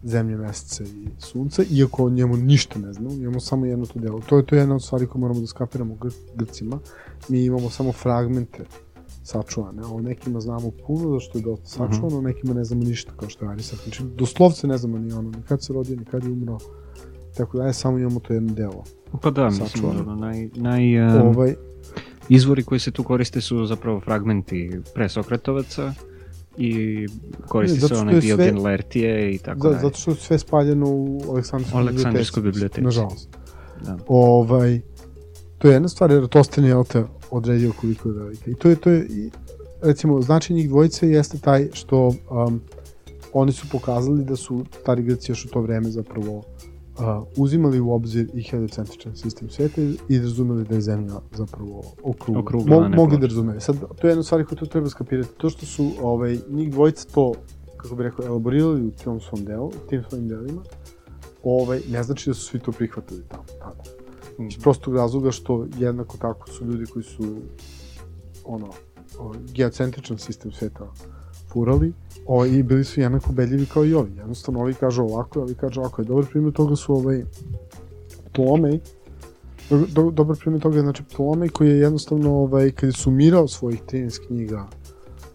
zemlje, 0.04 0.38
meseca 0.38 0.84
i 0.84 1.08
sunca, 1.18 1.64
iako 1.72 2.06
o 2.06 2.10
njemu 2.10 2.38
ništa 2.38 2.80
ne 2.80 2.94
znamo, 2.94 3.14
imamo 3.16 3.40
samo 3.40 3.66
jedno 3.66 3.86
to 3.86 4.00
delo. 4.00 4.20
To 4.20 4.38
je 4.38 4.46
to 4.46 4.56
jedna 4.56 4.76
od 4.76 4.84
stvari 4.84 5.08
koje 5.08 5.20
moramo 5.20 5.40
da 5.40 5.48
skapiramo 5.48 5.96
Gr 5.96 6.10
Grcima. 6.36 6.80
Mi 7.30 7.46
imamo 7.46 7.70
samo 7.70 7.92
fragmente 7.92 8.66
sačuvane, 9.24 9.82
a 9.82 9.88
o 9.88 10.02
nekima 10.02 10.40
znamo 10.40 10.72
puno, 10.88 11.14
zašto 11.14 11.38
je 11.38 11.44
dosta 11.44 11.68
sačuvano, 11.68 12.08
uh 12.08 12.14
-huh. 12.14 12.18
o 12.18 12.22
nekima 12.22 12.54
ne 12.54 12.64
znamo 12.64 12.84
ništa, 12.84 13.12
kao 13.20 13.30
što 13.30 13.46
je 13.46 13.52
Arisak. 13.52 13.80
Znači, 13.84 14.04
doslovce 14.04 14.68
ne 14.68 14.78
znamo 14.78 14.98
ni 14.98 15.14
ono, 15.14 15.30
ni 15.30 15.44
kad 15.48 15.64
se 15.64 15.74
rodio, 15.74 15.96
ni 15.96 16.06
kad 16.06 16.24
je 16.24 16.32
umro, 16.32 16.58
tako 17.38 17.58
da 17.58 17.66
je 17.66 17.74
samo 17.74 17.98
imamo 17.98 18.20
to 18.20 18.34
jedno 18.34 18.54
delo. 18.54 18.84
Pa 19.22 19.32
da, 19.32 19.50
mislim, 19.50 20.06
da, 20.06 20.16
naj, 20.16 20.50
naj, 20.56 21.18
um, 21.18 21.28
ovaj, 21.28 21.56
izvori 22.30 22.64
koji 22.64 22.80
se 22.80 22.92
tu 22.92 23.04
koriste 23.04 23.42
su 23.42 23.66
zapravo 23.66 24.00
fragmenti 24.00 24.72
pre 24.94 25.10
Sokratovaca, 25.10 25.94
i 26.60 27.08
koristi 27.48 27.80
se 27.80 27.96
onaj 27.96 28.20
Diogen 28.20 28.50
sve, 28.50 28.62
Lertije 28.62 29.36
i 29.36 29.38
tako 29.38 29.60
da, 29.60 29.70
dalje. 29.70 29.82
Zato 29.82 29.98
što 29.98 30.12
je 30.12 30.16
sve 30.16 30.40
spaljeno 30.40 30.86
u 30.90 31.22
Aleksandrskoj, 31.30 31.80
Aleksandrskoj 31.82 32.44
biblioteci. 32.44 32.82
Nažalost. 32.82 33.30
Da. 33.86 33.98
Ovaj, 34.08 34.82
to 35.58 35.68
je 35.68 35.74
jedna 35.74 35.90
stvar, 35.90 36.12
jer 36.12 36.28
Tosten 36.28 36.66
je 36.66 36.84
te 36.92 37.04
odredio 37.32 37.72
koliko 37.82 38.10
je 38.10 38.16
velika. 38.16 38.52
I 38.52 38.56
to 38.56 38.70
je, 38.70 38.76
to 38.76 38.90
je, 38.90 39.08
recimo, 39.82 40.22
značaj 40.22 40.56
njih 40.56 40.70
dvojice 40.70 41.10
jeste 41.10 41.38
taj 41.38 41.70
što 41.74 42.08
um, 42.08 42.62
oni 43.34 43.52
su 43.52 43.68
pokazali 43.72 44.24
da 44.24 44.36
su 44.36 44.66
stari 44.82 45.04
Greci 45.04 45.32
još 45.32 45.46
u 45.46 45.50
to 45.50 45.62
vreme 45.62 45.90
zapravo 45.90 46.44
uh, 47.00 47.24
uzimali 47.38 47.80
u 47.80 47.92
obzir 47.92 48.30
i 48.34 48.44
heliocentričan 48.44 49.16
sistem 49.16 49.50
sveta 49.50 49.82
i 50.10 50.20
razumeli 50.20 50.64
da 50.64 50.76
je 50.76 50.82
Zemlja 50.82 51.14
zapravo 51.32 51.84
okrugla. 52.04 52.42
okrugla 52.42 52.80
Mo, 52.80 52.96
mogli 52.96 53.18
da 53.18 53.28
razumeju. 53.28 53.62
Sad, 53.62 53.80
to 54.02 54.08
je 54.08 54.12
jedna 54.12 54.24
stvar 54.24 54.46
koju 54.46 54.58
tu 54.58 54.66
treba 54.66 54.90
skapirati. 54.90 55.30
To 55.38 55.50
što 55.50 55.66
su 55.66 55.92
ovaj, 56.02 56.40
njih 56.50 56.72
dvojica 56.72 57.08
to, 57.14 57.34
kako 57.78 57.96
bih 57.96 58.04
rekao, 58.04 58.26
elaborirali 58.26 58.86
u 58.86 58.92
tom 58.92 59.20
svom 59.20 59.46
delu, 59.46 59.72
tim 59.90 60.04
svojim 60.10 60.28
delima, 60.28 60.62
ovaj, 61.44 61.82
ne 61.90 62.04
znači 62.04 62.30
da 62.30 62.34
su 62.34 62.46
svi 62.46 62.60
to 62.60 62.72
prihvatili 62.72 63.24
tamo, 63.28 63.44
tada. 63.60 63.84
Iz 64.48 64.58
mm. 64.58 64.62
prostog 64.62 64.96
razloga 64.96 65.32
što 65.32 65.68
jednako 65.78 66.18
tako 66.18 66.50
su 66.50 66.66
ljudi 66.66 66.86
koji 66.86 67.04
su 67.04 67.38
ono, 68.46 68.68
geocentričan 69.54 70.18
sistem 70.18 70.52
sveta 70.52 70.92
furali 71.54 71.94
o, 72.26 72.46
i 72.46 72.64
bili 72.64 72.84
su 72.84 73.02
jednako 73.02 73.32
bedljivi 73.32 73.66
kao 73.66 73.86
i 73.86 73.94
ovi. 73.94 74.12
Jednostavno, 74.18 74.62
ovi 74.62 74.74
kažu 74.74 75.04
ovako, 75.04 75.42
ovi 75.42 75.56
kažu 75.56 75.80
ovako. 75.82 76.04
Dobar 76.04 76.26
primjer 76.26 76.54
toga 76.54 76.76
su 76.76 76.94
ovaj 76.94 77.24
Ptolomej, 78.30 78.80
do, 79.70 80.12
dobar 80.12 80.38
primjer 80.38 80.62
toga 80.62 80.76
je 80.76 80.82
znači 80.82 81.04
Ptolomej 81.04 81.50
koji 81.50 81.70
je 81.70 81.80
jednostavno 81.80 82.34
ovaj, 82.34 82.72
kad 82.72 82.90
je 82.90 82.94
sumirao 82.94 83.48
svojih 83.48 83.82
13 83.84 84.28
knjiga 84.28 84.68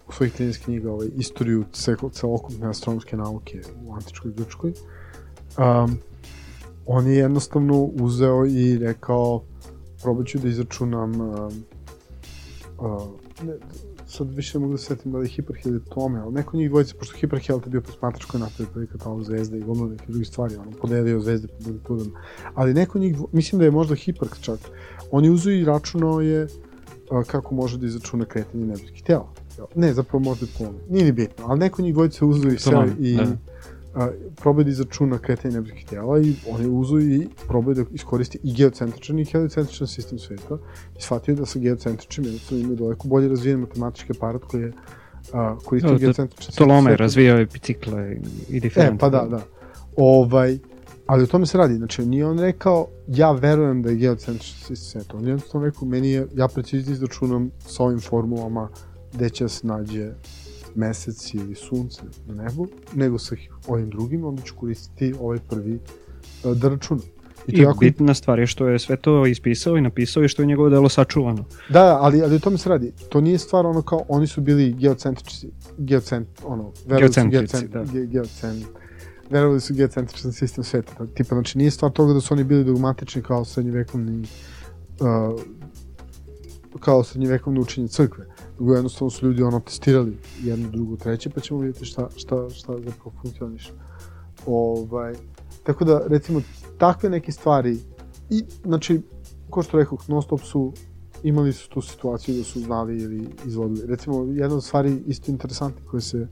u 0.09 0.13
svojih 0.13 0.41
13 0.41 0.65
knjiga 0.65 0.93
ovaj, 0.93 1.09
istoriju 1.17 1.65
celokupne 2.13 2.69
astronomske 2.69 3.17
nauke 3.17 3.61
u 3.87 3.95
antičkoj 3.95 4.33
Grčkoj 4.37 4.73
um, 5.59 5.99
on 6.87 7.07
je 7.07 7.17
jednostavno 7.17 7.83
uzeo 7.83 8.47
i 8.47 8.79
rekao 8.79 9.43
probat 10.03 10.27
ću 10.27 10.39
da 10.39 10.49
izračunam 10.49 11.21
um, 11.21 11.65
uh, 12.79 13.03
sad 14.17 14.35
više 14.35 14.59
ne 14.59 14.63
mogu 14.63 14.75
da 14.75 14.79
setim 14.79 15.13
da 15.13 15.19
li 15.19 15.27
je 15.27 15.31
Hiperhel 15.31 15.73
ili 15.73 15.85
Tome, 15.85 16.21
ali 16.21 16.35
neko 16.35 16.57
njih 16.57 16.71
dvojice, 16.71 16.95
pošto 16.95 17.17
Hiperhel 17.17 17.61
je 17.65 17.71
bio 17.71 17.81
posmatrač 17.81 18.25
koji 18.25 18.41
napravio 18.41 18.73
prvi 18.73 18.87
katalog 18.87 19.25
zvezde 19.25 19.59
i 19.59 19.63
gomila 19.63 19.89
neke 19.89 20.05
drugih 20.09 20.29
stvari, 20.29 20.57
ono, 20.57 20.71
podelio 20.71 21.21
zvezde 21.21 21.49
po 21.49 21.55
magnitudama. 21.65 22.21
Ali 22.55 22.75
neko 22.75 22.99
njih, 22.99 23.17
mislim 23.33 23.59
da 23.59 23.65
je 23.65 23.71
možda 23.71 23.95
Hiperk 23.95 24.39
čak, 24.41 24.59
on 25.11 25.25
je 25.25 25.31
uzeo 25.31 25.53
i 25.53 25.65
računao 25.65 26.21
je 26.21 26.49
a, 27.11 27.23
kako 27.27 27.55
može 27.55 27.79
da 27.79 27.87
izračuna 27.87 28.25
kretanje 28.25 28.67
nebeskih 28.67 29.03
tela. 29.03 29.29
Ne, 29.75 29.95
zapravo 29.95 30.25
možda 30.25 30.47
je 30.47 30.53
Tome. 30.59 30.79
Nije 30.91 31.05
ni 31.05 31.13
bitno, 31.13 31.45
ali 31.49 31.61
neko 31.61 31.83
njih 31.83 31.95
dvojice 31.95 32.25
uzeo 32.25 32.53
i 32.53 32.59
sve 32.59 32.93
i... 32.99 33.17
Da 33.17 33.54
a, 33.95 34.09
probao 34.37 34.65
da 34.65 34.71
izračuna 34.71 35.19
kretanje 35.19 35.55
nebeskih 35.55 35.87
tela 35.87 36.19
i 36.21 36.35
on 36.51 36.61
je 36.61 36.69
uzo 36.69 36.99
i 36.99 37.29
probao 37.49 37.75
da 37.75 37.85
iskoristi 37.93 38.39
i 38.43 38.55
geocentričan 38.55 39.19
i 39.19 39.25
heliocentričan 39.25 39.87
sistem 39.87 40.19
sveta 40.19 40.59
i 40.99 41.03
shvatio 41.03 41.35
da 41.35 41.47
sa 41.47 41.59
geocentričnim 41.59 42.27
jednostavno 42.27 42.63
imaju 42.63 42.77
daleko 42.77 43.09
bolje 43.09 43.29
razvijen 43.29 43.61
matematički 43.61 44.13
aparat 44.17 44.43
koji 44.45 44.63
je 44.63 44.73
a, 45.33 45.57
koristi 45.65 45.93
no, 45.93 45.99
geocentričan 45.99 46.45
sistem 46.45 46.67
Tolome 46.67 46.91
je 46.91 46.97
razvijao 46.97 47.41
i 47.41 47.47
bicikle 47.47 48.17
i 48.49 48.61
diferent. 48.61 48.95
E, 48.95 48.99
pa 48.99 49.09
da, 49.09 49.27
da. 49.31 49.41
Ovaj, 49.97 50.59
ali 51.07 51.23
o 51.23 51.27
tome 51.27 51.47
se 51.47 51.59
radi. 51.59 51.75
Znači, 51.75 52.07
nije 52.07 52.27
on 52.27 52.39
rekao, 52.39 52.87
ja 53.09 53.33
verujem 53.33 53.83
da 53.83 53.91
je 53.91 53.97
geocentričan 53.97 54.59
sistem 54.59 54.77
sveta. 54.77 55.17
On 55.17 55.25
je 55.25 55.29
jednostavno 55.29 55.67
rekao, 55.67 55.89
meni 55.89 56.11
je, 56.11 56.27
ja 56.35 56.49
precizni 56.49 56.93
izračunam 56.93 57.51
sa 57.59 57.83
ovim 57.83 58.01
formulama 58.01 58.69
gde 59.13 59.31
će 59.31 59.49
se 59.49 59.67
nađe 59.67 60.13
mesec 60.75 61.35
ili 61.35 61.55
sunce 61.55 62.03
na 62.27 62.43
nebu, 62.43 62.69
nego 62.95 63.19
sa 63.19 63.37
ovim 63.69 63.91
drugim, 63.91 64.25
onda 64.25 64.43
ću 64.43 64.55
koristiti 64.57 65.15
ovaj 65.21 65.39
prvi 65.51 65.79
uh, 66.45 66.57
da 66.57 66.69
računam. 66.69 67.05
I, 67.47 67.53
to 67.53 67.61
I 67.61 67.65
jako... 67.65 67.79
bitna 67.79 68.15
stvar 68.15 68.39
je 68.39 68.47
što 68.47 68.69
je 68.69 68.79
sve 68.79 68.97
to 68.97 69.27
ispisao 69.27 69.77
i 69.77 69.81
napisao 69.81 70.25
i 70.25 70.29
što 70.29 70.43
je 70.43 70.47
njegovo 70.47 70.69
delo 70.69 70.89
sačuvano. 70.89 71.45
Da, 71.69 71.99
ali, 72.01 72.23
ali 72.23 72.37
o 72.37 72.39
tome 72.39 72.59
se 72.59 72.69
radi. 72.69 72.93
To 73.09 73.21
nije 73.21 73.39
stvar 73.39 73.67
ono 73.67 73.83
kao, 73.83 74.05
oni 74.09 74.27
su 74.27 74.41
bili 74.41 74.73
geocentrični, 74.73 75.51
geocent, 75.79 76.29
ono, 76.45 76.73
geocentrici, 76.87 77.69
da. 77.69 77.85
Ge, 77.85 78.07
geocent, 78.07 78.65
verovali 79.31 79.61
su 79.61 79.75
geocentričan 79.75 80.33
sistem 80.33 80.65
sveta. 80.65 81.05
Da, 81.05 81.07
tipa, 81.07 81.35
znači 81.35 81.59
nije 81.59 81.71
stvar 81.71 81.93
toga 81.93 82.13
da 82.13 82.21
su 82.21 82.35
oni 82.35 82.45
bili 82.45 82.65
dogmatični 82.65 83.23
kao 83.23 83.45
srednjevekovni 83.45 84.27
uh, 85.01 85.41
kao 86.81 87.05
srednjevekovno 87.05 87.61
učenje 87.61 87.89
crkve. 87.89 88.27
Nego 88.61 88.75
jednostavno 88.75 89.11
su 89.11 89.27
ljudi 89.27 89.43
ono 89.43 89.61
testirali 89.61 90.17
jedno, 90.43 90.71
drugo, 90.71 90.97
treće, 90.97 91.31
pa 91.31 91.41
ćemo 91.41 91.61
vidjeti 91.61 91.85
šta, 91.85 92.09
šta, 92.17 92.51
šta 92.51 92.73
zapravo 92.73 93.13
funkcioniše. 93.23 93.73
Ovaj, 94.47 95.15
tako 95.63 95.85
da, 95.85 96.03
recimo, 96.07 96.41
takve 96.79 97.11
neke 97.11 97.33
stvari 97.33 97.79
i, 98.31 98.45
znači, 98.65 99.01
ko 99.51 99.63
što 99.63 99.79
rekao, 99.79 99.99
non 100.09 100.23
stop 100.23 100.41
su 100.41 100.73
imali 101.23 101.53
su 101.53 101.71
tu 101.71 101.81
situaciju 101.81 102.37
da 102.37 102.45
su 102.45 102.61
znali 102.61 102.99
ili 102.99 103.29
izvodili. 103.47 103.87
Recimo, 103.87 104.25
jedna 104.25 104.57
od 104.57 104.65
stvari 104.65 105.03
isto 105.07 105.31
interesantne 105.31 105.83
koje 105.91 106.01
se 106.01 106.29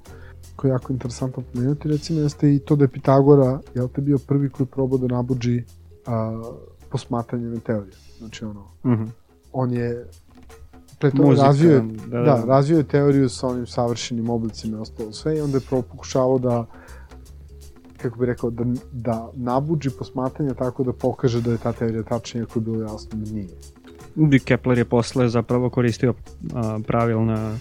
koje 0.56 0.68
je 0.68 0.72
jako 0.72 0.92
interesantno 0.92 1.42
pomenuti, 1.52 1.88
recimo, 1.88 2.20
jeste 2.20 2.54
i 2.54 2.58
to 2.58 2.76
da 2.76 2.84
je 2.84 2.88
Pitagora, 2.88 3.60
jel 3.74 3.88
te 3.88 4.00
bio 4.00 4.18
prvi 4.18 4.50
koji 4.50 4.66
probao 4.66 4.98
da 4.98 5.06
nabuđi 5.06 5.64
a, 6.06 6.42
posmatranje 6.90 7.60
teorije. 7.60 7.94
Znači, 8.18 8.44
ono, 8.44 8.60
mm 8.60 8.90
-hmm. 8.90 9.08
on 9.52 9.72
je 9.72 10.06
pre 11.02 11.10
to 11.10 11.22
Muzika, 11.22 11.46
razvio, 11.46 11.84
da, 12.06 12.18
da, 12.18 12.22
da, 12.22 12.44
razvio 12.44 12.78
je 12.78 12.84
teoriju 12.84 13.28
sa 13.28 13.48
onim 13.48 13.66
savršenim 13.66 14.30
oblicima 14.30 14.78
i 14.78 14.80
ostalo 14.80 15.12
sve 15.12 15.38
i 15.38 15.40
onda 15.40 15.56
je 15.56 15.62
pokušavao 15.70 16.38
da 16.38 16.66
kako 17.96 18.18
bi 18.18 18.26
rekao, 18.26 18.50
da, 18.50 18.64
da 18.92 19.30
nabuđi 19.34 19.90
posmatranje 19.90 20.54
tako 20.54 20.84
da 20.84 20.92
pokaže 20.92 21.40
da 21.40 21.52
je 21.52 21.58
ta 21.58 21.72
teorija 21.72 22.02
tačna, 22.02 22.40
iako 22.40 22.58
je 22.58 22.62
bilo 22.62 22.82
jasno 22.82 23.10
da 23.12 23.30
nije. 23.30 24.40
Kepler 24.44 24.78
je 24.78 24.84
posle 24.84 25.28
zapravo 25.28 25.70
koristio 25.70 26.14
a, 26.54 26.78
pravilna 26.86 27.58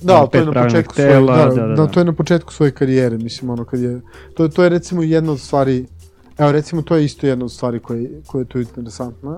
Da, 0.00 0.26
to 0.26 0.38
je 0.38 0.44
na 0.46 0.62
početku 0.62 0.94
tela, 0.94 1.34
svoje, 1.34 1.48
da, 1.48 1.62
da, 1.62 1.68
da, 1.68 1.74
da, 1.74 1.86
to 1.86 2.00
je 2.00 2.04
na 2.04 2.12
početku 2.12 2.52
svoje 2.52 2.72
karijere, 2.72 3.18
mislim, 3.18 3.50
ono, 3.50 3.64
kad 3.64 3.80
je, 3.80 4.00
to, 4.34 4.48
to 4.48 4.62
je 4.62 4.68
recimo 4.68 5.02
jedna 5.02 5.32
od 5.32 5.40
stvari, 5.40 5.86
evo, 6.38 6.52
recimo, 6.52 6.82
to 6.82 6.96
je 6.96 7.04
isto 7.04 7.26
jedna 7.26 7.44
od 7.44 7.52
stvari 7.52 7.80
koje, 7.80 8.22
koje 8.26 8.42
je 8.42 8.46
tu 8.46 8.60
interesantna, 8.60 9.36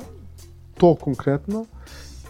to 0.79 0.95
konkretno, 0.95 1.67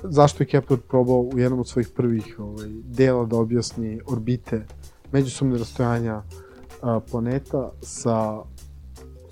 zašto 0.05 0.43
je 0.43 0.47
Kepler 0.47 0.81
probao 0.81 1.21
u 1.21 1.39
jednom 1.39 1.61
od 1.61 1.69
svojih 1.69 1.89
prvih 1.89 2.37
ovaj, 2.39 2.69
dela 2.85 3.27
da 3.27 3.37
objasni 3.37 4.01
orbite, 4.07 4.67
međusobne 5.13 5.59
rastojanja 5.59 6.23
a, 6.83 7.01
planeta 7.11 7.71
sa 7.83 8.43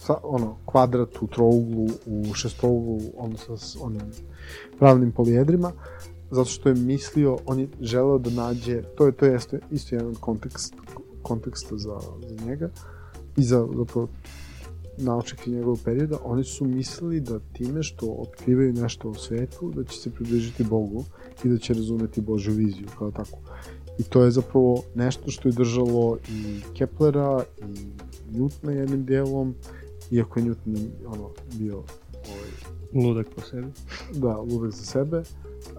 sa 0.01 0.17
ono 0.23 0.57
kvadratu, 0.67 1.27
trouglu, 1.27 1.89
u 2.07 2.35
šestouglu, 2.35 3.01
odnosno 3.17 3.57
s 3.57 3.77
onim 3.81 4.03
pravnim 4.79 5.13
polijedrima, 5.13 5.73
zato 6.31 6.51
što 6.51 6.69
je 6.69 6.75
mislio, 6.75 7.39
on 7.47 7.59
je 7.59 7.69
želeo 7.81 8.19
da 8.19 8.31
nađe, 8.31 8.83
to 8.83 9.07
je 9.07 9.13
to 9.13 9.27
je 9.27 9.37
isto, 9.37 9.57
isto 9.71 9.95
jedan 9.95 10.15
kontekst, 10.15 10.75
konteksta 11.23 11.77
za, 11.77 12.01
za 12.29 12.45
njega 12.45 12.71
i 13.37 13.43
za 13.43 13.67
zapravo 13.77 14.09
naučnike 15.01 15.51
njegovog 15.51 15.79
perioda, 15.85 16.19
oni 16.25 16.45
su 16.45 16.65
mislili 16.65 17.21
da 17.21 17.41
time 17.53 17.83
što 17.83 18.07
otkrivaju 18.07 18.73
nešto 18.73 19.09
u 19.09 19.15
svetu, 19.15 19.73
da 19.77 19.85
će 19.85 19.99
se 19.99 20.11
približiti 20.11 20.65
Bogu 20.65 21.05
i 21.45 21.49
da 21.49 21.59
će 21.59 21.75
razumeti 21.75 22.21
Božju 22.21 22.55
viziju, 22.55 22.89
kao 22.99 23.11
tako. 23.11 23.39
I 23.99 24.03
to 24.03 24.25
je 24.25 24.31
zapravo 24.31 24.83
nešto 24.95 25.31
što 25.31 25.49
je 25.49 25.53
držalo 25.53 26.19
i 26.29 26.61
Keplera 26.79 27.45
i 27.59 28.01
Newtona 28.33 28.71
jednim 28.71 29.05
delom, 29.05 29.55
iako 30.11 30.39
je 30.39 30.45
Newton 30.45 30.89
ono, 31.07 31.31
bio 31.59 31.77
ovaj, 31.77 33.05
ludak 33.05 33.27
po 33.37 33.41
sebi. 33.41 33.69
Da, 34.15 34.37
ludak 34.37 34.71
za 34.71 34.85
sebe. 34.85 35.23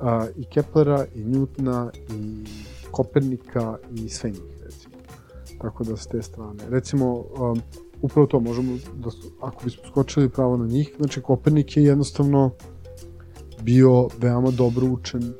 A, 0.01 0.27
I 0.37 0.43
Keplera, 0.43 1.05
i 1.15 1.23
Newtona, 1.23 1.89
i 2.09 2.45
Kopernika, 2.91 3.77
i 3.95 4.09
sve 4.09 4.29
njih, 4.29 4.63
recimo. 4.63 4.95
Tako 5.61 5.83
da 5.83 5.97
s 5.97 6.07
te 6.07 6.21
strane. 6.21 6.69
Recimo, 6.69 7.15
um, 7.15 7.61
upravo 8.01 8.27
to 8.27 8.39
možemo, 8.39 8.77
da, 8.95 9.09
ako 9.41 9.63
bismo 9.65 9.83
skočili 9.91 10.29
pravo 10.29 10.57
na 10.57 10.67
njih, 10.67 10.93
znači 10.97 11.21
Kopernik 11.21 11.77
je 11.77 11.83
jednostavno 11.83 12.51
bio 13.61 14.07
veoma 14.19 14.51
dobro 14.51 14.87
učen 14.87 15.33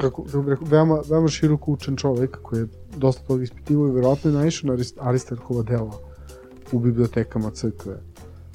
kako, 0.00 0.22
kako 0.24 0.42
bih 0.42 0.48
rekao, 0.48 0.66
veoma, 0.70 1.00
veoma 1.10 1.28
široko 1.28 1.70
učen 1.70 1.96
čovek 1.96 2.38
koji 2.42 2.60
je 2.60 2.68
dosta 2.96 3.22
toga 3.26 3.42
ispitivao 3.42 3.88
i 3.88 3.92
verovatno 3.92 4.30
je 4.30 4.36
naišao 4.36 4.76
na 4.76 4.84
Aristarhova 4.98 5.62
dela 5.62 5.98
u 6.72 6.78
bibliotekama 6.78 7.50
crkve 7.50 8.00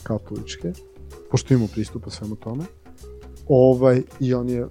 katoličke, 0.03 0.73
pošto 1.31 1.53
imamo 1.53 1.69
pristupa 1.73 2.09
svemu 2.09 2.35
tome. 2.35 2.63
Ovaj, 3.47 4.01
I 4.19 4.34
on 4.34 4.49
je, 4.49 4.67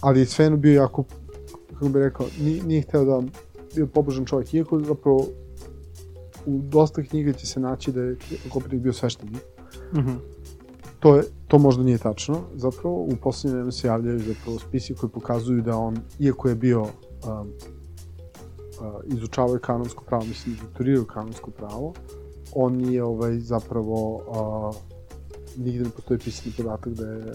ali 0.00 0.20
je 0.20 0.26
svejedno 0.26 0.56
bio 0.56 0.74
jako, 0.74 1.04
kako 1.72 1.88
bih 1.88 2.02
rekao, 2.02 2.26
nije, 2.40 2.62
nije 2.62 2.82
hteo 2.82 3.04
da 3.04 3.22
bio 3.74 3.86
pobožan 3.86 4.24
čovjek, 4.24 4.54
iako 4.54 4.80
zapravo 4.80 5.26
u 6.46 6.58
dosta 6.62 7.02
knjiga 7.02 7.32
će 7.32 7.46
se 7.46 7.60
naći 7.60 7.92
da 7.92 8.00
je 8.00 8.16
Kopernik 8.52 8.80
bio 8.80 8.92
sveštenik. 8.92 9.34
Mm 9.92 9.98
-hmm. 9.98 10.16
To, 11.00 11.16
je, 11.16 11.22
to 11.48 11.58
možda 11.58 11.82
nije 11.82 11.98
tačno, 11.98 12.40
zapravo 12.54 12.96
u 12.96 13.16
poslednje 13.22 13.54
vreme 13.56 13.72
se 13.72 13.86
javljaju 13.86 14.18
zapravo 14.18 14.58
spisi 14.58 14.94
koji 14.94 15.10
pokazuju 15.10 15.62
da 15.62 15.76
on, 15.76 15.96
iako 16.18 16.48
je 16.48 16.54
bio 16.54 16.82
um, 16.82 16.88
uh, 17.28 17.46
izučavao 19.04 19.58
kanonsko 19.58 20.04
pravo, 20.04 20.24
mislim, 20.24 20.56
doktorirao 20.62 21.04
kanonsko 21.04 21.50
pravo, 21.50 21.92
on 22.54 22.76
nije 22.76 23.04
ovaj, 23.04 23.38
zapravo 23.38 24.14
uh, 24.14 24.76
nigde 25.64 25.84
ne 25.84 25.90
postoji 25.90 26.20
pisani 26.20 26.54
podatak 26.56 26.92
da 26.92 27.06
je 27.06 27.32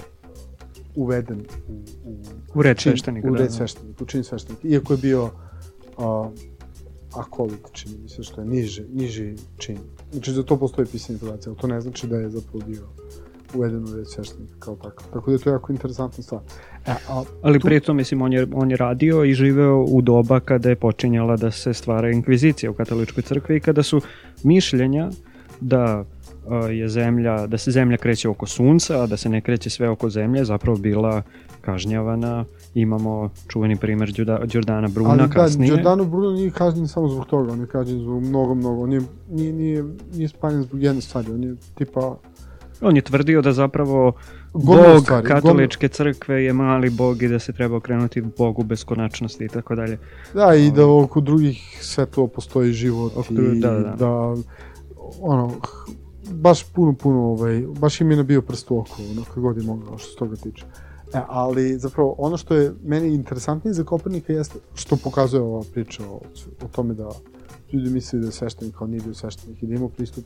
uveden 0.95 1.45
u, 1.67 1.73
u, 2.05 2.15
u 2.55 2.61
red 2.61 2.79
sveštenika. 2.79 3.31
U 3.31 3.35
red 3.35 3.47
da, 3.47 3.53
sveštenika, 3.53 4.03
u 4.03 4.07
čin 4.07 4.23
sveštenika. 4.23 4.67
Iako 4.67 4.93
je 4.93 4.97
bio 4.97 5.23
uh, 5.23 6.27
akolit, 7.15 7.59
čini 7.71 7.95
mi 8.03 8.09
se, 8.09 8.23
što 8.23 8.41
je 8.41 8.47
niži, 8.47 8.83
niži 8.93 9.35
čin. 9.57 9.77
Znači, 10.11 10.31
za 10.31 10.43
to 10.43 10.57
postoje 10.57 10.85
pisani 10.85 11.19
podaci, 11.19 11.49
ali 11.49 11.57
to 11.57 11.67
ne 11.67 11.81
znači 11.81 12.07
da 12.07 12.15
je 12.15 12.29
zapravo 12.29 12.65
bio 12.67 12.88
uveden 13.53 13.83
u 13.83 13.95
red 13.95 14.07
sveštenika 14.07 14.53
kao 14.59 14.75
tako. 14.75 15.03
Tako 15.13 15.31
da 15.31 15.35
je 15.35 15.39
to 15.39 15.49
jako 15.49 15.71
interesantna 15.71 16.23
stvar. 16.23 16.41
E, 16.88 16.91
a, 17.09 17.23
Ali 17.41 17.59
tu... 17.59 17.67
pritom, 17.67 17.97
mislim, 17.97 18.21
on 18.21 18.33
je, 18.33 18.47
on 18.53 18.71
je 18.71 18.77
radio 18.77 19.23
i 19.23 19.33
živeo 19.33 19.83
u 19.83 20.01
doba 20.01 20.39
kada 20.39 20.69
je 20.69 20.75
počinjala 20.75 21.38
da 21.38 21.51
se 21.51 21.73
stvara 21.73 22.11
inkvizicija 22.11 22.71
u 22.71 22.73
katoličkoj 22.73 23.23
crkvi 23.23 23.57
i 23.57 23.59
kada 23.59 23.83
su 23.83 24.01
mišljenja 24.43 25.09
da 25.61 26.05
je 26.71 26.89
zemlja, 26.89 27.47
da 27.47 27.57
se 27.57 27.71
zemlja 27.71 27.97
kreće 27.97 28.29
oko 28.29 28.45
sunca, 28.45 29.03
a 29.03 29.07
da 29.07 29.17
se 29.17 29.29
ne 29.29 29.41
kreće 29.41 29.69
sve 29.69 29.89
oko 29.89 30.09
zemlje, 30.09 30.45
zapravo 30.45 30.77
bila 30.77 31.21
kažnjavana. 31.61 32.45
Imamo 32.73 33.30
čuveni 33.48 33.76
primer 33.76 34.11
Đordana 34.53 34.88
Bruna 34.88 35.10
Ali, 35.10 35.19
da, 35.19 35.27
kasnije. 35.27 35.72
Ali 35.72 35.77
da, 35.77 35.84
Đordano 35.84 36.10
Bruno 36.10 36.31
nije 36.31 36.52
kažnjen 36.52 36.88
samo 36.88 37.07
zbog 37.07 37.26
toga, 37.26 37.52
on 37.52 37.60
je 37.60 37.68
kažnjen 37.68 37.99
zbog 37.99 38.23
mnogo, 38.23 38.56
mnogo. 38.56 38.84
On 38.84 38.93
je, 38.93 39.02
nije, 39.30 39.53
nije, 39.53 39.84
nije 40.14 40.27
spaljen 40.27 40.64
zbog 40.64 40.84
jedne 40.84 41.02
stvari, 41.02 41.31
on 41.31 41.43
je 41.43 41.56
tipa 41.76 42.18
On 42.81 42.95
je 42.95 43.02
tvrdio 43.02 43.41
da 43.41 43.52
zapravo 43.53 44.14
bog 44.53 45.03
stvari, 45.03 45.27
katoličke 45.27 45.88
crkve 45.88 46.43
je 46.43 46.53
mali 46.53 46.89
bog 46.89 47.23
i 47.23 47.27
da 47.27 47.39
se 47.39 47.53
treba 47.53 47.76
okrenuti 47.76 48.22
bogu 48.38 48.64
beskonačnosti 48.64 49.45
i 49.45 49.48
tako 49.48 49.76
dalje. 49.76 49.98
Da, 50.34 50.56
i 50.56 50.72
da 50.72 50.88
oko 50.88 51.22
drugih 51.22 51.77
svetova 51.81 52.27
postoji 52.27 52.73
život 52.73 53.11
oko, 53.15 53.34
i 53.34 53.60
da, 53.60 53.69
da. 53.69 53.95
da 53.99 54.35
ono, 55.22 55.52
baš 56.31 56.64
puno, 56.64 56.93
puno, 56.93 57.19
ovaj, 57.19 57.64
baš 57.80 58.02
im 58.02 58.11
je 58.11 58.18
nabio 58.18 58.41
prst 58.41 58.72
u 58.72 58.80
oko, 58.80 59.02
ono, 59.11 59.23
kako 59.23 59.41
god 59.41 59.57
je 59.57 59.64
mogao, 59.64 59.98
što 59.98 60.10
se 60.10 60.15
toga 60.15 60.35
tiče. 60.35 60.65
E, 61.13 61.21
ali 61.27 61.77
zapravo 61.77 62.15
ono 62.17 62.38
što 62.38 62.55
je 62.55 62.73
meni 62.83 63.13
interesantnije 63.13 63.73
za 63.73 63.83
Kopernika 63.83 64.33
jeste 64.33 64.59
što 64.73 64.95
pokazuje 64.95 65.41
ova 65.41 65.63
priča 65.73 66.03
o, 66.09 66.19
o 66.65 66.67
tome 66.71 66.93
da 66.93 67.09
ljudi 67.73 67.89
misle 67.89 68.19
da 68.19 68.25
je 68.25 68.31
sveštenik, 68.31 68.75
kao 68.75 68.88
nije 68.88 69.01
bio 69.01 69.13
sveštenik 69.13 69.63
i 69.63 69.67
da 69.67 69.73
ima 69.75 69.89
pristup. 69.89 70.25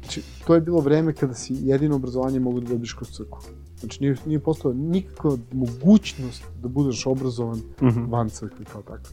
Znači, 0.00 0.22
to 0.46 0.54
je 0.54 0.60
bilo 0.60 0.80
vreme 0.80 1.12
kada 1.12 1.34
si 1.34 1.56
jedino 1.60 1.96
obrazovanje 1.96 2.40
mogu 2.40 2.60
da 2.60 2.68
dobiš 2.68 2.92
kroz 2.92 3.10
crkvu. 3.10 3.40
Znači, 3.80 4.02
nije, 4.02 4.16
nije 4.26 4.40
postala 4.40 4.74
nikakva 4.74 5.36
mogućnost 5.52 6.42
da 6.62 6.68
budeš 6.68 7.06
obrazovan 7.06 7.58
mm 7.58 7.86
-hmm. 7.86 8.10
van 8.10 8.30
crkve 8.30 8.64
kao 8.72 8.82
tako. 8.82 9.08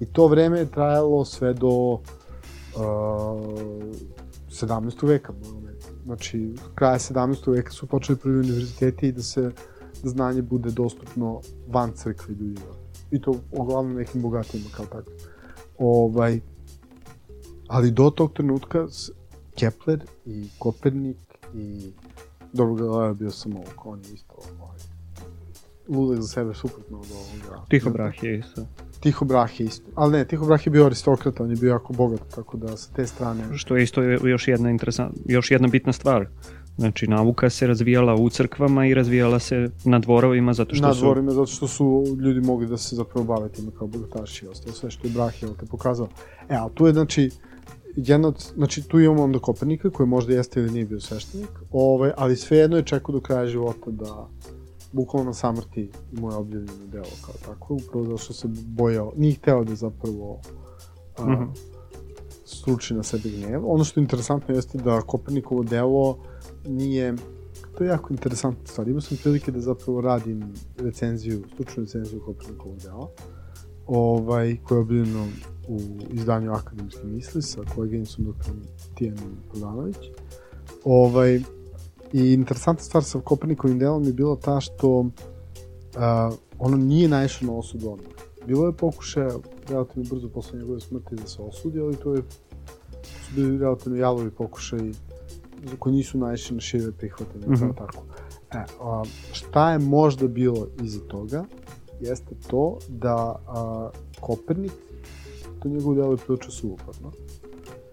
I 0.00 0.06
to 0.06 0.26
vreme 0.26 0.58
je 0.58 0.70
trajalo 0.70 1.24
sve 1.24 1.54
do 1.54 1.68
uh, 1.68 2.00
17. 4.50 5.06
veka. 5.06 5.32
Znači, 6.04 6.54
kraja 6.74 6.98
17. 6.98 7.52
veka 7.52 7.70
su 7.70 7.86
počeli 7.86 8.18
prvi 8.18 8.38
univerziteti 8.38 9.08
i 9.08 9.12
da 9.12 9.22
se 9.22 9.42
da 9.42 9.50
znanje 10.02 10.42
bude 10.42 10.70
dostupno 10.70 11.40
van 11.68 11.92
crkve 11.92 12.34
ljudima. 12.34 12.74
I 13.10 13.20
to 13.20 13.34
uglavnom 13.52 13.94
nekim 13.94 14.22
bogatima 14.22 14.64
kao 14.76 14.86
tako. 14.86 15.10
Ovaj, 15.78 16.40
Ali 17.68 17.90
do 17.90 18.10
tog 18.10 18.32
trenutka 18.32 18.86
Kepler 19.58 20.00
i 20.26 20.48
Kopernik 20.58 21.16
i 21.54 21.92
dobro 22.52 22.74
Galileo 22.74 23.14
bio 23.14 23.30
sam 23.30 23.56
ovo, 23.56 23.64
on 23.84 23.98
je 23.98 24.14
isto 24.14 24.34
ovaj, 24.60 24.78
ludak 25.88 26.20
za 26.20 26.28
sebe 26.28 26.54
suprotno 26.54 26.98
od 26.98 27.06
ovoga. 27.12 27.64
Tiho 27.68 27.90
Brah 27.90 28.22
je 28.22 28.38
isto. 28.38 28.66
Tiho 29.00 29.24
Brah 29.24 29.60
je 29.60 29.66
isto. 29.66 29.90
Ali 29.94 30.12
ne, 30.12 30.24
Tiho 30.24 30.46
Brah 30.46 30.66
je 30.66 30.70
bio 30.70 30.86
aristokrata, 30.86 31.42
on 31.42 31.50
je 31.50 31.56
bio 31.56 31.68
jako 31.68 31.92
bogat, 31.92 32.20
tako 32.34 32.56
da 32.56 32.76
sa 32.76 32.92
te 32.92 33.06
strane... 33.06 33.44
Što 33.56 33.76
je 33.76 33.82
isto 33.82 34.02
još 34.02 34.48
jedna, 34.48 34.70
interesant, 34.70 35.16
još 35.24 35.50
jedna 35.50 35.68
bitna 35.68 35.92
stvar 35.92 36.26
Znači, 36.78 37.06
nauka 37.06 37.50
se 37.50 37.66
razvijala 37.66 38.14
u 38.14 38.30
crkvama 38.30 38.86
i 38.86 38.94
razvijala 38.94 39.38
se 39.38 39.70
na 39.84 39.98
dvorovima 39.98 40.52
zato 40.52 40.74
što 40.74 40.86
na 40.86 40.94
su... 40.94 41.00
dvorima, 41.00 41.30
zato 41.30 41.46
što 41.46 41.68
su 41.68 42.04
ljudi 42.20 42.40
mogli 42.40 42.66
da 42.66 42.76
se 42.76 42.96
zapravo 42.96 43.26
bave 43.26 43.48
time 43.48 43.70
kao 43.78 43.86
bogataši 43.86 44.44
i 44.44 44.48
ostalo 44.48 44.74
sve 44.74 44.90
što 44.90 45.06
je 45.06 45.12
Brahijel 45.12 45.54
te 45.60 45.66
pokazao. 45.66 46.08
E, 46.48 46.54
a 46.54 46.68
tu 46.74 46.86
je, 46.86 46.92
znači, 46.92 47.30
jedna 47.96 48.28
od, 48.28 48.52
znači 48.56 48.82
tu 48.82 49.00
imamo 49.00 49.22
onda 49.22 49.38
Kopernika 49.38 49.90
koji 49.90 50.06
možda 50.06 50.32
jeste 50.32 50.60
ili 50.60 50.70
nije 50.70 50.84
bio 50.84 51.00
sveštenik, 51.00 51.50
ovaj, 51.72 52.12
ali 52.16 52.36
svejedno 52.36 52.76
je 52.76 52.82
čekao 52.82 53.12
do 53.12 53.20
kraja 53.20 53.46
života 53.46 53.90
da 53.90 54.28
bukvalno 54.92 55.34
samrti 55.34 55.90
moje 56.12 56.36
objavljeno 56.36 56.86
delo 56.86 57.16
kao 57.26 57.34
tako, 57.46 57.74
upravo 57.74 58.04
zato 58.04 58.18
što 58.18 58.32
se 58.32 58.48
bojao, 58.66 59.12
nije 59.16 59.34
hteo 59.34 59.64
da 59.64 59.74
zapravo 59.74 60.40
a, 61.18 61.24
mm 61.24 61.28
-hmm. 61.28 61.48
struči 62.44 62.94
na 62.94 63.02
sebe 63.02 63.28
gnjev. 63.28 63.72
Ono 63.72 63.84
što 63.84 64.00
je 64.00 64.02
interesantno 64.02 64.54
jeste 64.54 64.78
da 64.78 65.00
Kopernikovo 65.00 65.62
delo 65.62 66.18
nije, 66.66 67.14
to 67.78 67.84
je 67.84 67.88
jako 67.88 68.12
interesantna 68.12 68.66
stvar. 68.66 68.88
Imao 68.88 69.00
sam 69.00 69.16
prilike 69.22 69.52
da 69.52 69.60
zapravo 69.60 70.00
radim 70.00 70.54
recenziju, 70.78 71.44
stručnu 71.54 71.82
recenziju 71.82 72.20
Kopernikovog 72.24 72.78
dela, 72.78 73.08
ovaj, 73.86 74.56
koja 74.64 74.76
je 74.76 74.82
objavljeno 74.82 75.26
u 75.68 75.80
izdanju 76.10 76.52
Akademske 76.52 77.06
misli 77.06 77.42
sa 77.42 77.60
koleginicom 77.74 78.24
doktorom 78.24 78.60
Tijanom 78.94 79.36
Podanović. 79.52 79.96
Ovaj, 80.84 81.40
I 82.12 82.32
interesantna 82.32 82.84
stvar 82.84 83.04
sa 83.04 83.20
Kopernikovim 83.20 83.78
delom 83.78 84.04
je 84.04 84.12
bila 84.12 84.36
ta 84.36 84.60
što 84.60 84.98
uh, 84.98 85.08
ono 86.58 86.76
nije 86.76 87.08
naišlo 87.08 87.46
na 87.46 87.58
osudu 87.58 87.90
odmah. 87.90 88.12
Bilo 88.46 88.66
je 88.66 88.72
pokušaja 88.72 89.30
relativno 89.68 90.08
brzo 90.10 90.28
posle 90.28 90.58
njegove 90.58 90.80
smrti 90.80 91.14
da 91.14 91.26
se 91.26 91.42
osudi, 91.42 91.80
ali 91.80 91.96
to 91.96 92.14
je 92.14 92.22
su 93.28 93.34
bili 93.34 93.58
relativno 93.58 93.98
jalovi 93.98 94.30
pokušaji 94.30 94.92
koji 95.78 95.94
nisu 95.94 96.18
naišli 96.18 96.54
na 96.54 96.60
šire 96.60 96.92
prihvate, 96.92 97.38
mm 97.38 97.52
-hmm. 97.52 97.76
tako. 97.78 98.04
E, 98.52 98.64
a, 98.80 99.02
šta 99.32 99.72
je 99.72 99.78
možda 99.78 100.28
bilo 100.28 100.66
iza 100.82 101.00
toga, 101.00 101.44
jeste 102.00 102.34
to 102.50 102.78
da 102.88 103.16
a, 103.46 103.90
Kopernik, 104.20 104.72
to 105.62 105.68
njegovo 105.68 105.94
delo 105.94 106.12
je 106.12 106.16
prilično 106.16 106.50
suvoparno, 106.50 107.12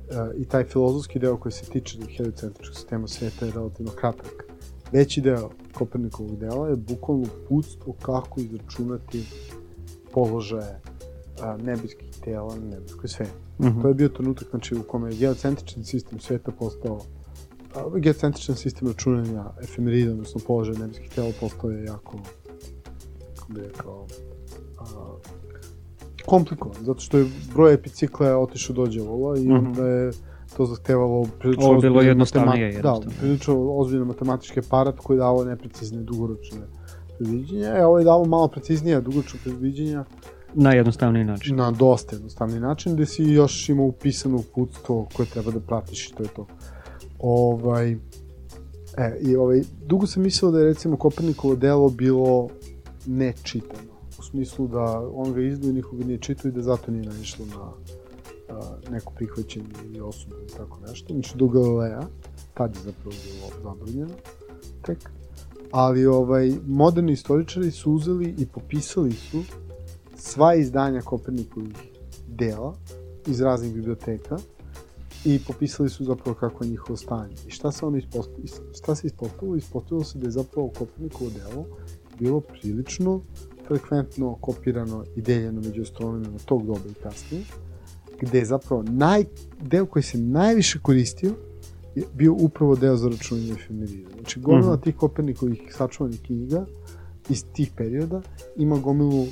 e, 0.09 0.37
i 0.37 0.45
taj 0.45 0.63
filozofski 0.63 1.19
deo 1.19 1.37
koji 1.37 1.51
se 1.51 1.65
tiče 1.65 1.97
heliocentričkog 2.17 2.75
sistema 2.75 3.07
sveta 3.07 3.45
je 3.45 3.51
relativno 3.51 3.91
kratak. 3.91 4.45
Veći 4.91 5.21
deo 5.21 5.49
Kopernikovog 5.73 6.37
dela 6.37 6.67
je 6.67 6.75
bukvalno 6.75 7.25
putstvo 7.49 7.93
kako 8.01 8.39
izračunati 8.41 9.25
položaje 10.13 10.81
a, 11.41 11.57
nebeskih 11.57 12.09
tela 12.23 12.55
na 12.55 12.65
nebeskoj 12.65 13.09
sferi. 13.09 13.29
Mm 13.59 13.65
-hmm. 13.65 13.81
To 13.81 13.87
je 13.87 13.93
bio 13.93 14.09
trenutak 14.09 14.49
znači, 14.49 14.75
u 14.75 14.83
kome 14.83 15.09
je 15.09 15.17
geocentrični 15.17 15.83
sistem 15.83 16.19
sveta 16.19 16.51
postao 16.51 17.01
geocentričan 17.95 18.55
sistem 18.55 18.87
računanja 18.87 19.45
efemerida, 19.63 20.11
odnosno 20.11 20.41
položaja 20.47 20.79
nebeskih 20.79 21.09
tela 21.09 21.31
postao 21.39 21.69
je 21.69 21.85
jako 21.85 22.19
kako 23.35 23.53
bi 23.53 23.61
rekao 23.61 24.07
a, 24.79 24.83
komplikovan, 26.25 26.77
zato 26.81 26.99
što 26.99 27.17
je 27.17 27.25
broj 27.53 27.73
epicikla 27.73 28.37
otišao 28.37 28.75
do 28.75 28.85
djavola 28.85 29.37
i 29.37 29.41
mm 29.41 29.51
-hmm. 29.51 29.67
onda 29.67 29.87
je 29.87 30.11
to 30.57 30.65
zahtevalo 30.65 31.27
prilično 31.39 31.65
Ovo 31.65 31.81
bilo 31.81 32.01
jednostavnije, 32.01 32.81
Da, 32.81 32.99
prilično 33.19 33.71
ozbiljno 33.71 34.05
matematički 34.05 34.59
aparat 34.59 34.99
koji 34.99 35.15
je 35.15 35.19
davo 35.19 35.43
neprecizne 35.43 36.03
dugoročne 36.03 36.61
predviđenja. 37.17 37.77
E, 37.77 37.85
ovo 37.85 37.99
je 37.99 38.05
davo 38.05 38.25
malo 38.25 38.47
preciznije 38.47 39.01
dugoročne 39.01 39.39
predviđenja. 39.43 40.05
Na 40.53 40.73
jednostavniji 40.73 41.23
način. 41.23 41.55
Na 41.55 41.71
dosta 41.71 42.15
jednostavni 42.15 42.59
način, 42.59 42.93
gde 42.93 43.05
si 43.05 43.23
još 43.23 43.69
imao 43.69 43.85
upisano 43.85 44.37
uputstvo 44.37 45.07
koje 45.13 45.25
treba 45.25 45.51
da 45.51 45.59
pratiš 45.59 46.09
i 46.09 46.13
to 46.15 46.23
je 46.23 46.29
to. 46.29 46.47
Ovaj, 47.27 47.91
e, 47.91 47.97
i 49.21 49.35
ovaj, 49.35 49.61
dugo 49.85 50.07
sam 50.07 50.23
mislio 50.23 50.51
da 50.51 50.59
je 50.59 50.65
recimo 50.65 50.97
Kopernikovo 50.97 51.55
delo 51.55 51.89
bilo 51.89 52.49
nečitano. 53.05 53.95
U 54.19 54.23
smislu 54.23 54.67
da 54.67 55.09
on 55.15 55.33
ga 55.33 55.41
izdao 55.41 55.69
i 55.69 55.73
nikoga 55.73 56.03
nije 56.03 56.17
čitao 56.17 56.49
i 56.49 56.51
da 56.51 56.61
zato 56.61 56.91
nije 56.91 57.05
naišlo 57.05 57.45
na 57.45 57.71
a, 58.49 58.77
neko 58.91 59.13
prihvaćenje 59.15 59.65
ili 59.85 60.01
osudu 60.01 60.35
ili 60.39 60.47
tako 60.57 60.79
nešto. 60.87 61.13
Znači 61.13 61.37
do 61.37 61.47
Galilea, 61.47 62.01
tad 62.53 62.75
je 62.75 62.81
zapravo 62.81 63.15
bilo 63.25 63.63
zabranjeno 63.63 64.13
tek. 64.81 65.09
Ali 65.71 66.05
ovaj, 66.05 66.53
moderni 66.67 67.11
istoričari 67.11 67.71
su 67.71 67.91
uzeli 67.91 68.35
i 68.37 68.45
popisali 68.45 69.11
su 69.11 69.43
sva 70.15 70.55
izdanja 70.55 71.01
Kopernikovih 71.01 71.77
dela 72.27 72.75
iz 73.27 73.41
raznih 73.41 73.73
biblioteka 73.73 74.37
i 75.25 75.39
popisali 75.47 75.89
su 75.89 76.03
zapravo 76.03 76.37
kako 76.39 76.63
je 76.63 76.69
njihovo 76.69 76.97
stanje. 76.97 77.35
I 77.47 77.51
šta 77.51 77.71
se 77.71 77.85
ono 77.85 77.97
ispostavilo? 77.97 78.47
Šta 78.77 78.95
se 78.95 79.07
ispostavilo? 79.07 79.55
Ispostavilo 79.55 80.03
se 80.03 80.17
da 80.17 80.27
je 80.27 80.31
zapravo 80.31 80.71
Kopernikovo 80.77 81.29
delo 81.29 81.65
bilo 82.19 82.39
prilično 82.39 83.21
frekventno 83.67 84.35
kopirano 84.41 85.03
i 85.15 85.21
deljeno 85.21 85.61
među 85.61 85.81
astronomima 85.81 86.37
tog 86.45 86.65
doba 86.65 86.89
i 86.91 87.03
kasnije, 87.03 87.43
gde 88.21 88.39
je 88.39 88.45
zapravo 88.45 88.83
naj, 88.83 89.25
deo 89.61 89.85
koji 89.85 90.03
se 90.03 90.17
najviše 90.17 90.79
koristio 90.79 91.33
je 91.95 92.03
bio 92.13 92.33
upravo 92.33 92.75
deo 92.75 92.95
za 92.95 93.09
računanje 93.09 93.51
efemerida. 93.51 94.09
Znači, 94.13 94.39
gomila 94.39 94.73
mm 94.73 94.77
-hmm. 94.77 94.83
tih 94.83 94.95
Kopernikovih 94.95 95.61
sačuvanih 95.77 96.21
knjiga 96.21 96.65
iz 97.29 97.45
tih 97.53 97.71
perioda 97.77 98.21
ima 98.55 98.77
gomilu 98.77 99.21
uh, 99.21 99.27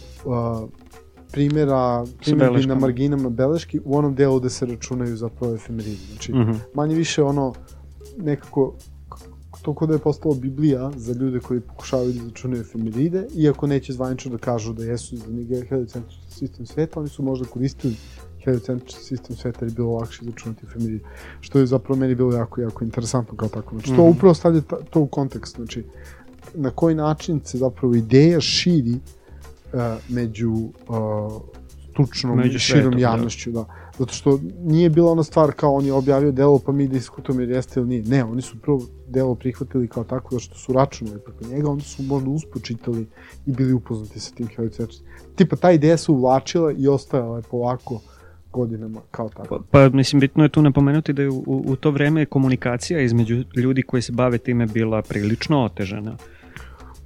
primjera, 1.33 2.05
primjera 2.19 2.59
na 2.67 2.75
marginama 2.75 3.29
beleški 3.29 3.79
u 3.85 3.97
onom 3.97 4.15
delu 4.15 4.39
gde 4.39 4.49
se 4.49 4.65
računaju 4.65 5.17
zapravo 5.17 5.55
efemeridi. 5.55 6.05
Znači, 6.11 6.33
mm 6.33 6.35
-hmm. 6.35 6.57
manje 6.73 6.95
više 6.95 7.23
ono 7.23 7.53
nekako 8.17 8.73
to 9.61 9.73
kod 9.73 9.89
da 9.89 9.95
je 9.95 9.99
postalo 9.99 10.35
Biblija 10.35 10.91
za 10.95 11.13
ljude 11.13 11.39
koji 11.39 11.59
pokušavaju 11.59 12.11
da 12.11 12.19
izračunaju 12.19 12.61
efemeride, 12.61 13.25
iako 13.35 13.67
neće 13.67 13.93
zvanično 13.93 14.31
da 14.31 14.37
kažu 14.37 14.73
da 14.73 14.83
jesu 14.83 15.17
za 15.17 15.31
njega 15.31 15.65
heliocentrični 15.69 16.31
sistem 16.31 16.65
sveta, 16.65 16.99
oni 16.99 17.09
su 17.09 17.23
možda 17.23 17.45
koristili 17.45 17.95
heliocentrični 18.43 19.03
sistem 19.03 19.35
sveta 19.35 19.65
jer 19.65 19.71
je 19.71 19.75
bilo 19.75 19.93
lakše 19.93 20.19
izračunati 20.21 20.65
efemeride, 20.65 21.03
što 21.41 21.59
je 21.59 21.65
zapravo 21.65 21.99
meni 21.99 22.15
bilo 22.15 22.33
jako, 22.33 22.61
jako 22.61 22.83
interesantno 22.83 23.35
kao 23.35 23.49
tako. 23.49 23.75
Znači, 23.75 23.91
mm 23.91 23.93
-hmm. 23.93 23.97
to 23.97 24.03
upravo 24.03 24.33
stavlja 24.33 24.61
to 24.89 24.99
u 24.99 25.07
kontekst, 25.07 25.55
znači, 25.55 25.83
na 26.53 26.69
koji 26.69 26.95
način 26.95 27.41
se 27.43 27.57
zapravo 27.57 27.95
ideja 27.95 28.41
širi 28.41 28.99
među 30.09 30.51
uh, 30.51 31.41
stručnom 31.91 32.37
među 32.37 32.59
širom 32.59 32.93
da. 32.93 32.99
javnošću, 32.99 33.51
da. 33.51 33.59
da. 33.59 33.65
Zato 33.97 34.13
što 34.13 34.39
nije 34.59 34.89
bila 34.89 35.11
ona 35.11 35.23
stvar 35.23 35.51
kao 35.51 35.73
on 35.73 35.85
je 35.85 35.93
objavio 35.93 36.31
delo 36.31 36.59
pa 36.65 36.71
mi 36.71 36.87
diskutujemo 36.87 37.41
jer 37.41 37.49
jeste 37.49 37.79
ili 37.79 37.89
nije. 37.89 38.03
Ne, 38.03 38.23
oni 38.23 38.41
su 38.41 38.61
prvo 38.61 38.81
delo 39.07 39.35
prihvatili 39.35 39.87
kao 39.87 40.03
tako 40.03 40.29
zato 40.31 40.43
što 40.43 40.55
su 40.55 40.73
računali 40.73 41.19
preko 41.25 41.55
njega, 41.55 41.69
onda 41.69 41.83
su 41.83 42.03
možda 42.03 42.29
uspočitali 42.29 43.07
i 43.45 43.51
bili 43.51 43.73
upoznati 43.73 44.19
sa 44.19 44.35
tim 44.35 44.47
heliocentričnim. 44.47 45.09
Tipa, 45.35 45.55
ta 45.55 45.71
ideja 45.71 45.97
se 45.97 46.11
uvlačila 46.11 46.71
i 46.77 46.87
ostajala 46.87 47.37
je 47.37 47.43
polako 47.51 48.01
godinama 48.51 49.01
kao 49.11 49.29
tako. 49.29 49.59
Pa, 49.71 49.89
pa 49.89 49.89
mislim, 49.89 50.19
bitno 50.19 50.43
je 50.43 50.49
tu 50.49 50.61
napomenuti 50.61 51.13
da 51.13 51.21
je 51.21 51.29
u, 51.29 51.43
u 51.45 51.75
to 51.75 51.91
vreme 51.91 52.25
komunikacija 52.25 53.01
između 53.01 53.43
ljudi 53.55 53.81
koji 53.81 54.01
se 54.01 54.11
bave 54.11 54.37
time 54.37 54.65
bila 54.65 55.01
prilično 55.01 55.63
otežana. 55.63 56.17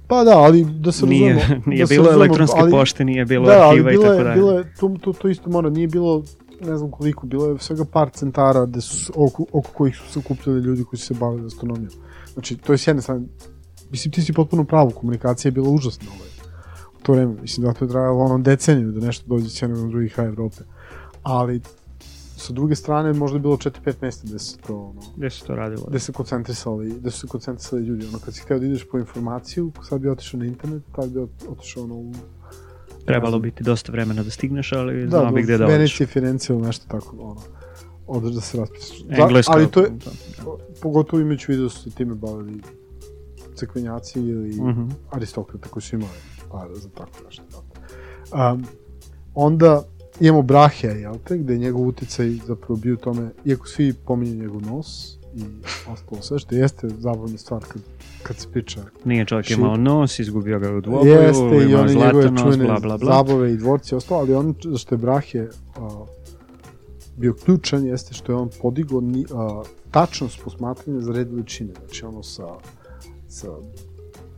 Pa 0.08 0.24
da, 0.24 0.38
ali 0.38 0.64
da 0.64 0.92
se 0.92 1.06
nije, 1.06 1.34
razumemo... 1.34 1.62
Nije 1.70 1.84
da 1.84 1.88
bilo 1.88 2.04
razumemo, 2.04 2.24
elektronske 2.24 2.60
ali, 2.60 2.70
pošte, 2.70 3.04
nije 3.04 3.24
bilo 3.24 3.46
da, 3.46 3.68
arhiva 3.68 3.92
i 3.92 3.96
tako 3.96 4.08
dalje. 4.08 4.24
Da, 4.24 4.34
bilo 4.34 4.52
je, 4.52 4.74
to, 4.80 4.96
to, 5.00 5.12
to 5.12 5.28
isto 5.28 5.50
mora, 5.50 5.70
nije 5.70 5.88
bilo 5.88 6.22
ne 6.60 6.76
znam 6.76 6.90
koliko, 6.90 7.26
bilo 7.26 7.46
je 7.46 7.58
svega 7.58 7.84
par 7.84 8.10
centara 8.10 8.66
gde 8.66 8.80
su, 8.80 9.12
oko, 9.16 9.44
oko 9.52 9.70
kojih 9.70 9.96
su 9.96 10.12
se 10.12 10.18
okupljali 10.18 10.60
ljudi 10.60 10.84
koji 10.84 11.00
su 11.00 11.06
se 11.06 11.14
bavili 11.14 11.46
astronomijom. 11.46 11.92
Znači, 12.32 12.56
to 12.56 12.72
je 12.72 12.78
s 12.78 12.86
jedne 12.86 13.02
strane, 13.02 13.26
mislim, 13.90 14.12
ti 14.12 14.22
si 14.22 14.32
potpuno 14.32 14.64
pravo, 14.64 14.90
komunikacija 14.90 15.48
je 15.48 15.52
bila 15.52 15.68
užasna 15.68 16.06
ovaj, 16.16 16.28
u 17.00 17.02
to 17.02 17.12
vreme. 17.12 17.34
Mislim, 17.42 17.66
da 17.66 17.72
to 17.72 17.84
je 17.84 17.88
trajalo 17.88 18.24
ono 18.24 18.38
deceniju 18.38 18.92
da 18.92 19.06
nešto 19.06 19.24
dođe 19.26 19.48
s 19.48 19.62
jednog 19.62 19.90
drugih 19.90 20.14
kraja 20.14 20.28
Evrope. 20.28 20.56
Ali, 21.22 21.60
sa 22.38 22.52
druge 22.52 22.74
strane, 22.74 23.12
možda 23.12 23.36
je 23.36 23.40
bilo 23.40 23.56
4-5 23.56 23.94
mesta 24.00 24.22
gde 24.26 24.38
se 24.38 24.58
to, 24.66 24.76
ono, 24.76 25.00
gde 25.16 25.30
se 25.30 25.44
to 25.44 25.54
radilo. 25.54 25.84
Gde 25.88 25.98
se 25.98 26.12
koncentrisali, 26.12 26.94
gde 26.98 27.10
su 27.10 27.20
se 27.20 27.26
koncentrisali 27.26 27.82
ljudi. 27.82 28.06
Ono, 28.06 28.18
kad 28.18 28.34
si 28.34 28.40
hteo 28.40 28.58
da 28.58 28.66
ideš 28.66 28.88
po 28.88 28.98
informaciju, 28.98 29.72
sad 29.88 30.00
bi 30.00 30.08
otišao 30.08 30.40
na 30.40 30.46
internet, 30.46 30.82
tad 30.96 31.10
bi 31.10 31.20
otišao 31.48 31.84
ono, 31.84 31.94
u 31.94 32.12
Trebalo 33.04 33.38
biti 33.38 33.64
dosta 33.64 33.92
vremena 33.92 34.22
da 34.22 34.30
stigneš, 34.30 34.72
ali 34.72 35.04
da, 35.04 35.18
znao 35.18 35.32
bi 35.32 35.42
gde 35.42 35.58
da 35.58 35.64
odeš. 35.64 35.72
Da, 35.72 35.78
Venecija, 35.78 36.06
Firenze 36.06 36.52
ili 36.52 36.62
nešto 36.62 36.84
tako, 36.88 37.16
ono, 37.20 37.40
odeš 38.06 38.34
da 38.34 38.40
se 38.40 38.58
raspisaš. 38.58 39.04
Engleska. 39.10 39.52
ali 39.52 39.70
to 39.70 39.80
je, 39.80 39.90
da, 39.90 40.10
da. 40.44 40.50
pogotovo 40.82 41.22
imajući 41.22 41.46
vidio 41.48 41.64
da 41.64 41.70
su 41.70 41.82
se 41.82 41.90
time 41.90 42.14
bavili 42.14 42.62
cekvenjaci 43.54 44.20
ili 44.20 44.48
mhm. 44.48 44.68
-huh. 44.68 44.90
aristokrata 45.10 45.68
koji 45.68 45.82
su 45.82 45.96
imali 45.96 46.12
para 46.50 46.74
za 46.74 46.88
tako 46.88 47.24
nešto. 47.26 47.42
Da. 48.32 48.52
Um, 48.52 48.64
onda 49.34 49.84
imamo 50.20 50.42
Brahija, 50.42 50.92
jel 50.92 51.14
te, 51.24 51.38
gde 51.38 51.52
je 51.52 51.58
njegov 51.58 51.86
uticaj 51.86 52.30
zapravo 52.46 52.76
bio 52.76 52.94
u 52.94 52.96
tome, 52.96 53.30
iako 53.44 53.66
svi 53.66 53.92
pominju 53.92 54.34
njegov 54.34 54.62
nos, 54.62 55.18
i 55.34 55.44
ostalo 55.92 56.22
sve, 56.22 56.38
što 56.38 56.54
jeste 56.54 56.88
zabavna 56.88 57.38
stvar 57.38 57.64
kad, 57.68 57.82
kad 58.22 58.36
se 58.36 58.48
priča. 58.52 58.80
Nije 59.04 59.24
čovjek 59.24 59.50
imao 59.50 59.76
nos, 59.76 60.18
izgubio 60.18 60.58
ga 60.58 60.74
u 60.74 60.80
dvoboju, 60.80 61.12
jeste, 61.12 61.64
imao 61.68 61.88
zlatan 61.88 62.34
nos, 62.34 62.56
bla, 62.56 62.80
bla, 62.80 62.98
bla. 62.98 63.14
zabave 63.14 63.52
i 63.52 63.56
dvorci 63.56 63.94
i 63.94 63.96
ostalo, 63.96 64.20
ali 64.20 64.34
on, 64.34 64.54
što 64.78 64.94
je 64.94 64.98
Brah 64.98 65.34
je, 65.34 65.42
uh, 65.76 66.08
bio 67.18 67.34
ključan 67.34 67.86
jeste 67.86 68.14
što 68.14 68.32
je 68.32 68.36
on 68.36 68.48
podigao 68.62 69.00
ni, 69.00 69.24
a, 69.34 69.62
tačnost 69.90 70.40
posmatranja 70.44 71.00
za 71.00 71.12
red 71.12 71.30
veličine. 71.30 71.72
Znači 71.86 72.04
ono 72.04 72.22
sa, 72.22 72.46
sa 73.28 73.48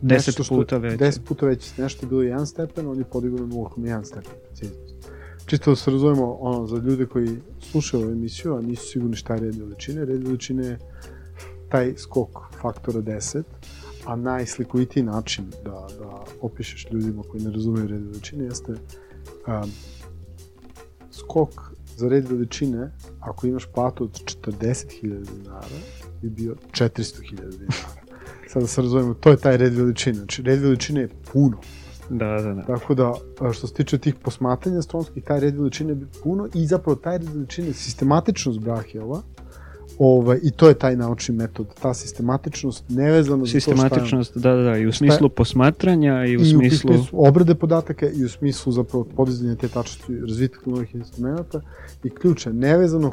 10 0.02 0.48
puta 0.48 0.76
već. 0.76 1.00
10 1.00 1.20
puta 1.28 1.46
već, 1.46 1.76
nešto 1.76 2.06
je 2.06 2.08
bilo 2.08 2.20
1 2.20 2.46
stepen, 2.46 2.86
on 2.86 2.98
je 2.98 3.04
podigao 3.04 3.38
na 3.38 3.46
0,1 3.46 4.04
stepen. 4.04 4.32
Čisto 5.50 5.70
da 5.70 5.76
se 5.76 5.90
razumemo, 5.90 6.32
ono, 6.40 6.66
za 6.66 6.76
ljude 6.76 7.06
koji 7.06 7.28
slušaju 7.60 8.02
ovu 8.02 8.12
emisiju, 8.12 8.54
a 8.54 8.60
nisu 8.60 8.86
sigurni 8.86 9.16
šta 9.16 9.34
je 9.34 9.40
red 9.40 9.54
veličine, 9.54 10.04
red 10.04 10.22
veličine 10.22 10.66
je 10.66 10.78
taj 11.68 11.94
skok 11.96 12.30
faktora 12.60 13.00
10, 13.00 13.42
a 14.04 14.16
najslikovitiji 14.16 15.02
način 15.02 15.50
da, 15.64 15.86
da 15.98 16.24
opišeš 16.40 16.86
ljudima 16.90 17.22
koji 17.22 17.42
ne 17.42 17.50
razumeju 17.50 17.86
red 17.86 18.02
veličine 18.02 18.44
jeste 18.44 18.72
um, 18.72 19.70
skok 21.10 21.50
za 21.96 22.08
red 22.08 22.28
veličine, 22.28 22.92
ako 23.20 23.46
imaš 23.46 23.66
platu 23.74 24.04
od 24.04 24.10
40.000 24.44 25.24
dinara, 25.24 25.66
bi 26.22 26.30
bio 26.30 26.56
400.000 26.72 27.20
dinara. 27.30 27.72
Sada 28.48 28.60
da 28.60 28.66
se 28.66 28.82
razumemo, 28.82 29.14
to 29.14 29.30
je 29.30 29.36
taj 29.36 29.56
red 29.56 29.74
veličine. 29.74 30.16
Znači, 30.16 30.42
red 30.42 30.60
veličine 30.60 31.00
je 31.00 31.08
puno. 31.32 31.60
Da, 32.10 32.42
da, 32.42 32.54
da. 32.54 32.62
Tako 32.62 32.94
da, 32.94 33.12
što 33.52 33.66
se 33.66 33.74
tiče 33.74 33.98
tih 33.98 34.14
posmatranja 34.14 34.78
astronskih, 34.78 35.24
taj 35.24 35.40
red 35.40 35.56
veličine 35.56 35.92
je 35.92 36.06
puno 36.22 36.48
i 36.54 36.66
zapravo 36.66 36.96
taj 36.96 37.18
red 37.18 37.28
veličine, 37.28 37.72
sistematičnost 37.72 38.60
brahijova, 38.60 39.22
Ovaj, 40.02 40.38
I 40.42 40.50
to 40.50 40.68
je 40.68 40.74
taj 40.74 40.96
naučni 40.96 41.34
metod, 41.34 41.66
ta 41.82 41.94
sistematičnost 41.94 42.84
nevezano 42.88 43.46
za 43.46 43.52
to 43.52 43.60
šta 43.60 43.70
Sistematičnost, 43.70 44.36
da, 44.36 44.54
da, 44.54 44.62
da, 44.62 44.76
i 44.76 44.86
u 44.86 44.92
smislu 44.92 45.26
je, 45.26 45.30
posmatranja 45.30 46.24
i 46.26 46.36
u 46.36 46.40
i 46.40 46.44
smislu... 46.44 46.90
u 46.90 46.94
smislu 46.94 47.26
obrade 47.26 47.54
podataka 47.54 48.08
i 48.08 48.24
u 48.24 48.28
smislu 48.28 48.72
zapravo 48.72 49.04
podizanja 49.04 49.54
te 49.54 49.68
tačnosti 49.68 50.20
razvitak 50.20 50.66
novih 50.66 50.94
instrumenta 50.94 51.60
i 52.04 52.10
ključe 52.10 52.52
nevezano 52.52 53.12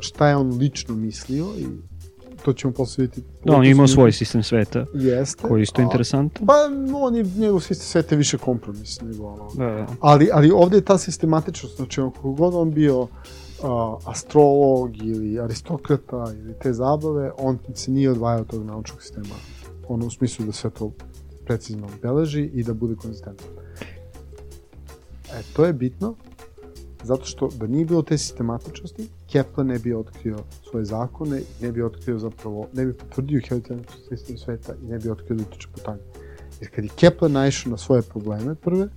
šta 0.00 0.28
je 0.28 0.36
on 0.36 0.58
lično 0.58 0.94
mislio 0.94 1.46
i 1.58 1.66
to 2.44 2.52
ćemo 2.52 2.72
posle 2.72 3.02
vidjeti. 3.02 3.28
Da, 3.44 3.56
on 3.56 3.64
imao 3.64 3.88
svoj 3.88 4.12
sistem 4.12 4.42
sveta. 4.42 4.86
Jeste. 4.94 5.48
Koji 5.48 5.60
je 5.60 5.62
isto 5.62 5.82
interesantan. 5.82 6.46
Pa, 6.46 6.54
on 6.94 7.16
je, 7.16 7.24
njegov 7.36 7.60
sistem 7.60 7.86
sveta 7.86 8.14
je 8.14 8.18
više 8.18 8.38
kompromis 8.38 9.00
nego 9.00 9.26
ono. 9.26 9.50
Da, 9.54 9.64
da. 9.64 9.86
Ali, 10.00 10.28
ali 10.32 10.50
ovde 10.50 10.76
je 10.76 10.84
ta 10.84 10.98
sistematičnost, 10.98 11.76
znači, 11.76 12.00
kako 12.00 12.32
god 12.32 12.54
on 12.54 12.70
bio 12.70 13.00
uh, 13.00 13.08
astrolog 14.04 14.96
ili 14.96 15.40
aristokrata 15.40 16.32
ili 16.38 16.54
te 16.62 16.72
zabave, 16.72 17.30
on 17.38 17.58
se 17.74 17.90
nije 17.90 18.10
odvajao 18.10 18.40
od 18.40 18.46
tog 18.46 18.64
naučnog 18.64 19.02
sistema. 19.02 19.34
Ono 19.88 20.06
u 20.06 20.10
smislu 20.10 20.46
da 20.46 20.52
sve 20.52 20.70
to 20.70 20.92
precizno 21.44 21.88
beleži 22.02 22.50
i 22.54 22.62
da 22.62 22.74
bude 22.74 22.94
konzistentno. 22.96 23.46
E, 25.32 25.42
to 25.52 25.64
je 25.64 25.72
bitno, 25.72 26.14
zato 27.04 27.24
što 27.24 27.48
da 27.48 27.66
nije 27.66 27.84
bilo 27.84 28.02
te 28.02 28.18
sistematičnosti, 28.18 29.08
Kepler 29.32 29.66
ne 29.66 29.78
bi 29.78 29.94
otkrio 29.94 30.38
svoje 30.70 30.84
zakone, 30.84 31.40
ne 31.60 31.72
bi 31.72 31.82
otkrio 31.82 32.18
zapravo, 32.18 32.66
ne 32.72 32.86
bi 32.86 32.92
potvrdio 32.92 33.40
heliocentrični 33.48 34.02
sistem 34.08 34.38
sveta 34.38 34.74
i 34.82 34.86
ne 34.86 34.98
bi 34.98 35.10
otkrio 35.10 35.36
da 35.36 35.42
utiče 35.42 35.68
putanje. 35.74 36.02
Jer 36.60 36.70
kad 36.70 36.84
je 36.84 36.90
Kepler 36.96 37.30
naišao 37.30 37.70
na 37.70 37.76
svoje 37.76 38.02
probleme 38.02 38.54
prve, 38.54 38.88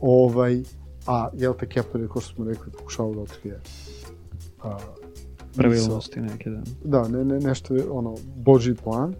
ovaj, 0.00 0.62
a 1.06 1.28
jel 1.34 1.54
te 1.60 1.66
Kepler 1.68 2.02
je, 2.02 2.08
kao 2.08 2.20
što 2.20 2.34
smo 2.34 2.44
rekli, 2.44 2.72
pokušao 2.72 3.14
da 3.14 3.20
otkrije 3.20 3.60
a, 4.62 4.78
pravilnosti 5.56 6.20
neke, 6.20 6.50
da. 6.50 6.62
Da, 6.84 7.08
ne, 7.08 7.24
ne, 7.24 7.40
nešto 7.40 7.74
je 7.74 7.84
ono, 7.90 8.16
boži 8.36 8.74
plan. 8.74 9.14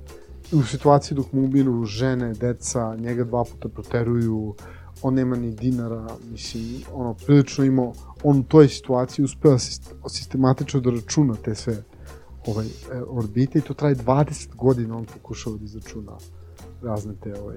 U 0.53 0.63
situaciji 0.63 1.17
dok 1.17 1.33
mu 1.33 1.45
ubiru 1.45 1.85
žene, 1.85 2.35
deca, 2.35 2.97
njega 2.97 3.25
dva 3.25 3.45
puta 3.45 3.69
proteruju, 3.69 4.55
on 5.03 5.15
nema 5.15 5.37
ni 5.37 5.51
dinara, 5.51 6.07
mislim, 6.31 6.65
ono, 6.93 7.15
prilično 7.15 7.65
imao, 7.65 7.93
on 8.25 8.39
u 8.39 8.43
toj 8.43 8.69
situaciji 8.69 9.25
uspeo 9.25 9.59
sistematično 10.09 10.81
da 10.81 10.91
računa 10.91 11.35
te 11.45 11.55
sve 11.55 11.83
ovaj, 12.47 12.67
e, 12.67 13.03
orbite 13.07 13.59
i 13.59 13.63
to 13.63 13.75
traje 13.75 13.97
20 13.97 14.55
godina 14.55 14.97
on 14.97 15.05
pokušava 15.05 15.57
da 15.57 15.65
izračuna 15.65 16.13
razne 16.83 17.15
te 17.23 17.41
ovaj, 17.41 17.57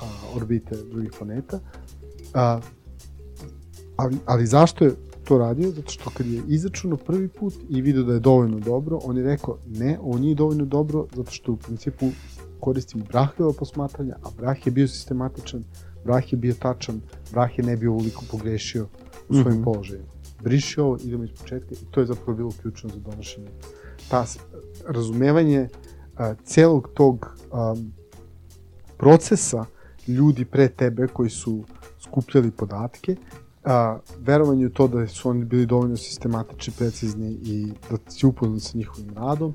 a, 0.00 0.04
orbite 0.36 0.76
drugih 0.90 1.12
planeta. 1.18 1.60
A, 2.34 2.60
ali, 3.96 4.16
ali 4.26 4.46
zašto 4.46 4.84
je 4.84 4.94
to 5.24 5.38
radio? 5.38 5.70
Zato 5.70 5.90
što 5.90 6.10
kad 6.10 6.26
je 6.26 6.42
izračunao 6.48 6.98
prvi 6.98 7.28
put 7.28 7.54
i 7.68 7.80
vidio 7.80 8.02
da 8.02 8.12
je 8.12 8.20
dovoljno 8.20 8.60
dobro, 8.60 8.98
on 9.04 9.16
je 9.16 9.22
rekao 9.22 9.58
ne, 9.66 9.98
ovo 10.02 10.18
nije 10.18 10.34
dovoljno 10.34 10.64
dobro 10.64 11.06
zato 11.14 11.30
što 11.30 11.52
u 11.52 11.56
principu 11.56 12.06
koristim 12.60 13.04
Brahljeva 13.08 13.52
posmatranja, 13.58 14.16
a 14.22 14.28
Brah 14.36 14.66
je 14.66 14.72
bio 14.72 14.88
sistematičan, 14.88 15.64
Brah 16.04 16.32
je 16.32 16.36
bio 16.36 16.54
tačan, 16.54 17.00
Brah 17.32 17.58
je 17.58 17.64
ne 17.64 17.76
bio 17.76 17.92
uliko 17.92 18.24
pogrešio 18.30 18.86
u 19.28 19.34
svojim 19.34 19.58
mm 19.58 19.60
-hmm. 19.60 19.64
položajima. 19.64 20.06
Briši 20.42 20.80
ovo, 20.80 20.98
idemo 21.04 21.24
iz 21.24 21.30
početka 21.30 21.74
i 21.74 21.84
to 21.90 22.00
je 22.00 22.06
zapravo 22.06 22.36
bilo 22.36 22.52
ključno 22.62 22.90
za 22.90 23.00
donošenje. 23.10 23.48
Ta 24.08 24.24
razumevanje 24.88 25.68
a, 26.16 26.34
celog 26.44 26.90
tog 26.94 27.36
a, 27.52 27.74
procesa 28.96 29.64
ljudi 30.08 30.44
pre 30.44 30.68
tebe 30.68 31.06
koji 31.06 31.30
su 31.30 31.64
skupljali 32.00 32.50
podatke 32.50 33.16
a, 33.64 33.98
verovanje 34.18 34.66
u 34.66 34.70
to 34.70 34.88
da 34.88 35.06
su 35.06 35.30
oni 35.30 35.44
bili 35.44 35.66
dovoljno 35.66 35.96
sistematični, 35.96 36.72
precizni 36.78 37.38
i 37.42 37.72
da 37.90 38.10
si 38.10 38.26
upoznat 38.26 38.62
sa 38.62 38.78
njihovim 38.78 39.14
radom, 39.14 39.54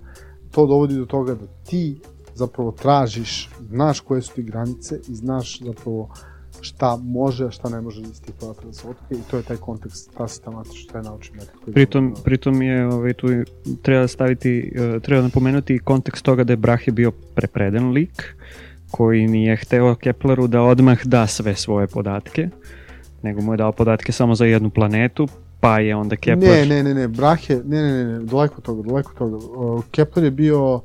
to 0.51 0.65
dovodi 0.65 0.95
do 0.95 1.05
toga 1.05 1.35
da 1.35 1.47
ti 1.63 2.01
zapravo 2.35 2.71
tražiš, 2.71 3.49
znaš 3.69 3.99
koje 3.99 4.21
su 4.21 4.33
ti 4.33 4.43
granice 4.43 4.99
i 5.07 5.15
znaš 5.15 5.59
zapravo 5.59 6.09
šta 6.61 6.97
može, 7.03 7.45
a 7.45 7.51
šta 7.51 7.69
ne 7.69 7.81
može 7.81 8.01
iz 8.01 8.21
tih 8.21 8.35
podataka 8.39 8.67
da 8.67 8.73
se 8.73 8.87
otkrije 8.87 9.19
i 9.19 9.31
to 9.31 9.37
je 9.37 9.43
taj 9.43 9.57
kontekst, 9.57 10.11
ta 10.17 10.27
sistematična, 10.27 10.93
taj 10.93 11.01
naučni 11.01 11.35
metod. 11.35 11.73
Pritom, 11.73 12.15
pritom 12.23 12.61
je, 12.61 12.87
ovaj, 12.87 13.13
tu 13.13 13.27
treba 13.81 14.07
staviti, 14.07 14.73
uh, 14.95 15.01
treba 15.01 15.21
napomenuti 15.21 15.79
kontekst 15.79 16.25
toga 16.25 16.43
da 16.43 16.53
je 16.53 16.57
Brahe 16.57 16.91
bio 16.91 17.11
prepreden 17.11 17.91
lik, 17.91 18.35
koji 18.91 19.27
nije 19.27 19.55
hteo 19.55 19.95
Kepleru 19.95 20.47
da 20.47 20.61
odmah 20.61 21.05
da 21.05 21.27
sve 21.27 21.55
svoje 21.55 21.87
podatke, 21.87 22.49
nego 23.21 23.41
mu 23.41 23.53
je 23.53 23.57
dao 23.57 23.71
podatke 23.71 24.11
samo 24.11 24.35
za 24.35 24.45
jednu 24.45 24.69
planetu, 24.69 25.27
pa 25.59 25.79
je 25.79 25.95
onda 25.95 26.15
Kepler... 26.15 26.67
Ne, 26.67 26.75
ne, 26.75 26.83
ne, 26.83 26.93
ne, 26.93 27.07
Brahe, 27.07 27.61
ne, 27.65 27.81
ne, 27.81 28.03
ne, 28.03 28.03
ne, 28.03 28.19
daleko 28.19 28.61
toga, 28.61 28.89
daleko 28.89 29.13
toga. 29.13 29.37
Kepler 29.91 30.25
je 30.25 30.31
bio 30.31 30.81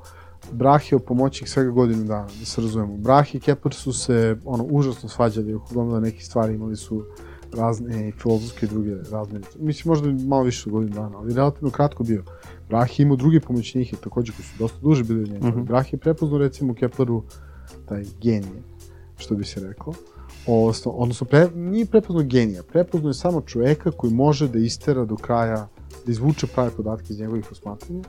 Brahe 0.52 0.98
pomoćnik 0.98 1.48
svega 1.48 1.70
godinu 1.70 2.04
dana, 2.04 2.28
da 2.38 2.44
se 2.44 2.60
razumemo. 2.60 2.96
Brahe 2.96 3.38
i 3.38 3.40
Kepler 3.40 3.74
su 3.74 3.92
se 3.92 4.36
ono, 4.44 4.64
užasno 4.64 5.08
svađali 5.08 5.54
oko 5.54 5.74
gomila 5.74 6.00
nekih 6.00 6.26
stvari, 6.26 6.54
imali 6.54 6.76
su 6.76 7.04
razne 7.52 8.12
filozofske 8.22 8.66
i 8.66 8.68
druge 8.68 8.94
razne. 9.10 9.40
Mislim, 9.58 9.90
možda 9.90 10.26
malo 10.26 10.42
više 10.42 10.62
od 10.66 10.72
godinu 10.72 10.94
dana, 10.94 11.18
ali 11.18 11.34
relativno 11.34 11.70
kratko 11.70 12.04
bio. 12.04 12.24
Brahe 12.68 13.02
imao 13.02 13.16
druge 13.16 13.40
pomoćnike, 13.40 13.96
takođe, 13.96 14.32
koji 14.32 14.46
su 14.46 14.54
dosta 14.58 14.78
duže 14.82 15.04
bili 15.04 15.22
od 15.22 15.28
njega. 15.28 15.48
Mhm. 15.48 15.58
-huh. 15.58 15.66
Brahe 15.66 15.88
je 15.92 15.98
prepoznao, 15.98 16.38
recimo, 16.38 16.74
Kepleru 16.74 17.22
taj 17.88 18.04
genije, 18.20 18.62
što 19.16 19.34
bi 19.34 19.44
se 19.44 19.60
rekao 19.60 19.92
odnosno, 20.46 20.92
odnosno 20.92 21.26
pre, 21.26 21.48
nije 21.54 21.86
prepoznao 21.86 22.24
genija, 22.24 22.62
prepoznao 22.62 23.10
je 23.10 23.14
samo 23.14 23.40
čoveka 23.40 23.90
koji 23.90 24.12
može 24.12 24.48
da 24.48 24.58
istera 24.58 25.04
do 25.04 25.16
kraja, 25.16 25.68
da 26.06 26.12
izvuče 26.12 26.46
prave 26.46 26.70
podatke 26.70 27.12
iz 27.12 27.20
njegovih 27.20 27.52
osmatranja. 27.52 28.02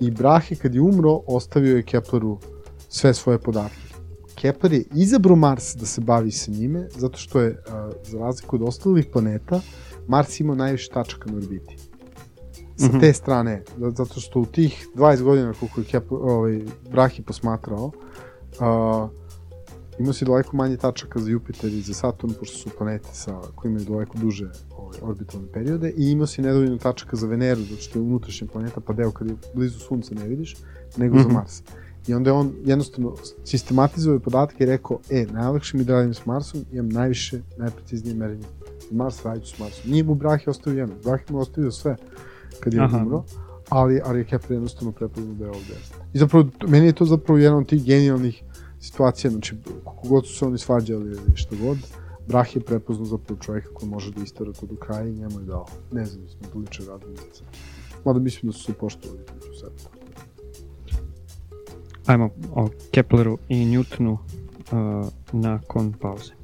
I 0.00 0.10
Brahe 0.10 0.54
kad 0.54 0.74
je 0.74 0.80
umro, 0.80 1.20
ostavio 1.26 1.76
je 1.76 1.82
Kepleru 1.82 2.38
sve 2.88 3.14
svoje 3.14 3.38
podatke. 3.38 3.90
Kepler 4.34 4.72
je 4.72 4.84
izabrao 4.94 5.36
Mars 5.36 5.76
da 5.76 5.86
se 5.86 6.00
bavi 6.00 6.30
sa 6.30 6.50
njime, 6.50 6.88
zato 6.96 7.18
što 7.18 7.40
je, 7.40 7.62
za 8.04 8.18
razliku 8.18 8.56
od 8.56 8.62
ostalih 8.62 9.06
planeta, 9.12 9.60
Mars 10.08 10.40
imao 10.40 10.56
najviše 10.56 10.90
tačaka 10.90 11.30
na 11.30 11.36
orbiti. 11.36 11.76
Sa 12.76 12.86
mm 12.86 12.90
-hmm. 12.90 13.00
te 13.00 13.12
strane, 13.12 13.62
zato 13.96 14.20
što 14.20 14.40
u 14.40 14.46
tih 14.46 14.88
20 14.94 15.22
godina 15.22 15.52
koliko 15.60 15.80
je 15.80 15.86
Kepler, 15.86 16.20
ovaj, 16.22 16.60
Brahe 16.90 17.22
posmatrao, 17.22 17.84
uh, 17.86 19.10
imao 20.00 20.12
si 20.12 20.24
daleko 20.24 20.56
manje 20.56 20.76
tačaka 20.76 21.20
za 21.20 21.30
Jupiter 21.30 21.72
i 21.72 21.80
za 21.80 21.94
Saturn, 21.94 22.32
pošto 22.38 22.56
su 22.58 22.70
planete 22.78 23.08
sa, 23.12 23.40
koji 23.54 23.70
imaju 23.70 23.84
daleko 23.84 24.18
duže 24.18 24.50
ovaj, 24.76 24.98
orbitalne 25.02 25.46
periode, 25.52 25.92
i 25.96 26.10
imao 26.10 26.26
si 26.26 26.42
nedovoljno 26.42 26.78
tačaka 26.78 27.16
za 27.16 27.26
Veneru, 27.26 27.60
zato 27.60 27.82
što 27.82 27.98
je 27.98 28.02
unutrašnja 28.02 28.46
planeta, 28.52 28.80
pa 28.80 28.92
deo 28.92 29.10
kad 29.10 29.28
je 29.28 29.36
blizu 29.54 29.78
Sunca 29.78 30.14
ne 30.14 30.28
vidiš, 30.28 30.56
nego 30.96 31.14
mm 31.14 31.18
-hmm. 31.18 31.22
za 31.22 31.28
mhm. 31.28 31.36
Mars. 31.36 31.62
I 32.06 32.14
onda 32.14 32.30
je 32.30 32.34
on 32.34 32.52
jednostavno 32.64 33.14
sistematizovao 33.44 34.20
podatke 34.20 34.64
i 34.64 34.66
rekao, 34.66 34.98
e, 35.10 35.26
najlakše 35.32 35.76
mi 35.76 35.84
da 35.84 35.94
radim 35.94 36.14
s 36.14 36.26
Marsom, 36.26 36.64
imam 36.72 36.88
najviše, 36.88 37.40
najpreciznije 37.56 38.14
merenje. 38.14 38.44
Mars 38.90 39.24
radit 39.24 39.46
s 39.46 39.58
Marsom. 39.58 39.90
Nije 39.90 40.04
mu 40.04 40.14
Brahe 40.14 40.44
ostavio 40.46 40.80
jedno, 40.80 40.94
Brahe 41.04 41.24
mu 41.28 41.38
ostavio 41.38 41.70
sve 41.70 41.96
kad 42.60 42.74
je 42.74 42.80
Aha. 42.80 42.96
umro, 42.96 43.24
ali, 43.68 44.00
ali 44.04 44.18
je 44.18 44.24
Kepler 44.24 44.52
jednostavno 44.52 44.92
prepoznao 44.92 45.34
da 45.34 45.44
je 45.44 45.50
ovde. 45.50 45.74
I 46.12 46.18
zapravo, 46.18 46.46
meni 46.68 46.86
je 46.86 46.92
to 46.92 47.04
zapravo 47.04 47.38
jedan 47.38 47.58
od 47.58 47.66
tih 47.66 47.84
genijalnih 47.84 48.42
situacija, 48.80 49.30
znači, 49.30 49.56
kako 49.84 50.08
god 50.08 50.26
su 50.26 50.34
se 50.34 50.44
oni 50.44 50.58
svađali 50.58 51.06
ili 51.10 51.36
što 51.36 51.56
god, 51.56 51.78
Brah 52.28 52.56
je 52.56 52.60
prepoznao 52.60 53.06
zapravo 53.06 53.40
čovjeka 53.40 53.68
koji 53.74 53.90
može 53.90 54.10
da 54.10 54.22
istara 54.22 54.52
to 54.52 54.66
do 54.66 54.76
kraja 54.76 55.06
i 55.06 55.12
njemu 55.12 55.40
je 55.40 55.46
dao 55.46 55.66
nezavisno 55.92 56.40
da 56.52 56.58
liče 56.58 56.82
radilice. 56.84 57.44
Mada 58.04 58.18
mislim 58.18 58.52
da 58.52 58.58
su 58.58 58.64
se 58.64 58.72
poštovali 58.72 59.20
među 59.34 59.58
sebe. 59.60 59.76
Ajmo 62.06 62.30
o 62.54 62.68
Kepleru 62.90 63.38
i 63.48 63.64
Newtonu 63.64 64.12
uh, 64.12 65.08
nakon 65.32 65.92
pauze. 65.92 66.39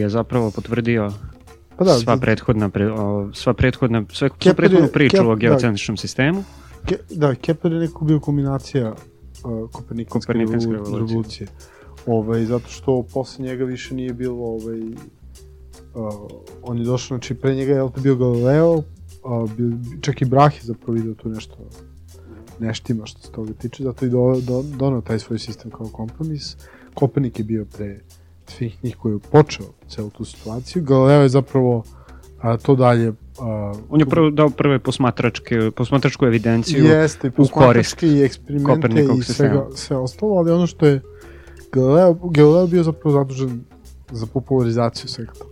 Je 0.00 0.08
zapravo 0.08 0.50
potvrdio 0.50 1.12
Pa 1.76 1.84
da, 1.84 1.94
sva 1.94 2.16
da- 2.16 2.20
prethodna 2.20 2.68
pre, 2.68 2.92
o, 2.92 3.30
sva 3.34 3.54
prethodna 3.54 4.04
sve 4.12 4.28
Kepler 4.30 4.56
prethodnu 4.56 4.88
priču 4.88 5.16
Kep- 5.16 5.26
o 5.26 5.34
da. 5.34 5.40
geocentričnom 5.40 5.96
sistemu. 5.96 6.44
Ke, 6.86 6.96
da, 7.10 7.34
Kepler 7.34 7.72
je 7.72 7.78
neko 7.80 8.04
bio 8.04 8.20
kombinacija 8.20 8.90
uh, 8.90 9.70
Kopernikanske, 9.70 10.26
Kopernikanske 10.26 10.70
revolu- 10.70 10.76
revolucije. 10.76 11.08
revolucije. 11.08 11.48
Ovaj, 12.06 12.44
zato 12.44 12.68
što 12.68 13.02
posle 13.12 13.44
njega 13.44 13.64
više 13.64 13.94
nije 13.94 14.12
bilo 14.12 14.44
ovaj, 14.44 14.80
uh, 14.80 14.94
on 16.62 16.78
je 16.78 16.84
došao, 16.84 17.16
znači 17.18 17.34
pre 17.34 17.54
njega 17.54 17.72
je 17.72 17.88
bio 17.96 18.16
Galileo, 18.16 18.72
uh, 18.72 18.84
bio, 19.52 19.70
čak 20.00 20.22
i 20.22 20.24
Brah 20.24 20.54
je 20.54 20.60
zapravo 20.62 20.92
vidio 20.92 21.14
tu 21.14 21.28
nešto 21.28 21.56
neštima 22.58 23.06
što 23.06 23.20
se 23.20 23.32
toga 23.32 23.52
tiče, 23.52 23.82
zato 23.82 24.06
i 24.06 24.10
do, 24.10 24.40
do, 24.42 24.62
donao 24.76 25.00
taj 25.00 25.18
svoj 25.18 25.38
sistem 25.38 25.70
kao 25.70 25.86
kompromis. 25.86 26.56
Kopernik 26.94 27.38
je 27.38 27.44
bio 27.44 27.64
pre 27.64 28.00
svih 28.50 28.84
njih 28.84 28.96
koji 28.96 29.12
je 29.12 29.18
počeo 29.18 29.66
celu 29.88 30.10
tu 30.10 30.24
situaciju. 30.24 30.82
Galileo 30.82 31.22
je 31.22 31.28
zapravo 31.28 31.82
a, 32.40 32.56
to 32.56 32.74
dalje 32.76 33.12
a, 33.38 33.72
On 33.90 34.00
je 34.00 34.06
prvo 34.06 34.30
dao 34.30 34.50
prve 34.50 34.78
posmatračke, 34.78 35.70
posmatračku 35.70 36.26
evidenciju. 36.26 36.84
Jeste, 36.84 37.30
posmatračke 37.30 38.06
i 38.06 38.22
eksperimente 38.22 38.88
i 39.18 39.22
svega, 39.22 39.66
sve 39.74 39.96
ostalo, 39.96 40.34
ali 40.34 40.50
ono 40.50 40.66
što 40.66 40.86
je 40.86 41.00
Galileo, 41.72 42.14
Galileo 42.14 42.66
bio 42.66 42.82
zapravo 42.82 43.12
zadužen 43.12 43.64
za 44.10 44.26
popularizaciju 44.26 45.08
svega 45.08 45.32
toga. 45.32 45.50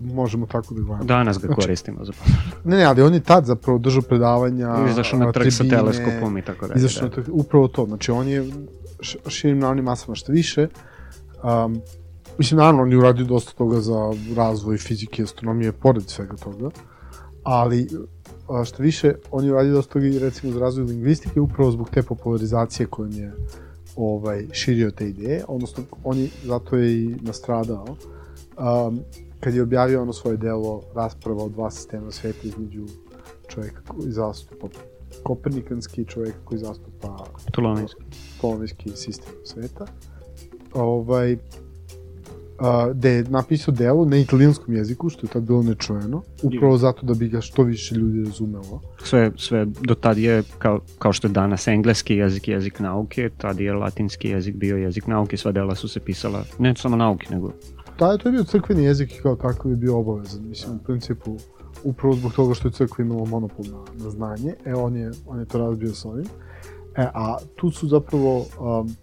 Možemo 0.00 0.46
tako 0.46 0.74
da 0.74 0.80
gledamo. 0.82 1.04
Danas 1.04 1.38
ga 1.38 1.46
Znači- 1.46 1.60
koristimo 1.60 2.04
zapravo. 2.04 2.30
Ne, 2.64 2.76
ne, 2.76 2.84
ali 2.84 3.02
on 3.02 3.14
je 3.14 3.20
tad 3.20 3.44
zapravo 3.44 3.78
držao 3.78 4.02
predavanja, 4.02 4.76
Izašao 4.90 5.18
na 5.18 5.32
trg 5.32 5.52
sa 5.52 5.64
teleskopom 5.64 6.38
i 6.38 6.42
tako 6.42 6.66
dalje. 6.66 6.78
Izašao 6.78 7.08
da. 7.08 7.16
na 7.16 7.22
trg, 7.22 7.34
upravo 7.34 7.68
to, 7.68 7.86
znači 7.86 8.10
on 8.10 8.28
je 8.28 8.50
širim 9.28 9.58
navnim 9.58 9.84
masama 9.84 10.14
što 10.14 10.32
više, 10.32 10.68
um, 11.42 11.80
mislim 12.38 12.58
naravno 12.58 12.82
on 12.82 12.92
je 12.92 12.98
uradio 12.98 13.24
dosta 13.24 13.52
toga 13.52 13.80
za 13.80 14.12
razvoj 14.36 14.78
fizike 14.78 15.22
i 15.22 15.24
astronomije 15.24 15.72
pored 15.72 16.08
svega 16.08 16.36
toga, 16.36 16.70
ali 17.42 17.88
a, 18.48 18.64
što 18.64 18.82
više, 18.82 19.14
on 19.30 19.44
je 19.44 19.52
uradio 19.52 19.72
dosta 19.72 19.92
toga 19.92 20.06
i 20.06 20.18
recimo 20.18 20.52
za 20.52 20.60
razvoj 20.60 20.84
lingvistike 20.84 21.40
upravo 21.40 21.70
zbog 21.70 21.90
te 21.90 22.02
popularizacije 22.02 22.86
kojom 22.86 23.12
je 23.12 23.32
ovaj, 23.96 24.46
širio 24.52 24.90
te 24.90 25.08
ideje, 25.08 25.44
odnosno 25.48 25.84
on 26.04 26.18
je, 26.18 26.28
zato 26.44 26.76
je 26.76 27.02
i 27.04 27.16
nastradao, 27.20 27.86
um, 27.88 29.00
kad 29.40 29.54
je 29.54 29.62
objavio 29.62 30.02
ono 30.02 30.12
svoje 30.12 30.36
delo 30.36 30.82
rasprava 30.94 31.44
o 31.44 31.48
dva 31.48 31.70
sistema 31.70 32.10
sveta 32.10 32.38
između 32.42 32.86
čovjeka 33.48 33.80
koji 33.86 34.12
zastupa 34.12 34.68
kopernikanski 35.22 36.02
i 36.02 36.04
čovjeka 36.04 36.38
koji 36.44 36.58
zastupa 36.58 37.24
Ptolemejski. 37.46 38.02
ptolemejski 38.38 38.90
sistem 38.96 39.32
sveta. 39.44 39.86
Ovaj, 40.74 41.36
a, 42.58 42.90
gde 42.94 43.10
je 43.10 43.24
napisao 43.24 43.74
delo 43.74 44.04
na 44.04 44.16
italijanskom 44.16 44.74
jeziku, 44.74 45.08
što 45.08 45.26
je 45.26 45.30
tad 45.30 45.42
bilo 45.42 45.62
nečujeno, 45.62 46.22
upravo 46.42 46.78
zato 46.78 47.06
da 47.06 47.14
bi 47.14 47.28
ga 47.28 47.40
što 47.40 47.62
više 47.62 47.94
ljudi 47.94 48.24
razumelo. 48.24 48.80
Sve, 49.04 49.30
sve 49.36 49.66
do 49.80 49.94
tad 49.94 50.18
je, 50.18 50.42
kao, 50.58 50.80
kao 50.98 51.12
što 51.12 51.28
je 51.28 51.32
danas 51.32 51.66
engleski 51.66 52.14
jezik, 52.14 52.48
jezik 52.48 52.80
nauke, 52.80 53.30
tad 53.36 53.60
je 53.60 53.72
latinski 53.72 54.28
jezik 54.28 54.56
bio 54.56 54.76
jezik 54.76 55.06
nauke, 55.06 55.36
sva 55.36 55.52
dela 55.52 55.74
su 55.74 55.88
se 55.88 56.00
pisala, 56.00 56.44
ne 56.58 56.74
samo 56.76 56.96
nauke, 56.96 57.26
nego 57.30 57.52
Da, 57.98 58.16
to 58.16 58.28
je 58.28 58.32
bio 58.32 58.44
crkveni 58.44 58.84
jezik 58.84 59.14
i 59.14 59.22
kao 59.22 59.36
takav 59.36 59.70
je 59.70 59.76
bio 59.76 59.98
obavezan. 59.98 60.48
Mislim, 60.48 60.76
u 60.76 60.78
principu, 60.78 61.36
upravo 61.84 62.14
zbog 62.14 62.32
toga 62.32 62.54
što 62.54 62.68
je 62.68 62.72
crkva 62.72 63.04
imala 63.04 63.24
monopol 63.24 63.64
na, 63.64 64.04
na 64.04 64.10
znanje, 64.10 64.54
e, 64.64 64.74
on 64.74 64.96
je, 64.96 65.10
on 65.26 65.38
je 65.38 65.44
to 65.46 65.58
razbio 65.58 65.94
s 65.94 66.04
ovim. 66.04 66.26
E, 66.96 67.06
a 67.14 67.36
tu 67.56 67.70
su 67.70 67.88
zapravo 67.88 68.38
um, 68.38 68.96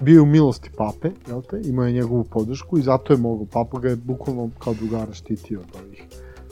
bio 0.00 0.22
u 0.22 0.26
milosti 0.26 0.70
pape, 0.76 1.10
jel 1.28 1.42
te, 1.42 1.60
imao 1.64 1.86
je 1.86 1.92
njegovu 1.92 2.24
podršku 2.24 2.78
i 2.78 2.82
zato 2.82 3.12
je 3.12 3.18
mogao, 3.18 3.46
papa 3.46 3.78
ga 3.78 3.88
je 3.88 3.96
bukvalno 3.96 4.50
kao 4.58 4.74
drugara 4.74 5.12
štitio 5.12 5.60
od 5.60 5.82
ovih 5.82 6.04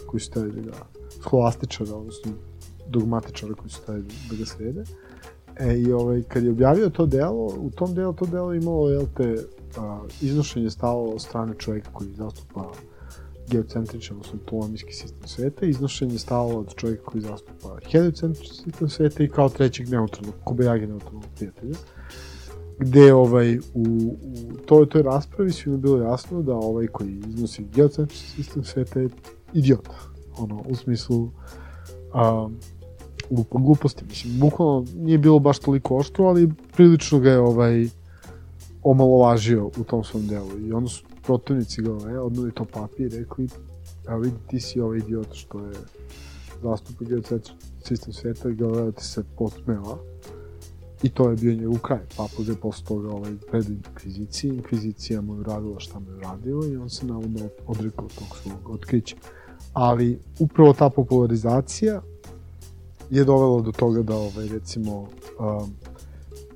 koji 0.06 0.20
su 0.20 0.26
stavili 0.26 0.62
da, 0.62 0.72
skolastičara, 1.20 1.94
odnosno 1.94 2.32
dogmatičara 2.88 3.54
koji 3.54 3.70
su 3.70 3.82
stavili 3.82 4.08
da 4.30 4.36
ga 4.36 4.46
srede. 4.46 4.84
E, 5.56 5.78
i 5.78 5.92
ovaj, 5.92 6.22
kad 6.22 6.44
je 6.44 6.50
objavio 6.50 6.90
to 6.90 7.06
delo, 7.06 7.46
u 7.46 7.70
tom 7.70 7.94
delu 7.94 8.12
to 8.12 8.26
delo 8.26 8.54
imalo, 8.54 8.88
jel 8.88 9.06
te, 9.16 9.36
a, 9.76 10.00
iznošenje 10.20 10.70
stalo 10.70 11.04
od 11.04 11.22
strane 11.22 11.54
čovjeka 11.58 11.90
koji 11.92 12.10
zastupa 12.10 12.72
geocentričan, 13.50 14.16
odnosno 14.16 14.38
ptolemijski 14.46 14.92
sistem 14.92 15.28
sveta, 15.28 15.66
iznošenje 15.66 16.18
stalo 16.18 16.58
od 16.58 16.74
čovjeka 16.74 17.04
koji 17.04 17.22
zastupa 17.22 17.78
heliocentričan 17.90 18.56
sistem 18.56 18.88
sveta 18.88 19.22
i 19.22 19.28
kao 19.28 19.48
trećeg 19.48 19.88
neutralnog, 19.88 20.34
Kobayagi 20.44 20.86
neutralnog 20.86 21.24
prijatelja 21.36 21.74
gde 22.78 23.14
ovaj, 23.14 23.58
u, 23.58 23.60
u 23.74 24.56
toj, 24.66 24.88
toj 24.88 25.02
raspravi 25.02 25.52
svima 25.52 25.76
bilo 25.76 26.02
jasno 26.02 26.42
da 26.42 26.54
ovaj 26.54 26.86
koji 26.86 27.22
iznosi 27.28 27.64
geocentrični 27.74 28.28
sistem 28.28 28.64
sveta 28.64 29.00
je 29.00 29.08
idiot. 29.52 29.88
Ono, 30.38 30.62
u 30.68 30.74
smislu 30.74 31.22
um, 31.22 32.56
glupo, 33.30 33.58
gluposti. 33.58 34.04
Mislim, 34.04 34.40
bukvalno 34.40 34.84
nije 34.96 35.18
bilo 35.18 35.38
baš 35.38 35.58
toliko 35.58 35.96
oštro, 35.96 36.24
ali 36.24 36.52
prilično 36.76 37.18
ga 37.18 37.30
je 37.30 37.38
ovaj, 37.38 37.88
omalovažio 38.82 39.66
u 39.66 39.84
tom 39.84 40.04
svom 40.04 40.26
delu. 40.26 40.58
I 40.58 40.72
onda 40.72 40.88
su 40.88 41.04
protivnici 41.22 41.82
ga 41.82 41.92
ovaj, 41.92 42.16
odnuli 42.16 42.52
to 42.52 42.64
papir 42.64 43.14
i 43.14 43.18
rekli 43.18 43.48
evo 44.08 44.18
vidi, 44.18 44.36
ti 44.46 44.60
si 44.60 44.80
ovaj 44.80 44.98
idiot 44.98 45.34
što 45.34 45.60
je 45.60 45.74
zastupa 46.62 47.04
geocentrični 47.04 47.58
sistem 47.84 48.12
sveta 48.12 48.50
i 48.50 48.54
Galileo 48.54 48.92
ti 48.92 49.04
se 49.04 49.24
posmeva. 49.38 49.98
I 51.02 51.08
to 51.08 51.30
je 51.30 51.36
bio 51.36 51.54
njegov 51.54 51.78
kraj. 51.78 52.00
Papa 52.16 52.42
ga 52.46 52.52
je 52.52 52.60
posle 52.60 52.86
toga 52.86 53.08
ovaj, 53.10 53.32
predao 53.50 53.72
inkviziciji, 53.72 54.48
inkvizicija 54.48 55.20
mu 55.20 55.34
je 55.34 55.40
uradila 55.40 55.80
šta 55.80 55.98
mu 55.98 56.10
je 56.10 56.16
uradila 56.16 56.66
i 56.66 56.76
on 56.76 56.90
se 56.90 57.06
navodno 57.06 57.48
odrekao 57.66 58.08
tog 58.08 58.36
svog 58.42 58.70
otkrića. 58.70 59.16
ali 59.72 60.18
upravo 60.38 60.72
ta 60.72 60.90
popularizacija 60.90 62.02
je 63.10 63.24
dovela 63.24 63.60
do 63.60 63.72
toga 63.72 64.02
da, 64.02 64.16
ovaj, 64.16 64.48
recimo, 64.48 65.00
um, 65.00 65.74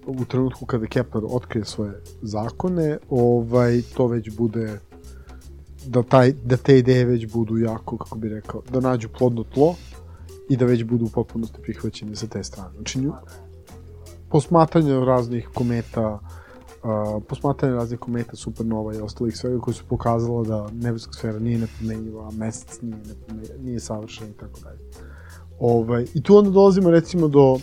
u 0.06 0.24
trenutku 0.24 0.66
kada 0.66 0.86
Kepler 0.86 1.24
otkrije 1.28 1.64
svoje 1.64 2.02
zakone, 2.22 2.98
ovaj, 3.10 3.82
to 3.96 4.06
već 4.06 4.36
bude 4.36 4.78
da, 5.86 6.02
taj, 6.02 6.32
da 6.32 6.56
te 6.56 6.78
ideje 6.78 7.04
već 7.04 7.32
budu 7.32 7.58
jako, 7.58 7.96
kako 7.96 8.18
bi 8.18 8.28
rekao, 8.28 8.62
da 8.72 8.80
nađu 8.80 9.08
plodno 9.18 9.44
tlo 9.44 9.74
i 10.48 10.56
da 10.56 10.64
već 10.64 10.84
budu 10.84 11.04
u 11.04 11.08
potpunosti 11.08 11.62
prihvaćene 11.62 12.16
sa 12.16 12.26
te 12.26 12.44
strane. 12.44 12.74
Znači, 12.74 13.00
nju, 13.00 13.12
posmatranje 14.30 15.00
raznih 15.04 15.48
kometa, 15.54 16.18
uh, 16.82 17.22
posmatranje 17.28 17.74
raznih 17.74 17.98
kometa, 17.98 18.36
supernova 18.36 18.94
i 18.94 19.00
ostalih 19.00 19.36
svega 19.36 19.60
koji 19.60 19.74
su 19.74 19.84
pokazala 19.88 20.44
da 20.44 20.68
nebeska 20.72 21.12
sfera 21.12 21.38
nije 21.38 21.58
nepromenjiva, 21.58 22.30
mesec 22.30 22.80
nije, 22.82 22.98
nije 23.62 23.80
savršen 23.80 24.28
i 24.28 24.32
tako 24.32 24.60
dalje. 24.60 24.80
Ovaj, 25.60 26.06
I 26.14 26.22
tu 26.22 26.36
onda 26.36 26.50
dolazimo 26.50 26.90
recimo 26.90 27.28
do 27.28 27.56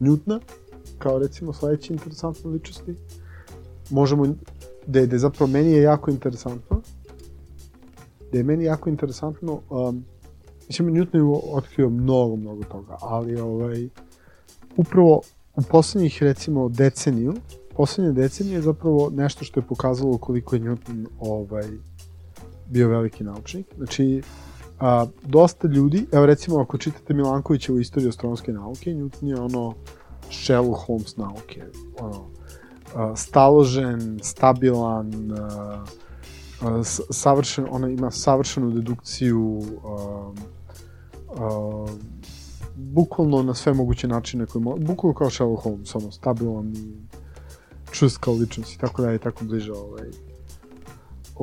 Newtona, 0.00 0.40
kao 0.98 1.18
recimo 1.18 1.52
sledeće 1.52 1.92
interesantne 1.92 2.50
ličnosti. 2.50 2.94
Možemo, 3.90 4.26
da 4.86 4.98
je, 4.98 5.06
da 5.06 5.14
je 5.14 5.18
zapravo 5.18 5.50
meni 5.50 5.72
je 5.72 5.82
jako 5.82 6.10
interesantno, 6.10 6.80
da 8.32 8.38
je 8.38 8.44
meni 8.44 8.64
jako 8.64 8.88
interesantno, 8.88 9.60
um, 9.70 10.04
mislim, 10.66 10.94
Newton 10.94 11.16
je 11.16 11.40
otkrio 11.52 11.90
mnogo, 11.90 12.36
mnogo 12.36 12.64
toga, 12.64 12.96
ali 13.00 13.40
ovaj, 13.40 13.88
upravo 14.76 15.20
u 15.56 15.62
poslednjih, 15.62 16.22
recimo, 16.22 16.68
deceniju, 16.68 17.34
poslednje 17.76 18.12
decenije 18.12 18.54
je 18.54 18.62
zapravo 18.62 19.10
nešto 19.10 19.44
što 19.44 19.60
je 19.60 19.66
pokazalo 19.66 20.18
koliko 20.18 20.56
je 20.56 20.60
Newton 20.60 21.06
ovaj, 21.20 21.64
bio 22.66 22.88
veliki 22.88 23.24
naučnik. 23.24 23.66
Znači, 23.76 24.22
a, 24.80 25.06
dosta 25.22 25.68
ljudi, 25.68 26.06
evo 26.12 26.26
recimo 26.26 26.60
ako 26.60 26.78
čitate 26.78 27.14
Milankovića 27.14 27.72
u 27.72 27.80
istoriji 27.80 28.08
astronomske 28.08 28.52
nauke, 28.52 28.90
Newton 28.90 29.28
je 29.28 29.40
ono 29.40 29.74
Sherlock 30.30 30.86
Holmes 30.86 31.16
nauke, 31.16 31.62
ono, 31.98 32.26
a, 32.94 33.16
staložen, 33.16 34.20
stabilan, 34.22 35.32
a, 35.32 35.84
a, 36.62 36.82
savršen, 37.10 37.66
ona 37.70 37.88
ima 37.88 38.10
savršenu 38.10 38.70
dedukciju, 38.70 39.62
a, 39.84 40.32
a, 41.28 41.86
bukvalno 42.80 43.42
na 43.42 43.54
sve 43.54 43.72
moguće 43.72 44.08
načine 44.08 44.46
koje 44.46 44.62
mo... 44.62 44.76
bukvalno 44.76 45.14
kao 45.14 45.30
Sherlock 45.30 45.62
Holmes, 45.62 45.94
ono, 45.94 46.12
stabilan 46.12 46.72
i 46.76 46.94
čust 47.90 48.18
kao 48.18 48.34
ličnost 48.34 48.74
i 48.74 48.78
tako 48.78 49.02
dalje, 49.02 49.18
tako 49.18 49.44
bliže, 49.44 49.72
ovaj, 49.72 50.10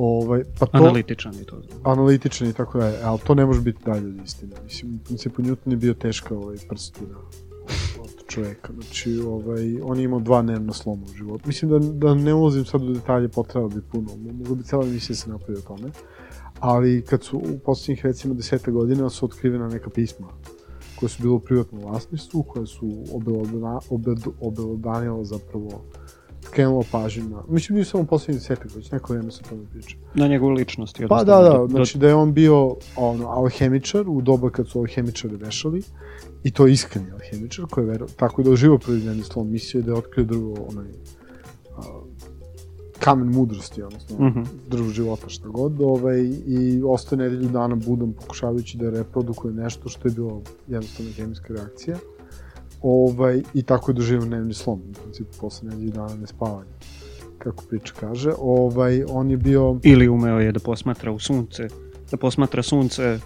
Ovaj, 0.00 0.42
pa 0.58 0.66
to, 0.66 0.76
analitičan 0.78 1.34
i 1.34 1.44
to. 1.44 1.62
Analitičan 1.84 2.48
i 2.48 2.52
tako 2.52 2.78
dalje, 2.78 2.96
ali 3.02 3.18
to 3.26 3.34
ne 3.34 3.46
može 3.46 3.60
biti 3.60 3.84
dalje 3.84 4.08
od 4.08 4.24
istine. 4.24 4.56
Mislim, 4.64 4.94
u 4.94 4.98
principu 5.04 5.42
Newton 5.42 5.70
je 5.70 5.76
bio 5.76 5.94
teška 5.94 6.36
ovaj, 6.36 6.56
prstina 6.68 7.18
od 8.00 8.10
čoveka. 8.26 8.72
Znači, 8.72 9.18
ovaj, 9.18 9.80
on 9.82 9.98
je 9.98 10.04
imao 10.04 10.20
dva 10.20 10.42
nervna 10.42 10.72
sloma 10.72 11.02
u 11.04 11.16
životu. 11.16 11.44
Mislim 11.46 11.70
da, 11.70 11.78
da 11.78 12.14
ne 12.14 12.34
ulazim 12.34 12.64
sad 12.64 12.82
u 12.82 12.92
detalje, 12.92 13.28
potrebno 13.28 13.68
bi 13.68 13.82
puno. 13.92 14.08
Mogu 14.16 14.54
bi 14.54 14.64
cijela 14.64 14.84
emisija 14.84 15.16
se 15.16 15.30
napravi 15.30 15.58
o 15.58 15.62
tome. 15.62 15.90
Ali 16.60 17.02
kad 17.02 17.24
su 17.24 17.38
u 17.38 17.58
poslednjih 17.64 18.04
recimo 18.04 18.34
deseta 18.34 18.70
godina 18.70 19.10
su 19.10 19.24
otkrivena 19.24 19.68
neka 19.68 19.90
pisma 19.90 20.26
koje 21.00 21.08
su 21.08 21.22
bilo 21.22 21.34
u 21.34 21.40
privatnom 21.40 21.82
vlasništvu, 21.82 22.42
koje 22.42 22.66
su 22.66 23.04
obelodanila 24.40 25.24
zapravo 25.24 25.84
skrenulo 26.42 26.84
pažnju 26.92 27.28
na... 27.28 27.42
Mislim, 27.48 27.74
nije 27.74 27.84
samo 27.84 28.04
poslednji 28.04 28.38
desetak, 28.38 28.74
već 28.74 28.90
neko 28.90 29.12
vreme 29.12 29.30
se 29.30 29.42
tome 29.42 29.62
priča. 29.70 29.96
Na 30.14 30.28
njegovu 30.28 30.52
ličnost. 30.52 31.00
Pa 31.08 31.24
da, 31.24 31.40
da, 31.40 31.66
znači 31.70 31.98
da 31.98 32.08
je 32.08 32.14
on 32.14 32.32
bio 32.32 32.76
ono, 32.96 33.28
alhemičar 33.28 34.08
u 34.08 34.20
doba 34.20 34.50
kad 34.50 34.68
su 34.68 34.78
alhemičari 34.78 35.36
vešali 35.36 35.82
i 36.44 36.50
to 36.50 36.66
iskreni 36.66 37.10
alhemičar 37.12 37.64
koji 37.70 37.84
je 37.84 37.90
vero, 37.90 38.06
tako 38.16 38.42
da 38.42 38.50
uživo 38.50 38.78
proizvedeni 38.78 39.22
slom 39.22 39.50
mislio 39.50 39.82
da 39.82 39.92
je 39.92 39.98
otkrio 39.98 40.24
drvo 40.24 40.66
onaj 40.68 40.86
kamen 43.00 43.28
mudrosti, 43.28 43.82
odnosno 43.82 44.16
mhm. 44.16 44.38
-huh. 44.38 44.46
drvo 44.70 44.88
života 44.88 45.28
šta 45.28 45.48
god, 45.48 45.80
ovaj, 45.80 46.20
i 46.46 46.82
ostaje 46.84 47.18
nedelju 47.18 47.48
dana 47.48 47.74
budom 47.74 48.12
pokušavajući 48.12 48.78
da 48.78 48.90
reprodukuje 48.90 49.54
nešto 49.54 49.88
što 49.88 50.08
je 50.08 50.14
bilo 50.14 50.42
jednostavna 50.68 51.12
hemijska 51.12 51.54
reakcija 51.54 51.96
ovaj, 52.82 53.42
i 53.54 53.62
tako 53.62 53.90
je 53.90 53.94
doživio 53.94 54.26
dnevni 54.26 54.54
slom, 54.54 54.80
u 54.90 55.02
principu 55.02 55.30
posle 55.40 55.68
nedelju 55.68 55.90
dana 55.90 56.14
nespavanja 56.14 56.70
kako 57.38 57.64
priča 57.68 57.94
kaže, 58.00 58.32
ovaj, 58.38 59.04
on 59.08 59.30
je 59.30 59.36
bio... 59.36 59.78
Ili 59.82 60.08
umeo 60.08 60.38
je 60.38 60.52
da 60.52 60.60
posmatra 60.60 61.12
u 61.12 61.18
sunce, 61.18 61.68
da 62.10 62.16
posmatra 62.16 62.62
sunce 62.62 63.18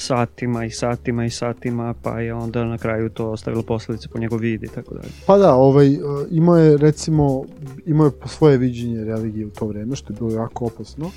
satima 0.00 0.64
i 0.64 0.70
satima 0.70 1.24
i 1.24 1.30
satima, 1.30 1.94
pa 2.02 2.20
je 2.20 2.34
onda 2.34 2.64
na 2.64 2.78
kraju 2.78 3.08
to 3.08 3.30
ostavilo 3.30 3.62
posledice 3.62 4.08
po 4.08 4.18
njegov 4.18 4.38
vid 4.38 4.62
i 4.62 4.68
tako 4.68 4.94
dalje. 4.94 5.08
Pa 5.26 5.38
da, 5.38 5.54
ovaj, 5.54 5.98
imao 6.30 6.56
je 6.56 6.76
recimo, 6.76 7.44
imao 7.86 8.04
je 8.04 8.10
po 8.10 8.28
svoje 8.28 8.58
viđenje 8.58 9.04
religije 9.04 9.46
u 9.46 9.50
to 9.50 9.66
vreme, 9.66 9.96
što 9.96 10.12
je 10.12 10.16
bilo 10.18 10.30
jako 10.30 10.64
opasno. 10.64 11.10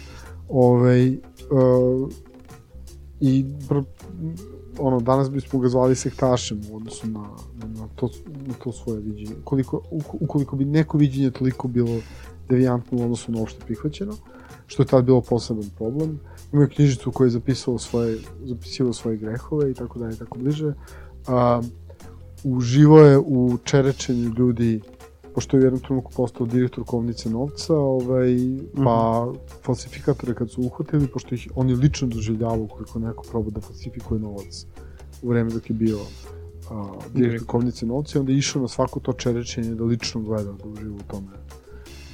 Ovaj, 0.49 1.09
uh, 1.09 2.11
I 3.21 3.45
ono, 4.79 4.99
danas 4.99 5.29
bismo 5.29 5.59
ga 5.59 5.69
zvali 5.69 5.95
sektašem 5.95 6.61
u 6.71 6.75
odnosu 6.75 7.07
na, 7.07 7.29
na, 7.79 7.87
to, 7.95 8.09
na 8.47 8.53
to 8.63 8.71
svoje 8.71 8.99
viđenje. 8.99 9.35
Koliko, 9.43 9.81
ukoliko 10.19 10.55
bi 10.55 10.65
neko 10.65 10.97
viđenje 10.97 11.31
toliko 11.31 11.67
bilo 11.67 11.99
devijantno 12.49 12.97
u 12.97 13.03
odnosu 13.03 13.31
na 13.31 13.41
opšte 13.41 13.65
prihvaćeno, 13.65 14.13
što 14.67 14.83
je 14.83 14.87
tad 14.87 15.05
bilo 15.05 15.21
poseban 15.21 15.69
problem. 15.77 16.09
Imao 16.09 16.32
je 16.61 16.69
knjižicu 16.69 17.11
koju 17.11 17.27
je 17.27 17.31
zapisao 17.31 17.77
svoje, 17.77 18.17
zapisivao 18.43 18.93
svoje 18.93 19.17
grehove 19.17 19.71
i 19.71 19.73
tako 19.73 19.99
dalje, 19.99 20.17
tako 20.17 20.39
bliže. 20.39 20.73
A, 21.27 21.61
uživo 22.43 22.99
je 22.99 23.19
u 23.19 23.57
čerečenju 23.63 24.31
ljudi 24.37 24.81
pošto 25.33 25.57
je 25.57 25.61
u 25.61 25.63
jednom 25.63 25.81
trenutku 25.81 26.11
postao 26.15 26.47
direktor 26.47 26.83
kovnice 26.83 27.29
novca, 27.29 27.75
ovaj, 27.75 28.37
pa 28.75 28.81
mm 28.81 28.85
-hmm. 28.85 29.35
falsifikatore 29.61 30.33
kad 30.33 30.51
su 30.51 30.61
uhvatili, 30.61 31.07
pošto 31.07 31.35
ih 31.35 31.47
oni 31.55 31.75
lično 31.75 32.07
doživljavaju 32.07 32.67
koliko 32.67 32.99
neko 32.99 33.23
proba 33.31 33.49
da 33.49 33.61
falsifikuje 33.61 34.19
novac 34.19 34.65
u 35.21 35.29
vreme 35.29 35.51
dok 35.51 35.69
je 35.69 35.75
bio 35.75 35.99
a, 36.71 36.91
direktor 37.13 37.47
kovnice 37.47 37.85
novca 37.85 38.17
i 38.17 38.19
onda 38.19 38.31
je 38.31 38.37
išao 38.37 38.61
na 38.61 38.67
svako 38.67 38.99
to 38.99 39.13
čerečenje 39.13 39.75
da 39.75 39.83
lično 39.83 40.21
gleda, 40.21 40.51
da 40.51 40.69
uživa 40.69 40.95
u 40.95 41.11
tome 41.11 41.31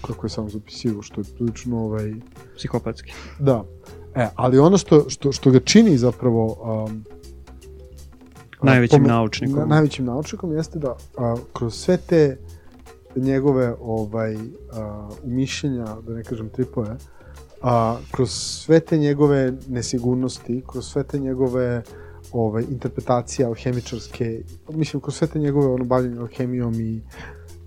kako 0.02 0.26
je 0.26 0.30
samo 0.30 0.50
zapisivo, 0.50 1.02
što 1.02 1.22
je 1.22 1.26
prilično 1.36 1.80
ovaj... 1.80 2.14
Psihopatski. 2.56 3.14
Da. 3.40 3.66
E, 4.16 4.28
ali 4.36 4.60
ono 4.60 4.78
što, 4.78 5.10
što, 5.10 5.32
što 5.32 5.52
ga 5.52 5.60
čini 5.60 5.98
zapravo 5.98 6.58
um, 6.86 7.04
najvećim 8.62 9.04
naučnikom. 9.04 9.60
Na, 9.60 9.66
najvećim 9.66 10.06
naučnikom 10.06 10.52
jeste 10.52 10.80
da 10.80 10.96
a, 11.18 11.36
kroz 11.54 11.76
sve 11.76 11.98
te 11.98 12.38
njegove 13.16 13.76
ovaj, 13.82 14.36
a, 14.74 15.10
umišljenja, 15.24 15.86
da 16.08 16.14
ne 16.14 16.24
kažem 16.24 16.50
tripove, 16.50 16.96
a, 17.62 17.98
kroz 18.12 18.30
sve 18.32 18.80
te 18.80 18.98
njegove 18.98 19.54
nesigurnosti, 19.68 20.64
kroz 20.68 20.86
sve 20.86 21.04
te 21.04 21.20
njegove 21.20 21.84
ovaj, 22.32 22.64
interpretacije 22.70 23.46
alhemičarske, 23.46 24.44
mislim, 24.70 25.02
kroz 25.02 25.16
sve 25.16 25.28
te 25.28 25.40
njegove 25.40 25.68
ono, 25.68 25.86
bavljanje 25.86 26.20
alhemijom 26.20 26.74
i 26.74 27.02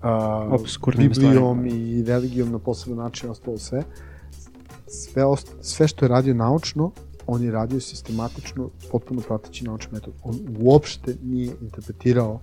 a, 0.01 0.57
Biblijom 0.97 1.57
stvari. 1.59 1.89
i 1.89 2.03
religijom 2.03 2.51
na 2.51 2.59
poseban 2.59 2.97
način 2.97 3.29
ostalo 3.29 3.57
sve, 3.57 3.83
sve, 4.93 5.25
ost, 5.25 5.47
sve 5.61 5.87
što 5.87 6.05
je 6.05 6.09
radio 6.09 6.33
naučno, 6.33 6.91
on 7.27 7.43
je 7.43 7.51
radio 7.51 7.79
sistematično, 7.79 8.69
potpuno 8.91 9.21
prateći 9.21 9.65
naučni 9.65 9.91
metod. 9.93 10.13
On 10.23 10.39
uopšte 10.59 11.15
nije 11.23 11.55
interpretirao 11.61 12.39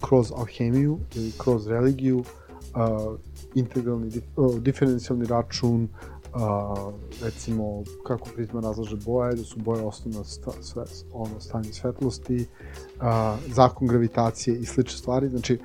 kroz 0.00 0.32
alhemiju 0.36 0.98
ili 1.14 1.32
kroz 1.38 1.66
religiju 1.66 2.18
uh, 2.18 3.18
integralni, 3.54 4.10
uh, 4.36 4.58
diferencijalni 4.58 5.26
račun, 5.26 5.88
uh, 6.34 6.92
recimo 7.22 7.82
kako 8.06 8.28
prizma 8.34 8.60
razlaže 8.60 8.96
boje, 8.96 9.34
da 9.34 9.44
su 9.44 9.58
boje 9.58 9.82
osnovno 9.82 10.24
sta, 10.24 10.50
sve, 10.60 10.84
ono, 11.12 11.40
stanje 11.40 11.72
svetlosti, 11.72 12.46
uh, 12.96 13.04
zakon 13.54 13.88
gravitacije 13.88 14.58
i 14.58 14.64
slične 14.64 14.98
stvari. 14.98 15.28
Znači, 15.28 15.58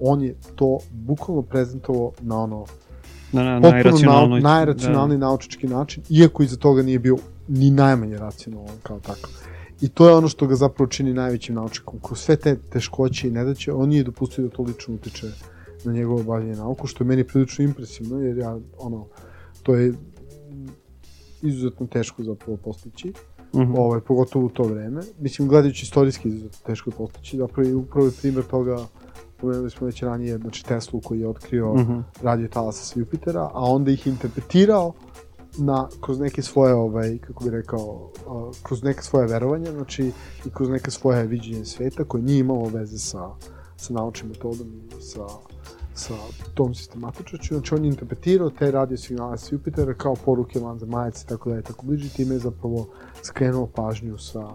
on 0.00 0.22
je 0.22 0.36
to 0.54 0.78
bukvalno 0.90 1.42
prezentovao 1.42 2.12
na 2.20 2.42
ono 2.42 2.64
na, 3.32 3.42
na 3.42 3.60
najracionalnoj, 3.60 4.40
na, 4.40 4.48
najracionalni 4.48 5.14
da. 5.14 5.26
naučički 5.26 5.68
način, 5.68 6.02
iako 6.10 6.42
iza 6.42 6.56
toga 6.56 6.82
nije 6.82 6.98
bio 6.98 7.16
ni 7.48 7.70
najmanje 7.70 8.18
racionalan 8.18 8.76
kao 8.82 9.00
takav. 9.00 9.30
I 9.80 9.88
to 9.88 10.08
je 10.08 10.14
ono 10.14 10.28
što 10.28 10.46
ga 10.46 10.54
zapravo 10.54 10.88
čini 10.88 11.14
najvećim 11.14 11.54
naučnikom. 11.54 11.98
Kroz 12.02 12.18
sve 12.18 12.36
te 12.36 12.56
teškoće 12.56 13.28
i 13.28 13.30
nedaće, 13.30 13.72
on 13.72 13.88
nije 13.88 14.04
dopustio 14.04 14.44
da 14.44 14.50
to 14.50 14.62
lično 14.62 14.94
utiče 14.94 15.26
na 15.84 15.92
njegovo 15.92 16.22
bavljanje 16.22 16.56
nauku, 16.56 16.86
što 16.86 17.04
je 17.04 17.08
meni 17.08 17.24
prilično 17.24 17.64
impresivno, 17.64 18.20
jer 18.20 18.38
ja, 18.38 18.58
ono, 18.78 19.06
to 19.62 19.74
je 19.74 19.94
izuzetno 21.42 21.86
teško 21.86 22.22
zapravo 22.22 22.56
postići, 22.56 23.12
mhm. 23.54 23.62
-huh. 23.62 23.78
ovaj, 23.78 24.00
pogotovo 24.00 24.46
u 24.46 24.48
to 24.48 24.62
vreme. 24.62 25.02
Mislim, 25.20 25.48
gledajući 25.48 25.84
istorijski 25.84 26.28
izuzetno 26.28 26.58
teško 26.66 26.90
je 26.90 26.94
postići, 26.96 27.36
zapravo 27.36 27.68
i 27.68 27.74
upravo 27.74 28.06
je 28.06 28.12
primjer 28.20 28.44
toga 28.44 28.86
pomenuli 29.40 29.70
smo 29.70 29.86
već 29.86 30.02
ranije, 30.02 30.38
znači 30.38 30.64
Teslu 30.64 31.00
koji 31.00 31.20
je 31.20 31.28
otkrio 31.28 31.74
mhm. 31.74 31.92
-huh. 31.92 32.02
radio 32.22 32.48
talasa 32.48 32.84
sa 32.84 33.00
Jupitera, 33.00 33.50
a 33.52 33.64
onda 33.64 33.90
ih 33.90 34.06
interpretirao 34.06 34.92
na, 35.58 35.88
kroz 36.00 36.20
neke 36.20 36.42
svoje, 36.42 36.74
ovaj, 36.74 37.18
kako 37.18 37.44
bi 37.44 37.50
rekao, 37.50 38.10
uh, 38.26 38.56
kroz 38.62 38.82
neke 38.82 39.02
svoje 39.02 39.26
verovanja, 39.26 39.72
znači 39.72 40.12
i 40.46 40.50
kroz 40.50 40.68
neke 40.68 40.90
svoje 40.90 41.26
viđenje 41.26 41.64
sveta 41.64 42.04
koje 42.04 42.22
nije 42.22 42.38
imalo 42.38 42.68
veze 42.68 42.98
sa, 42.98 43.28
sa 43.76 43.92
naučnim 43.92 44.30
metodom 44.30 44.68
i 44.74 45.02
sa, 45.02 45.26
sa 45.94 46.14
tom 46.54 46.74
sistematičnoću. 46.74 47.54
Znači 47.54 47.74
on 47.74 47.84
je 47.84 47.88
interpretirao 47.88 48.50
te 48.50 48.70
radio 48.70 48.96
signale 48.96 49.38
sa 49.38 49.54
Jupitera 49.54 49.94
kao 49.94 50.14
poruke 50.24 50.60
vanzemajaca 50.60 51.24
i 51.24 51.28
tako 51.28 51.50
da 51.50 51.56
je 51.56 51.62
tako 51.62 51.86
bliži, 51.86 52.14
time 52.14 52.34
je 52.34 52.38
zapravo 52.38 52.88
skrenuo 53.22 53.66
pažnju 53.66 54.18
sa, 54.18 54.48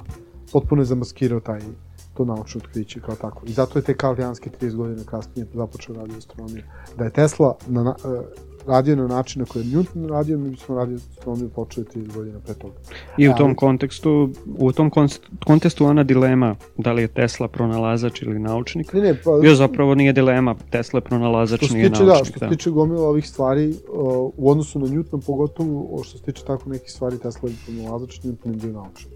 potpuno 0.52 0.82
je 0.82 0.86
zamaskirao 0.86 1.40
taj 1.40 1.60
to 2.18 2.26
naučno 2.26 2.62
otkriće 2.64 3.00
kao 3.00 3.16
tako. 3.16 3.42
I 3.46 3.52
zato 3.52 3.80
je 3.80 3.84
te 3.84 3.94
Karlijanski 3.94 4.50
30 4.62 4.76
godina 4.76 5.04
kasnije 5.04 5.48
započeo 5.54 5.96
radio 5.96 6.18
astronomiju. 6.18 6.64
Da 6.98 7.04
je 7.04 7.10
Tesla 7.10 7.56
na, 7.68 7.84
na, 7.84 7.96
radio 8.68 8.96
na 8.96 9.08
način 9.08 9.40
na 9.40 9.46
koji 9.46 9.64
je 9.64 9.78
Newton 9.78 10.10
radio, 10.10 10.38
mi 10.38 10.50
bismo 10.50 10.76
radio 10.76 10.96
astronomiju 10.96 11.50
počeli 11.50 11.86
30 11.96 12.14
godina 12.14 12.40
pre 12.40 12.54
toga. 12.54 12.74
I 13.18 13.30
u 13.30 13.34
tom 13.38 13.56
kontekstu, 13.56 14.30
u 14.58 14.72
tom 14.72 14.92
kontekstu 15.46 15.86
ona 15.86 16.04
dilema, 16.04 16.56
da 16.78 16.94
li 16.94 17.02
je 17.02 17.08
Tesla 17.08 17.48
pronalazač 17.48 18.22
ili 18.22 18.40
naučnik, 18.40 18.94
ne, 18.94 19.02
ne, 19.02 19.22
pa, 19.24 19.32
bio 19.42 19.56
zapravo 19.56 19.96
nije 19.96 20.14
dilema, 20.14 20.56
Tesla 20.70 20.98
je 20.98 21.02
pronalazač, 21.02 21.70
nije 21.70 21.90
tiče, 21.90 22.04
naučnik. 22.04 22.34
Da, 22.34 22.38
što 22.38 22.40
se 22.40 22.58
tiče 22.58 22.70
gomila 22.70 23.08
ovih 23.08 23.30
stvari, 23.30 23.70
uh, 23.70 24.34
u 24.38 24.52
odnosu 24.52 24.80
na 24.80 24.88
Newton, 24.88 25.26
pogotovo 25.26 26.04
što 26.04 26.18
se 26.18 26.24
tiče 26.24 26.44
tako 26.46 26.70
nekih 26.70 26.92
stvari, 26.92 27.20
Tesla 27.20 27.50
je 27.50 27.56
pronalazač, 27.66 28.20
Newton 28.20 28.52
je 28.52 28.56
bio 28.56 28.72
naučnik 28.72 29.15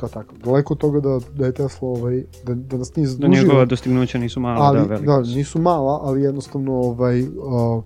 kao 0.00 0.08
tako. 0.08 0.34
Daleko 0.44 0.74
od 0.74 0.80
toga 0.80 1.00
da, 1.00 1.20
da 1.34 1.46
je 1.46 1.52
Tesla, 1.52 1.88
ovaj, 1.88 2.22
da, 2.44 2.54
da 2.54 2.76
nas 2.76 2.96
nije 2.96 3.06
zadužio. 3.06 3.30
Da 3.30 3.40
njegova 3.40 3.64
dostignuća 3.64 4.18
nisu 4.18 4.40
mala, 4.40 4.66
ali, 4.66 4.78
da, 4.78 4.84
velika. 4.84 5.12
Da, 5.12 5.20
nisu 5.20 5.60
mala, 5.60 6.00
ali 6.02 6.22
jednostavno 6.22 6.72
ovaj, 6.72 7.22
uh, 7.22 7.84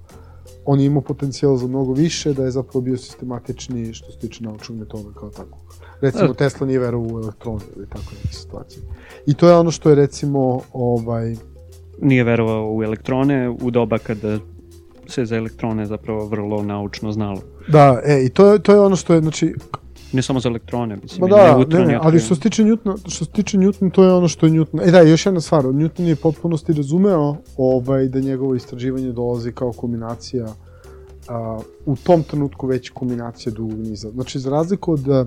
on 0.64 0.80
je 0.80 0.86
imao 0.86 1.02
potencijal 1.02 1.56
za 1.56 1.66
mnogo 1.66 1.92
više, 1.92 2.32
da 2.32 2.44
je 2.44 2.50
zapravo 2.50 2.80
bio 2.80 2.96
sistematični 2.96 3.94
što 3.94 4.12
se 4.12 4.18
tiče 4.18 4.44
naučnog 4.44 4.78
metoda 4.78 5.08
kao 5.18 5.30
tako. 5.30 5.58
Recimo, 6.00 6.28
da. 6.28 6.34
Tesla 6.34 6.66
nije 6.66 6.78
verovao 6.78 7.16
u 7.16 7.22
elektrone 7.22 7.64
ili 7.76 7.86
tako 7.88 8.12
neke 8.22 8.34
situacije. 8.34 8.82
I 9.26 9.34
to 9.34 9.48
je 9.48 9.56
ono 9.56 9.70
što 9.70 9.88
je 9.88 9.94
recimo 9.94 10.60
ovaj... 10.72 11.36
Nije 12.02 12.24
verovao 12.24 12.74
u 12.74 12.82
elektrone 12.82 13.50
u 13.50 13.70
doba 13.70 13.98
kada 13.98 14.38
se 15.06 15.24
za 15.24 15.36
elektrone 15.36 15.86
zapravo 15.86 16.26
vrlo 16.26 16.62
naučno 16.62 17.12
znalo. 17.12 17.40
Da, 17.68 18.00
e, 18.04 18.24
i 18.24 18.28
to 18.28 18.52
je, 18.52 18.58
to 18.58 18.72
je 18.72 18.80
ono 18.80 18.96
što 18.96 19.14
je, 19.14 19.20
znači, 19.20 19.54
ne 20.14 20.22
samo 20.22 20.40
za 20.40 20.48
elektrone, 20.48 20.96
mislim, 21.02 21.20
Ma 21.20 21.36
da, 21.36 21.58
ne, 21.78 21.86
ne, 21.86 21.98
ali 22.02 22.20
što 22.20 22.34
se 22.34 22.40
tiče 22.40 22.62
Newtona, 22.64 23.10
što 23.10 23.24
se 23.24 23.30
tiče 23.30 23.58
Newtona, 23.58 23.90
to 23.92 24.04
je 24.04 24.12
ono 24.14 24.28
što 24.28 24.46
je 24.46 24.52
Newton. 24.52 24.88
E 24.88 24.90
da, 24.90 25.00
još 25.00 25.26
jedna 25.26 25.40
stvar, 25.40 25.64
Newton 25.64 26.02
je 26.02 26.16
potpunosti 26.16 26.72
razumeo 26.72 27.36
ovaj, 27.56 28.08
da 28.08 28.20
njegovo 28.20 28.54
istraživanje 28.54 29.12
dolazi 29.12 29.52
kao 29.52 29.72
kombinacija 29.72 30.46
a, 31.28 31.60
u 31.86 31.96
tom 31.96 32.22
trenutku 32.22 32.66
već 32.66 32.90
kombinacija 32.90 33.52
dugog 33.52 33.78
niza. 33.78 34.10
Znači, 34.10 34.38
za 34.38 34.50
razliku 34.50 34.92
od 34.92 35.08
a, 35.08 35.26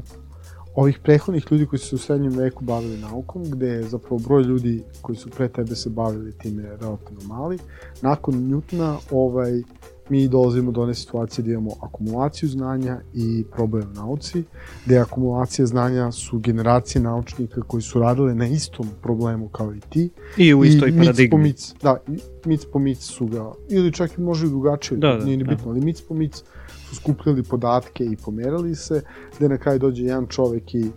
ovih 0.75 0.99
prehodnih 1.03 1.45
ljudi 1.51 1.65
koji 1.65 1.79
su 1.79 1.87
se 1.87 1.95
u 1.95 1.99
srednjem 1.99 2.33
veku 2.33 2.63
bavili 2.63 2.97
naukom, 2.97 3.43
gde 3.43 3.67
je 3.67 3.83
zapravo 3.83 4.17
broj 4.17 4.43
ljudi 4.43 4.83
koji 5.01 5.15
su 5.15 5.29
pre 5.29 5.49
tebe 5.49 5.75
se 5.75 5.89
bavili 5.89 6.37
time 6.37 6.63
relativno 6.63 7.21
mali, 7.27 7.57
nakon 8.01 8.33
Newtona 8.35 8.97
ovaj, 9.11 9.63
mi 10.09 10.27
dolazimo 10.27 10.71
do 10.71 10.81
one 10.81 10.93
situacije 10.93 11.45
da 11.45 11.51
imamo 11.51 11.71
akumulaciju 11.81 12.49
znanja 12.49 12.99
i 13.13 13.43
proboj 13.51 13.81
u 13.81 13.93
nauci, 13.93 14.43
gde 14.85 14.99
akumulacija 14.99 15.65
znanja 15.65 16.11
su 16.11 16.39
generacije 16.39 17.01
naučnika 17.01 17.61
koji 17.61 17.81
su 17.81 17.99
radile 17.99 18.35
na 18.35 18.47
istom 18.47 18.87
problemu 19.01 19.49
kao 19.49 19.75
i 19.75 19.79
ti. 19.89 20.09
I 20.37 20.53
u 20.53 20.65
istoj 20.65 20.89
I 20.89 20.97
paradigmi. 20.97 21.29
Po 21.29 21.37
mic, 21.37 21.73
da, 21.81 21.97
mic 22.45 22.61
po 22.73 22.79
mic 22.79 22.99
su 22.99 23.25
ga, 23.25 23.51
ili 23.69 23.93
čak 23.93 24.17
i 24.17 24.21
može 24.21 24.45
i 24.45 24.49
drugačije, 24.49 24.97
da, 24.97 25.13
da, 25.13 25.25
nije 25.25 25.37
ni 25.37 25.43
da. 25.43 25.49
bitno, 25.49 25.65
da. 25.65 25.71
ali 25.71 25.81
mic 25.81 26.01
po 26.01 26.13
mic 26.13 26.43
su 26.89 26.95
skupljali 26.95 27.43
podatke 27.43 28.05
i 28.05 28.15
pomerali 28.15 28.75
se, 28.75 29.01
gde 29.37 29.49
na 29.49 29.57
kraju 29.57 29.79
dođe 29.79 30.03
jedan 30.03 30.27
čovek 30.27 30.75
i 30.75 30.91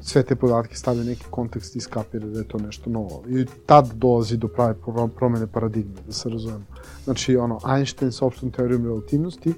sve 0.00 0.22
te 0.22 0.36
podatke 0.36 0.76
stavlja 0.76 1.04
neki 1.04 1.24
kontekst 1.30 1.76
i 1.76 1.80
skapira 1.80 2.26
da 2.26 2.38
je 2.38 2.48
to 2.48 2.58
nešto 2.58 2.90
novo. 2.90 3.22
I 3.28 3.46
tad 3.66 3.92
dolazi 3.94 4.36
do 4.36 4.48
prave 4.48 4.74
promene 5.16 5.46
paradigme, 5.46 6.00
da 6.06 6.12
se 6.12 6.28
razumemo. 6.28 6.64
Znači, 7.04 7.36
ono, 7.36 7.58
Einstein 7.76 8.12
sa 8.12 8.26
opštom 8.26 8.50
teorijom 8.50 8.84
relativnosti 8.84 9.54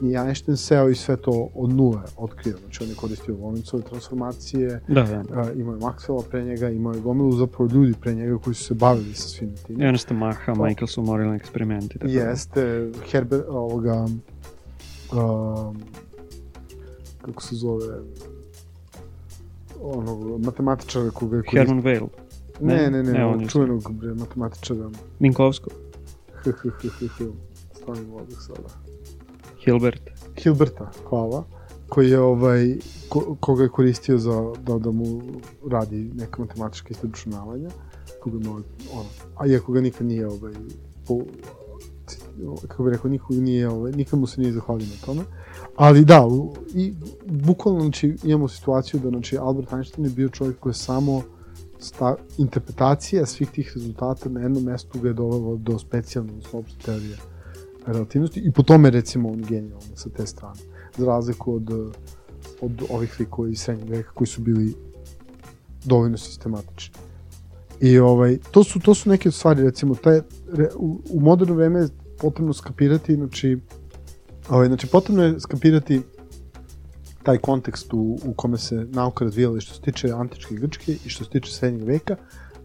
i 0.00 0.16
Einstein 0.16 0.56
seo 0.56 0.88
i 0.88 0.94
sve 0.94 1.16
to 1.16 1.48
od 1.54 1.72
nule 1.72 2.00
otkrio. 2.16 2.56
Znači, 2.58 2.82
on 2.82 2.88
je 2.88 2.94
koristio 2.94 3.36
Lorenzove 3.36 3.82
transformacije, 3.82 4.80
da, 4.88 5.02
da. 5.02 5.40
Uh, 5.40 5.48
imao 5.56 5.74
je 5.74 5.80
Maxwella 5.80 6.22
pre 6.30 6.44
njega, 6.44 6.70
imao 6.70 6.92
je 6.92 7.00
gomilu 7.00 7.32
zapravo 7.32 7.70
ljudi 7.72 7.94
pre 8.00 8.14
njega 8.14 8.38
koji 8.38 8.54
su 8.54 8.64
se 8.64 8.74
bavili 8.74 9.14
sa 9.14 9.28
svim 9.28 9.50
tim. 9.66 9.82
I 9.82 9.86
ono 9.86 9.98
ste 9.98 10.14
Maha, 10.14 10.54
pa, 10.54 10.64
Michael 10.64 10.86
su 10.86 11.02
morali 11.02 11.36
eksperimenti. 11.36 11.98
Tako 11.98 12.12
da. 12.12 12.20
jeste, 12.20 12.90
Herbert, 13.10 13.44
ovoga, 13.48 14.06
um, 15.12 15.82
kako 17.22 17.42
se 17.42 17.56
zove, 17.56 17.86
onog 19.82 20.44
matematičara 20.44 21.10
koga 21.10 21.36
je 21.36 21.42
koristio. 21.42 21.64
Herman 21.64 21.82
Weyl. 21.82 22.08
Ne, 22.60 22.90
ne, 22.90 23.02
ne, 23.02 23.12
ne 23.12 23.26
on 23.26 23.48
čuvenog 23.48 23.92
bre, 23.92 24.14
matematičara. 24.14 24.90
Minkovsko. 25.18 25.70
Stavim 27.72 28.08
mozak 28.10 28.42
sada. 28.42 28.68
Hilbert. 29.64 30.10
Hilberta, 30.36 30.90
hvala. 31.08 31.44
Koji 31.88 32.10
je 32.10 32.20
ovaj, 32.20 32.76
ko, 33.08 33.36
koga 33.40 33.62
je 33.62 33.68
koristio 33.68 34.18
za 34.18 34.52
da, 34.66 34.78
da 34.78 34.90
mu 34.90 35.22
radi 35.70 36.10
neka 36.14 36.42
matematička 36.42 36.88
istračunavanja. 36.90 37.70
Koga 38.22 38.38
mu, 38.38 38.54
ono, 38.92 39.08
a 39.36 39.46
iako 39.46 39.72
ga 39.72 39.80
nikad 39.80 40.06
nije 40.06 40.26
ovaj, 40.26 40.52
po, 41.06 41.20
kako 42.68 42.82
bih 42.82 42.92
rekao, 42.92 43.10
nikog 43.10 43.36
nije, 43.36 43.68
ovaj, 43.68 43.92
nikad 43.92 44.18
mu 44.18 44.26
se 44.26 44.40
nije 44.40 44.52
zahvalio 44.52 44.86
na 44.86 45.06
tome. 45.06 45.22
Ali 45.76 46.04
da, 46.04 46.28
i 46.74 46.94
bukvalno 47.26 47.80
znači, 47.80 48.16
imamo 48.24 48.48
situaciju 48.48 49.00
da 49.00 49.08
znači, 49.08 49.38
Albert 49.38 49.72
Einstein 49.72 50.04
je 50.04 50.10
bio 50.10 50.28
čovjek 50.28 50.58
koji 50.58 50.70
je 50.70 50.74
samo 50.74 51.22
sta, 51.78 52.16
interpretacija 52.38 53.26
svih 53.26 53.50
tih 53.50 53.72
rezultata 53.74 54.28
na 54.28 54.40
jednom 54.40 54.64
mestu 54.64 55.00
ga 55.00 55.08
je 55.08 55.14
dovelo 55.14 55.56
do 55.56 55.78
specijalne 55.78 56.32
opšte 56.52 56.84
teorije 56.84 57.16
relativnosti 57.86 58.40
i 58.40 58.52
po 58.52 58.62
tome 58.62 58.90
recimo 58.90 59.28
on 59.28 59.42
genijalno 59.42 59.96
sa 59.96 60.08
te 60.08 60.26
strane. 60.26 60.60
Za 60.96 61.06
razliku 61.06 61.54
od, 61.54 61.70
od 62.60 62.82
ovih 62.90 63.16
likova 63.20 63.48
iz 63.48 63.60
srednjeg 63.60 63.90
veka 63.90 64.12
koji 64.14 64.28
su 64.28 64.42
bili 64.42 64.74
dovoljno 65.84 66.18
sistematični. 66.18 66.94
I 67.80 67.98
ovaj, 67.98 68.38
to 68.50 68.64
su, 68.64 68.80
to 68.80 68.94
su 68.94 69.10
neke 69.10 69.30
stvari, 69.30 69.62
recimo, 69.62 69.94
taj, 69.94 70.20
re, 70.52 70.68
u, 70.76 71.00
u 71.10 71.20
moderno 71.20 71.54
vreme 71.54 71.80
je 71.80 71.88
potrebno 72.18 72.52
skapirati, 72.52 73.14
znači, 73.14 73.58
ovaj, 74.48 74.66
znači 74.66 74.86
potrebno 74.86 75.24
je 75.24 75.40
skapirati 75.40 76.02
taj 77.28 77.38
kontekst 77.38 77.92
u, 77.92 78.18
u 78.24 78.32
kome 78.36 78.58
se 78.58 78.86
nauka 78.90 79.24
razvijala 79.24 79.58
i 79.58 79.60
što 79.60 79.74
se 79.74 79.80
tiče 79.80 80.10
antičke 80.10 80.54
Grčke 80.54 80.92
i 81.04 81.08
što 81.08 81.24
se 81.24 81.30
tiče 81.30 81.52
srednjeg 81.52 81.82
veka 81.84 82.16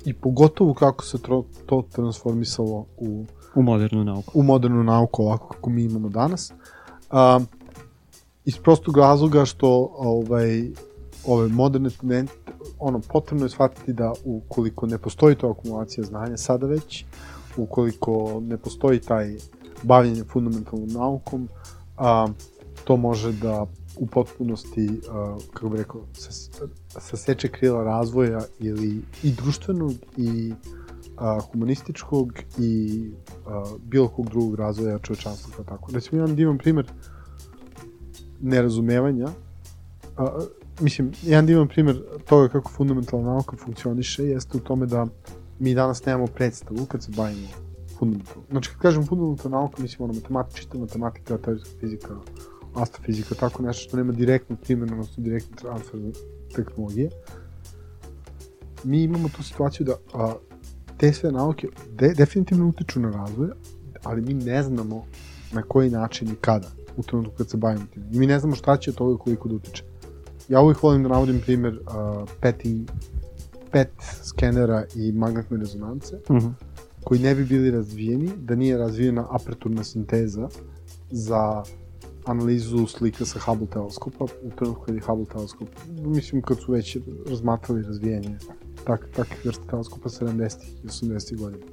i 0.06 0.14
pogotovo 0.14 0.74
kako 0.74 1.04
se 1.06 1.18
to, 1.18 1.46
to 1.66 1.84
transformisalo 1.92 2.86
u, 2.98 3.26
u 3.56 3.62
modernu 3.62 4.04
nauku. 4.04 4.32
U 4.40 4.44
modernu 4.44 4.84
nauku 4.84 5.24
ovako 5.24 5.48
kako 5.48 5.70
mi 5.70 5.84
imamo 5.84 6.10
danas. 6.10 6.54
A, 7.10 7.40
iz 8.46 8.58
prostog 8.58 8.98
razloga 8.98 9.46
što 9.46 9.94
ovaj, 9.98 10.72
ove 11.26 11.48
moderne 11.48 11.90
studente, 11.90 12.34
ono, 12.80 13.00
potrebno 13.00 13.46
je 13.46 13.50
shvatiti 13.50 13.94
da 13.94 14.14
ukoliko 14.26 14.88
ne 14.88 14.98
postoji 14.98 15.36
to 15.36 15.50
akumulacija 15.50 16.04
znanja 16.04 16.38
sada 16.38 16.68
već, 16.68 17.06
ukoliko 17.58 18.42
ne 18.42 18.58
postoji 18.58 19.00
taj 19.00 19.36
bavljenje 19.82 20.24
fundamentalnom 20.24 20.90
naukom, 20.90 21.50
a, 21.98 22.28
to 22.84 22.98
može 22.98 23.32
da 23.32 23.66
u 23.98 24.08
potpunosti, 24.08 24.90
uh, 24.90 25.44
kako 25.54 25.70
bih 25.70 25.80
rekao, 25.80 26.02
saseče 27.00 27.48
krila 27.48 27.84
razvoja 27.84 28.42
ili 28.60 29.02
i 29.24 29.32
društvenog 29.32 29.94
i 30.18 30.54
uh, 30.54 31.44
humanističkog 31.52 32.34
i 32.58 33.04
uh, 33.46 33.80
bilo 33.82 34.08
kog 34.08 34.30
drugog 34.30 34.56
razvoja 34.56 35.00
čovečanstva 35.00 35.54
kao 35.56 35.66
tako. 35.66 35.92
Recimo, 35.92 36.22
jedan 36.22 36.36
divan 36.36 36.58
primer 36.58 36.92
nerazumevanja, 38.42 39.26
uh, 39.26 40.44
mislim, 40.80 41.12
jedan 41.24 41.46
divan 41.46 41.68
primer 41.68 42.04
toga 42.26 42.48
kako 42.48 42.72
fundamentalna 42.72 43.30
nauka 43.32 43.58
funkcioniše 43.58 44.26
jeste 44.26 44.58
u 44.58 44.62
tome 44.62 44.86
da 44.86 45.08
mi 45.60 45.76
danas 45.76 46.06
nemamo 46.06 46.28
predstavu 46.28 46.86
kad 46.86 47.04
se 47.04 47.12
bavimo 47.18 47.48
fundamentalno. 48.00 48.44
Znači, 48.52 48.70
kad 48.70 48.80
kažem 48.80 49.06
fundamentalna 49.06 49.58
nauka, 49.58 49.82
mislim 49.82 50.10
ono 50.10 50.14
matematika, 50.14 50.58
čista 50.58 50.78
matematika, 50.78 51.38
teorijska 51.38 51.70
fizika, 51.80 52.16
astrofizika, 52.76 53.36
tako 53.36 53.64
nešto 53.64 53.88
što 53.88 53.98
nema 53.98 54.14
direktnu 54.14 54.58
primjenu, 54.58 54.94
odnosno 54.94 55.24
direktnu 55.24 55.56
transfer 55.56 56.00
tehnologije, 56.56 57.10
mi 58.84 59.04
imamo 59.04 59.30
tu 59.30 59.44
situaciju 59.44 59.86
da 59.86 59.94
a, 60.14 60.34
te 60.98 61.14
sve 61.14 61.32
nauke 61.32 61.68
de, 61.92 62.14
definitivno 62.14 62.68
utiču 62.68 63.00
na 63.00 63.12
razvoj, 63.12 63.50
ali 64.04 64.22
mi 64.22 64.34
ne 64.34 64.64
znamo 64.64 65.06
na 65.52 65.62
koji 65.62 65.90
način 65.90 66.28
i 66.28 66.36
kada 66.42 66.68
u 66.98 67.04
trenutku 67.04 67.34
kad 67.38 67.50
se 67.50 67.58
bavimo 67.58 67.86
tim. 67.94 68.04
I 68.12 68.20
mi 68.20 68.28
ne 68.28 68.40
znamo 68.40 68.56
šta 68.56 68.78
će 68.78 68.90
od 68.90 68.96
toga 68.96 69.18
koliko 69.18 69.50
da 69.50 69.56
utiče. 69.56 69.84
Ja 70.50 70.62
uvijek 70.62 70.84
volim 70.84 71.04
da 71.04 71.10
navodim 71.10 71.42
primer 71.42 71.74
uh, 71.74 72.30
petting, 72.42 72.90
PET 73.72 73.92
skenera 74.24 74.86
i 74.96 75.12
magnetne 75.12 75.58
rezonance, 75.58 76.16
uh 76.16 76.36
mhm. 76.36 76.46
-huh. 76.46 76.54
koji 77.04 77.20
ne 77.20 77.36
bi 77.36 77.46
bili 77.46 77.72
razvijeni 77.72 78.32
da 78.38 78.56
nije 78.56 78.78
razvijena 78.78 79.28
aperturna 79.30 79.84
sinteza 79.84 80.50
za 81.12 81.64
analizu 82.26 82.88
slika 82.88 83.26
sa 83.26 83.40
Hubble 83.40 83.68
teleskopa, 83.68 84.24
u 84.24 84.50
trenutku 84.56 84.84
kad 84.86 84.96
je 84.96 85.02
Hubble 85.02 85.26
teleskop, 85.26 85.68
mislim 86.06 86.42
kad 86.42 86.58
su 86.60 86.72
već 86.72 86.98
razmatrali 87.30 87.84
razvijanje 87.84 88.38
tak, 88.84 89.08
takvih 89.16 89.46
vrsta 89.46 89.64
teleskopa 89.70 90.10
70. 90.10 90.58
i 90.84 90.88
80. 90.88 91.38
godina. 91.38 91.66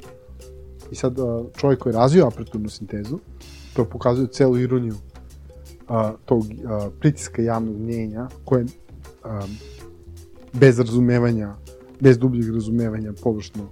I 0.90 0.94
sad 0.94 1.16
čovjek 1.56 1.80
koji 1.80 1.90
je 1.90 1.96
razvio 1.96 2.26
aperturnu 2.26 2.68
sintezu, 2.68 3.18
to 3.74 3.84
pokazuje 3.84 4.28
celu 4.28 4.58
ironiju 4.58 4.94
a, 5.88 6.12
tog 6.24 6.44
a, 6.66 6.88
pritiska 7.00 7.42
javnog 7.42 7.76
mnjenja 7.76 8.28
koje 8.44 8.66
a, 9.24 9.46
bez 10.52 10.78
razumevanja, 10.78 11.54
bez 12.00 12.18
dubljeg 12.18 12.54
razumevanja 12.54 13.12
površno 13.22 13.68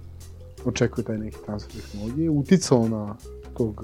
očekuje 0.65 1.05
taj 1.05 1.17
neki 1.17 1.37
transfer 1.45 1.81
tehnologije, 1.81 2.29
uticao 2.29 2.87
na 2.89 3.15
tog, 3.57 3.83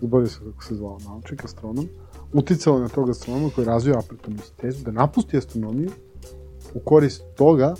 zaboravio 0.00 0.30
se 0.30 0.38
kako 0.38 0.64
se 0.64 0.74
zvao, 0.74 0.98
naučnik, 1.04 1.44
astronom, 1.44 1.88
uticao 2.34 2.78
na 2.78 2.88
tog 2.88 3.10
astronoma 3.10 3.50
koji 3.54 3.62
je 3.62 3.66
razvio 3.66 3.98
aperturnu 3.98 4.38
sintezu 4.38 4.84
da 4.84 4.90
napusti 4.90 5.36
astronomiju 5.36 5.90
u 6.74 6.80
korist 6.80 7.22
toga 7.36 7.74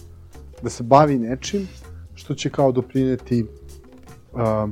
da 0.63 0.71
se 0.71 0.83
bavi 0.83 1.19
nečim 1.19 1.69
što 2.15 2.35
će 2.35 2.51
kao 2.51 2.73
doprineti 2.73 3.47
uh, 4.33 4.71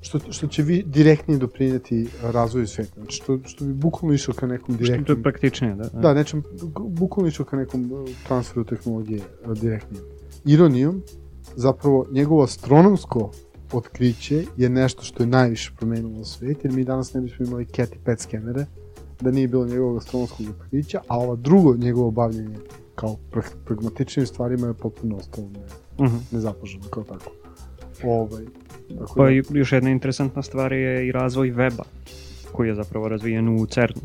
što, 0.00 0.18
što 0.32 0.46
će 0.46 0.62
vi 0.62 0.82
direktnije 0.86 1.38
doprineti 1.38 2.08
razvoju 2.22 2.66
sveta. 2.66 2.92
Znači, 2.94 3.16
što, 3.16 3.38
što 3.44 3.64
bi 3.64 3.72
bukvalno 3.72 4.14
išao 4.14 4.34
ka 4.34 4.46
nekom 4.46 4.76
direktnom... 4.76 5.04
Što 5.04 5.12
je 5.12 5.22
praktičnije, 5.22 5.74
da. 5.74 5.88
Da, 5.88 6.14
nečem, 6.14 6.42
bukvalno 6.78 7.28
išao 7.28 7.46
ka 7.46 7.56
nekom 7.56 8.06
transferu 8.26 8.64
tehnologije 8.64 9.20
direktnije. 9.60 10.02
Ironijom, 10.44 11.02
zapravo, 11.56 12.06
njegovo 12.10 12.42
astronomsko 12.42 13.30
otkriće 13.72 14.44
je 14.56 14.68
nešto 14.68 15.02
što 15.02 15.22
je 15.22 15.26
najviše 15.26 15.72
promenilo 15.76 16.24
svet, 16.24 16.64
jer 16.64 16.72
mi 16.72 16.84
danas 16.84 17.14
ne 17.14 17.20
bismo 17.20 17.46
imali 17.46 17.66
CAT 17.66 17.94
i 17.94 17.98
PET 18.04 18.20
skenere, 18.20 18.66
da 19.20 19.30
nije 19.30 19.48
bilo 19.48 19.66
njegovog 19.66 19.96
astronomskog 19.96 20.46
otkrića, 20.48 21.00
a 21.08 21.18
ova 21.18 21.36
drugo 21.36 21.76
njegovo 21.76 22.10
bavljanje 22.10 22.56
kao 22.94 23.16
pragmatičnim 23.64 24.26
stvarima 24.26 24.66
je 24.66 24.74
potpuno 24.74 25.16
ostalo 25.16 25.48
ne, 25.48 25.60
uh 25.98 26.04
mhm. 26.04 26.16
-huh. 26.16 26.34
nezapaženo 26.34 26.84
kao 26.90 27.02
tako. 27.02 27.30
Ovaj, 28.04 28.44
dakle, 28.88 29.14
pa 29.16 29.24
da... 29.24 29.58
još 29.58 29.72
jedna 29.72 29.90
interesantna 29.90 30.42
stvar 30.42 30.72
je 30.72 31.08
i 31.08 31.12
razvoj 31.12 31.52
weba, 31.52 31.84
koji 32.52 32.68
je 32.68 32.74
zapravo 32.74 33.08
razvijen 33.08 33.48
u 33.48 33.66
CERN-u. 33.66 34.00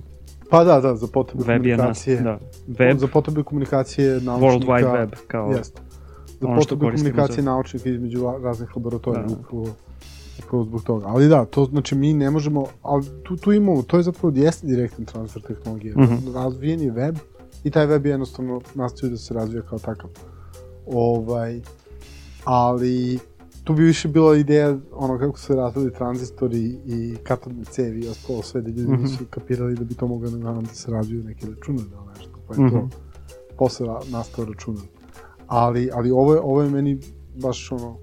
Pa 0.49 0.63
da, 0.63 0.79
da, 0.79 0.95
za 0.95 1.07
potrebe 1.07 1.43
web 1.43 1.61
komunikacije. 1.61 2.21
Nas, 2.21 2.41
da, 2.67 2.85
web, 2.85 2.97
za 2.97 3.07
potrebe 3.07 3.43
komunikacije 3.43 4.21
naučnika. 4.21 4.45
World 4.45 4.65
Wide 4.65 4.93
Web, 4.93 5.11
kao 5.27 5.51
jest. 5.51 5.81
Za 6.41 6.47
potrebe 6.47 6.91
komunikacije 6.91 7.43
za... 7.43 7.51
naučnika 7.51 7.89
između 7.89 8.31
raznih 8.43 8.69
laboratorija, 8.75 9.23
da. 9.23 9.33
upravo, 9.33 9.67
upravo 10.45 10.63
zbog 10.63 10.83
toga. 10.83 11.05
Ali 11.07 11.27
da, 11.27 11.45
to 11.45 11.65
znači 11.65 11.95
mi 11.95 12.13
ne 12.13 12.31
možemo, 12.31 12.65
ali 12.81 13.05
tu, 13.23 13.35
tu 13.37 13.51
imamo, 13.51 13.81
to 13.81 13.97
je 13.97 14.03
zapravo 14.03 14.33
jeste 14.35 14.67
direktan 14.67 15.05
transfer 15.05 15.41
tehnologije. 15.41 15.93
Mhm. 15.97 16.03
-huh. 16.03 16.33
Razvijen 16.33 16.81
je 16.81 16.91
web, 16.91 17.15
i 17.63 17.71
taj 17.71 17.85
web 17.85 18.05
je 18.05 18.09
jednostavno 18.09 18.61
nastavio 18.75 19.11
da 19.11 19.17
se 19.17 19.33
razvija 19.33 19.61
kao 19.61 19.79
takav. 19.79 20.09
Ovaj, 20.87 21.61
ali 22.43 23.19
tu 23.63 23.73
bi 23.73 23.83
više 23.83 24.07
bila 24.07 24.37
ideja 24.37 24.77
ono 24.93 25.19
kako 25.19 25.39
se 25.39 25.55
razvili 25.55 25.93
tranzistori 25.93 26.77
i 26.85 27.15
katodne 27.23 27.65
cevi 27.65 27.99
i 27.99 28.07
ostalo 28.07 28.41
sve 28.41 28.61
da 28.61 28.69
ljudi 28.69 28.91
mm 28.91 28.95
-hmm. 28.95 29.01
nisu 29.01 29.25
kapirali 29.29 29.75
da 29.75 29.83
bi 29.83 29.93
to 29.93 30.07
moglo 30.07 30.29
da 30.61 30.73
se 30.73 30.91
razviju 30.91 31.23
neke 31.23 31.47
računare 31.47 31.89
ili 31.89 32.17
nešto, 32.17 32.39
pa 32.47 32.53
je 32.53 32.59
mm 32.59 32.63
-hmm. 32.63 32.89
to 32.89 32.97
posle 33.57 33.87
nastao 34.09 34.45
računar. 34.45 34.83
Ali, 35.47 35.89
ali 35.93 36.11
ovo, 36.11 36.33
je, 36.33 36.39
ovo 36.39 36.61
je 36.61 36.69
meni 36.69 36.99
baš 37.35 37.71
ono, 37.71 37.97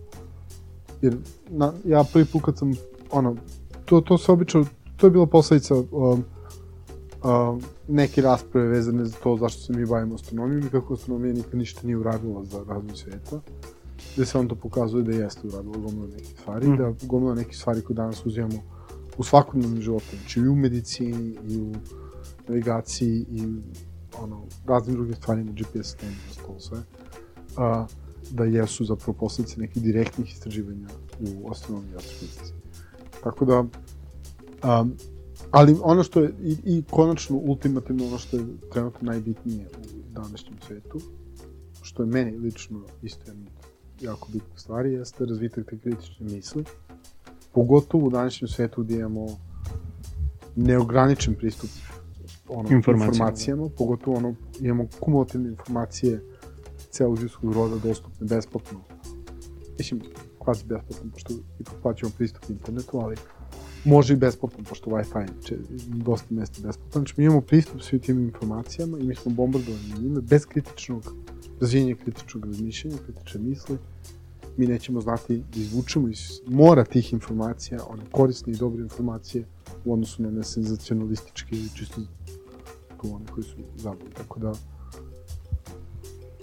jer 1.03 1.17
na, 1.51 1.73
ja 1.85 2.05
prvi 2.13 2.25
put 2.25 2.43
kad 2.45 2.59
sam, 2.59 2.73
ono, 3.11 3.37
to, 3.85 4.01
to 4.01 4.19
se 4.19 4.33
obično, 4.33 4.67
to 4.97 5.07
je 5.07 5.11
bila 5.11 5.27
posledica 5.27 5.75
um, 5.75 5.85
uh, 5.91 7.63
neke 7.89 8.23
rasprave 8.23 8.69
vezane 8.69 9.05
za 9.05 9.17
to 9.23 9.37
zašto 9.37 9.61
se 9.61 9.73
mi 9.73 9.87
bavimo 9.87 10.15
astronomijom 10.15 10.67
i 10.67 10.71
kako 10.71 10.95
astronomija 10.95 11.35
nikad 11.35 11.55
ništa 11.55 11.81
nije 11.85 11.97
uradila 11.97 12.45
za 12.45 12.59
razvoj 12.69 12.97
sveta 12.97 13.41
gde 14.15 14.27
se 14.27 14.39
on 14.39 14.49
to 14.49 14.55
pokazuje 14.55 15.05
da 15.05 15.13
jeste 15.13 15.49
uradila 15.49 15.77
gomila 15.77 16.07
nekih 16.07 16.29
stvari, 16.41 16.69
mm. 16.69 16.77
da 16.77 16.93
gomila 17.03 17.35
nekih 17.35 17.57
stvari 17.57 17.83
koje 17.83 17.95
danas 17.95 18.27
uzimamo 18.27 18.63
u 19.19 19.25
svakodnevnom 19.25 19.81
životu, 19.81 20.05
znači 20.21 20.41
i 20.41 20.49
u 20.49 20.55
medicini, 20.55 21.37
i 21.49 21.59
u 21.61 21.73
navigaciji, 22.49 23.27
i 23.31 23.43
ono, 24.23 24.43
raznim 24.67 24.97
drugim 24.97 25.15
stvarima, 25.15 25.53
GPS 25.53 25.87
sistemi, 25.87 26.17
ostalo 26.31 26.61
sve, 26.61 26.79
a, 27.57 27.87
da 28.31 28.45
jesu 28.45 28.85
zapravo 28.85 29.13
posledice 29.13 29.61
nekih 29.61 29.83
direktnih 29.83 30.33
istraživanja 30.33 30.89
u 31.21 31.51
astronomiji 31.51 31.93
i 31.93 31.97
astrofizici. 31.97 32.53
Tako 33.23 33.45
da, 33.45 33.61
um, 33.61 34.93
Ali 35.51 35.77
ono 35.83 36.03
što 36.03 36.21
je, 36.21 36.33
i, 36.43 36.57
i 36.65 36.83
konačno, 36.91 37.37
ultimativno 37.37 38.07
ono 38.07 38.19
što 38.19 38.37
je 38.37 38.45
trenutno 38.73 38.99
najbitnije 39.11 39.67
u 39.67 40.13
današnjem 40.13 40.57
svetu, 40.67 41.01
što 41.83 42.03
je 42.03 42.07
meni 42.07 42.39
lično 42.39 42.81
isto 43.03 43.31
jedna 43.31 43.51
jako 44.01 44.29
bitna 44.33 44.59
stvar, 44.59 44.87
jeste 44.87 45.27
razvitak 45.27 45.67
te 45.71 45.79
kritične 45.79 46.27
misli. 46.27 46.65
Pogotovo 47.53 48.07
u 48.07 48.11
današnjem 48.11 48.49
svetu 48.49 48.83
gdje 48.83 48.99
imamo 48.99 49.27
neograničen 50.57 51.35
pristup 51.35 51.71
ono, 52.49 52.69
informacijama. 52.71 53.13
informacijama, 53.13 53.69
pogotovo 53.79 54.17
ono, 54.17 54.35
imamo 54.61 54.87
kumulativne 55.01 55.49
informacije 55.49 56.23
celog 56.91 57.21
ljudskog 57.21 57.53
roda 57.53 57.77
dostupne 57.79 58.27
besplatno. 58.27 58.81
Mislim, 59.79 60.01
kvazi 60.39 60.65
besplatno, 60.65 61.11
pošto 61.13 61.35
ipak 61.61 61.75
plaćamo 61.83 62.13
pristup 62.17 62.51
internetu, 62.51 62.99
ali 62.99 63.17
može 63.85 64.15
i 64.15 64.17
besplatno, 64.17 64.65
pošto 64.69 64.91
Wi-Fi 64.91 65.27
će 65.45 65.57
dosta 65.87 66.35
mesta 66.35 66.63
besplatno. 66.63 66.93
Znači, 66.93 67.15
mi 67.17 67.25
imamo 67.25 67.41
pristup 67.41 67.83
svim 67.83 68.01
tim 68.01 68.21
informacijama 68.21 68.99
i 68.99 69.03
mi 69.03 69.15
smo 69.15 69.33
bombardovani 69.33 70.01
njime 70.01 70.21
bez 70.21 70.47
kritičnog 70.47 71.15
razvijenja 71.61 71.95
kritičnog 71.95 72.45
razmišljanja, 72.45 72.97
kritične 73.07 73.41
misli. 73.41 73.79
Mi 74.57 74.67
nećemo 74.67 75.01
znati 75.01 75.45
da 75.55 75.61
izvučemo 75.61 76.09
iz 76.09 76.41
mora 76.47 76.85
tih 76.85 77.13
informacija, 77.13 77.85
one 77.89 78.03
korisne 78.11 78.53
i 78.53 78.57
dobre 78.57 78.83
informacije 78.83 79.45
u 79.85 79.93
odnosu 79.93 80.23
na 80.23 80.31
nesenzacionalističke 80.31 81.57
ili 81.57 81.69
čisto 81.77 82.01
tu 83.01 83.15
one 83.15 83.27
koji 83.27 83.45
su 83.45 83.57
zabavni. 83.77 84.11
Tako 84.17 84.41
da, 84.41 84.53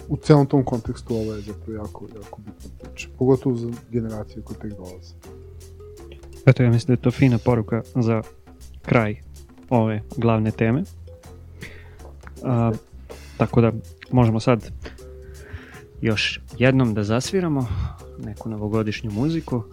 u 0.07 0.18
celom 0.18 0.48
tom 0.48 0.64
kontekstu 0.64 1.15
ovo 1.15 1.34
je 1.34 1.41
zapravo 1.41 1.73
jako, 1.73 2.07
jako 2.15 2.41
bitna 2.45 2.69
priča. 2.84 3.07
Pogotovo 3.18 3.56
za 3.56 3.72
generacije 3.91 4.44
koje 4.44 4.60
tek 4.60 4.73
dolaze. 4.73 5.14
Eto, 6.45 6.64
ja 6.64 6.69
mislim 6.69 6.88
da 6.88 6.94
je 6.94 7.03
to 7.03 7.11
fina 7.11 7.38
poruka 7.38 7.82
za 7.95 8.22
kraj 8.82 9.15
ove 9.69 10.02
glavne 10.18 10.52
teme. 10.52 10.84
A, 12.44 12.72
tako 13.38 13.61
da 13.61 13.72
možemo 14.11 14.40
sad 14.40 14.72
još 16.02 16.41
jednom 16.57 16.94
da 16.94 17.03
zasviramo 17.03 17.68
neku 18.26 18.49
novogodišnju 18.49 19.11
muziku, 19.11 19.64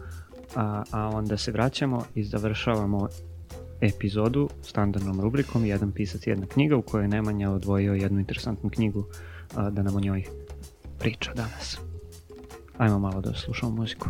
a, 0.54 0.82
a 0.90 1.08
onda 1.08 1.36
se 1.36 1.52
vraćamo 1.52 2.04
i 2.14 2.24
završavamo 2.24 3.08
epizodu 3.80 4.48
standardnom 4.62 5.20
rubrikom 5.20 5.64
Jedan 5.64 5.92
pisac, 5.92 6.26
jedna 6.26 6.46
knjiga 6.46 6.76
u 6.76 6.82
kojoj 6.82 7.08
Nemanja 7.08 7.50
odvojio 7.50 7.94
jednu 7.94 8.20
interesantnu 8.20 8.70
knjigu 8.70 9.04
a, 9.08 9.31
da 9.56 9.82
nam 9.82 9.96
o 9.96 10.00
njoj 10.00 10.24
priča 10.98 11.32
danas. 11.34 11.78
Ajmo 12.78 12.98
malo 12.98 13.20
da 13.20 13.34
slušamo 13.34 13.72
muziku. 13.72 14.08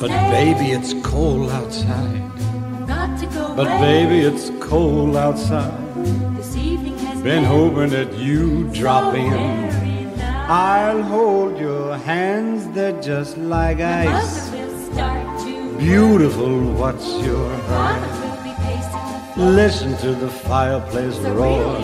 But 0.00 0.10
baby, 0.10 0.72
it's 0.72 0.92
cold 1.02 1.50
outside. 1.50 2.22
But 3.56 3.66
baby, 3.80 4.20
it's 4.20 4.50
cold 4.60 5.16
outside. 5.16 5.72
Been 7.24 7.44
hoping 7.44 7.90
that 7.90 8.12
you 8.18 8.70
drop 8.72 9.14
in. 9.14 9.75
I'll 10.48 11.02
hold 11.02 11.58
your 11.58 11.96
hands, 11.96 12.68
they're 12.68 13.00
just 13.02 13.36
like 13.36 13.80
ice. 13.80 14.48
Beautiful, 15.76 16.72
what's 16.74 17.04
your 17.20 17.48
hurry? 17.48 19.42
Listen 19.44 19.96
to 19.98 20.12
the 20.14 20.28
fireplace 20.28 21.18
roar. 21.18 21.78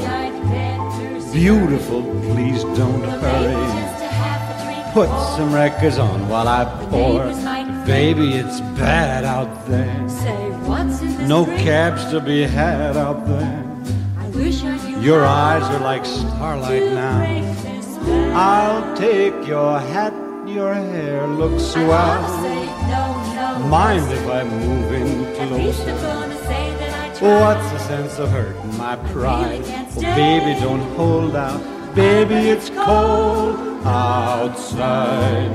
Beautiful, 1.32 2.02
please 2.02 2.62
don't 2.78 3.02
hurry. 3.02 4.92
Put 4.92 5.08
some 5.34 5.52
records 5.52 5.98
on 5.98 6.28
while 6.28 6.46
I 6.46 6.64
pour. 6.88 7.24
Baby, 7.84 8.34
it's 8.34 8.60
bad 8.78 9.24
out 9.24 9.66
there. 9.66 10.08
Say, 10.08 10.50
what's 10.68 11.02
in 11.02 11.26
no 11.26 11.46
cabs 11.46 12.04
to 12.12 12.20
be 12.20 12.42
had 12.42 12.96
out 12.96 13.26
there. 13.26 13.64
I 14.18 14.28
wish 14.28 14.62
I 14.62 14.76
knew 14.86 15.00
your 15.00 15.24
eyes 15.24 15.64
are 15.64 15.80
like 15.80 16.06
starlight 16.06 16.92
now. 16.92 17.51
I'll 18.34 18.96
take 18.96 19.46
your 19.46 19.78
hat, 19.78 20.14
your 20.46 20.74
hair 20.74 21.26
looks 21.26 21.62
swell. 21.64 22.22
No, 22.88 23.58
no, 23.58 23.66
Mind 23.68 24.10
if 24.10 24.26
I 24.28 24.44
move 24.44 24.92
in 24.92 25.34
closer? 25.36 26.32
What's 27.22 27.70
the 27.70 27.78
sense 27.78 28.18
of 28.18 28.30
hurting 28.30 28.76
my 28.76 28.96
pride? 29.12 29.62
Oh, 29.64 30.00
baby, 30.00 30.58
don't 30.60 30.82
hold 30.96 31.36
out. 31.36 31.62
baby, 31.94 32.34
it's 32.50 32.68
cold 32.70 33.56
outside. 33.86 35.50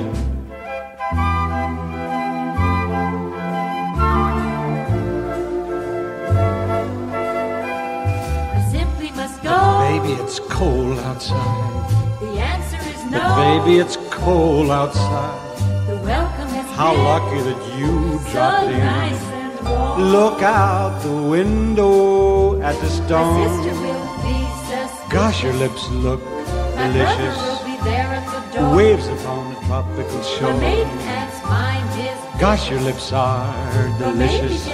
I 8.56 8.70
simply 8.72 9.12
must 9.12 9.44
go. 9.44 9.80
Baby, 9.90 10.22
it's 10.22 10.40
cold 10.40 11.00
outside 11.00 11.97
snow. 13.08 13.64
Baby, 13.64 13.80
it's 13.80 13.98
cold 14.12 14.70
outside. 14.70 15.40
The 15.88 15.96
welcome 15.98 16.48
has 16.48 16.76
How 16.76 16.94
lucky 16.94 17.42
that 17.42 17.80
you 17.80 18.20
so 18.20 18.32
dropped 18.32 18.68
in. 18.68 18.80
Nice 18.80 19.38
Look 19.98 20.44
out 20.44 21.02
the 21.02 21.24
window 21.30 22.62
at 22.62 22.80
the 22.80 22.90
storm. 22.90 23.48
Gosh, 25.10 25.44
your 25.44 25.54
lips 25.54 25.90
look 25.90 26.24
My 26.24 26.88
delicious. 26.88 27.38
At 28.56 28.76
Waves 28.76 29.08
upon 29.08 29.54
the 29.54 29.60
tropical 29.62 30.24
shore. 30.24 30.54
Gosh, 32.40 32.70
your 32.70 32.80
lips 32.82 33.12
are 33.12 33.54
delicious. 33.98 34.68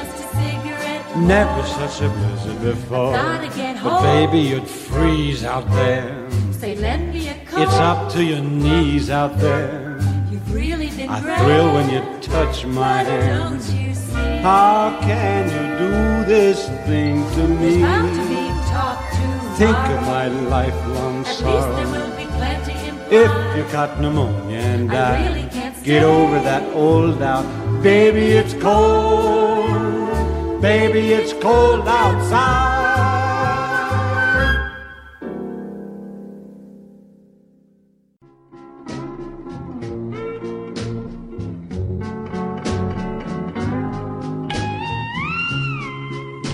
Never 1.16 1.64
such 1.64 2.02
a 2.02 2.10
blizzard 2.10 2.62
before. 2.62 3.14
But 3.14 4.02
baby, 4.02 4.40
you'd 4.40 4.68
freeze 4.68 5.44
out 5.44 5.70
there. 5.72 6.23
Say, 6.64 6.76
lend 6.76 7.12
me 7.12 7.28
a 7.28 7.34
coat. 7.44 7.62
It's 7.64 7.74
up 7.74 8.10
to 8.14 8.24
your 8.24 8.40
knees 8.40 9.10
out 9.10 9.38
there. 9.38 10.00
You've 10.32 10.54
really 10.54 10.90
been 10.92 11.10
I 11.10 11.20
great. 11.20 11.38
thrill 11.40 11.74
when 11.74 11.90
you 11.90 12.00
touch 12.22 12.66
my 12.66 13.04
hand. 13.04 13.60
don't 13.60 13.78
you 13.78 13.94
see? 13.94 14.38
How 14.48 14.98
can 15.02 15.44
you 15.56 15.64
do 15.84 15.92
this 16.24 16.70
thing 16.88 17.16
to 17.36 17.48
bound 17.82 18.16
to 18.16 18.24
me? 18.24 18.30
be 18.30 18.48
talk 18.72 18.98
Think 19.58 19.76
of 19.76 20.02
my 20.08 20.28
lifelong 20.30 21.26
At 21.26 21.36
sorrow. 21.36 21.92
will 21.92 22.16
be 22.16 22.28
plenty 22.28 22.72
in 22.88 22.96
If 23.12 23.32
you 23.58 23.64
got 23.70 24.00
pneumonia 24.00 24.60
and 24.60 24.90
I 24.94 25.28
really 25.28 25.50
can't 25.50 25.84
get 25.84 26.04
over 26.04 26.40
that 26.40 26.64
old 26.74 27.20
doubt. 27.20 27.44
Baby, 27.84 28.38
it's 28.40 28.54
cold. 28.54 30.62
Baby, 30.62 31.12
it's 31.12 31.34
cold 31.34 31.86
outside. 31.90 32.93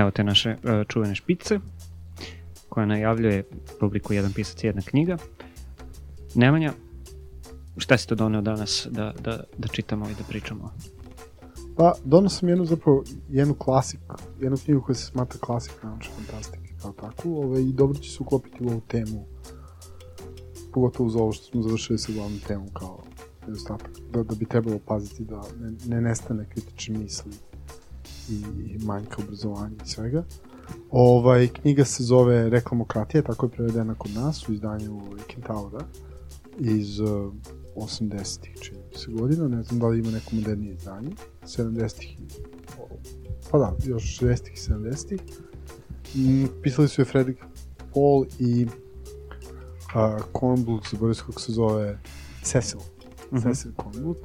Evo 0.00 0.10
te 0.10 0.24
naše 0.24 0.50
e, 0.50 0.84
čuvene 0.88 1.14
špice 1.14 1.58
koja 2.68 2.86
najavljuje 2.86 3.44
rubriku 3.80 4.12
Jedan 4.12 4.32
pisac, 4.32 4.64
jedna 4.64 4.82
knjiga. 4.82 5.16
Nemanja, 6.34 6.72
šta 7.76 7.98
si 7.98 8.08
to 8.08 8.14
doneo 8.14 8.40
danas 8.40 8.88
da, 8.90 9.14
da, 9.20 9.44
da 9.58 9.68
čitamo 9.68 10.08
i 10.08 10.14
da 10.14 10.24
pričamo? 10.28 10.72
Pa, 11.76 11.92
donosim 12.04 12.48
jednu 12.48 12.64
zapravo, 12.64 13.04
jednu 13.30 13.54
klasik, 13.54 14.00
jednu 14.40 14.58
knjigu 14.64 14.82
koja 14.82 14.94
se 14.94 15.06
smatra 15.06 15.40
klasik 15.40 15.82
naučne 15.82 16.12
fantastike 16.14 16.74
kao 16.82 16.92
takvu, 16.92 17.36
ovaj, 17.42 17.62
i 17.62 17.72
dobro 17.72 17.98
će 17.98 18.10
se 18.10 18.18
uklopiti 18.20 18.64
u 18.64 18.68
ovu 18.68 18.80
temu, 18.88 19.26
pogotovo 20.72 21.06
uz 21.06 21.16
ovo 21.16 21.32
što 21.32 21.44
smo 21.44 21.62
završili 21.62 21.98
sa 21.98 22.12
glavnom 22.12 22.40
temom 22.46 22.68
kao 22.72 23.04
nedostatak, 23.46 23.90
da, 24.12 24.22
da 24.22 24.34
bi 24.34 24.44
trebalo 24.44 24.78
paziti 24.86 25.24
da 25.24 25.42
ne, 25.60 25.72
ne 25.86 26.00
nestane 26.00 26.46
kritične 26.50 26.98
misli 26.98 27.32
i, 28.30 28.44
manjka 28.78 29.16
obrazovanja 29.18 29.76
i 29.76 29.88
svega. 29.88 30.24
Ovaj, 30.90 31.48
knjiga 31.48 31.84
se 31.84 32.04
zove 32.04 32.50
Reklamokratija, 32.50 33.22
tako 33.22 33.46
je 33.46 33.50
prevedena 33.50 33.94
kod 33.94 34.10
nas 34.10 34.48
u 34.48 34.52
izdanju 34.52 35.00
Kentaura 35.26 35.84
iz 36.58 37.00
uh, 37.00 37.32
80-ih, 37.76 38.56
čini 38.60 38.78
se 38.94 39.10
godina, 39.10 39.48
ne 39.48 39.62
znam 39.62 39.80
da 39.80 39.86
li 39.86 39.98
ima 39.98 40.10
neko 40.10 40.30
modernije 40.32 40.74
izdanje, 40.74 41.10
70-ih, 41.42 42.12
i- 42.12 42.18
o, 42.80 42.88
pa 43.50 43.58
da, 43.58 43.76
još 43.84 44.18
60-ih 44.18 44.52
i 44.52 44.72
70-ih. 44.72 45.20
Mm, 46.16 46.46
pisali 46.62 46.88
su 46.88 47.00
je 47.00 47.04
Fredrik 47.04 47.38
Paul 47.94 48.24
i 48.38 48.66
uh, 48.66 50.22
Kornblut, 50.32 50.86
zaboravio 50.90 51.22
kako 51.26 51.40
se 51.40 51.52
zove, 51.52 51.98
Cecil, 52.42 52.80
Mhm. 53.32 53.42
Cecil 53.42 53.72
Kornblut. 53.74 54.18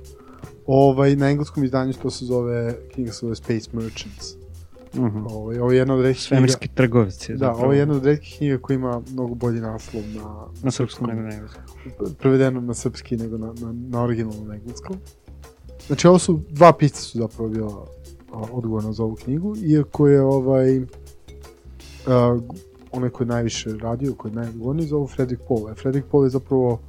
Ovaj, 0.71 1.15
na 1.15 1.29
engleskom 1.29 1.63
izdanju 1.63 1.93
to 1.93 2.09
se 2.09 2.25
zove, 2.25 2.75
knjiga 2.93 3.11
se 3.11 3.19
zove 3.19 3.35
Space 3.35 3.69
Merchants. 3.73 4.35
Mhm. 4.95 5.25
Ovaj, 5.27 5.59
ovo 5.59 5.71
je 5.71 5.77
jedna 5.77 5.93
od 5.95 6.01
retkih 6.01 6.27
knjiga, 6.27 6.35
Svemirski 6.37 6.67
trgovci. 6.67 7.35
da, 7.35 7.51
ovo 7.53 7.73
je 7.73 7.79
jedna 7.79 7.95
od 7.95 8.05
retkih 8.05 8.35
knjiga 8.37 8.57
koja 8.57 8.75
ima 8.75 9.01
mnogo 9.11 9.35
bolji 9.35 9.61
naslov 9.61 10.03
na, 10.15 10.45
Na 10.63 10.71
srpskom 10.71 11.07
nego 11.07 11.21
na 11.21 11.33
engleskom. 11.33 11.63
prevedeno 12.19 12.61
na 12.61 12.73
srpski 12.73 13.17
nego 13.17 13.37
na, 13.37 13.47
na, 13.47 13.73
na 13.89 14.03
originalnom 14.03 14.51
engleskom. 14.51 14.95
Znači 15.87 16.07
ovo 16.07 16.19
su, 16.19 16.39
dva 16.49 16.73
pisca 16.73 17.01
su 17.01 17.17
zapravo 17.17 17.49
bila 17.49 17.85
odgovorna 18.51 18.93
za 18.93 19.03
ovu 19.03 19.15
knjigu, 19.15 19.55
iako 19.57 20.07
je 20.07 20.21
ovaj 20.21 20.81
a, 22.07 22.39
onaj 22.91 23.09
koji 23.09 23.25
je 23.25 23.29
najviše 23.29 23.69
radio, 23.77 24.13
koji 24.13 24.31
je 24.31 24.35
najodgovorniji 24.35 24.87
za 24.87 24.95
ovo 24.95 25.07
Fredrik. 25.07 25.39
A 25.71 25.75
Fredrik 25.75 26.05
Paul 26.11 26.23
je 26.23 26.29
zapravo 26.29 26.79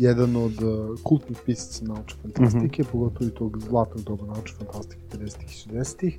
jedan 0.00 0.36
od 0.36 0.62
a, 0.62 0.94
kultnih 1.02 1.38
pisaca 1.46 1.84
naučne 1.84 2.20
fantastike, 2.22 2.84
pogotovo 2.84 3.26
i 3.30 3.34
tog 3.34 3.58
zlatnog 3.60 4.04
doba 4.04 4.26
naučne 4.26 4.58
fantastike 4.58 5.02
50-ih 5.12 5.48
i 5.50 5.70
60-ih. 5.70 6.18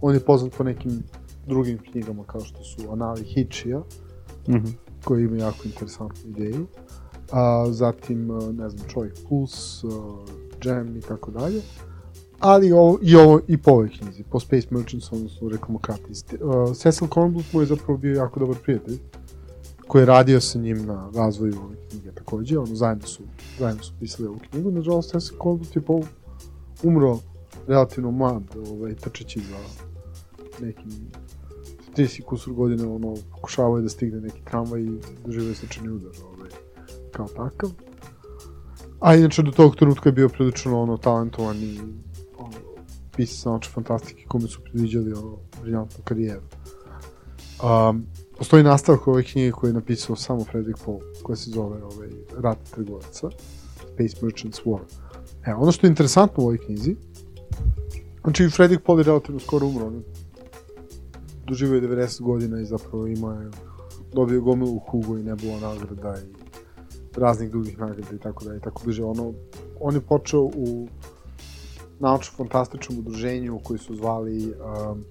On 0.00 0.14
je 0.14 0.20
poznat 0.20 0.52
po 0.52 0.64
nekim 0.64 1.02
drugim 1.46 1.78
knjigama 1.78 2.24
kao 2.24 2.40
što 2.40 2.64
su 2.64 2.92
Anali 2.92 3.24
Hitchija, 3.24 3.82
Mhm. 4.48 4.66
koji 5.04 5.24
ima 5.24 5.36
jako 5.36 5.58
interesantnu 5.64 6.30
ideju. 6.30 6.66
A, 7.32 7.66
zatim, 7.70 8.30
a, 8.30 8.52
ne 8.52 8.70
znam, 8.70 8.88
Čovjek 8.88 9.14
Puls, 9.28 9.84
a, 9.84 9.88
Jam 10.64 10.96
i 10.96 11.00
tako 11.00 11.30
dalje. 11.30 11.60
Ali 12.38 12.72
ovo, 12.72 12.98
i 13.02 13.16
ovo 13.16 13.40
i 13.48 13.56
po 13.56 13.70
ovoj 13.70 13.88
knjizi, 13.88 14.22
po 14.22 14.40
Space 14.40 14.66
Merchants, 14.70 15.12
odnosno 15.12 15.48
reklamokrati. 15.48 16.02
Uh, 16.40 16.76
Cecil 16.76 17.08
Kornblut 17.08 17.52
mu 17.52 17.60
je 17.60 17.66
zapravo 17.66 17.98
bio 17.98 18.14
jako 18.14 18.40
dobar 18.40 18.56
prijatelj, 18.62 18.98
koji 19.88 20.02
je 20.02 20.06
radio 20.06 20.40
sa 20.40 20.58
njim 20.58 20.86
na 20.86 21.10
razvoju 21.14 21.54
ove 21.64 21.76
knjige 21.90 22.12
takođe, 22.12 22.58
ono, 22.58 22.74
zajedno 22.74 23.06
su, 23.06 23.22
zajedno 23.58 23.82
su 23.82 23.92
pisali 24.00 24.28
ovu 24.28 24.38
knjigu, 24.50 24.70
nažalost 24.70 25.10
Cecil 25.10 25.38
Kornblut 25.38 25.76
je 25.76 25.82
po, 25.82 26.00
umro 26.82 27.18
relativno 27.66 28.10
mlad, 28.10 28.42
ovaj, 28.70 28.94
trčeći 28.94 29.40
za 29.40 29.56
nekim 30.66 30.92
30 31.96 32.22
kusur 32.22 32.54
godina, 32.54 32.94
ono, 32.94 33.14
pokušavao 33.30 33.76
je 33.76 33.82
da 33.82 33.88
stigne 33.88 34.20
neki 34.20 34.40
tramvaj 34.44 34.82
i 34.82 35.00
doživio 35.26 35.48
je 35.48 35.54
srčani 35.54 35.88
udar, 35.88 36.12
ovaj, 36.24 36.50
kao 37.12 37.28
takav. 37.28 37.70
A 39.00 39.14
inače 39.14 39.42
do 39.42 39.50
tog 39.50 39.76
trenutka 39.76 40.08
je 40.08 40.12
bio 40.12 40.28
prilično 40.28 40.82
ono 40.82 40.96
talentovan 40.96 41.56
i 41.56 41.80
ono, 42.38 42.56
pisac 43.16 43.44
naučne 43.44 43.72
fantastike 43.72 44.24
kome 44.28 44.48
su 44.48 44.60
predviđali 44.64 45.12
ono 45.12 45.38
briljantnu 45.62 46.04
karijeru. 46.04 46.42
Um, 47.62 48.06
postoji 48.38 48.62
nastavak 48.62 49.08
ove 49.08 49.22
knjige 49.22 49.52
koju 49.52 49.70
je 49.70 49.74
napisao 49.74 50.16
samo 50.16 50.44
Frederick 50.44 50.84
Paul, 50.84 51.00
koja 51.22 51.36
se 51.36 51.50
zove 51.50 51.82
ovaj, 51.82 52.08
Rat 52.36 52.58
trgovaca, 52.70 53.30
Space 53.76 54.16
Merchants 54.22 54.60
War. 54.64 54.80
E, 55.46 55.54
ono 55.54 55.72
što 55.72 55.86
je 55.86 55.88
interesantno 55.88 56.42
u 56.42 56.46
ovoj 56.46 56.58
knjizi, 56.58 56.96
znači 58.22 58.48
Frederick 58.50 58.86
Paul 58.86 58.98
je 58.98 59.04
relativno 59.04 59.40
skoro 59.40 59.66
umro, 59.66 59.86
on 59.86 60.02
doživio 61.46 61.74
je 61.74 61.88
90 61.88 62.22
godina 62.22 62.60
i 62.60 62.64
zapravo 62.64 63.06
ima 63.06 63.34
je 63.34 63.50
dobio 64.12 64.40
gomilu 64.40 64.78
Hugo 64.78 65.18
i 65.18 65.22
Nebula 65.22 65.60
nagrada 65.60 66.14
i 66.18 66.38
raznih 67.16 67.50
drugih 67.50 67.78
nagrada 67.78 68.14
i 68.14 68.18
tako 68.18 68.44
da 68.44 68.56
i 68.56 68.60
tako 68.60 68.82
duže. 68.84 69.04
Ono, 69.04 69.32
on 69.80 69.94
je 69.94 70.00
počeo 70.00 70.40
u 70.40 70.88
naučno-fantastičnom 72.00 72.98
udruženju 72.98 73.60
koji 73.64 73.78
su 73.78 73.96
zvali 73.96 74.46
um, 74.46 75.04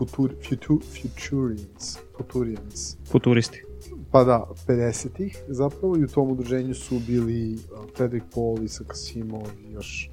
Futur, 0.00 0.34
Futu, 0.48 0.80
Futurians, 0.80 1.98
Futurians. 2.16 2.96
Futuristi. 3.10 3.62
Pa 4.10 4.24
da, 4.24 4.46
50-ih 4.66 5.38
zapravo 5.48 5.96
i 5.96 6.04
u 6.04 6.08
tom 6.08 6.30
udruženju 6.30 6.74
su 6.74 6.98
bili 7.06 7.54
uh, 7.54 7.60
Frederick 7.96 8.26
Paul, 8.34 8.62
Isaac 8.62 8.90
Asimov 8.90 9.46
i 9.68 9.72
još 9.72 10.10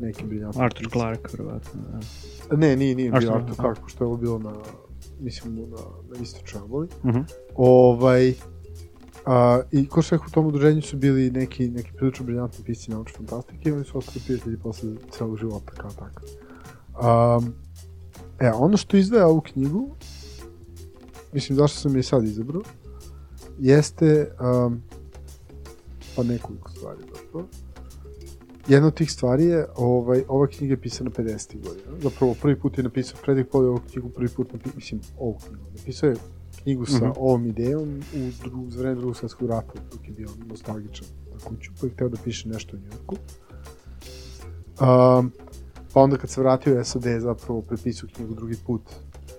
neki 0.00 0.24
briljantni. 0.24 0.62
Arthur. 0.62 0.90
Clarke, 0.92 1.28
verovatno. 1.32 1.80
Da. 2.50 2.56
Ne, 2.56 2.76
nije, 2.76 2.94
nije 2.94 3.10
bio 3.10 3.20
što? 3.20 3.34
Arthur 3.34 3.54
Clarke, 3.54 3.80
pošto 3.80 4.04
je 4.04 4.08
ovo 4.08 4.16
bilo 4.16 4.38
na, 4.38 4.52
mislim, 5.20 5.54
na, 5.56 5.76
na 6.14 6.22
istočnoj 6.22 6.62
obali. 6.62 6.88
Mhm. 7.04 7.20
Ovaj, 7.56 8.34
A, 9.26 9.60
I 9.72 9.88
ko 9.88 10.02
što 10.02 10.14
rekao, 10.14 10.26
u 10.28 10.30
tom 10.30 10.46
udruženju 10.46 10.82
su 10.82 10.96
bili 10.96 11.30
neki, 11.30 11.68
neki 11.68 11.92
prilično 11.92 12.24
briljantni 12.24 12.64
pisci 12.64 12.90
naučne 12.90 13.16
fantastike 13.16 13.68
i 13.68 13.72
oni 13.72 13.84
su 13.84 13.98
ostali 13.98 14.20
prijatelji 14.24 14.56
posle 14.58 14.90
celog 15.10 15.38
života 15.38 15.72
kao 15.72 15.90
tako. 15.90 16.22
Um, 17.00 17.54
e, 18.40 18.50
ono 18.52 18.76
što 18.76 18.96
izdvaja 18.96 19.26
ovu 19.26 19.40
knjigu, 19.40 19.88
mislim 21.32 21.58
zašto 21.58 21.78
sam 21.78 21.96
je 21.96 22.02
sad 22.02 22.24
izabrao, 22.24 22.62
jeste 23.58 24.30
um, 24.66 24.82
pa 26.16 26.22
nekoliko 26.22 26.70
stvari 26.70 26.98
zapravo. 27.14 27.46
Jedna 28.68 28.86
od 28.86 28.94
tih 28.94 29.12
stvari 29.12 29.44
je, 29.44 29.66
ovaj, 29.76 30.22
ova 30.28 30.46
knjiga 30.46 30.72
je 30.72 30.80
pisana 30.80 31.10
50. 31.10 31.62
godina. 31.62 32.00
Zapravo, 32.02 32.34
prvi 32.42 32.60
put 32.60 32.78
je 32.78 32.84
napisao, 32.84 33.16
Fredrik 33.16 33.48
Paul 33.52 33.64
je 33.64 33.68
ovu 33.70 33.80
knjigu 33.92 34.08
prvi 34.08 34.28
put 34.28 34.52
napisao, 34.52 34.76
mislim, 34.76 35.00
ovu 35.18 35.38
knjigu. 35.46 35.62
Napisao 35.78 36.08
je 36.08 36.16
knjigu 36.62 36.86
sa 36.86 36.96
Mhm. 36.96 37.10
ovom 37.16 37.46
idejom 37.46 37.88
u 38.14 38.44
dru, 38.44 38.70
za 38.70 38.78
vreme 38.78 38.94
drugog 38.94 39.16
svetskog 39.16 39.48
rata, 39.48 39.72
dok 39.92 40.08
je 40.08 40.12
bio 40.12 40.28
nostalgičan 40.46 41.06
za 41.32 41.48
kuću, 41.48 41.70
pa 41.80 41.86
je 41.86 41.92
hteo 41.92 42.08
da 42.08 42.16
piše 42.24 42.48
nešto 42.48 42.76
u 42.76 42.80
Njurku. 42.80 43.16
Um, 44.80 45.32
pa 45.92 46.00
onda 46.00 46.16
kad 46.16 46.30
se 46.30 46.40
vratio 46.40 46.80
u 46.80 46.84
SAD 46.84 47.04
zapravo 47.20 47.62
prepisao 47.62 48.08
knjigu 48.14 48.34
drugi 48.34 48.56
put. 48.66 48.82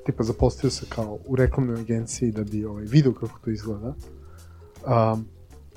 Tipa 0.06 0.24
zaposlio 0.24 0.70
se 0.70 0.86
kao 0.90 1.20
u 1.28 1.36
reklamnoj 1.36 1.80
agenciji 1.80 2.32
da 2.32 2.44
bi 2.44 2.66
ovaj, 2.66 2.86
video 2.86 3.14
kako 3.14 3.40
to 3.40 3.52
izgleda. 3.52 3.94
Um, 4.86 5.26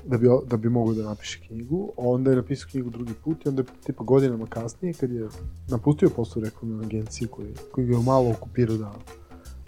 da 0.05 0.17
bi, 0.17 0.27
da 0.47 0.57
bi 0.57 0.69
mogao 0.69 0.93
da 0.93 1.03
napiše 1.03 1.39
knjigu. 1.47 1.91
Onda 1.97 2.29
je 2.29 2.35
napisao 2.35 2.69
knjigu 2.71 2.89
drugi 2.89 3.13
put 3.23 3.45
i 3.45 3.49
onda 3.49 3.61
je 3.61 3.65
tipa 3.85 4.03
godinama 4.03 4.45
kasnije 4.45 4.93
kad 4.93 5.11
je 5.11 5.27
napustio 5.67 6.09
posao 6.09 6.41
u 6.41 6.45
reklamnoj 6.45 6.85
agenciji 6.85 7.27
koji, 7.27 7.53
koji 7.71 7.87
ga 7.87 7.95
je 7.95 8.03
malo 8.03 8.31
okupirao 8.31 8.77
da 8.77 8.93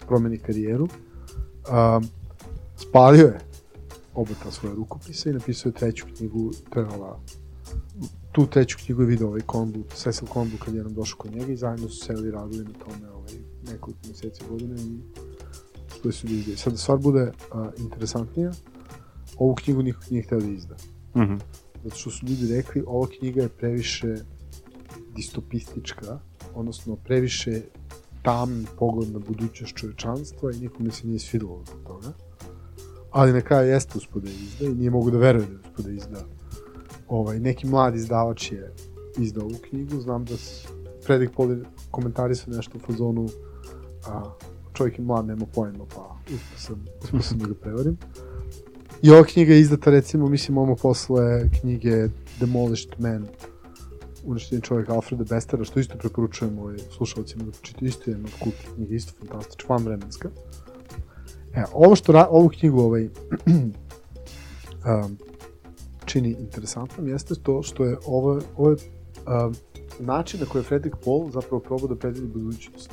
promeni 0.06 0.38
karijeru. 0.38 0.84
Um, 0.84 2.08
spalio 2.76 3.26
je 3.26 3.40
oba 4.14 4.30
ta 4.42 4.50
svoja 4.50 4.74
rukopisa 4.74 5.30
i 5.30 5.32
napisao 5.32 5.70
je 5.70 5.74
treću 5.74 6.06
knjigu, 6.16 6.50
to 6.70 6.80
je 6.80 6.86
ova 6.86 7.18
tu 8.32 8.46
treću 8.46 8.78
knjigu 8.84 9.02
je 9.02 9.06
video 9.06 9.28
ovaj 9.28 9.40
Kondu, 9.40 9.84
Cecil 9.94 10.28
Kondu 10.28 10.56
kad 10.64 10.74
je 10.74 10.82
nam 10.82 10.94
došao 10.94 11.18
kod 11.18 11.32
njega 11.32 11.52
i 11.52 11.56
zajedno 11.56 11.88
su 11.88 12.04
seli 12.04 12.30
radili 12.30 12.64
na 12.64 12.72
tome 12.84 13.10
ovaj, 13.10 13.32
nekoliko 13.72 14.00
meseci 14.08 14.42
godine 14.48 14.82
i 14.82 14.98
uspeli 15.88 16.12
su 16.12 16.26
izdaju. 16.26 16.56
Sad 16.56 16.72
da 16.72 16.78
stvar 16.78 16.98
bude 16.98 17.32
a, 17.52 17.70
interesantnija, 17.78 18.52
ovu 19.38 19.54
knjigu 19.54 19.82
niko 19.82 20.00
nije 20.10 20.22
hteo 20.22 20.40
da 20.40 20.46
izda. 20.46 20.76
Mhm. 21.16 21.34
Zato 21.84 21.96
što 21.96 22.10
su 22.10 22.26
ljudi 22.26 22.54
rekli, 22.54 22.84
ova 22.86 23.08
knjiga 23.18 23.42
je 23.42 23.48
previše 23.48 24.14
distopistička, 25.16 26.18
odnosno 26.54 26.96
previše 26.96 27.62
tamni 28.22 28.66
pogled 28.78 29.12
na 29.12 29.18
budućnost 29.18 29.74
čovečanstva 29.74 30.52
i 30.52 30.60
nikome 30.60 30.90
se 30.90 31.06
nije 31.06 31.18
svidalo 31.18 31.64
zbog 31.66 31.86
toga. 31.86 32.12
Ali 33.10 33.32
na 33.32 33.40
kraju 33.40 33.70
jeste 33.70 33.98
uspod 33.98 34.22
da 34.22 34.30
izda 34.30 34.64
i 34.64 34.74
nije 34.74 34.90
mogu 34.90 35.10
da 35.10 35.18
veruje 35.18 35.46
da 35.46 35.52
je 35.52 35.58
uspod 35.58 35.84
da 35.84 35.90
izda. 35.90 36.37
Ovaj, 37.08 37.40
neki 37.40 37.66
mladi 37.66 37.96
izdavač 37.96 38.52
je 38.52 38.72
izdao 39.18 39.44
ovu 39.44 39.54
knjigu, 39.68 40.00
znam 40.00 40.24
da 40.24 40.34
Fredrik 41.06 41.30
Poli 41.36 41.64
komentarisao 41.90 42.54
nešto 42.54 42.78
u 42.78 42.80
fazonu 42.80 43.28
a, 44.06 44.22
čovjek 44.72 44.98
je 44.98 45.04
mlad, 45.04 45.26
nema 45.26 45.46
pojma, 45.54 45.84
pa 45.94 46.16
uspio 46.24 46.58
sam, 46.58 46.84
uspio 47.02 47.22
sam 47.22 47.38
da 47.38 47.46
ga 47.46 47.54
prevarim. 47.54 47.96
I 49.02 49.10
ova 49.10 49.24
knjiga 49.24 49.54
je 49.54 49.60
izdata 49.60 49.90
recimo, 49.90 50.28
mislim, 50.28 50.58
ono 50.58 50.74
posle 50.76 51.50
knjige 51.60 52.08
Demolished 52.40 52.92
Man, 52.98 53.26
uništenje 54.24 54.60
čovjeka 54.60 54.92
Alfreda 54.94 55.24
Bestera, 55.24 55.64
što 55.64 55.80
isto 55.80 55.98
preporučujem 55.98 56.58
ovaj, 56.58 56.76
slušalcima 56.96 57.44
da 57.44 57.50
pročitaju, 57.50 57.88
isto 57.88 58.10
je 58.10 58.12
jedna 58.12 58.28
od 58.46 58.52
knjiga, 58.74 58.94
isto 58.94 59.12
fantastična, 59.18 59.74
van 59.74 59.84
vremenska. 59.84 60.28
E, 61.54 61.64
ovo 61.72 61.96
što 61.96 62.12
ra, 62.12 62.26
ovu 62.30 62.48
knjigu 62.48 62.80
ovaj, 62.80 63.08
um, 63.46 65.18
čini 66.08 66.36
interesantnom 66.40 67.08
jeste 67.08 67.34
to 67.42 67.62
što 67.62 67.84
je 67.84 67.96
ovo, 68.06 68.40
ovo 68.56 68.70
je 68.70 68.76
um, 68.76 69.54
način 70.00 70.40
na 70.40 70.46
koji 70.46 70.60
je 70.60 70.64
Frederick 70.64 70.96
Paul 71.04 71.30
zapravo 71.30 71.60
probao 71.60 71.88
da 71.88 71.96
predvidi 71.96 72.26
budućnost 72.26 72.90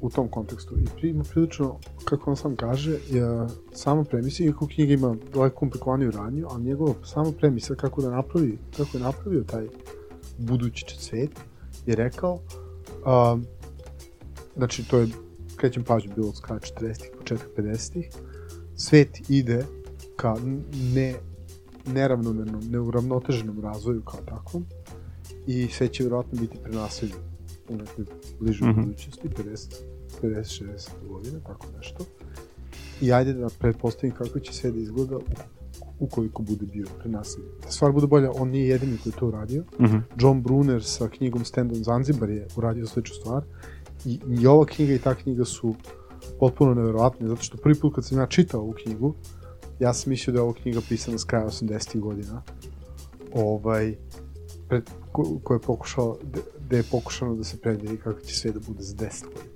u 0.00 0.10
tom 0.10 0.28
kontekstu. 0.28 0.74
I 1.02 1.06
ima 1.06 1.24
prilično, 1.24 1.78
kako 2.04 2.30
on 2.30 2.36
sam 2.36 2.56
kaže, 2.56 2.98
je 3.10 3.46
sama 3.72 4.04
premisa, 4.04 4.44
iako 4.44 4.66
knjiga 4.66 4.92
ima 4.92 5.16
daleko 5.34 5.56
komplikovaniju 5.56 6.10
radnju, 6.10 6.46
ali 6.50 6.64
njegova 6.64 6.94
sama 7.04 7.32
premisa 7.32 7.74
kako 7.74 8.02
da 8.02 8.10
napravi, 8.10 8.58
kako 8.76 8.96
je 8.96 9.02
napravio 9.02 9.42
taj 9.42 9.66
budući 10.38 10.96
svet, 10.98 11.30
je 11.86 11.96
rekao, 11.96 12.32
um, 12.34 13.44
znači 14.56 14.88
to 14.88 14.98
je, 14.98 15.08
krećem 15.56 15.84
pažnju, 15.84 16.12
bilo 16.14 16.28
od 16.28 16.40
kraja 16.40 16.60
40-ih, 16.60 17.10
početak 17.18 17.48
50-ih, 17.56 18.10
svet 18.76 19.30
ide 19.30 19.64
ka 20.16 20.34
ne, 20.94 21.14
neravnomernom, 21.86 22.60
neuravnoteženom 22.70 23.60
razvoju 23.60 24.02
kao 24.02 24.20
takvom 24.20 24.64
i 25.46 25.68
sve 25.68 25.88
će 25.88 26.02
vjerojatno 26.02 26.40
biti 26.40 26.58
prenaseljen 26.62 27.16
u 27.68 27.76
nekoj 27.76 28.04
bližoj 28.40 28.68
Mhm. 28.68 28.80
budućnosti, 28.80 29.28
50, 29.28 29.74
50-60 30.22 30.88
godina, 31.08 31.40
tako 31.46 31.66
nešto. 31.76 32.04
I 33.00 33.12
ajde 33.12 33.32
da 33.32 33.48
pretpostavim 33.58 34.14
kako 34.16 34.40
će 34.40 34.52
sve 34.52 34.70
da 34.70 34.78
izgleda 34.78 35.18
ukoliko 36.00 36.42
bude 36.42 36.66
bio 36.66 36.86
prenaseljen. 36.98 37.48
Da 37.62 37.70
stvar 37.70 37.92
bude 37.92 38.06
bolja, 38.06 38.30
on 38.34 38.48
nije 38.48 38.68
jedini 38.68 38.98
koji 39.02 39.12
je 39.12 39.18
to 39.18 39.26
uradio. 39.28 39.64
Mhm. 39.80 39.96
John 40.18 40.42
Brunner 40.42 40.84
sa 40.84 41.08
knjigom 41.08 41.44
Stand 41.44 41.72
on 41.72 41.84
Zanzibar 41.84 42.30
je 42.30 42.46
uradio 42.56 42.86
sličnu 42.86 43.14
stvar. 43.14 43.44
I, 44.04 44.20
I 44.40 44.46
ova 44.46 44.66
knjiga 44.66 44.92
i 44.94 44.98
ta 44.98 45.14
knjiga 45.14 45.44
su 45.44 45.74
potpuno 46.40 46.74
neverovatne, 46.74 47.28
zato 47.28 47.42
što 47.42 47.56
prvi 47.56 47.74
put 47.80 47.94
kad 47.94 48.04
sam 48.04 48.18
ja 48.18 48.26
čitao 48.26 48.60
ovu 48.60 48.74
knjigu, 48.84 49.14
ja 49.80 49.94
sam 49.94 50.10
mislio 50.10 50.32
da 50.32 50.38
je 50.38 50.42
ova 50.42 50.54
knjiga 50.54 50.80
pisana 50.88 51.18
s 51.18 51.24
kraja 51.24 51.46
80. 51.46 52.00
godina, 52.00 52.42
ovaj, 53.34 53.94
pred, 54.68 54.90
ko, 55.12 55.38
ko 55.44 55.54
je 55.54 55.60
pokušao, 55.60 56.16
da, 56.68 56.76
je 56.76 56.82
pokušano 56.90 57.34
da 57.34 57.44
se 57.44 57.56
predvidi 57.56 57.96
kako 57.96 58.20
će 58.20 58.34
sve 58.34 58.52
da 58.52 58.60
bude 58.66 58.82
za 58.82 58.94
10 58.94 59.24
godina. 59.24 59.54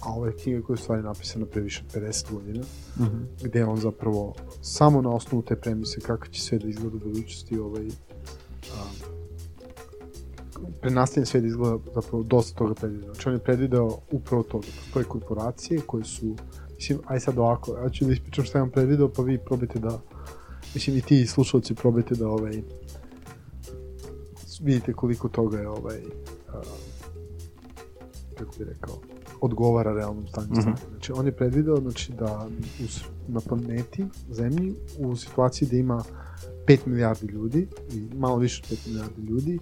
A 0.00 0.12
ova 0.14 0.26
je 0.26 0.36
knjiga 0.36 0.62
koja 0.62 0.74
je 0.74 0.80
u 0.80 0.82
stvari 0.82 1.02
napisana 1.02 1.46
pre 1.46 1.60
više 1.62 1.84
od 1.88 2.02
50 2.02 2.32
godina, 2.32 2.64
Mhm. 3.00 3.22
gde 3.42 3.64
on 3.64 3.76
zapravo 3.80 4.34
samo 4.62 5.02
na 5.02 5.10
osnovu 5.10 5.42
te 5.42 5.56
premise 5.56 6.00
kako 6.00 6.26
će 6.26 6.42
sve 6.42 6.58
da 6.58 6.68
izgleda 6.68 6.96
u 6.96 7.00
budućnosti 7.00 7.58
ovaj, 7.58 7.86
a, 8.74 8.84
prenastavljen 10.80 11.26
sve 11.26 11.40
da 11.40 11.46
izgleda 11.46 11.78
zapravo 11.94 12.22
dosta 12.22 12.58
toga 12.58 12.74
predvideo. 12.74 13.14
Znači 13.14 13.28
on 13.28 13.34
je 13.34 13.38
predvideo 13.40 13.98
upravo 14.10 14.42
to 14.42 14.58
da 14.58 14.66
postoje 14.84 15.04
korporacije 15.04 15.80
koje 15.86 16.04
su, 16.04 16.36
mislim, 16.84 16.98
aj 17.06 17.20
sad 17.20 17.38
ovako, 17.38 17.76
ja 17.76 17.90
ću 17.90 18.04
da 18.04 18.12
ispričam 18.12 18.44
šta 18.44 18.58
je 18.58 18.62
on 18.62 18.70
predvideo, 18.70 19.08
pa 19.08 19.22
vi 19.22 19.38
probajte 19.38 19.78
da, 19.78 20.00
mislim 20.74 20.96
i 20.96 21.00
ti 21.00 21.26
slušalci 21.26 21.74
probajte 21.74 22.14
da 22.14 22.28
ovaj, 22.28 22.62
vidite 24.60 24.92
koliko 24.92 25.28
toga 25.28 25.58
je 25.58 25.68
ovaj, 25.68 25.98
a, 26.48 26.60
kako 28.38 28.52
bi 28.58 28.64
rekao, 28.64 28.94
odgovara 29.40 29.92
realnom 29.92 30.26
stanju 30.26 30.46
Mhm. 30.50 30.60
stvari. 30.60 30.78
Znači, 30.90 31.12
on 31.12 31.26
je 31.26 31.32
predvideo 31.32 31.76
znači, 31.76 32.12
da 32.12 32.48
uz, 32.84 33.00
na 33.28 33.40
planeti, 33.40 34.06
zemlji, 34.30 34.74
u 34.98 35.16
situaciji 35.16 35.68
da 35.68 35.76
ima 35.76 36.02
5 36.66 36.78
milijardi 36.86 37.26
ljudi, 37.26 37.68
i 37.92 38.08
malo 38.14 38.36
više 38.36 38.62
od 38.64 38.78
5 38.78 38.88
milijardi 38.88 39.22
ljudi, 39.22 39.58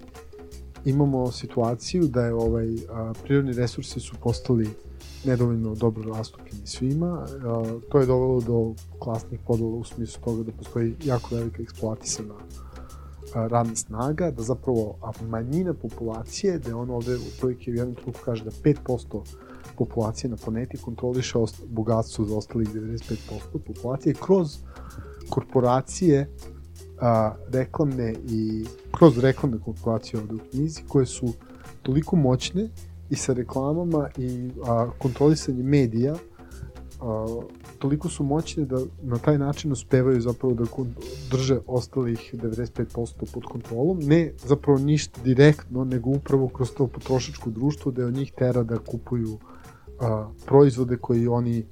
imamo 0.84 1.32
situaciju 1.32 2.06
da 2.06 2.24
je 2.24 2.34
ovaj, 2.34 2.68
a, 2.90 3.12
prirodni 3.22 3.52
resursi 3.52 4.00
su 4.00 4.16
postali 4.22 4.68
nedovoljno 5.24 5.74
dobro 5.74 6.14
rastupljeni 6.14 6.66
svima. 6.66 7.26
To 7.88 8.00
je 8.00 8.06
dovelo 8.06 8.40
do 8.40 8.74
klasnih 8.98 9.40
podela 9.46 9.76
u 9.76 9.84
smislu 9.84 10.22
toga 10.24 10.42
da 10.42 10.52
postoji 10.52 10.96
jako 11.04 11.34
velika 11.34 11.62
eksploatisana 11.62 12.34
radna 13.34 13.76
snaga, 13.76 14.30
da 14.30 14.42
zapravo 14.42 14.98
manjina 15.28 15.74
populacije, 15.74 16.58
da 16.58 16.68
je 16.68 16.74
on 16.74 16.90
ovde 16.90 17.16
u 17.16 17.40
prilike 17.40 17.70
u 17.70 17.74
jednom 17.74 17.94
trenutku 17.94 18.24
kaže 18.24 18.44
da 18.44 18.50
5% 18.50 19.22
populacije 19.78 20.30
na 20.30 20.36
planeti 20.36 20.76
kontroliše 20.76 21.38
bogatstvo 21.66 22.24
za 22.24 22.36
ostalih 22.36 22.68
95% 22.68 23.58
populacije 23.66 24.14
kroz 24.14 24.58
korporacije 25.30 26.30
a, 27.00 27.34
reklamne 27.52 28.14
i 28.28 28.64
kroz 28.92 29.18
reklamne 29.18 29.58
korporacije 29.64 30.20
ovde 30.20 30.34
u 30.34 30.50
knjizi 30.50 30.82
koje 30.88 31.06
su 31.06 31.32
toliko 31.82 32.16
moćne 32.16 32.68
i 33.12 33.16
sa 33.16 33.32
reklamama 33.32 34.08
i 34.18 34.50
a, 34.66 34.90
kontrolisanjem 34.98 35.66
medija 35.66 36.14
a, 37.00 37.26
toliko 37.78 38.08
su 38.08 38.24
moćne 38.24 38.64
da 38.64 38.78
na 39.02 39.18
taj 39.18 39.38
način 39.38 39.72
uspevaju 39.72 40.20
zapravo 40.20 40.54
da 40.54 40.64
drže 41.30 41.58
ostalih 41.66 42.34
95% 42.34 43.32
pod 43.34 43.44
kontrolom, 43.44 43.98
ne 43.98 44.32
zapravo 44.46 44.78
ništa 44.78 45.20
direktno, 45.24 45.84
nego 45.84 46.10
upravo 46.10 46.48
kroz 46.48 46.70
to 46.70 46.86
potrošačko 46.86 47.50
društvo 47.50 47.92
da 47.92 48.06
od 48.06 48.14
njih 48.14 48.32
tera 48.32 48.62
da 48.62 48.78
kupuju 48.78 49.38
a, 50.00 50.28
proizvode 50.46 50.96
koji 50.96 51.28
oni 51.28 51.64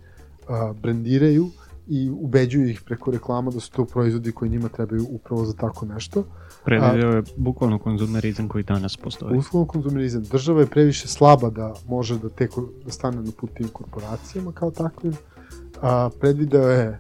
a, 0.49 0.73
brendiraju 0.83 1.51
i 1.93 2.11
ubeđuju 2.11 2.69
ih 2.69 2.83
preko 2.83 3.11
reklama 3.11 3.51
da 3.51 3.61
su 3.61 3.71
to 3.73 3.85
proizvodi 3.85 4.33
koji 4.33 4.51
njima 4.51 4.69
trebaju 4.69 5.07
upravo 5.11 5.45
za 5.45 5.53
tako 5.53 5.87
nešto. 5.87 6.25
Predvideo 6.65 7.11
je 7.11 7.23
bukvalno 7.37 7.79
konzumerizam 7.79 8.49
koji 8.49 8.65
danas 8.65 8.97
postoji. 8.97 9.39
Uslovno 9.39 9.67
konzumerizam. 9.67 10.23
Država 10.23 10.61
je 10.61 10.67
previše 10.67 11.09
slaba 11.09 11.51
da 11.51 11.75
može 11.89 12.19
da, 12.19 12.29
te, 12.29 12.49
da 12.85 12.91
stane 12.91 13.23
na 13.23 13.33
put 13.41 13.51
tim 13.55 13.69
korporacijama 13.69 14.53
kao 14.53 14.71
takvim. 14.71 15.13
A, 15.83 16.11
predvideo 16.21 16.71
je 16.71 16.99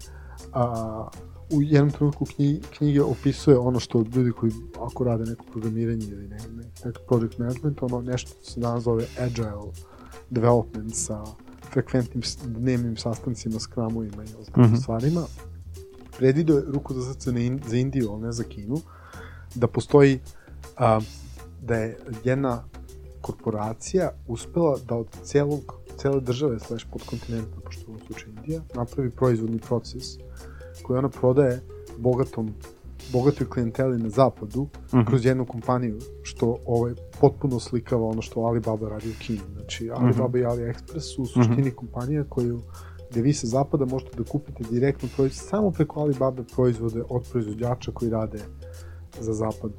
a, 0.52 1.08
u 1.52 1.62
jednom 1.62 1.90
trenutku 1.90 2.24
knjige, 2.24 2.60
knjige 2.78 3.02
opisuje 3.02 3.58
ono 3.58 3.80
što 3.80 4.04
ljudi 4.14 4.32
koji 4.32 4.52
ako 4.80 5.04
rade 5.04 5.24
neko 5.24 5.44
programiranje 5.52 6.06
ili 6.06 6.28
ne, 6.28 6.38
ne, 6.56 6.64
neki 6.84 7.00
project 7.08 7.38
management, 7.38 7.82
ono 7.82 8.02
nešto 8.02 8.30
se 8.42 8.60
danas 8.60 8.82
zove 8.82 9.04
agile 9.18 9.72
development 10.30 10.94
sa 10.94 11.24
frekventnim 11.72 12.22
s- 12.22 12.38
dnevnim 12.38 12.96
sastancima, 12.96 13.60
skramovima 13.60 14.22
i 14.24 14.40
ostalim 14.40 14.66
Mhm. 14.66 14.76
stvarima, 14.76 15.24
predvidio 16.12 16.56
je 16.56 16.64
ruku 16.64 16.94
za 16.94 17.12
srce 17.12 17.30
In- 17.36 17.60
za 17.66 17.76
Indiju, 17.76 18.10
ali 18.10 18.22
ne 18.22 18.32
za 18.32 18.44
Kinu, 18.44 18.76
da 19.54 19.66
postoji 19.68 20.20
a, 20.76 21.00
da 21.62 21.74
je 21.76 21.88
jedna 22.24 22.64
korporacija 23.20 24.12
uspela 24.28 24.78
da 24.80 24.94
od 24.96 25.06
celog, 25.22 25.60
cele 25.96 26.20
države, 26.20 26.58
slash 26.60 26.86
podkontinenta, 26.86 27.60
pošto 27.60 27.82
u 27.82 27.90
ovom 27.90 28.00
slučaju 28.00 28.32
Indija, 28.32 28.60
napravi 28.74 29.10
proizvodni 29.10 29.58
proces 29.58 30.04
koji 30.82 30.98
ona 30.98 31.08
prodaje 31.10 31.60
bogatom 31.98 32.54
bogatoj 33.08 33.48
klijenteli 33.48 33.98
na 33.98 34.08
zapadu 34.10 34.68
Mhm. 34.86 35.02
kroz 35.02 35.24
jednu 35.24 35.46
kompaniju, 35.46 35.98
što 36.22 36.58
ovaj, 36.66 36.94
potpuno 37.20 37.60
slikava 37.60 38.06
ono 38.06 38.22
što 38.22 38.40
Alibaba 38.40 38.88
radi 38.88 39.10
u 39.10 39.14
Kini. 39.18 39.40
Znači, 39.56 39.90
Alibaba 39.90 40.38
i 40.38 40.42
AliExpress 40.42 41.14
su 41.14 41.22
u 41.22 41.26
suštini 41.26 41.70
kompanija 41.70 42.24
koju 42.28 42.60
gde 43.10 43.22
vi 43.22 43.32
sa 43.32 43.46
zapada 43.46 43.84
možete 43.84 44.16
da 44.16 44.24
kupite 44.24 44.64
direktno 44.70 45.08
proizvod, 45.16 45.48
samo 45.48 45.70
preko 45.70 46.00
Alibaba 46.00 46.42
proizvode 46.54 47.02
od 47.08 47.22
proizvođača 47.30 47.92
koji 47.92 48.10
rade 48.10 48.38
za 49.20 49.32
zapad 49.32 49.70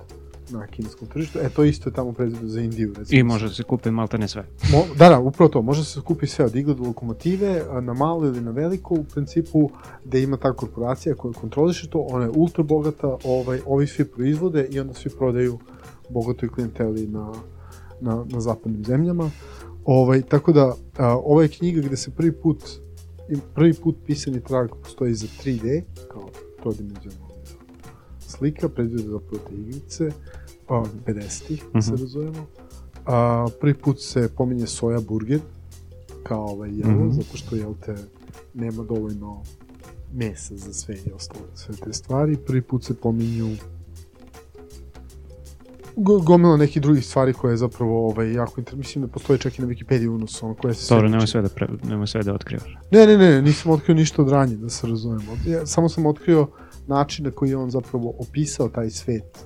na 0.52 0.68
kineskom 0.68 1.08
tržištu. 1.08 1.40
E, 1.40 1.50
to 1.50 1.64
isto 1.64 1.90
je 1.90 1.94
tamo 1.94 2.14
proizvode 2.14 2.48
za 2.48 2.62
Indiju. 2.62 2.94
Recimo. 2.98 3.20
I 3.20 3.24
može 3.24 3.48
da 3.48 3.54
se 3.54 3.64
kupi 3.64 3.92
malta 3.92 4.18
ne 4.18 4.28
sve. 4.28 4.46
Mo, 4.72 4.84
da, 4.98 5.10
da, 5.10 5.20
upravo 5.20 5.50
to. 5.50 5.62
Može 5.62 5.86
se 5.86 6.02
kupi 6.02 6.28
sve 6.28 6.46
od 6.46 6.56
igla 6.56 6.74
do 6.74 6.84
lokomotive, 6.84 7.64
na 7.82 7.94
malo 7.94 8.28
ili 8.28 8.42
na 8.42 8.52
veliko, 8.52 8.94
u 8.94 9.04
principu 9.04 9.70
gde 10.06 10.24
ima 10.24 10.38
ta 10.38 10.54
korporacija 10.54 11.16
koja 11.16 11.34
kontroliše 11.34 11.90
to, 11.90 12.00
ona 12.00 12.26
je 12.26 12.32
ultra 12.36 12.64
bogata, 12.64 13.18
ovaj, 13.24 13.60
ovi 13.66 13.88
svi 13.88 14.06
proizvode 14.06 14.68
i 14.72 14.80
onda 14.80 14.94
svi 14.94 15.10
prodaju 15.10 15.60
bogatoj 16.12 16.50
klijenteli 16.50 17.08
na, 17.08 17.34
na, 18.02 18.26
na 18.26 18.42
zapadnim 18.42 18.86
zemljama. 18.86 19.30
Ovaj, 19.86 20.22
tako 20.22 20.52
da, 20.52 20.66
a, 20.98 21.18
ova 21.18 21.44
je 21.44 21.50
knjiga 21.50 21.82
gde 21.82 21.98
se 21.98 22.12
prvi 22.12 22.32
put 22.34 22.64
prvi 23.56 23.74
put 23.74 23.96
pisani 24.06 24.42
trag 24.42 24.70
postoji 24.84 25.14
za 25.14 25.28
3D, 25.36 25.82
kao 26.08 26.30
trodimenzionalna 26.62 27.26
slika, 28.20 28.70
predvide 28.70 29.04
zapravo 29.04 29.44
te 29.50 29.56
igrice, 29.56 30.10
pa 30.68 30.84
50-ih, 31.06 31.64
da 31.74 31.82
se 31.82 31.94
Mhm. 31.94 32.02
razumemo. 32.02 32.46
A, 33.06 33.48
prvi 33.62 33.74
put 33.74 34.00
se 34.00 34.30
pominje 34.30 34.68
soja 34.68 35.00
burger 35.00 35.40
kao 36.24 36.46
ovaj 36.46 36.70
jelo, 36.72 36.92
Mhm. 36.96 37.12
zato 37.12 37.38
što 37.38 37.56
jel 37.56 37.74
te 37.86 37.96
nema 38.54 38.84
dovoljno 38.84 39.42
mesa 40.14 40.56
za 40.58 40.74
sve 40.74 40.96
i 40.98 41.12
ostalo, 41.12 41.46
sve 41.56 41.76
te 41.76 41.94
stvari. 41.94 42.38
Prvi 42.38 42.62
put 42.62 42.84
se 42.84 42.94
pominju 42.94 43.56
gomila 45.96 46.58
nekih 46.58 46.82
drugih 46.82 47.06
stvari 47.06 47.34
koje 47.34 47.54
je 47.54 47.58
zapravo 47.58 48.08
ovaj, 48.08 48.34
jako 48.34 48.62
inter... 48.62 48.76
Mislim 48.76 49.02
da 49.02 49.08
postoji 49.08 49.40
čak 49.40 49.60
i 49.60 49.62
na 49.62 49.68
Wikipediji 49.68 50.08
unos, 50.08 50.44
ono 50.44 50.54
koje 50.54 50.74
se 50.74 50.96
Dobro, 50.96 51.10
nemoj 51.10 51.28
sve 51.28 51.42
da, 51.42 51.50
pre, 51.50 51.68
nemoj 51.84 52.08
sve 52.08 52.24
da 52.24 52.34
otkrivaš. 52.34 52.78
Ne, 52.92 53.08
ne, 53.08 53.18
ne, 53.18 53.42
nisam 53.42 53.72
otkrio 53.72 53.96
ništa 53.96 54.22
od 54.22 54.30
ranje, 54.30 54.56
da 54.56 54.70
se 54.70 54.88
razumemo. 54.88 55.32
Ja, 55.48 55.66
samo 55.66 55.90
sam 55.90 56.06
otkrio 56.06 56.48
način 56.88 57.26
na 57.26 57.32
koji 57.32 57.50
je 57.50 57.58
on 57.58 57.70
zapravo 57.70 58.14
opisao 58.20 58.70
taj 58.70 58.90
svet. 58.90 59.46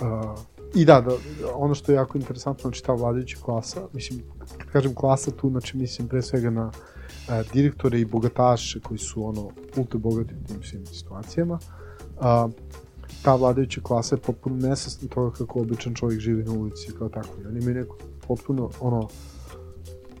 Uh, 0.00 0.38
I 0.74 0.84
da, 0.84 1.00
da, 1.00 1.10
ono 1.54 1.74
što 1.74 1.92
je 1.92 1.96
jako 1.96 2.18
interesantno, 2.18 2.62
znači 2.62 2.84
ta 2.84 2.92
vladajuća 2.92 3.38
klasa, 3.42 3.80
mislim, 3.92 4.22
kad 4.58 4.68
kažem 4.72 4.94
klasa 4.94 5.30
tu, 5.30 5.50
znači 5.50 5.76
mislim 5.76 6.08
pre 6.08 6.22
svega 6.22 6.50
na 6.50 6.66
uh, 6.66 7.52
direktore 7.52 8.00
i 8.00 8.04
bogataše 8.04 8.80
koji 8.80 8.98
su 8.98 9.26
ono 9.26 9.50
ultra 9.76 9.98
bogati 9.98 10.34
u 10.34 10.46
tim 10.46 10.62
svim 10.62 10.86
situacijama. 10.86 11.58
Uh, 12.20 12.50
ta 13.22 13.34
vladajuća 13.34 13.80
klasa 13.80 14.14
je 14.14 14.20
potpuno 14.20 14.68
nesasna 14.68 15.08
toga 15.08 15.36
kako 15.36 15.60
običan 15.60 15.94
čovjek 15.94 16.20
živi 16.20 16.44
na 16.44 16.52
ulici 16.52 16.92
kao 16.98 17.08
tako. 17.08 17.28
I 17.44 17.46
oni 17.46 17.60
imaju 17.60 17.74
neku 17.74 17.96
potpuno 18.28 18.70
ono 18.80 19.08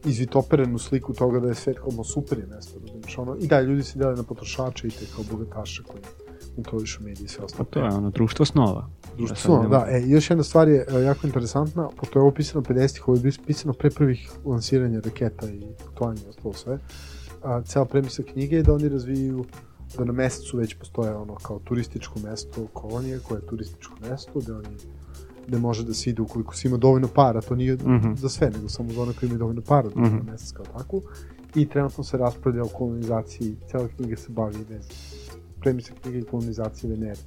izvitoperenu 0.04 0.78
sliku 0.78 1.14
toga 1.14 1.40
da 1.40 1.48
je 1.48 1.54
svet 1.54 1.78
kao 1.78 2.04
super 2.04 2.38
je 2.38 2.46
mesto, 2.46 2.78
razumiješ, 2.80 3.18
ono, 3.18 3.36
i 3.36 3.46
da, 3.46 3.60
ljudi 3.60 3.82
se 3.82 3.98
dele 3.98 4.16
na 4.16 4.22
potrošače 4.22 4.88
i 4.88 4.90
te 4.90 5.04
kao 5.14 5.24
bogataše 5.30 5.82
koji 5.82 6.02
kontrolišu 6.54 7.02
medije 7.02 7.24
i 7.24 7.28
sve 7.28 7.38
Pa 7.38 7.44
ostalo. 7.44 7.64
to 7.70 7.80
je 7.80 7.94
ono 7.94 8.10
društvo 8.10 8.44
snova. 8.44 8.88
Društvo, 9.16 9.36
sad 9.36 9.44
snova, 9.44 9.68
da, 9.68 9.86
e, 9.90 10.02
još 10.06 10.30
jedna 10.30 10.44
stvar 10.44 10.68
je 10.68 10.86
e, 10.88 11.02
jako 11.02 11.26
interesantna, 11.26 11.88
pošto 11.96 12.18
je 12.18 12.22
ovo 12.22 12.30
pisano 12.30 12.64
50-ih, 12.64 13.08
ovo 13.08 13.18
je 13.24 13.32
pisano 13.46 13.72
pre 13.72 13.90
prvih 13.90 14.30
lansiranja 14.44 15.00
raketa 15.00 15.50
i 15.50 15.62
putovanja 15.86 16.20
i 16.26 16.28
ostalo 16.28 16.54
sve. 16.54 16.78
A, 17.42 17.62
cela 17.62 17.84
premisa 17.84 18.22
knjige 18.22 18.56
je 18.56 18.62
da 18.62 18.74
oni 18.74 18.88
razvijaju 18.88 19.44
da 19.98 20.04
na 20.04 20.12
mesecu 20.12 20.56
već 20.56 20.74
postoje 20.74 21.14
ono 21.14 21.34
kao 21.34 21.58
turističko 21.58 22.18
mesto 22.24 22.66
kolonije 22.72 23.20
koje 23.28 23.38
je 23.38 23.46
turističko 23.46 23.94
mesto 24.10 24.40
gde 24.40 24.52
oni 24.52 24.68
gde 25.48 25.58
može 25.58 25.84
da 25.84 25.94
se 25.94 26.10
ide 26.10 26.22
ukoliko 26.22 26.54
se 26.56 26.68
ima 26.68 26.76
dovoljno 26.76 27.08
para, 27.08 27.40
to 27.40 27.54
nije 27.54 27.74
Mhm. 27.74 28.14
za 28.16 28.28
sve, 28.28 28.50
nego 28.50 28.68
samo 28.68 28.92
za 28.92 29.02
one 29.02 29.12
koji 29.12 29.26
imaju 29.26 29.38
dovoljno 29.38 29.62
para 29.62 29.88
da 29.88 30.00
mm 30.00 30.16
na 30.16 30.32
mesec 30.32 30.52
kao 30.52 30.64
takvu. 30.78 31.02
I 31.54 31.68
trenutno 31.68 32.04
se 32.04 32.16
raspravlja 32.16 32.62
o 32.62 32.68
kolonizaciji, 32.68 33.56
cela 33.70 33.88
knjiga 33.88 34.16
se 34.16 34.26
bavi 34.28 34.64
vez 34.70 34.86
premisa 35.60 35.92
knjige 36.02 36.18
i 36.18 36.22
kolonizacije 36.22 36.90
Venere 36.90 37.20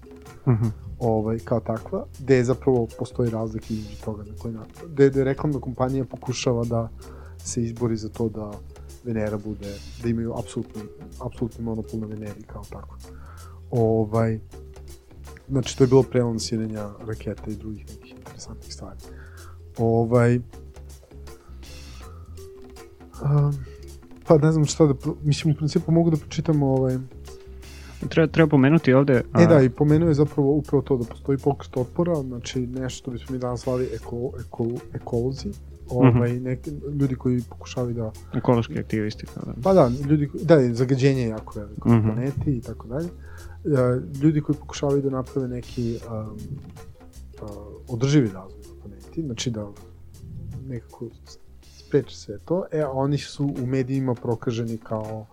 Mhm. 0.47 0.65
ovaj, 0.99 1.39
kao 1.39 1.59
takva, 1.59 2.05
gde 2.19 2.43
zapravo 2.43 2.87
postoji 2.99 3.29
razlika 3.29 3.65
između 3.69 4.01
toga 4.05 4.23
na 4.23 4.33
koji 4.41 4.53
način. 4.53 4.73
Gde, 4.93 5.09
gde 5.09 5.23
reklamna 5.23 5.59
kompanija 5.59 6.05
pokušava 6.05 6.65
da 6.65 6.89
se 7.37 7.63
izbori 7.63 7.97
za 7.97 8.09
to 8.09 8.29
da 8.29 8.51
Venera 9.03 9.37
bude, 9.37 9.73
da 10.03 10.09
imaju 10.09 10.33
apsolutni, 10.39 10.81
apsolutni 11.25 11.63
monopol 11.63 11.99
na 11.99 12.07
Veneri 12.07 12.43
kao 12.43 12.63
tako. 12.69 12.97
Ovaj, 13.71 14.39
znači 15.49 15.77
to 15.77 15.83
je 15.83 15.87
bilo 15.87 16.03
pre 16.03 16.23
lansiranja 16.23 16.89
raketa 17.07 17.51
i 17.51 17.55
drugih 17.55 17.85
nekih 17.89 18.11
interesantnih 18.17 18.73
stvari. 18.73 18.99
Ovaj, 19.77 20.39
um, 23.23 23.53
pa 24.27 24.37
ne 24.37 24.51
znam 24.51 24.65
šta 24.65 24.85
da, 24.85 24.93
mislim 25.23 25.53
u 25.53 25.57
principu 25.57 25.91
mogu 25.91 26.09
da 26.09 26.17
pročitam 26.17 26.63
ovaj, 26.63 26.97
Treba, 28.09 28.31
treba 28.31 28.49
pomenuti 28.49 28.93
ovde... 28.93 29.23
E 29.39 29.47
da, 29.47 29.61
i 29.61 29.69
pomenuo 29.69 30.07
je 30.07 30.13
zapravo 30.13 30.51
upravo 30.51 30.81
to 30.81 30.97
da 30.97 31.05
postoji 31.05 31.37
pokret 31.37 31.77
otpora, 31.77 32.15
znači 32.21 32.67
nešto 32.67 32.97
što 32.97 33.11
bismo 33.11 33.33
mi 33.33 33.39
danas 33.39 33.61
zvali 33.61 33.89
eko, 33.93 34.31
eko, 34.39 34.67
ekolozi, 34.93 35.49
ovaj, 35.89 36.33
Mhm. 36.33 36.43
neki, 36.43 36.71
ljudi 36.99 37.15
koji 37.15 37.41
pokušavaju 37.49 37.93
da, 37.95 38.11
ekološki 38.37 38.79
aktivisti. 38.79 39.25
Kao 39.25 39.43
da. 39.45 39.53
pa 39.63 39.73
da, 39.73 39.91
ljudi, 40.09 40.29
da, 40.43 40.55
je 40.55 40.73
zagađenje 40.73 41.21
je 41.21 41.27
jako 41.29 41.59
veliko 41.59 41.89
na 41.89 41.95
Mhm. 41.97 42.07
planeti 42.07 42.51
i 42.51 42.61
tako 42.61 42.87
dalje, 42.87 43.09
ljudi 44.21 44.41
koji 44.41 44.55
pokušavaju 44.57 45.01
da 45.01 45.09
naprave 45.09 45.47
neki 45.47 45.99
um, 46.09 46.37
uh, 47.41 47.49
održivi 47.87 48.27
razvoj 48.27 48.61
na 48.61 48.81
planeti, 48.81 49.21
znači 49.21 49.51
da 49.51 49.67
nekako 50.67 51.07
spreče 51.63 52.15
sve 52.15 52.37
to, 52.37 52.63
e, 52.71 52.85
oni 52.85 53.17
su 53.17 53.53
u 53.63 53.65
medijima 53.65 54.13
prokaženi 54.13 54.77
kao 54.77 55.25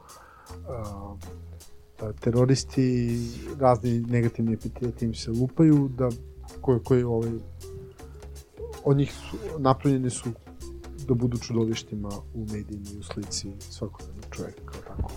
uh, 0.51 1.19
da 2.01 2.13
teroristi, 2.13 3.19
razni 3.59 4.01
negativni 4.01 4.53
epiteti 4.53 5.05
im 5.05 5.15
se 5.15 5.31
lupaju, 5.31 5.89
da 5.99 6.09
koji, 6.61 6.81
koji 6.81 7.03
ovaj, 7.03 7.31
od 8.85 8.97
njih 8.97 9.13
su, 9.13 9.37
napravljeni 9.59 10.11
su 10.11 10.31
da 11.09 11.15
budu 11.15 11.39
čudovištima 11.39 12.09
u 12.35 12.47
medijima 12.53 12.87
i 12.95 12.99
u 12.99 13.03
slici 13.03 13.49
svakodnevnog 13.59 14.25
čoveka 14.31 14.63
kao 14.65 14.81
tako. 14.97 15.11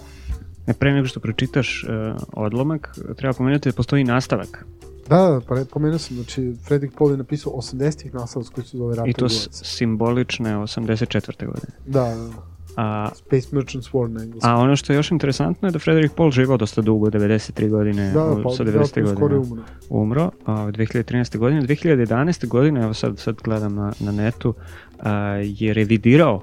E, 0.67 0.73
pre 0.73 0.93
nego 0.93 1.07
što 1.07 1.19
pročitaš 1.19 1.83
uh, 1.83 1.89
odlomak, 2.33 2.97
treba 3.17 3.33
pomenuti 3.33 3.69
da 3.69 3.75
postoji 3.75 4.03
nastavak. 4.03 4.65
Da, 5.09 5.17
da, 5.17 5.41
pa 5.47 5.65
pomenuo 5.71 5.99
sam, 5.99 6.15
znači 6.15 6.55
Fredrik 6.67 6.91
Paul 6.97 7.11
je 7.11 7.17
napisao 7.17 7.53
80-ih 7.53 8.13
naslov 8.13 8.45
koji 8.55 8.67
se 8.67 8.77
zove 8.77 8.95
Rat 8.95 9.07
I 9.07 9.13
to 9.13 9.29
simbolične 9.29 10.55
84. 10.55 11.45
godine. 11.45 11.73
Da, 11.85 12.03
da, 12.03 12.15
da. 12.15 12.52
A, 12.75 13.09
Space 13.15 13.47
Merchants 13.51 13.89
War 13.91 14.07
na 14.07 14.23
engleskom. 14.23 14.51
a 14.51 14.55
ono 14.55 14.75
što 14.75 14.93
je 14.93 14.97
još 14.97 15.11
interesantno 15.11 15.67
je 15.67 15.71
da 15.71 15.79
Frederick 15.79 16.15
Paul 16.15 16.31
živao 16.31 16.57
dosta 16.57 16.81
dugo, 16.81 17.09
93 17.09 17.69
godine, 17.69 18.11
da, 18.11 18.35
pa, 18.43 18.49
sa 18.49 18.63
da, 18.63 18.71
90. 18.71 18.79
pa 18.79 18.87
skoro 18.87 19.35
je 19.35 19.39
godine 19.39 19.39
umro. 19.39 19.63
umro, 19.89 20.31
a, 20.45 20.51
2013. 20.51 21.37
godine. 21.37 21.61
2011. 21.61 22.47
godine, 22.47 22.83
evo 22.83 22.93
sad, 22.93 23.19
sad 23.19 23.35
gledam 23.43 23.75
na, 23.75 23.93
na 23.99 24.11
netu, 24.11 24.53
a, 24.99 25.11
je 25.43 25.73
revidirao 25.73 26.41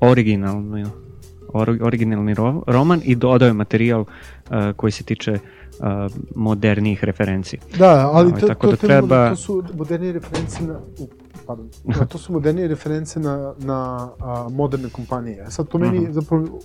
originalni, 0.00 0.84
or, 1.52 1.78
originalni 1.82 2.34
ro, 2.34 2.62
roman 2.66 3.00
i 3.04 3.14
dodao 3.14 3.46
je 3.46 3.52
materijal 3.52 4.04
a, 4.50 4.72
koji 4.72 4.92
se 4.92 5.04
tiče 5.04 5.38
a, 5.80 6.08
modernijih 6.34 7.04
referenci. 7.04 7.58
Da, 7.78 8.10
ali 8.12 8.28
Ovaj, 8.28 8.40
to, 8.40 8.46
tako 8.46 8.66
to, 8.66 8.70
da 8.70 8.76
to, 8.76 8.86
treba- 8.86 9.28
to 9.30 9.36
su 9.36 9.64
modernije 9.78 10.12
reference 10.12 10.64
na... 10.64 10.78
u, 10.98 11.08
Pardon. 11.56 11.68
Da, 11.98 12.06
to 12.06 12.18
su 12.18 12.32
modernije 12.32 12.68
reference 12.68 13.20
na, 13.20 13.54
na 13.58 14.08
a, 14.20 14.48
moderne 14.50 14.88
kompanije. 14.88 15.50
Sad 15.50 15.68
to 15.68 15.78
meni 15.78 16.00
Mhm. 16.00 16.12
zapravo... 16.12 16.60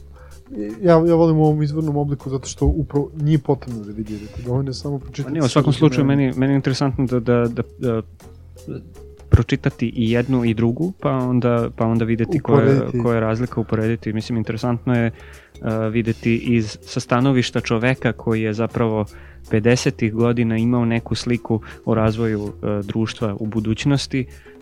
Ja, 0.82 0.94
ja 0.94 1.16
volim 1.16 1.38
u 1.38 1.44
ovom 1.44 1.64
izvornom 1.64 1.98
obliku 1.98 2.30
zato 2.30 2.48
što 2.48 2.66
upravo 2.66 3.10
nije 3.22 3.38
potrebno 3.40 3.82
da 3.82 3.88
revidirate. 3.88 4.42
Dovoljno 4.46 4.70
je 4.70 4.74
samo 4.74 5.00
Pa 5.00 5.06
pročitati. 5.06 5.34
nije, 5.34 5.44
u 5.44 5.48
svakom 5.48 5.74
slučaju 5.74 6.06
meni, 6.06 6.34
meni 6.36 6.54
je 6.54 6.56
interesantno 6.56 7.06
da, 7.06 7.20
da, 7.20 7.48
da, 7.48 7.64
da 7.78 8.02
pročitati 9.30 9.88
i 9.96 10.12
jednu 10.12 10.46
i 10.46 10.54
drugu, 10.54 10.94
pa 11.00 11.12
onda, 11.12 11.70
pa 11.76 11.86
onda 11.86 12.06
videti 12.06 12.40
koja 12.40 12.82
koja 13.04 13.16
je 13.16 13.22
razlika 13.22 13.62
uporediti. 13.62 14.14
Mislim, 14.14 14.38
interesantno 14.38 14.96
je 14.96 15.12
uh, 15.12 15.68
videti 15.92 16.38
iz, 16.38 16.78
sa 16.82 17.00
stanovišta 17.00 17.60
čoveka 17.60 18.12
koji 18.14 18.42
je 18.42 18.54
zapravo 18.54 19.06
50. 19.52 20.12
godina 20.12 20.58
imao 20.58 20.86
neku 20.86 21.16
sliku 21.16 21.62
o 21.86 21.94
razvoju 21.96 22.44
uh, 22.44 22.52
društva 22.86 23.36
u 23.40 23.46
budućnosti 23.48 24.26
uh, 24.30 24.57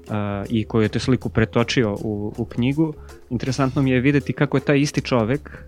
i 0.50 0.64
koju 0.66 0.82
je 0.82 0.90
tu 0.90 1.00
sliku 1.00 1.30
pretočio 1.30 1.94
u, 2.02 2.34
u 2.38 2.46
knjigu. 2.46 2.94
Interesantno 3.30 3.82
mi 3.82 3.92
je 3.92 4.00
videti 4.00 4.34
kako 4.34 4.58
je 4.58 4.62
taj 4.62 4.80
isti 4.80 5.02
čovek 5.02 5.64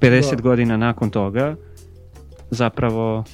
50 0.00 0.34
Da. 0.36 0.42
godina 0.42 0.76
nakon 0.76 1.10
toga 1.10 1.56
zapravo 2.50 3.24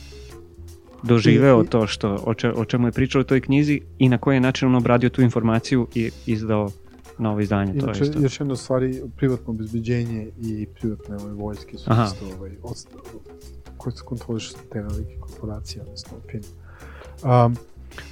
doživeo 1.03 1.65
to 1.65 1.87
što, 1.87 2.19
o, 2.25 2.35
če, 2.35 2.53
o 2.53 2.65
čemu 2.65 2.89
je 2.89 2.93
pričao 2.93 3.21
u 3.21 3.25
toj 3.25 3.41
knjizi 3.41 3.81
i 3.99 4.09
na 4.09 4.19
koji 4.19 4.37
je 4.37 4.41
način 4.41 4.69
on 4.69 4.75
obradio 4.75 5.09
tu 5.11 5.23
informaciju 5.23 5.87
i 5.95 6.11
izdao 6.27 6.69
novo 7.19 7.41
izdanje. 7.41 7.73
to 7.73 7.79
je 7.79 7.83
Inače, 7.85 8.05
isto. 8.05 8.19
još 8.21 8.41
jedna 8.41 8.57
stvari, 8.57 9.03
privatno 9.17 9.51
obezbeđenje 9.51 10.31
i 10.41 10.67
privatne 10.67 11.17
ove 11.17 11.33
vojske 11.33 11.79
su 11.79 11.85
Aha. 11.93 12.05
isto 12.05 12.27
ovaj, 12.39 12.51
od, 12.63 12.77
koje 13.77 13.97
se 13.97 14.03
kontrolišu 14.05 14.55
te 14.73 14.83
velike 14.83 15.17
korporacije, 15.21 15.83
odnosno 15.83 16.13
firme. 16.31 16.47
Um, 17.47 17.57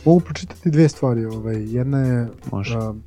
mogu 0.04 0.20
pročitati 0.20 0.70
dve 0.70 0.88
stvari. 0.88 1.24
Ovaj, 1.24 1.74
jedna 1.74 1.98
je 1.98 2.28
Može. 2.52 2.78
um, 2.78 3.02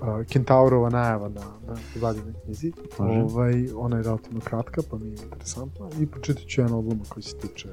uh, 0.00 0.26
Kentaurova 0.26 0.90
najava 0.90 1.28
na, 1.28 1.44
na 1.66 1.76
zadnjoj 1.94 2.34
knjizi. 2.44 2.72
Može. 2.98 3.20
Ovaj, 3.20 3.68
ona 3.74 3.96
je 3.96 4.02
relativno 4.02 4.40
kratka, 4.40 4.82
pa 4.90 4.98
mi 4.98 5.06
je 5.06 5.16
interesantna. 5.22 5.88
I 6.00 6.06
pročitat 6.06 6.44
ću 6.46 6.60
jedan 6.60 6.74
odlomak 6.74 7.08
koji 7.08 7.22
se 7.22 7.36
tiče 7.36 7.68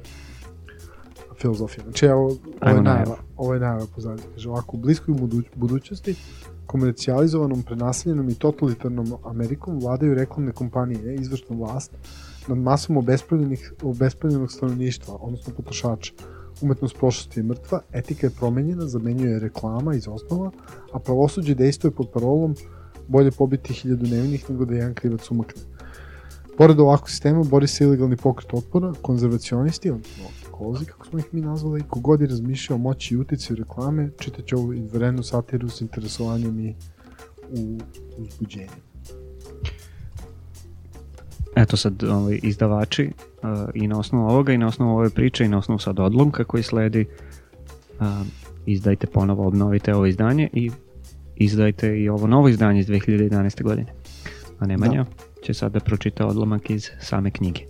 filozofije. 1.42 1.84
Znači, 1.84 2.06
evo, 2.06 2.24
ovo 2.24 2.38
Ajmo 2.59 2.80
je 2.80 2.84
najava, 2.84 3.17
ovo 3.38 3.53
je 3.53 3.59
najava 3.59 3.85
pozadnje. 3.95 4.24
Kaže, 4.34 4.50
ovako, 4.50 4.77
u 4.77 4.80
bliskoj 4.80 5.14
buduć, 5.14 5.45
budućnosti 5.56 6.16
komercijalizovanom, 6.66 7.64
prenaseljenom 7.64 8.30
i 8.30 8.35
totalitarnom 8.35 9.14
Amerikom 9.25 9.80
vladaju 9.80 10.14
reklamne 10.14 10.51
kompanije, 10.51 11.16
izvršna 11.16 11.56
vlast, 11.56 11.92
nad 12.48 12.58
masom 12.58 12.98
obespravljenih, 12.98 13.74
obespravljenog 13.84 14.51
stanovništva, 14.51 15.17
odnosno 15.22 15.53
potrošača. 15.53 16.14
Umetnost 16.61 16.95
prošlosti 16.98 17.40
je 17.40 17.43
mrtva, 17.43 17.82
etika 17.93 18.27
je 18.27 18.32
promenjena, 18.32 18.88
zamenjuje 18.88 19.40
reklama 19.40 19.95
iz 19.95 20.08
osnova, 20.08 20.51
a 20.92 21.00
pravosuđe 21.00 21.56
dejstuje 21.56 21.92
pod 21.92 22.09
parolom 22.14 22.56
bolje 23.08 23.32
pobiti 23.32 23.74
hiljadu 23.74 24.08
nevinih 24.08 24.50
nego 24.50 24.66
da 24.66 24.75
jedan 24.75 24.93
krivac 24.93 25.32
umakne. 25.32 25.61
Pored 26.58 26.80
ovakvog 26.80 27.09
sistema 27.09 27.43
bori 27.43 27.67
se 27.67 27.84
ilegalni 27.84 28.17
pokret 28.17 28.53
otpora, 28.53 28.93
konzervacionisti, 29.01 29.92
odnosno 29.92 30.24
kozi, 30.51 30.85
kako 30.85 31.06
smo 31.06 31.19
ih 31.19 31.25
mi 31.32 31.42
nazvali, 31.42 31.84
kogod 31.90 32.22
je 32.22 32.27
razmišljao 32.27 32.77
moći 32.77 33.14
i 33.14 33.17
uticaju 33.17 33.58
reklame, 33.58 34.09
čitaće 34.19 34.56
ovu 34.56 34.74
izvarednu 34.74 35.24
satiru 35.24 35.69
s 35.69 35.82
interesovanjem 35.82 36.59
i 36.59 36.75
u 37.51 37.77
uzbuđenju. 38.17 38.84
Eto 41.56 41.77
sad 41.77 42.03
ovaj, 42.03 42.40
izdavači 42.43 43.09
uh, 43.43 43.50
i 43.74 43.88
na 43.88 44.00
osnovu 44.00 44.30
ovoga 44.30 44.53
i 44.53 44.58
na 44.58 44.67
osnovu 44.67 44.98
ove 44.98 45.09
priče 45.09 45.45
i 45.45 45.48
na 45.48 45.58
osnovu 45.58 45.80
sad 45.80 46.00
odlomka 46.00 46.43
koji 46.43 46.64
sledi 46.64 47.06
uh, 48.00 48.08
izdajte 48.66 49.08
ponovo, 49.08 49.48
obnovite 49.48 49.95
ovo 49.95 50.06
izdanje 50.06 50.50
i 50.53 50.72
izdajte 51.35 52.00
i 52.00 52.09
ovo 52.09 52.27
novo 52.27 52.50
izdanje 52.50 52.80
iz 52.80 52.88
2011. 52.88 53.64
godine. 53.64 53.93
A 54.59 54.66
Nemanja 54.66 55.06
će 55.43 55.53
sad 55.53 55.72
da 55.72 55.80
pročita 55.80 56.27
odlomak 56.27 56.69
iz 56.69 56.90
same 57.00 57.32
knjige. 57.32 57.61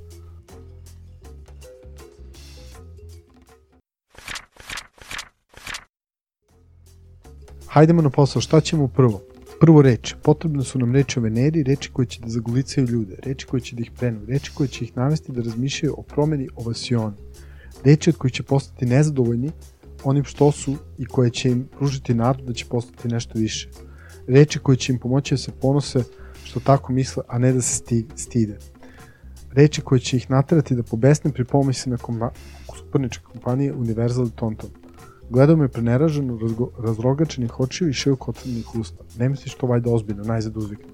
Hajdemo 7.67 8.01
na 8.01 8.09
posao, 8.09 8.41
šta 8.41 8.61
ćemo 8.61 8.87
prvo? 8.87 9.34
Prvo 9.59 9.81
reč, 9.81 10.15
potrebne 10.23 10.63
su 10.63 10.79
nam 10.79 10.93
reči 10.93 11.19
o 11.19 11.21
Veneri, 11.21 11.63
reči 11.63 11.89
koje 11.93 12.05
će 12.05 12.21
da 12.21 12.29
zagulicaju 12.29 12.87
ljude, 12.87 13.15
reči 13.23 13.45
koje 13.45 13.61
će 13.61 13.75
da 13.75 13.81
ih 13.81 13.91
prenu, 13.91 14.25
reči 14.27 14.51
koje 14.55 14.67
će 14.67 14.83
ih 14.83 14.97
navesti 14.97 15.31
da 15.31 15.41
razmišljaju 15.41 15.93
o 15.97 16.01
promeni 16.01 16.47
o 16.55 16.63
vasioni, 16.63 17.15
reči 17.83 18.09
od 18.09 18.17
kojih 18.17 18.33
će 18.33 18.43
postati 18.43 18.85
nezadovoljni 18.85 19.51
onim 20.03 20.23
što 20.23 20.51
su 20.51 20.75
i 20.97 21.05
koje 21.05 21.29
će 21.29 21.49
im 21.49 21.67
pružiti 21.77 22.13
nadu 22.13 22.43
da 22.43 22.53
će 22.53 22.65
postati 22.65 23.07
nešto 23.07 23.39
više. 23.39 23.69
Reči 24.27 24.59
koje 24.59 24.77
će 24.77 24.93
im 24.93 24.99
pomoći 24.99 25.33
da 25.33 25.37
se 25.37 25.51
ponose 25.61 26.03
što 26.43 26.59
tako 26.59 26.93
misle, 26.93 27.23
a 27.27 27.37
ne 27.39 27.53
da 27.53 27.61
se 27.61 27.83
sti- 27.83 28.05
stide. 28.15 28.57
Reči 29.51 29.81
koje 29.81 29.99
će 29.99 30.17
ih 30.17 30.29
naterati 30.31 30.75
da 30.75 30.83
pobesne 30.83 31.31
pri 31.31 31.45
pomisli 31.45 31.91
na 31.91 31.97
kompa 31.97 32.31
kompanije 33.31 33.73
Universal 33.73 34.29
Tonton. 34.29 34.69
Gledao 35.29 35.55
me 35.55 35.67
preneraženo, 35.67 36.39
razrogačenih 36.79 37.59
očiju 37.59 37.89
i 37.89 37.93
široko 37.93 38.31
otvorenih 38.31 38.75
usta. 38.75 39.03
Ne 39.17 39.29
misliš 39.29 39.55
to 39.55 39.67
valjda 39.67 39.89
ozbiljno, 39.89 40.23
najzad 40.23 40.57
uzviknu. 40.57 40.93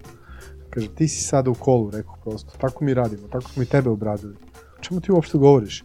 Kaže, 0.70 0.96
ti 0.96 1.08
si 1.08 1.24
sada 1.24 1.50
u 1.50 1.54
kolu, 1.54 1.92
rekao 1.92 2.16
prosto. 2.24 2.58
Tako 2.58 2.84
mi 2.84 2.94
radimo, 2.94 3.28
tako 3.28 3.50
smo 3.50 3.64
i 3.64 3.66
tebe 3.66 3.90
obradili. 3.90 4.36
O 4.80 4.82
čemu 4.82 5.02
ti 5.02 5.12
uopšte 5.12 5.38
govoriš? 5.38 5.84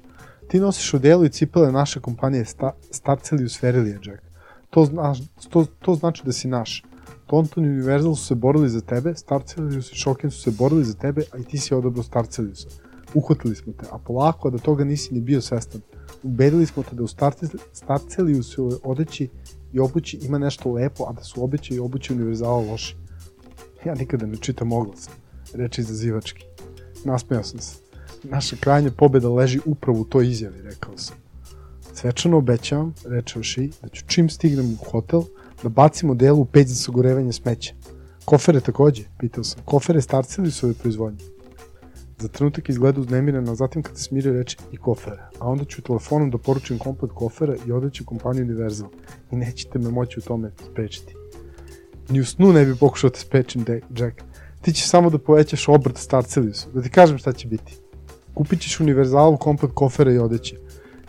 Ti 0.48 0.60
nosiš 0.60 0.94
odelu 0.94 1.24
i 1.24 1.28
cipele 1.28 1.72
naše 1.72 2.00
kompanije 2.00 2.44
sta, 2.44 2.72
Starcelius 2.90 3.62
Verilija, 3.62 3.98
Jack. 4.04 4.22
To, 4.70 4.84
znaš, 4.84 5.18
to, 5.50 5.66
to 5.80 5.94
znači 5.94 6.22
da 6.24 6.32
si 6.32 6.48
naš. 6.48 6.84
Tonton 7.26 7.64
i 7.64 7.68
Universal 7.68 8.14
su 8.14 8.26
se 8.26 8.34
borili 8.34 8.68
za 8.68 8.80
tebe, 8.80 9.14
Starcelius 9.14 9.92
i 9.92 9.98
Shokin 9.98 10.30
su 10.30 10.42
se 10.42 10.50
borili 10.50 10.84
za 10.84 10.94
tebe, 10.94 11.22
a 11.32 11.38
i 11.38 11.44
ti 11.44 11.58
si 11.58 11.74
odabro 11.74 12.02
Starceliusa. 12.02 12.68
Uhvatili 13.14 13.54
smo 13.54 13.72
te, 13.72 13.86
a 13.90 13.98
polako, 13.98 14.48
a 14.48 14.50
da 14.50 14.58
toga 14.58 14.84
nisi 14.84 15.14
ni 15.14 15.20
bio 15.20 15.40
svestan. 15.40 15.80
Ubedili 16.26 16.66
smo 16.66 16.82
te 16.82 16.96
da 16.96 17.02
u 17.02 17.06
Starce- 17.06 17.58
Starceliusovoj 17.72 18.74
odeći 18.84 19.28
i 19.72 19.80
obući 19.80 20.18
ima 20.22 20.38
nešto 20.38 20.72
lepo, 20.72 21.04
a 21.08 21.12
da 21.12 21.24
su 21.24 21.44
obeće 21.44 21.74
i 21.74 21.78
obući 21.78 22.12
univerzala 22.12 22.60
loši. 22.70 22.96
Ja 23.84 23.94
nikada 23.94 24.26
ne 24.26 24.36
čitam 24.36 24.72
oglas, 24.72 25.08
reče 25.54 25.80
izazivački. 25.80 26.44
Nasmejao 27.04 27.44
sam 27.44 27.60
se. 27.60 27.76
Naša 28.22 28.56
krajnja 28.56 28.90
pobeda 28.90 29.28
leži 29.28 29.60
upravo 29.64 30.00
u 30.00 30.04
toj 30.04 30.28
izjavi, 30.28 30.62
rekao 30.62 30.98
sam. 30.98 31.16
Svečano 31.94 32.38
obećavam, 32.38 32.94
reče 33.04 33.38
Oši, 33.38 33.70
da 33.82 33.88
ću 33.88 34.04
čim 34.06 34.28
stignem 34.30 34.72
u 34.72 34.90
hotel, 34.90 35.22
da 35.62 35.68
bacimo 35.68 36.14
delu 36.14 36.40
u 36.40 36.44
peć 36.44 36.68
za 36.68 36.74
sagorevanje 36.74 37.32
smeća. 37.32 37.74
Kofere 38.24 38.60
takođe, 38.60 39.04
pitao 39.18 39.44
sam. 39.44 39.62
Kofere 39.64 40.02
Starceliusove 40.02 40.74
proizvodnje. 40.74 41.35
Za 42.18 42.28
trenutak 42.28 42.68
izgleda 42.68 43.00
uznemireno, 43.00 43.52
a 43.52 43.54
zatim 43.54 43.82
kad 43.82 43.96
se 43.96 44.02
smirio 44.02 44.32
reče 44.32 44.56
i 44.72 44.76
kofere. 44.76 45.22
A 45.38 45.48
onda 45.48 45.64
ću 45.64 45.82
telefonom 45.82 46.30
da 46.30 46.38
poručim 46.38 46.78
komplet 46.78 47.12
kofera 47.14 47.56
i 47.66 47.72
odeću 47.72 48.04
kompaniju 48.04 48.44
Universal. 48.44 48.88
I 49.30 49.36
nećete 49.36 49.78
me 49.78 49.90
moći 49.90 50.18
u 50.18 50.22
tome 50.22 50.50
sprečiti. 50.70 51.14
Ni 52.08 52.20
u 52.20 52.24
snu 52.24 52.52
ne 52.52 52.64
bi 52.64 52.76
pokušao 52.76 53.10
da 53.10 53.14
te 53.14 53.20
sprečim, 53.20 53.64
Jack. 53.96 54.22
Ti 54.62 54.72
ćeš 54.72 54.88
samo 54.88 55.10
da 55.10 55.18
povećaš 55.18 55.68
obrt 55.68 55.98
Starceliusu. 55.98 56.70
Da 56.74 56.82
ti 56.82 56.90
kažem 56.90 57.18
šta 57.18 57.32
će 57.32 57.48
biti. 57.48 57.76
Kupit 58.34 58.60
ćeš 58.60 58.80
Universalu 58.80 59.36
komplet 59.36 59.72
kofera 59.74 60.12
i 60.12 60.18
odeće. 60.18 60.56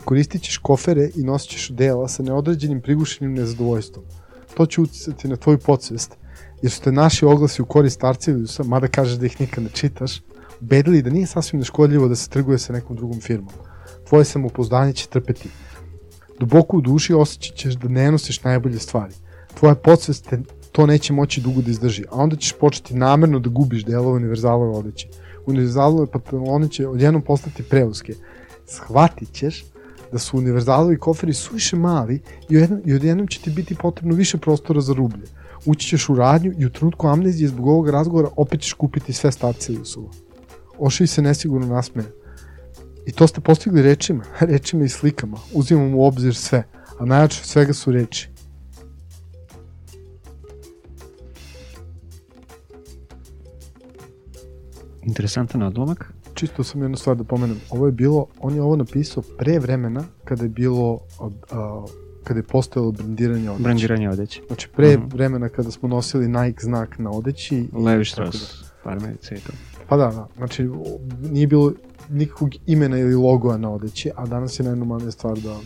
Koristit 0.06 0.42
ćeš 0.42 0.58
kofere 0.58 1.10
i 1.16 1.24
nosit 1.24 1.50
ćeš 1.50 1.70
dela 1.70 2.08
sa 2.08 2.24
neodređenim 2.24 2.82
prigušenim 2.82 3.34
nezadovoljstvom. 3.34 4.06
To 4.54 4.66
će 4.66 4.82
uticati 4.82 5.28
na 5.28 5.36
tvoju 5.36 5.58
podsvest, 5.58 6.18
jer 6.62 6.72
su 6.72 6.82
te 6.82 6.92
naši 6.92 7.26
oglasi 7.26 7.62
u 7.62 7.66
korist 7.66 7.96
Starceliusa, 7.96 8.64
mada 8.64 8.88
kažeš 8.88 9.18
da 9.18 9.26
ih 9.26 9.42
nikad 9.42 9.64
ne 9.64 9.70
čitaš, 9.70 10.22
ubedili 10.62 11.02
da 11.02 11.10
nije 11.10 11.28
sasvim 11.28 11.60
neškodljivo 11.60 12.08
da 12.08 12.16
se 12.16 12.30
trguje 12.30 12.60
sa 12.60 12.74
nekom 12.74 12.96
drugom 12.96 13.22
firmom. 13.22 13.54
Tvoje 14.10 14.26
samopouzdanje 14.26 14.94
će 14.94 15.08
trpeti. 15.08 15.50
Duboko 16.40 16.78
u 16.78 16.82
duši 16.82 17.14
osjećat 17.14 17.56
ćeš 17.56 17.74
da 17.74 17.88
ne 17.88 18.12
nosiš 18.12 18.44
najbolje 18.44 18.80
stvari. 18.80 19.14
Tvoja 19.54 19.76
podsvest 19.76 20.30
te 20.30 20.40
to 20.72 20.86
neće 20.86 21.14
moći 21.14 21.42
dugo 21.42 21.62
da 21.62 21.72
izdrži, 21.72 22.04
a 22.12 22.16
onda 22.16 22.36
ćeš 22.36 22.54
početi 22.60 22.96
namerno 22.96 23.40
da 23.40 23.50
gubiš 23.50 23.86
delove 23.86 24.16
univerzalove 24.16 24.78
odeće. 24.78 25.08
Univerzalove 25.46 26.08
pantalone 26.08 26.70
će 26.70 26.88
odjednom 26.88 27.22
postati 27.22 27.64
preuske. 27.64 28.14
Shvatit 28.66 29.32
ćeš 29.34 29.66
da 30.12 30.20
su 30.20 30.38
univerzalovi 30.38 30.98
koferi 30.98 31.34
suviše 31.34 31.76
mali 31.76 32.22
i 32.50 32.58
odjednom, 32.58 32.82
i 32.86 32.94
odjednom 32.94 33.28
će 33.28 33.42
ti 33.42 33.50
biti 33.50 33.76
potrebno 33.76 34.16
više 34.16 34.38
prostora 34.38 34.82
za 34.82 34.94
rublje. 34.94 35.26
Ući 35.66 35.88
ćeš 35.88 36.10
u 36.10 36.16
radnju 36.16 36.54
i 36.58 36.66
u 36.66 36.70
trenutku 36.70 37.08
amnezije 37.08 37.48
zbog 37.48 37.68
ovog 37.68 37.90
razgovora 37.90 38.30
opet 38.36 38.62
ćeš 38.62 38.74
kupiti 38.74 39.14
sve 39.14 39.32
Starceliusovo. 39.32 40.12
Oši 40.80 41.08
se 41.08 41.22
nesigurno 41.22 41.68
nasmeje. 41.68 42.12
I 43.06 43.12
to 43.12 43.28
ste 43.28 43.42
postigli 43.42 43.82
rečima, 43.82 44.24
rečima 44.42 44.84
i 44.86 44.90
slikama. 44.90 45.38
Uzimam 45.54 45.96
u 45.96 46.04
obzir 46.04 46.36
sve, 46.36 46.64
a 47.00 47.06
najjače 47.06 47.44
svega 47.44 47.74
su 47.74 47.92
reči. 47.92 48.30
Interesantan 55.04 55.64
odlomak. 55.64 56.06
Čisto 56.34 56.64
sam 56.64 56.82
jednu 56.82 56.98
stvar 56.98 57.16
da 57.16 57.24
pomenem. 57.24 57.58
Ovo 57.70 57.86
je 57.86 57.92
bilo, 57.92 58.28
on 58.40 58.56
je 58.56 58.62
ovo 58.62 58.76
napisao 58.76 59.24
pre 59.38 59.60
vremena 59.60 60.04
kada 60.24 60.44
je 60.44 60.50
bilo, 60.50 61.00
a, 61.20 61.30
a, 61.52 61.86
kada 62.24 62.40
je 62.40 62.44
postojalo 62.44 62.92
brendiranje 62.92 63.50
odeće. 63.50 63.64
Brandiranje 63.64 64.10
odeće. 64.10 64.42
Znači 64.48 64.70
pre 64.70 64.98
Mhm. 64.98 65.08
vremena 65.08 65.50
kada 65.50 65.72
smo 65.72 65.90
nosili 65.90 66.28
Nike 66.28 66.60
znak 66.62 67.00
na 67.00 67.12
odeći. 67.12 67.68
Levi 67.74 68.06
Strauss, 68.06 68.38
farmerice 68.84 69.36
i 69.36 69.40
to. 69.40 69.54
Da. 69.90 69.90
Pa 69.90 69.98
da, 69.98 70.06
da. 70.06 70.28
Znači 70.38 70.70
nije 71.32 71.48
bilo 71.48 71.74
nikakvog 72.10 72.50
imena 72.66 72.98
ili 72.98 73.16
logoa 73.16 73.58
na 73.58 73.72
odeći, 73.72 74.12
a 74.16 74.26
danas 74.26 74.60
je 74.60 74.64
najnormalnija 74.64 75.12
stvar 75.12 75.38
da 75.40 75.58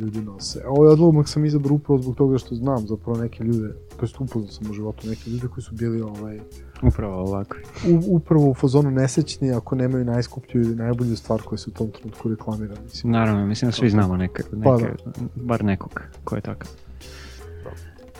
ljudi 0.00 0.20
nose. 0.20 0.62
A 0.64 0.70
ovaj 0.70 0.88
odlomak 0.88 1.28
sam 1.28 1.44
izabrao 1.44 1.74
upravo 1.74 2.02
zbog 2.02 2.16
toga 2.16 2.38
što 2.38 2.54
znam 2.54 2.86
zapravo 2.86 3.18
neke 3.18 3.44
ljude, 3.44 3.74
to 3.96 4.04
jest 4.04 4.20
upoznao 4.20 4.52
sam 4.52 4.70
u 4.70 4.72
životu 4.72 5.08
neke 5.08 5.30
ljude 5.30 5.48
koji 5.48 5.62
su 5.64 5.74
bili 5.74 6.00
ovaj, 6.00 6.40
Upravo 6.82 7.14
ovako. 7.14 7.56
u, 7.88 8.16
upravo 8.16 8.50
u 8.50 8.54
fazonu 8.54 8.90
nesrećni 8.90 9.52
ako 9.52 9.74
nemaju 9.74 10.04
najskuplju 10.04 10.62
ili 10.62 10.76
najbolju 10.76 11.16
stvar 11.16 11.42
koja 11.42 11.58
se 11.58 11.70
u 11.70 11.72
tom 11.72 11.90
trenutku 11.90 12.28
reklamira. 12.28 12.74
Mislim. 12.84 13.12
Naravno, 13.12 13.46
mislim 13.46 13.68
da 13.68 13.72
svi 13.72 13.90
znamo 13.90 14.16
neke, 14.16 14.42
neke 14.52 14.64
Pa 14.64 14.78
bar 15.34 15.64
nekog 15.64 16.00
ko 16.24 16.36
je 16.36 16.40
takav. 16.40 16.70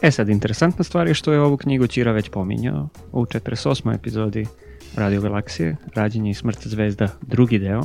E 0.03 0.11
sad, 0.11 0.29
interesantna 0.29 0.85
stvar 0.85 1.09
je 1.09 1.15
što 1.15 1.33
je 1.33 1.41
ovu 1.41 1.57
knjigu 1.57 1.87
Ćira 1.87 2.13
već 2.13 2.29
pominjao 2.29 2.89
u 3.13 3.25
48. 3.25 3.95
epizodi 3.95 4.47
Radio 4.97 5.21
Galaksije, 5.21 5.77
Rađenje 5.95 6.31
i 6.31 6.35
smrt 6.35 6.67
zvezda, 6.67 7.09
drugi 7.23 7.59
deo. 7.59 7.83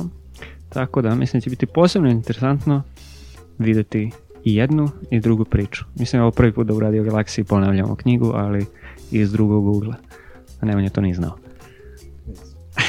Tako 0.68 1.02
da, 1.02 1.14
mislim 1.14 1.40
da 1.40 1.44
će 1.44 1.50
biti 1.50 1.66
posebno 1.66 2.10
interesantno 2.10 2.82
vidjeti 3.58 4.10
i 4.44 4.54
jednu 4.54 4.90
i 5.10 5.20
drugu 5.20 5.44
priču. 5.44 5.84
Mislim, 5.94 6.22
ovo 6.22 6.30
prvi 6.30 6.52
put 6.52 6.66
da 6.66 6.74
u 6.74 6.80
Radio 6.80 7.04
Galaksiji 7.04 7.44
ponavljamo 7.44 7.96
knjigu, 7.96 8.32
ali 8.34 8.66
iz 9.10 9.32
drugog 9.32 9.66
ugla. 9.66 9.94
A 10.60 10.66
Nemanja 10.66 10.90
to 10.90 11.00
nije 11.00 11.14
znao. 11.14 11.38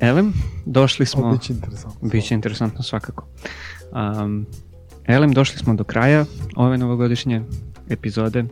Elem, 0.00 0.32
došli 0.66 1.06
smo... 1.06 1.32
Biće 1.32 1.52
interesantno. 1.52 2.08
Biće 2.08 2.34
interesantno 2.34 2.82
svakako. 2.82 3.26
Um, 3.92 4.46
Elem, 5.06 5.32
došli 5.32 5.58
smo 5.58 5.74
do 5.74 5.84
kraja 5.84 6.24
ove 6.56 6.78
novogodišnje 6.78 7.42
epizode. 7.88 8.44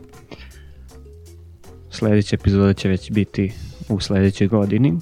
Sljedeća 1.91 2.35
epizoda 2.35 2.73
će 2.73 2.89
već 2.89 3.11
biti 3.11 3.53
u 3.89 3.99
sljedećoj 3.99 4.47
godini. 4.47 4.97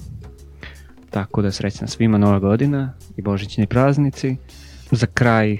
Tako 1.10 1.42
da 1.42 1.52
srećna 1.52 1.86
svima 1.86 2.18
nova 2.18 2.38
godina 2.38 2.92
i 3.16 3.22
božićni 3.22 3.66
praznici. 3.66 4.36
Za 4.90 5.06
kraj 5.06 5.58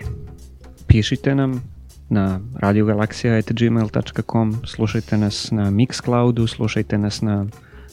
pišite 0.86 1.34
nam 1.34 1.62
na 2.08 2.40
radiogalaksija.gmail.com 2.54 4.56
slušajte 4.66 5.18
nas 5.18 5.50
na 5.50 5.70
Mixcloudu, 5.70 6.46
slušajte 6.46 6.98
nas 6.98 7.22
na 7.22 7.46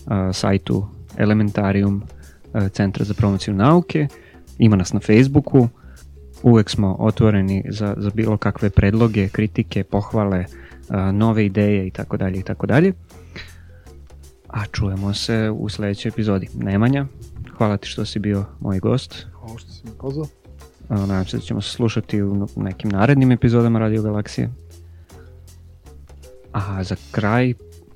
a, 0.05 0.33
sajtu 0.33 0.87
Elementarium 1.17 2.03
a, 2.53 2.69
Centra 2.69 3.05
za 3.05 3.13
promociju 3.13 3.53
nauke, 3.53 4.07
ima 4.57 4.75
nas 4.75 4.93
na 4.93 4.99
Facebooku, 4.99 5.67
uvek 6.43 6.69
smo 6.69 6.95
otvoreni 6.99 7.63
za, 7.69 7.93
za 7.97 8.11
bilo 8.13 8.37
kakve 8.37 8.69
predloge, 8.69 9.29
kritike, 9.29 9.83
pohvale, 9.83 10.45
a, 10.89 11.11
nove 11.11 11.45
ideje 11.45 11.87
i 11.87 11.91
tako 11.91 12.17
dalje 12.17 12.39
i 12.39 12.43
tako 12.43 12.67
dalje. 12.67 12.93
A 14.47 14.65
čujemo 14.71 15.13
se 15.13 15.51
u 15.57 15.69
sljedećoj 15.69 16.09
epizodi. 16.09 16.49
Nemanja, 16.53 17.05
hvala 17.57 17.77
ti 17.77 17.87
što 17.87 18.05
si 18.05 18.19
bio 18.19 18.45
moj 18.59 18.79
gost. 18.79 19.27
Hvala 19.33 19.57
što 19.57 19.71
si 19.71 19.85
me 19.85 19.91
pozvao. 19.99 20.27
Nadam 20.89 21.25
se 21.25 21.37
da 21.37 21.43
ćemo 21.43 21.61
se 21.61 21.69
slušati 21.69 22.21
u 22.21 22.47
nekim 22.55 22.91
narednim 22.91 23.31
epizodama 23.31 23.79
Radio 23.79 24.01
Galaksije. 24.01 24.49
A 26.51 26.83
za 26.83 26.95
kraj, 27.11 27.53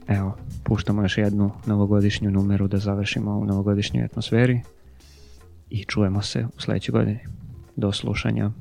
evo, 0.08 0.38
puštamo 0.64 1.02
još 1.02 1.18
jednu 1.18 1.52
novogodišnju 1.66 2.32
numeru 2.32 2.68
da 2.68 2.78
završimo 2.78 3.32
u 3.38 3.46
novogodišnjoj 3.46 4.06
atmosferi 4.06 4.62
i 5.70 5.84
čujemo 5.84 6.22
se 6.22 6.46
u 6.58 6.62
sljedećoj 6.62 6.94
godini. 6.94 7.20
Do 7.76 7.92
slušanja. 7.92 8.52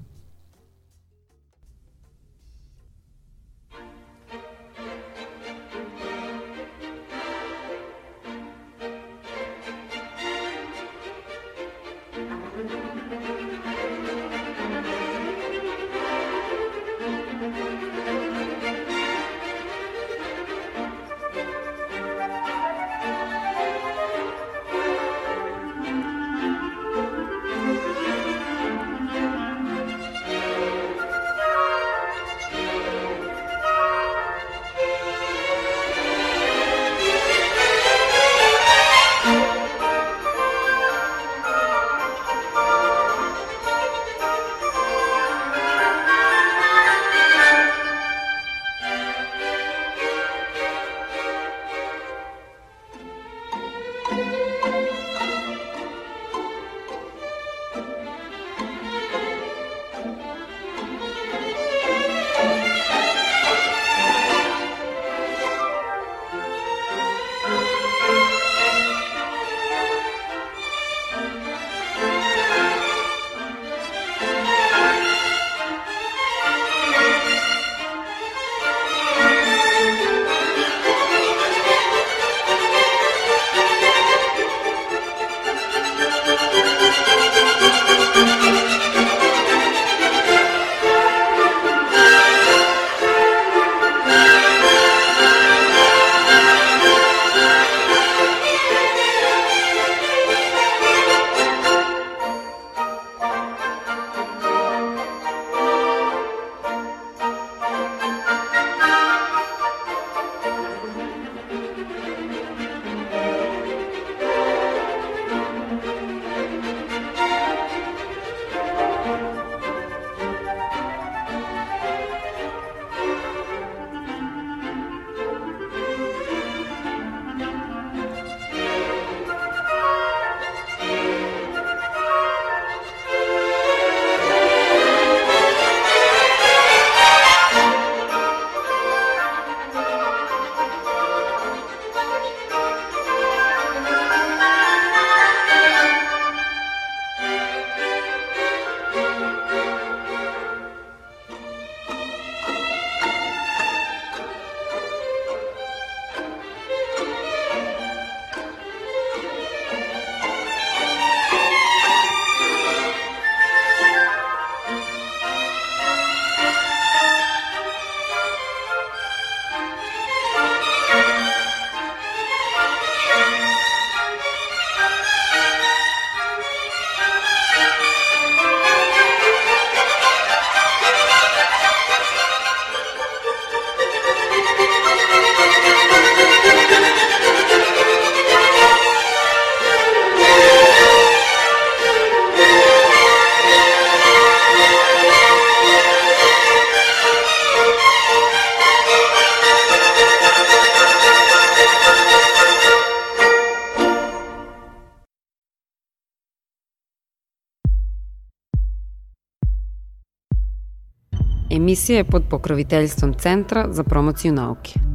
Emisija 211.71 211.97
je 211.97 212.05
pod 212.05 212.23
pokroviteljstvom 212.31 213.15
Centra 213.15 213.67
za 213.73 213.85
promociju 213.85 214.33
nauke. 214.33 214.90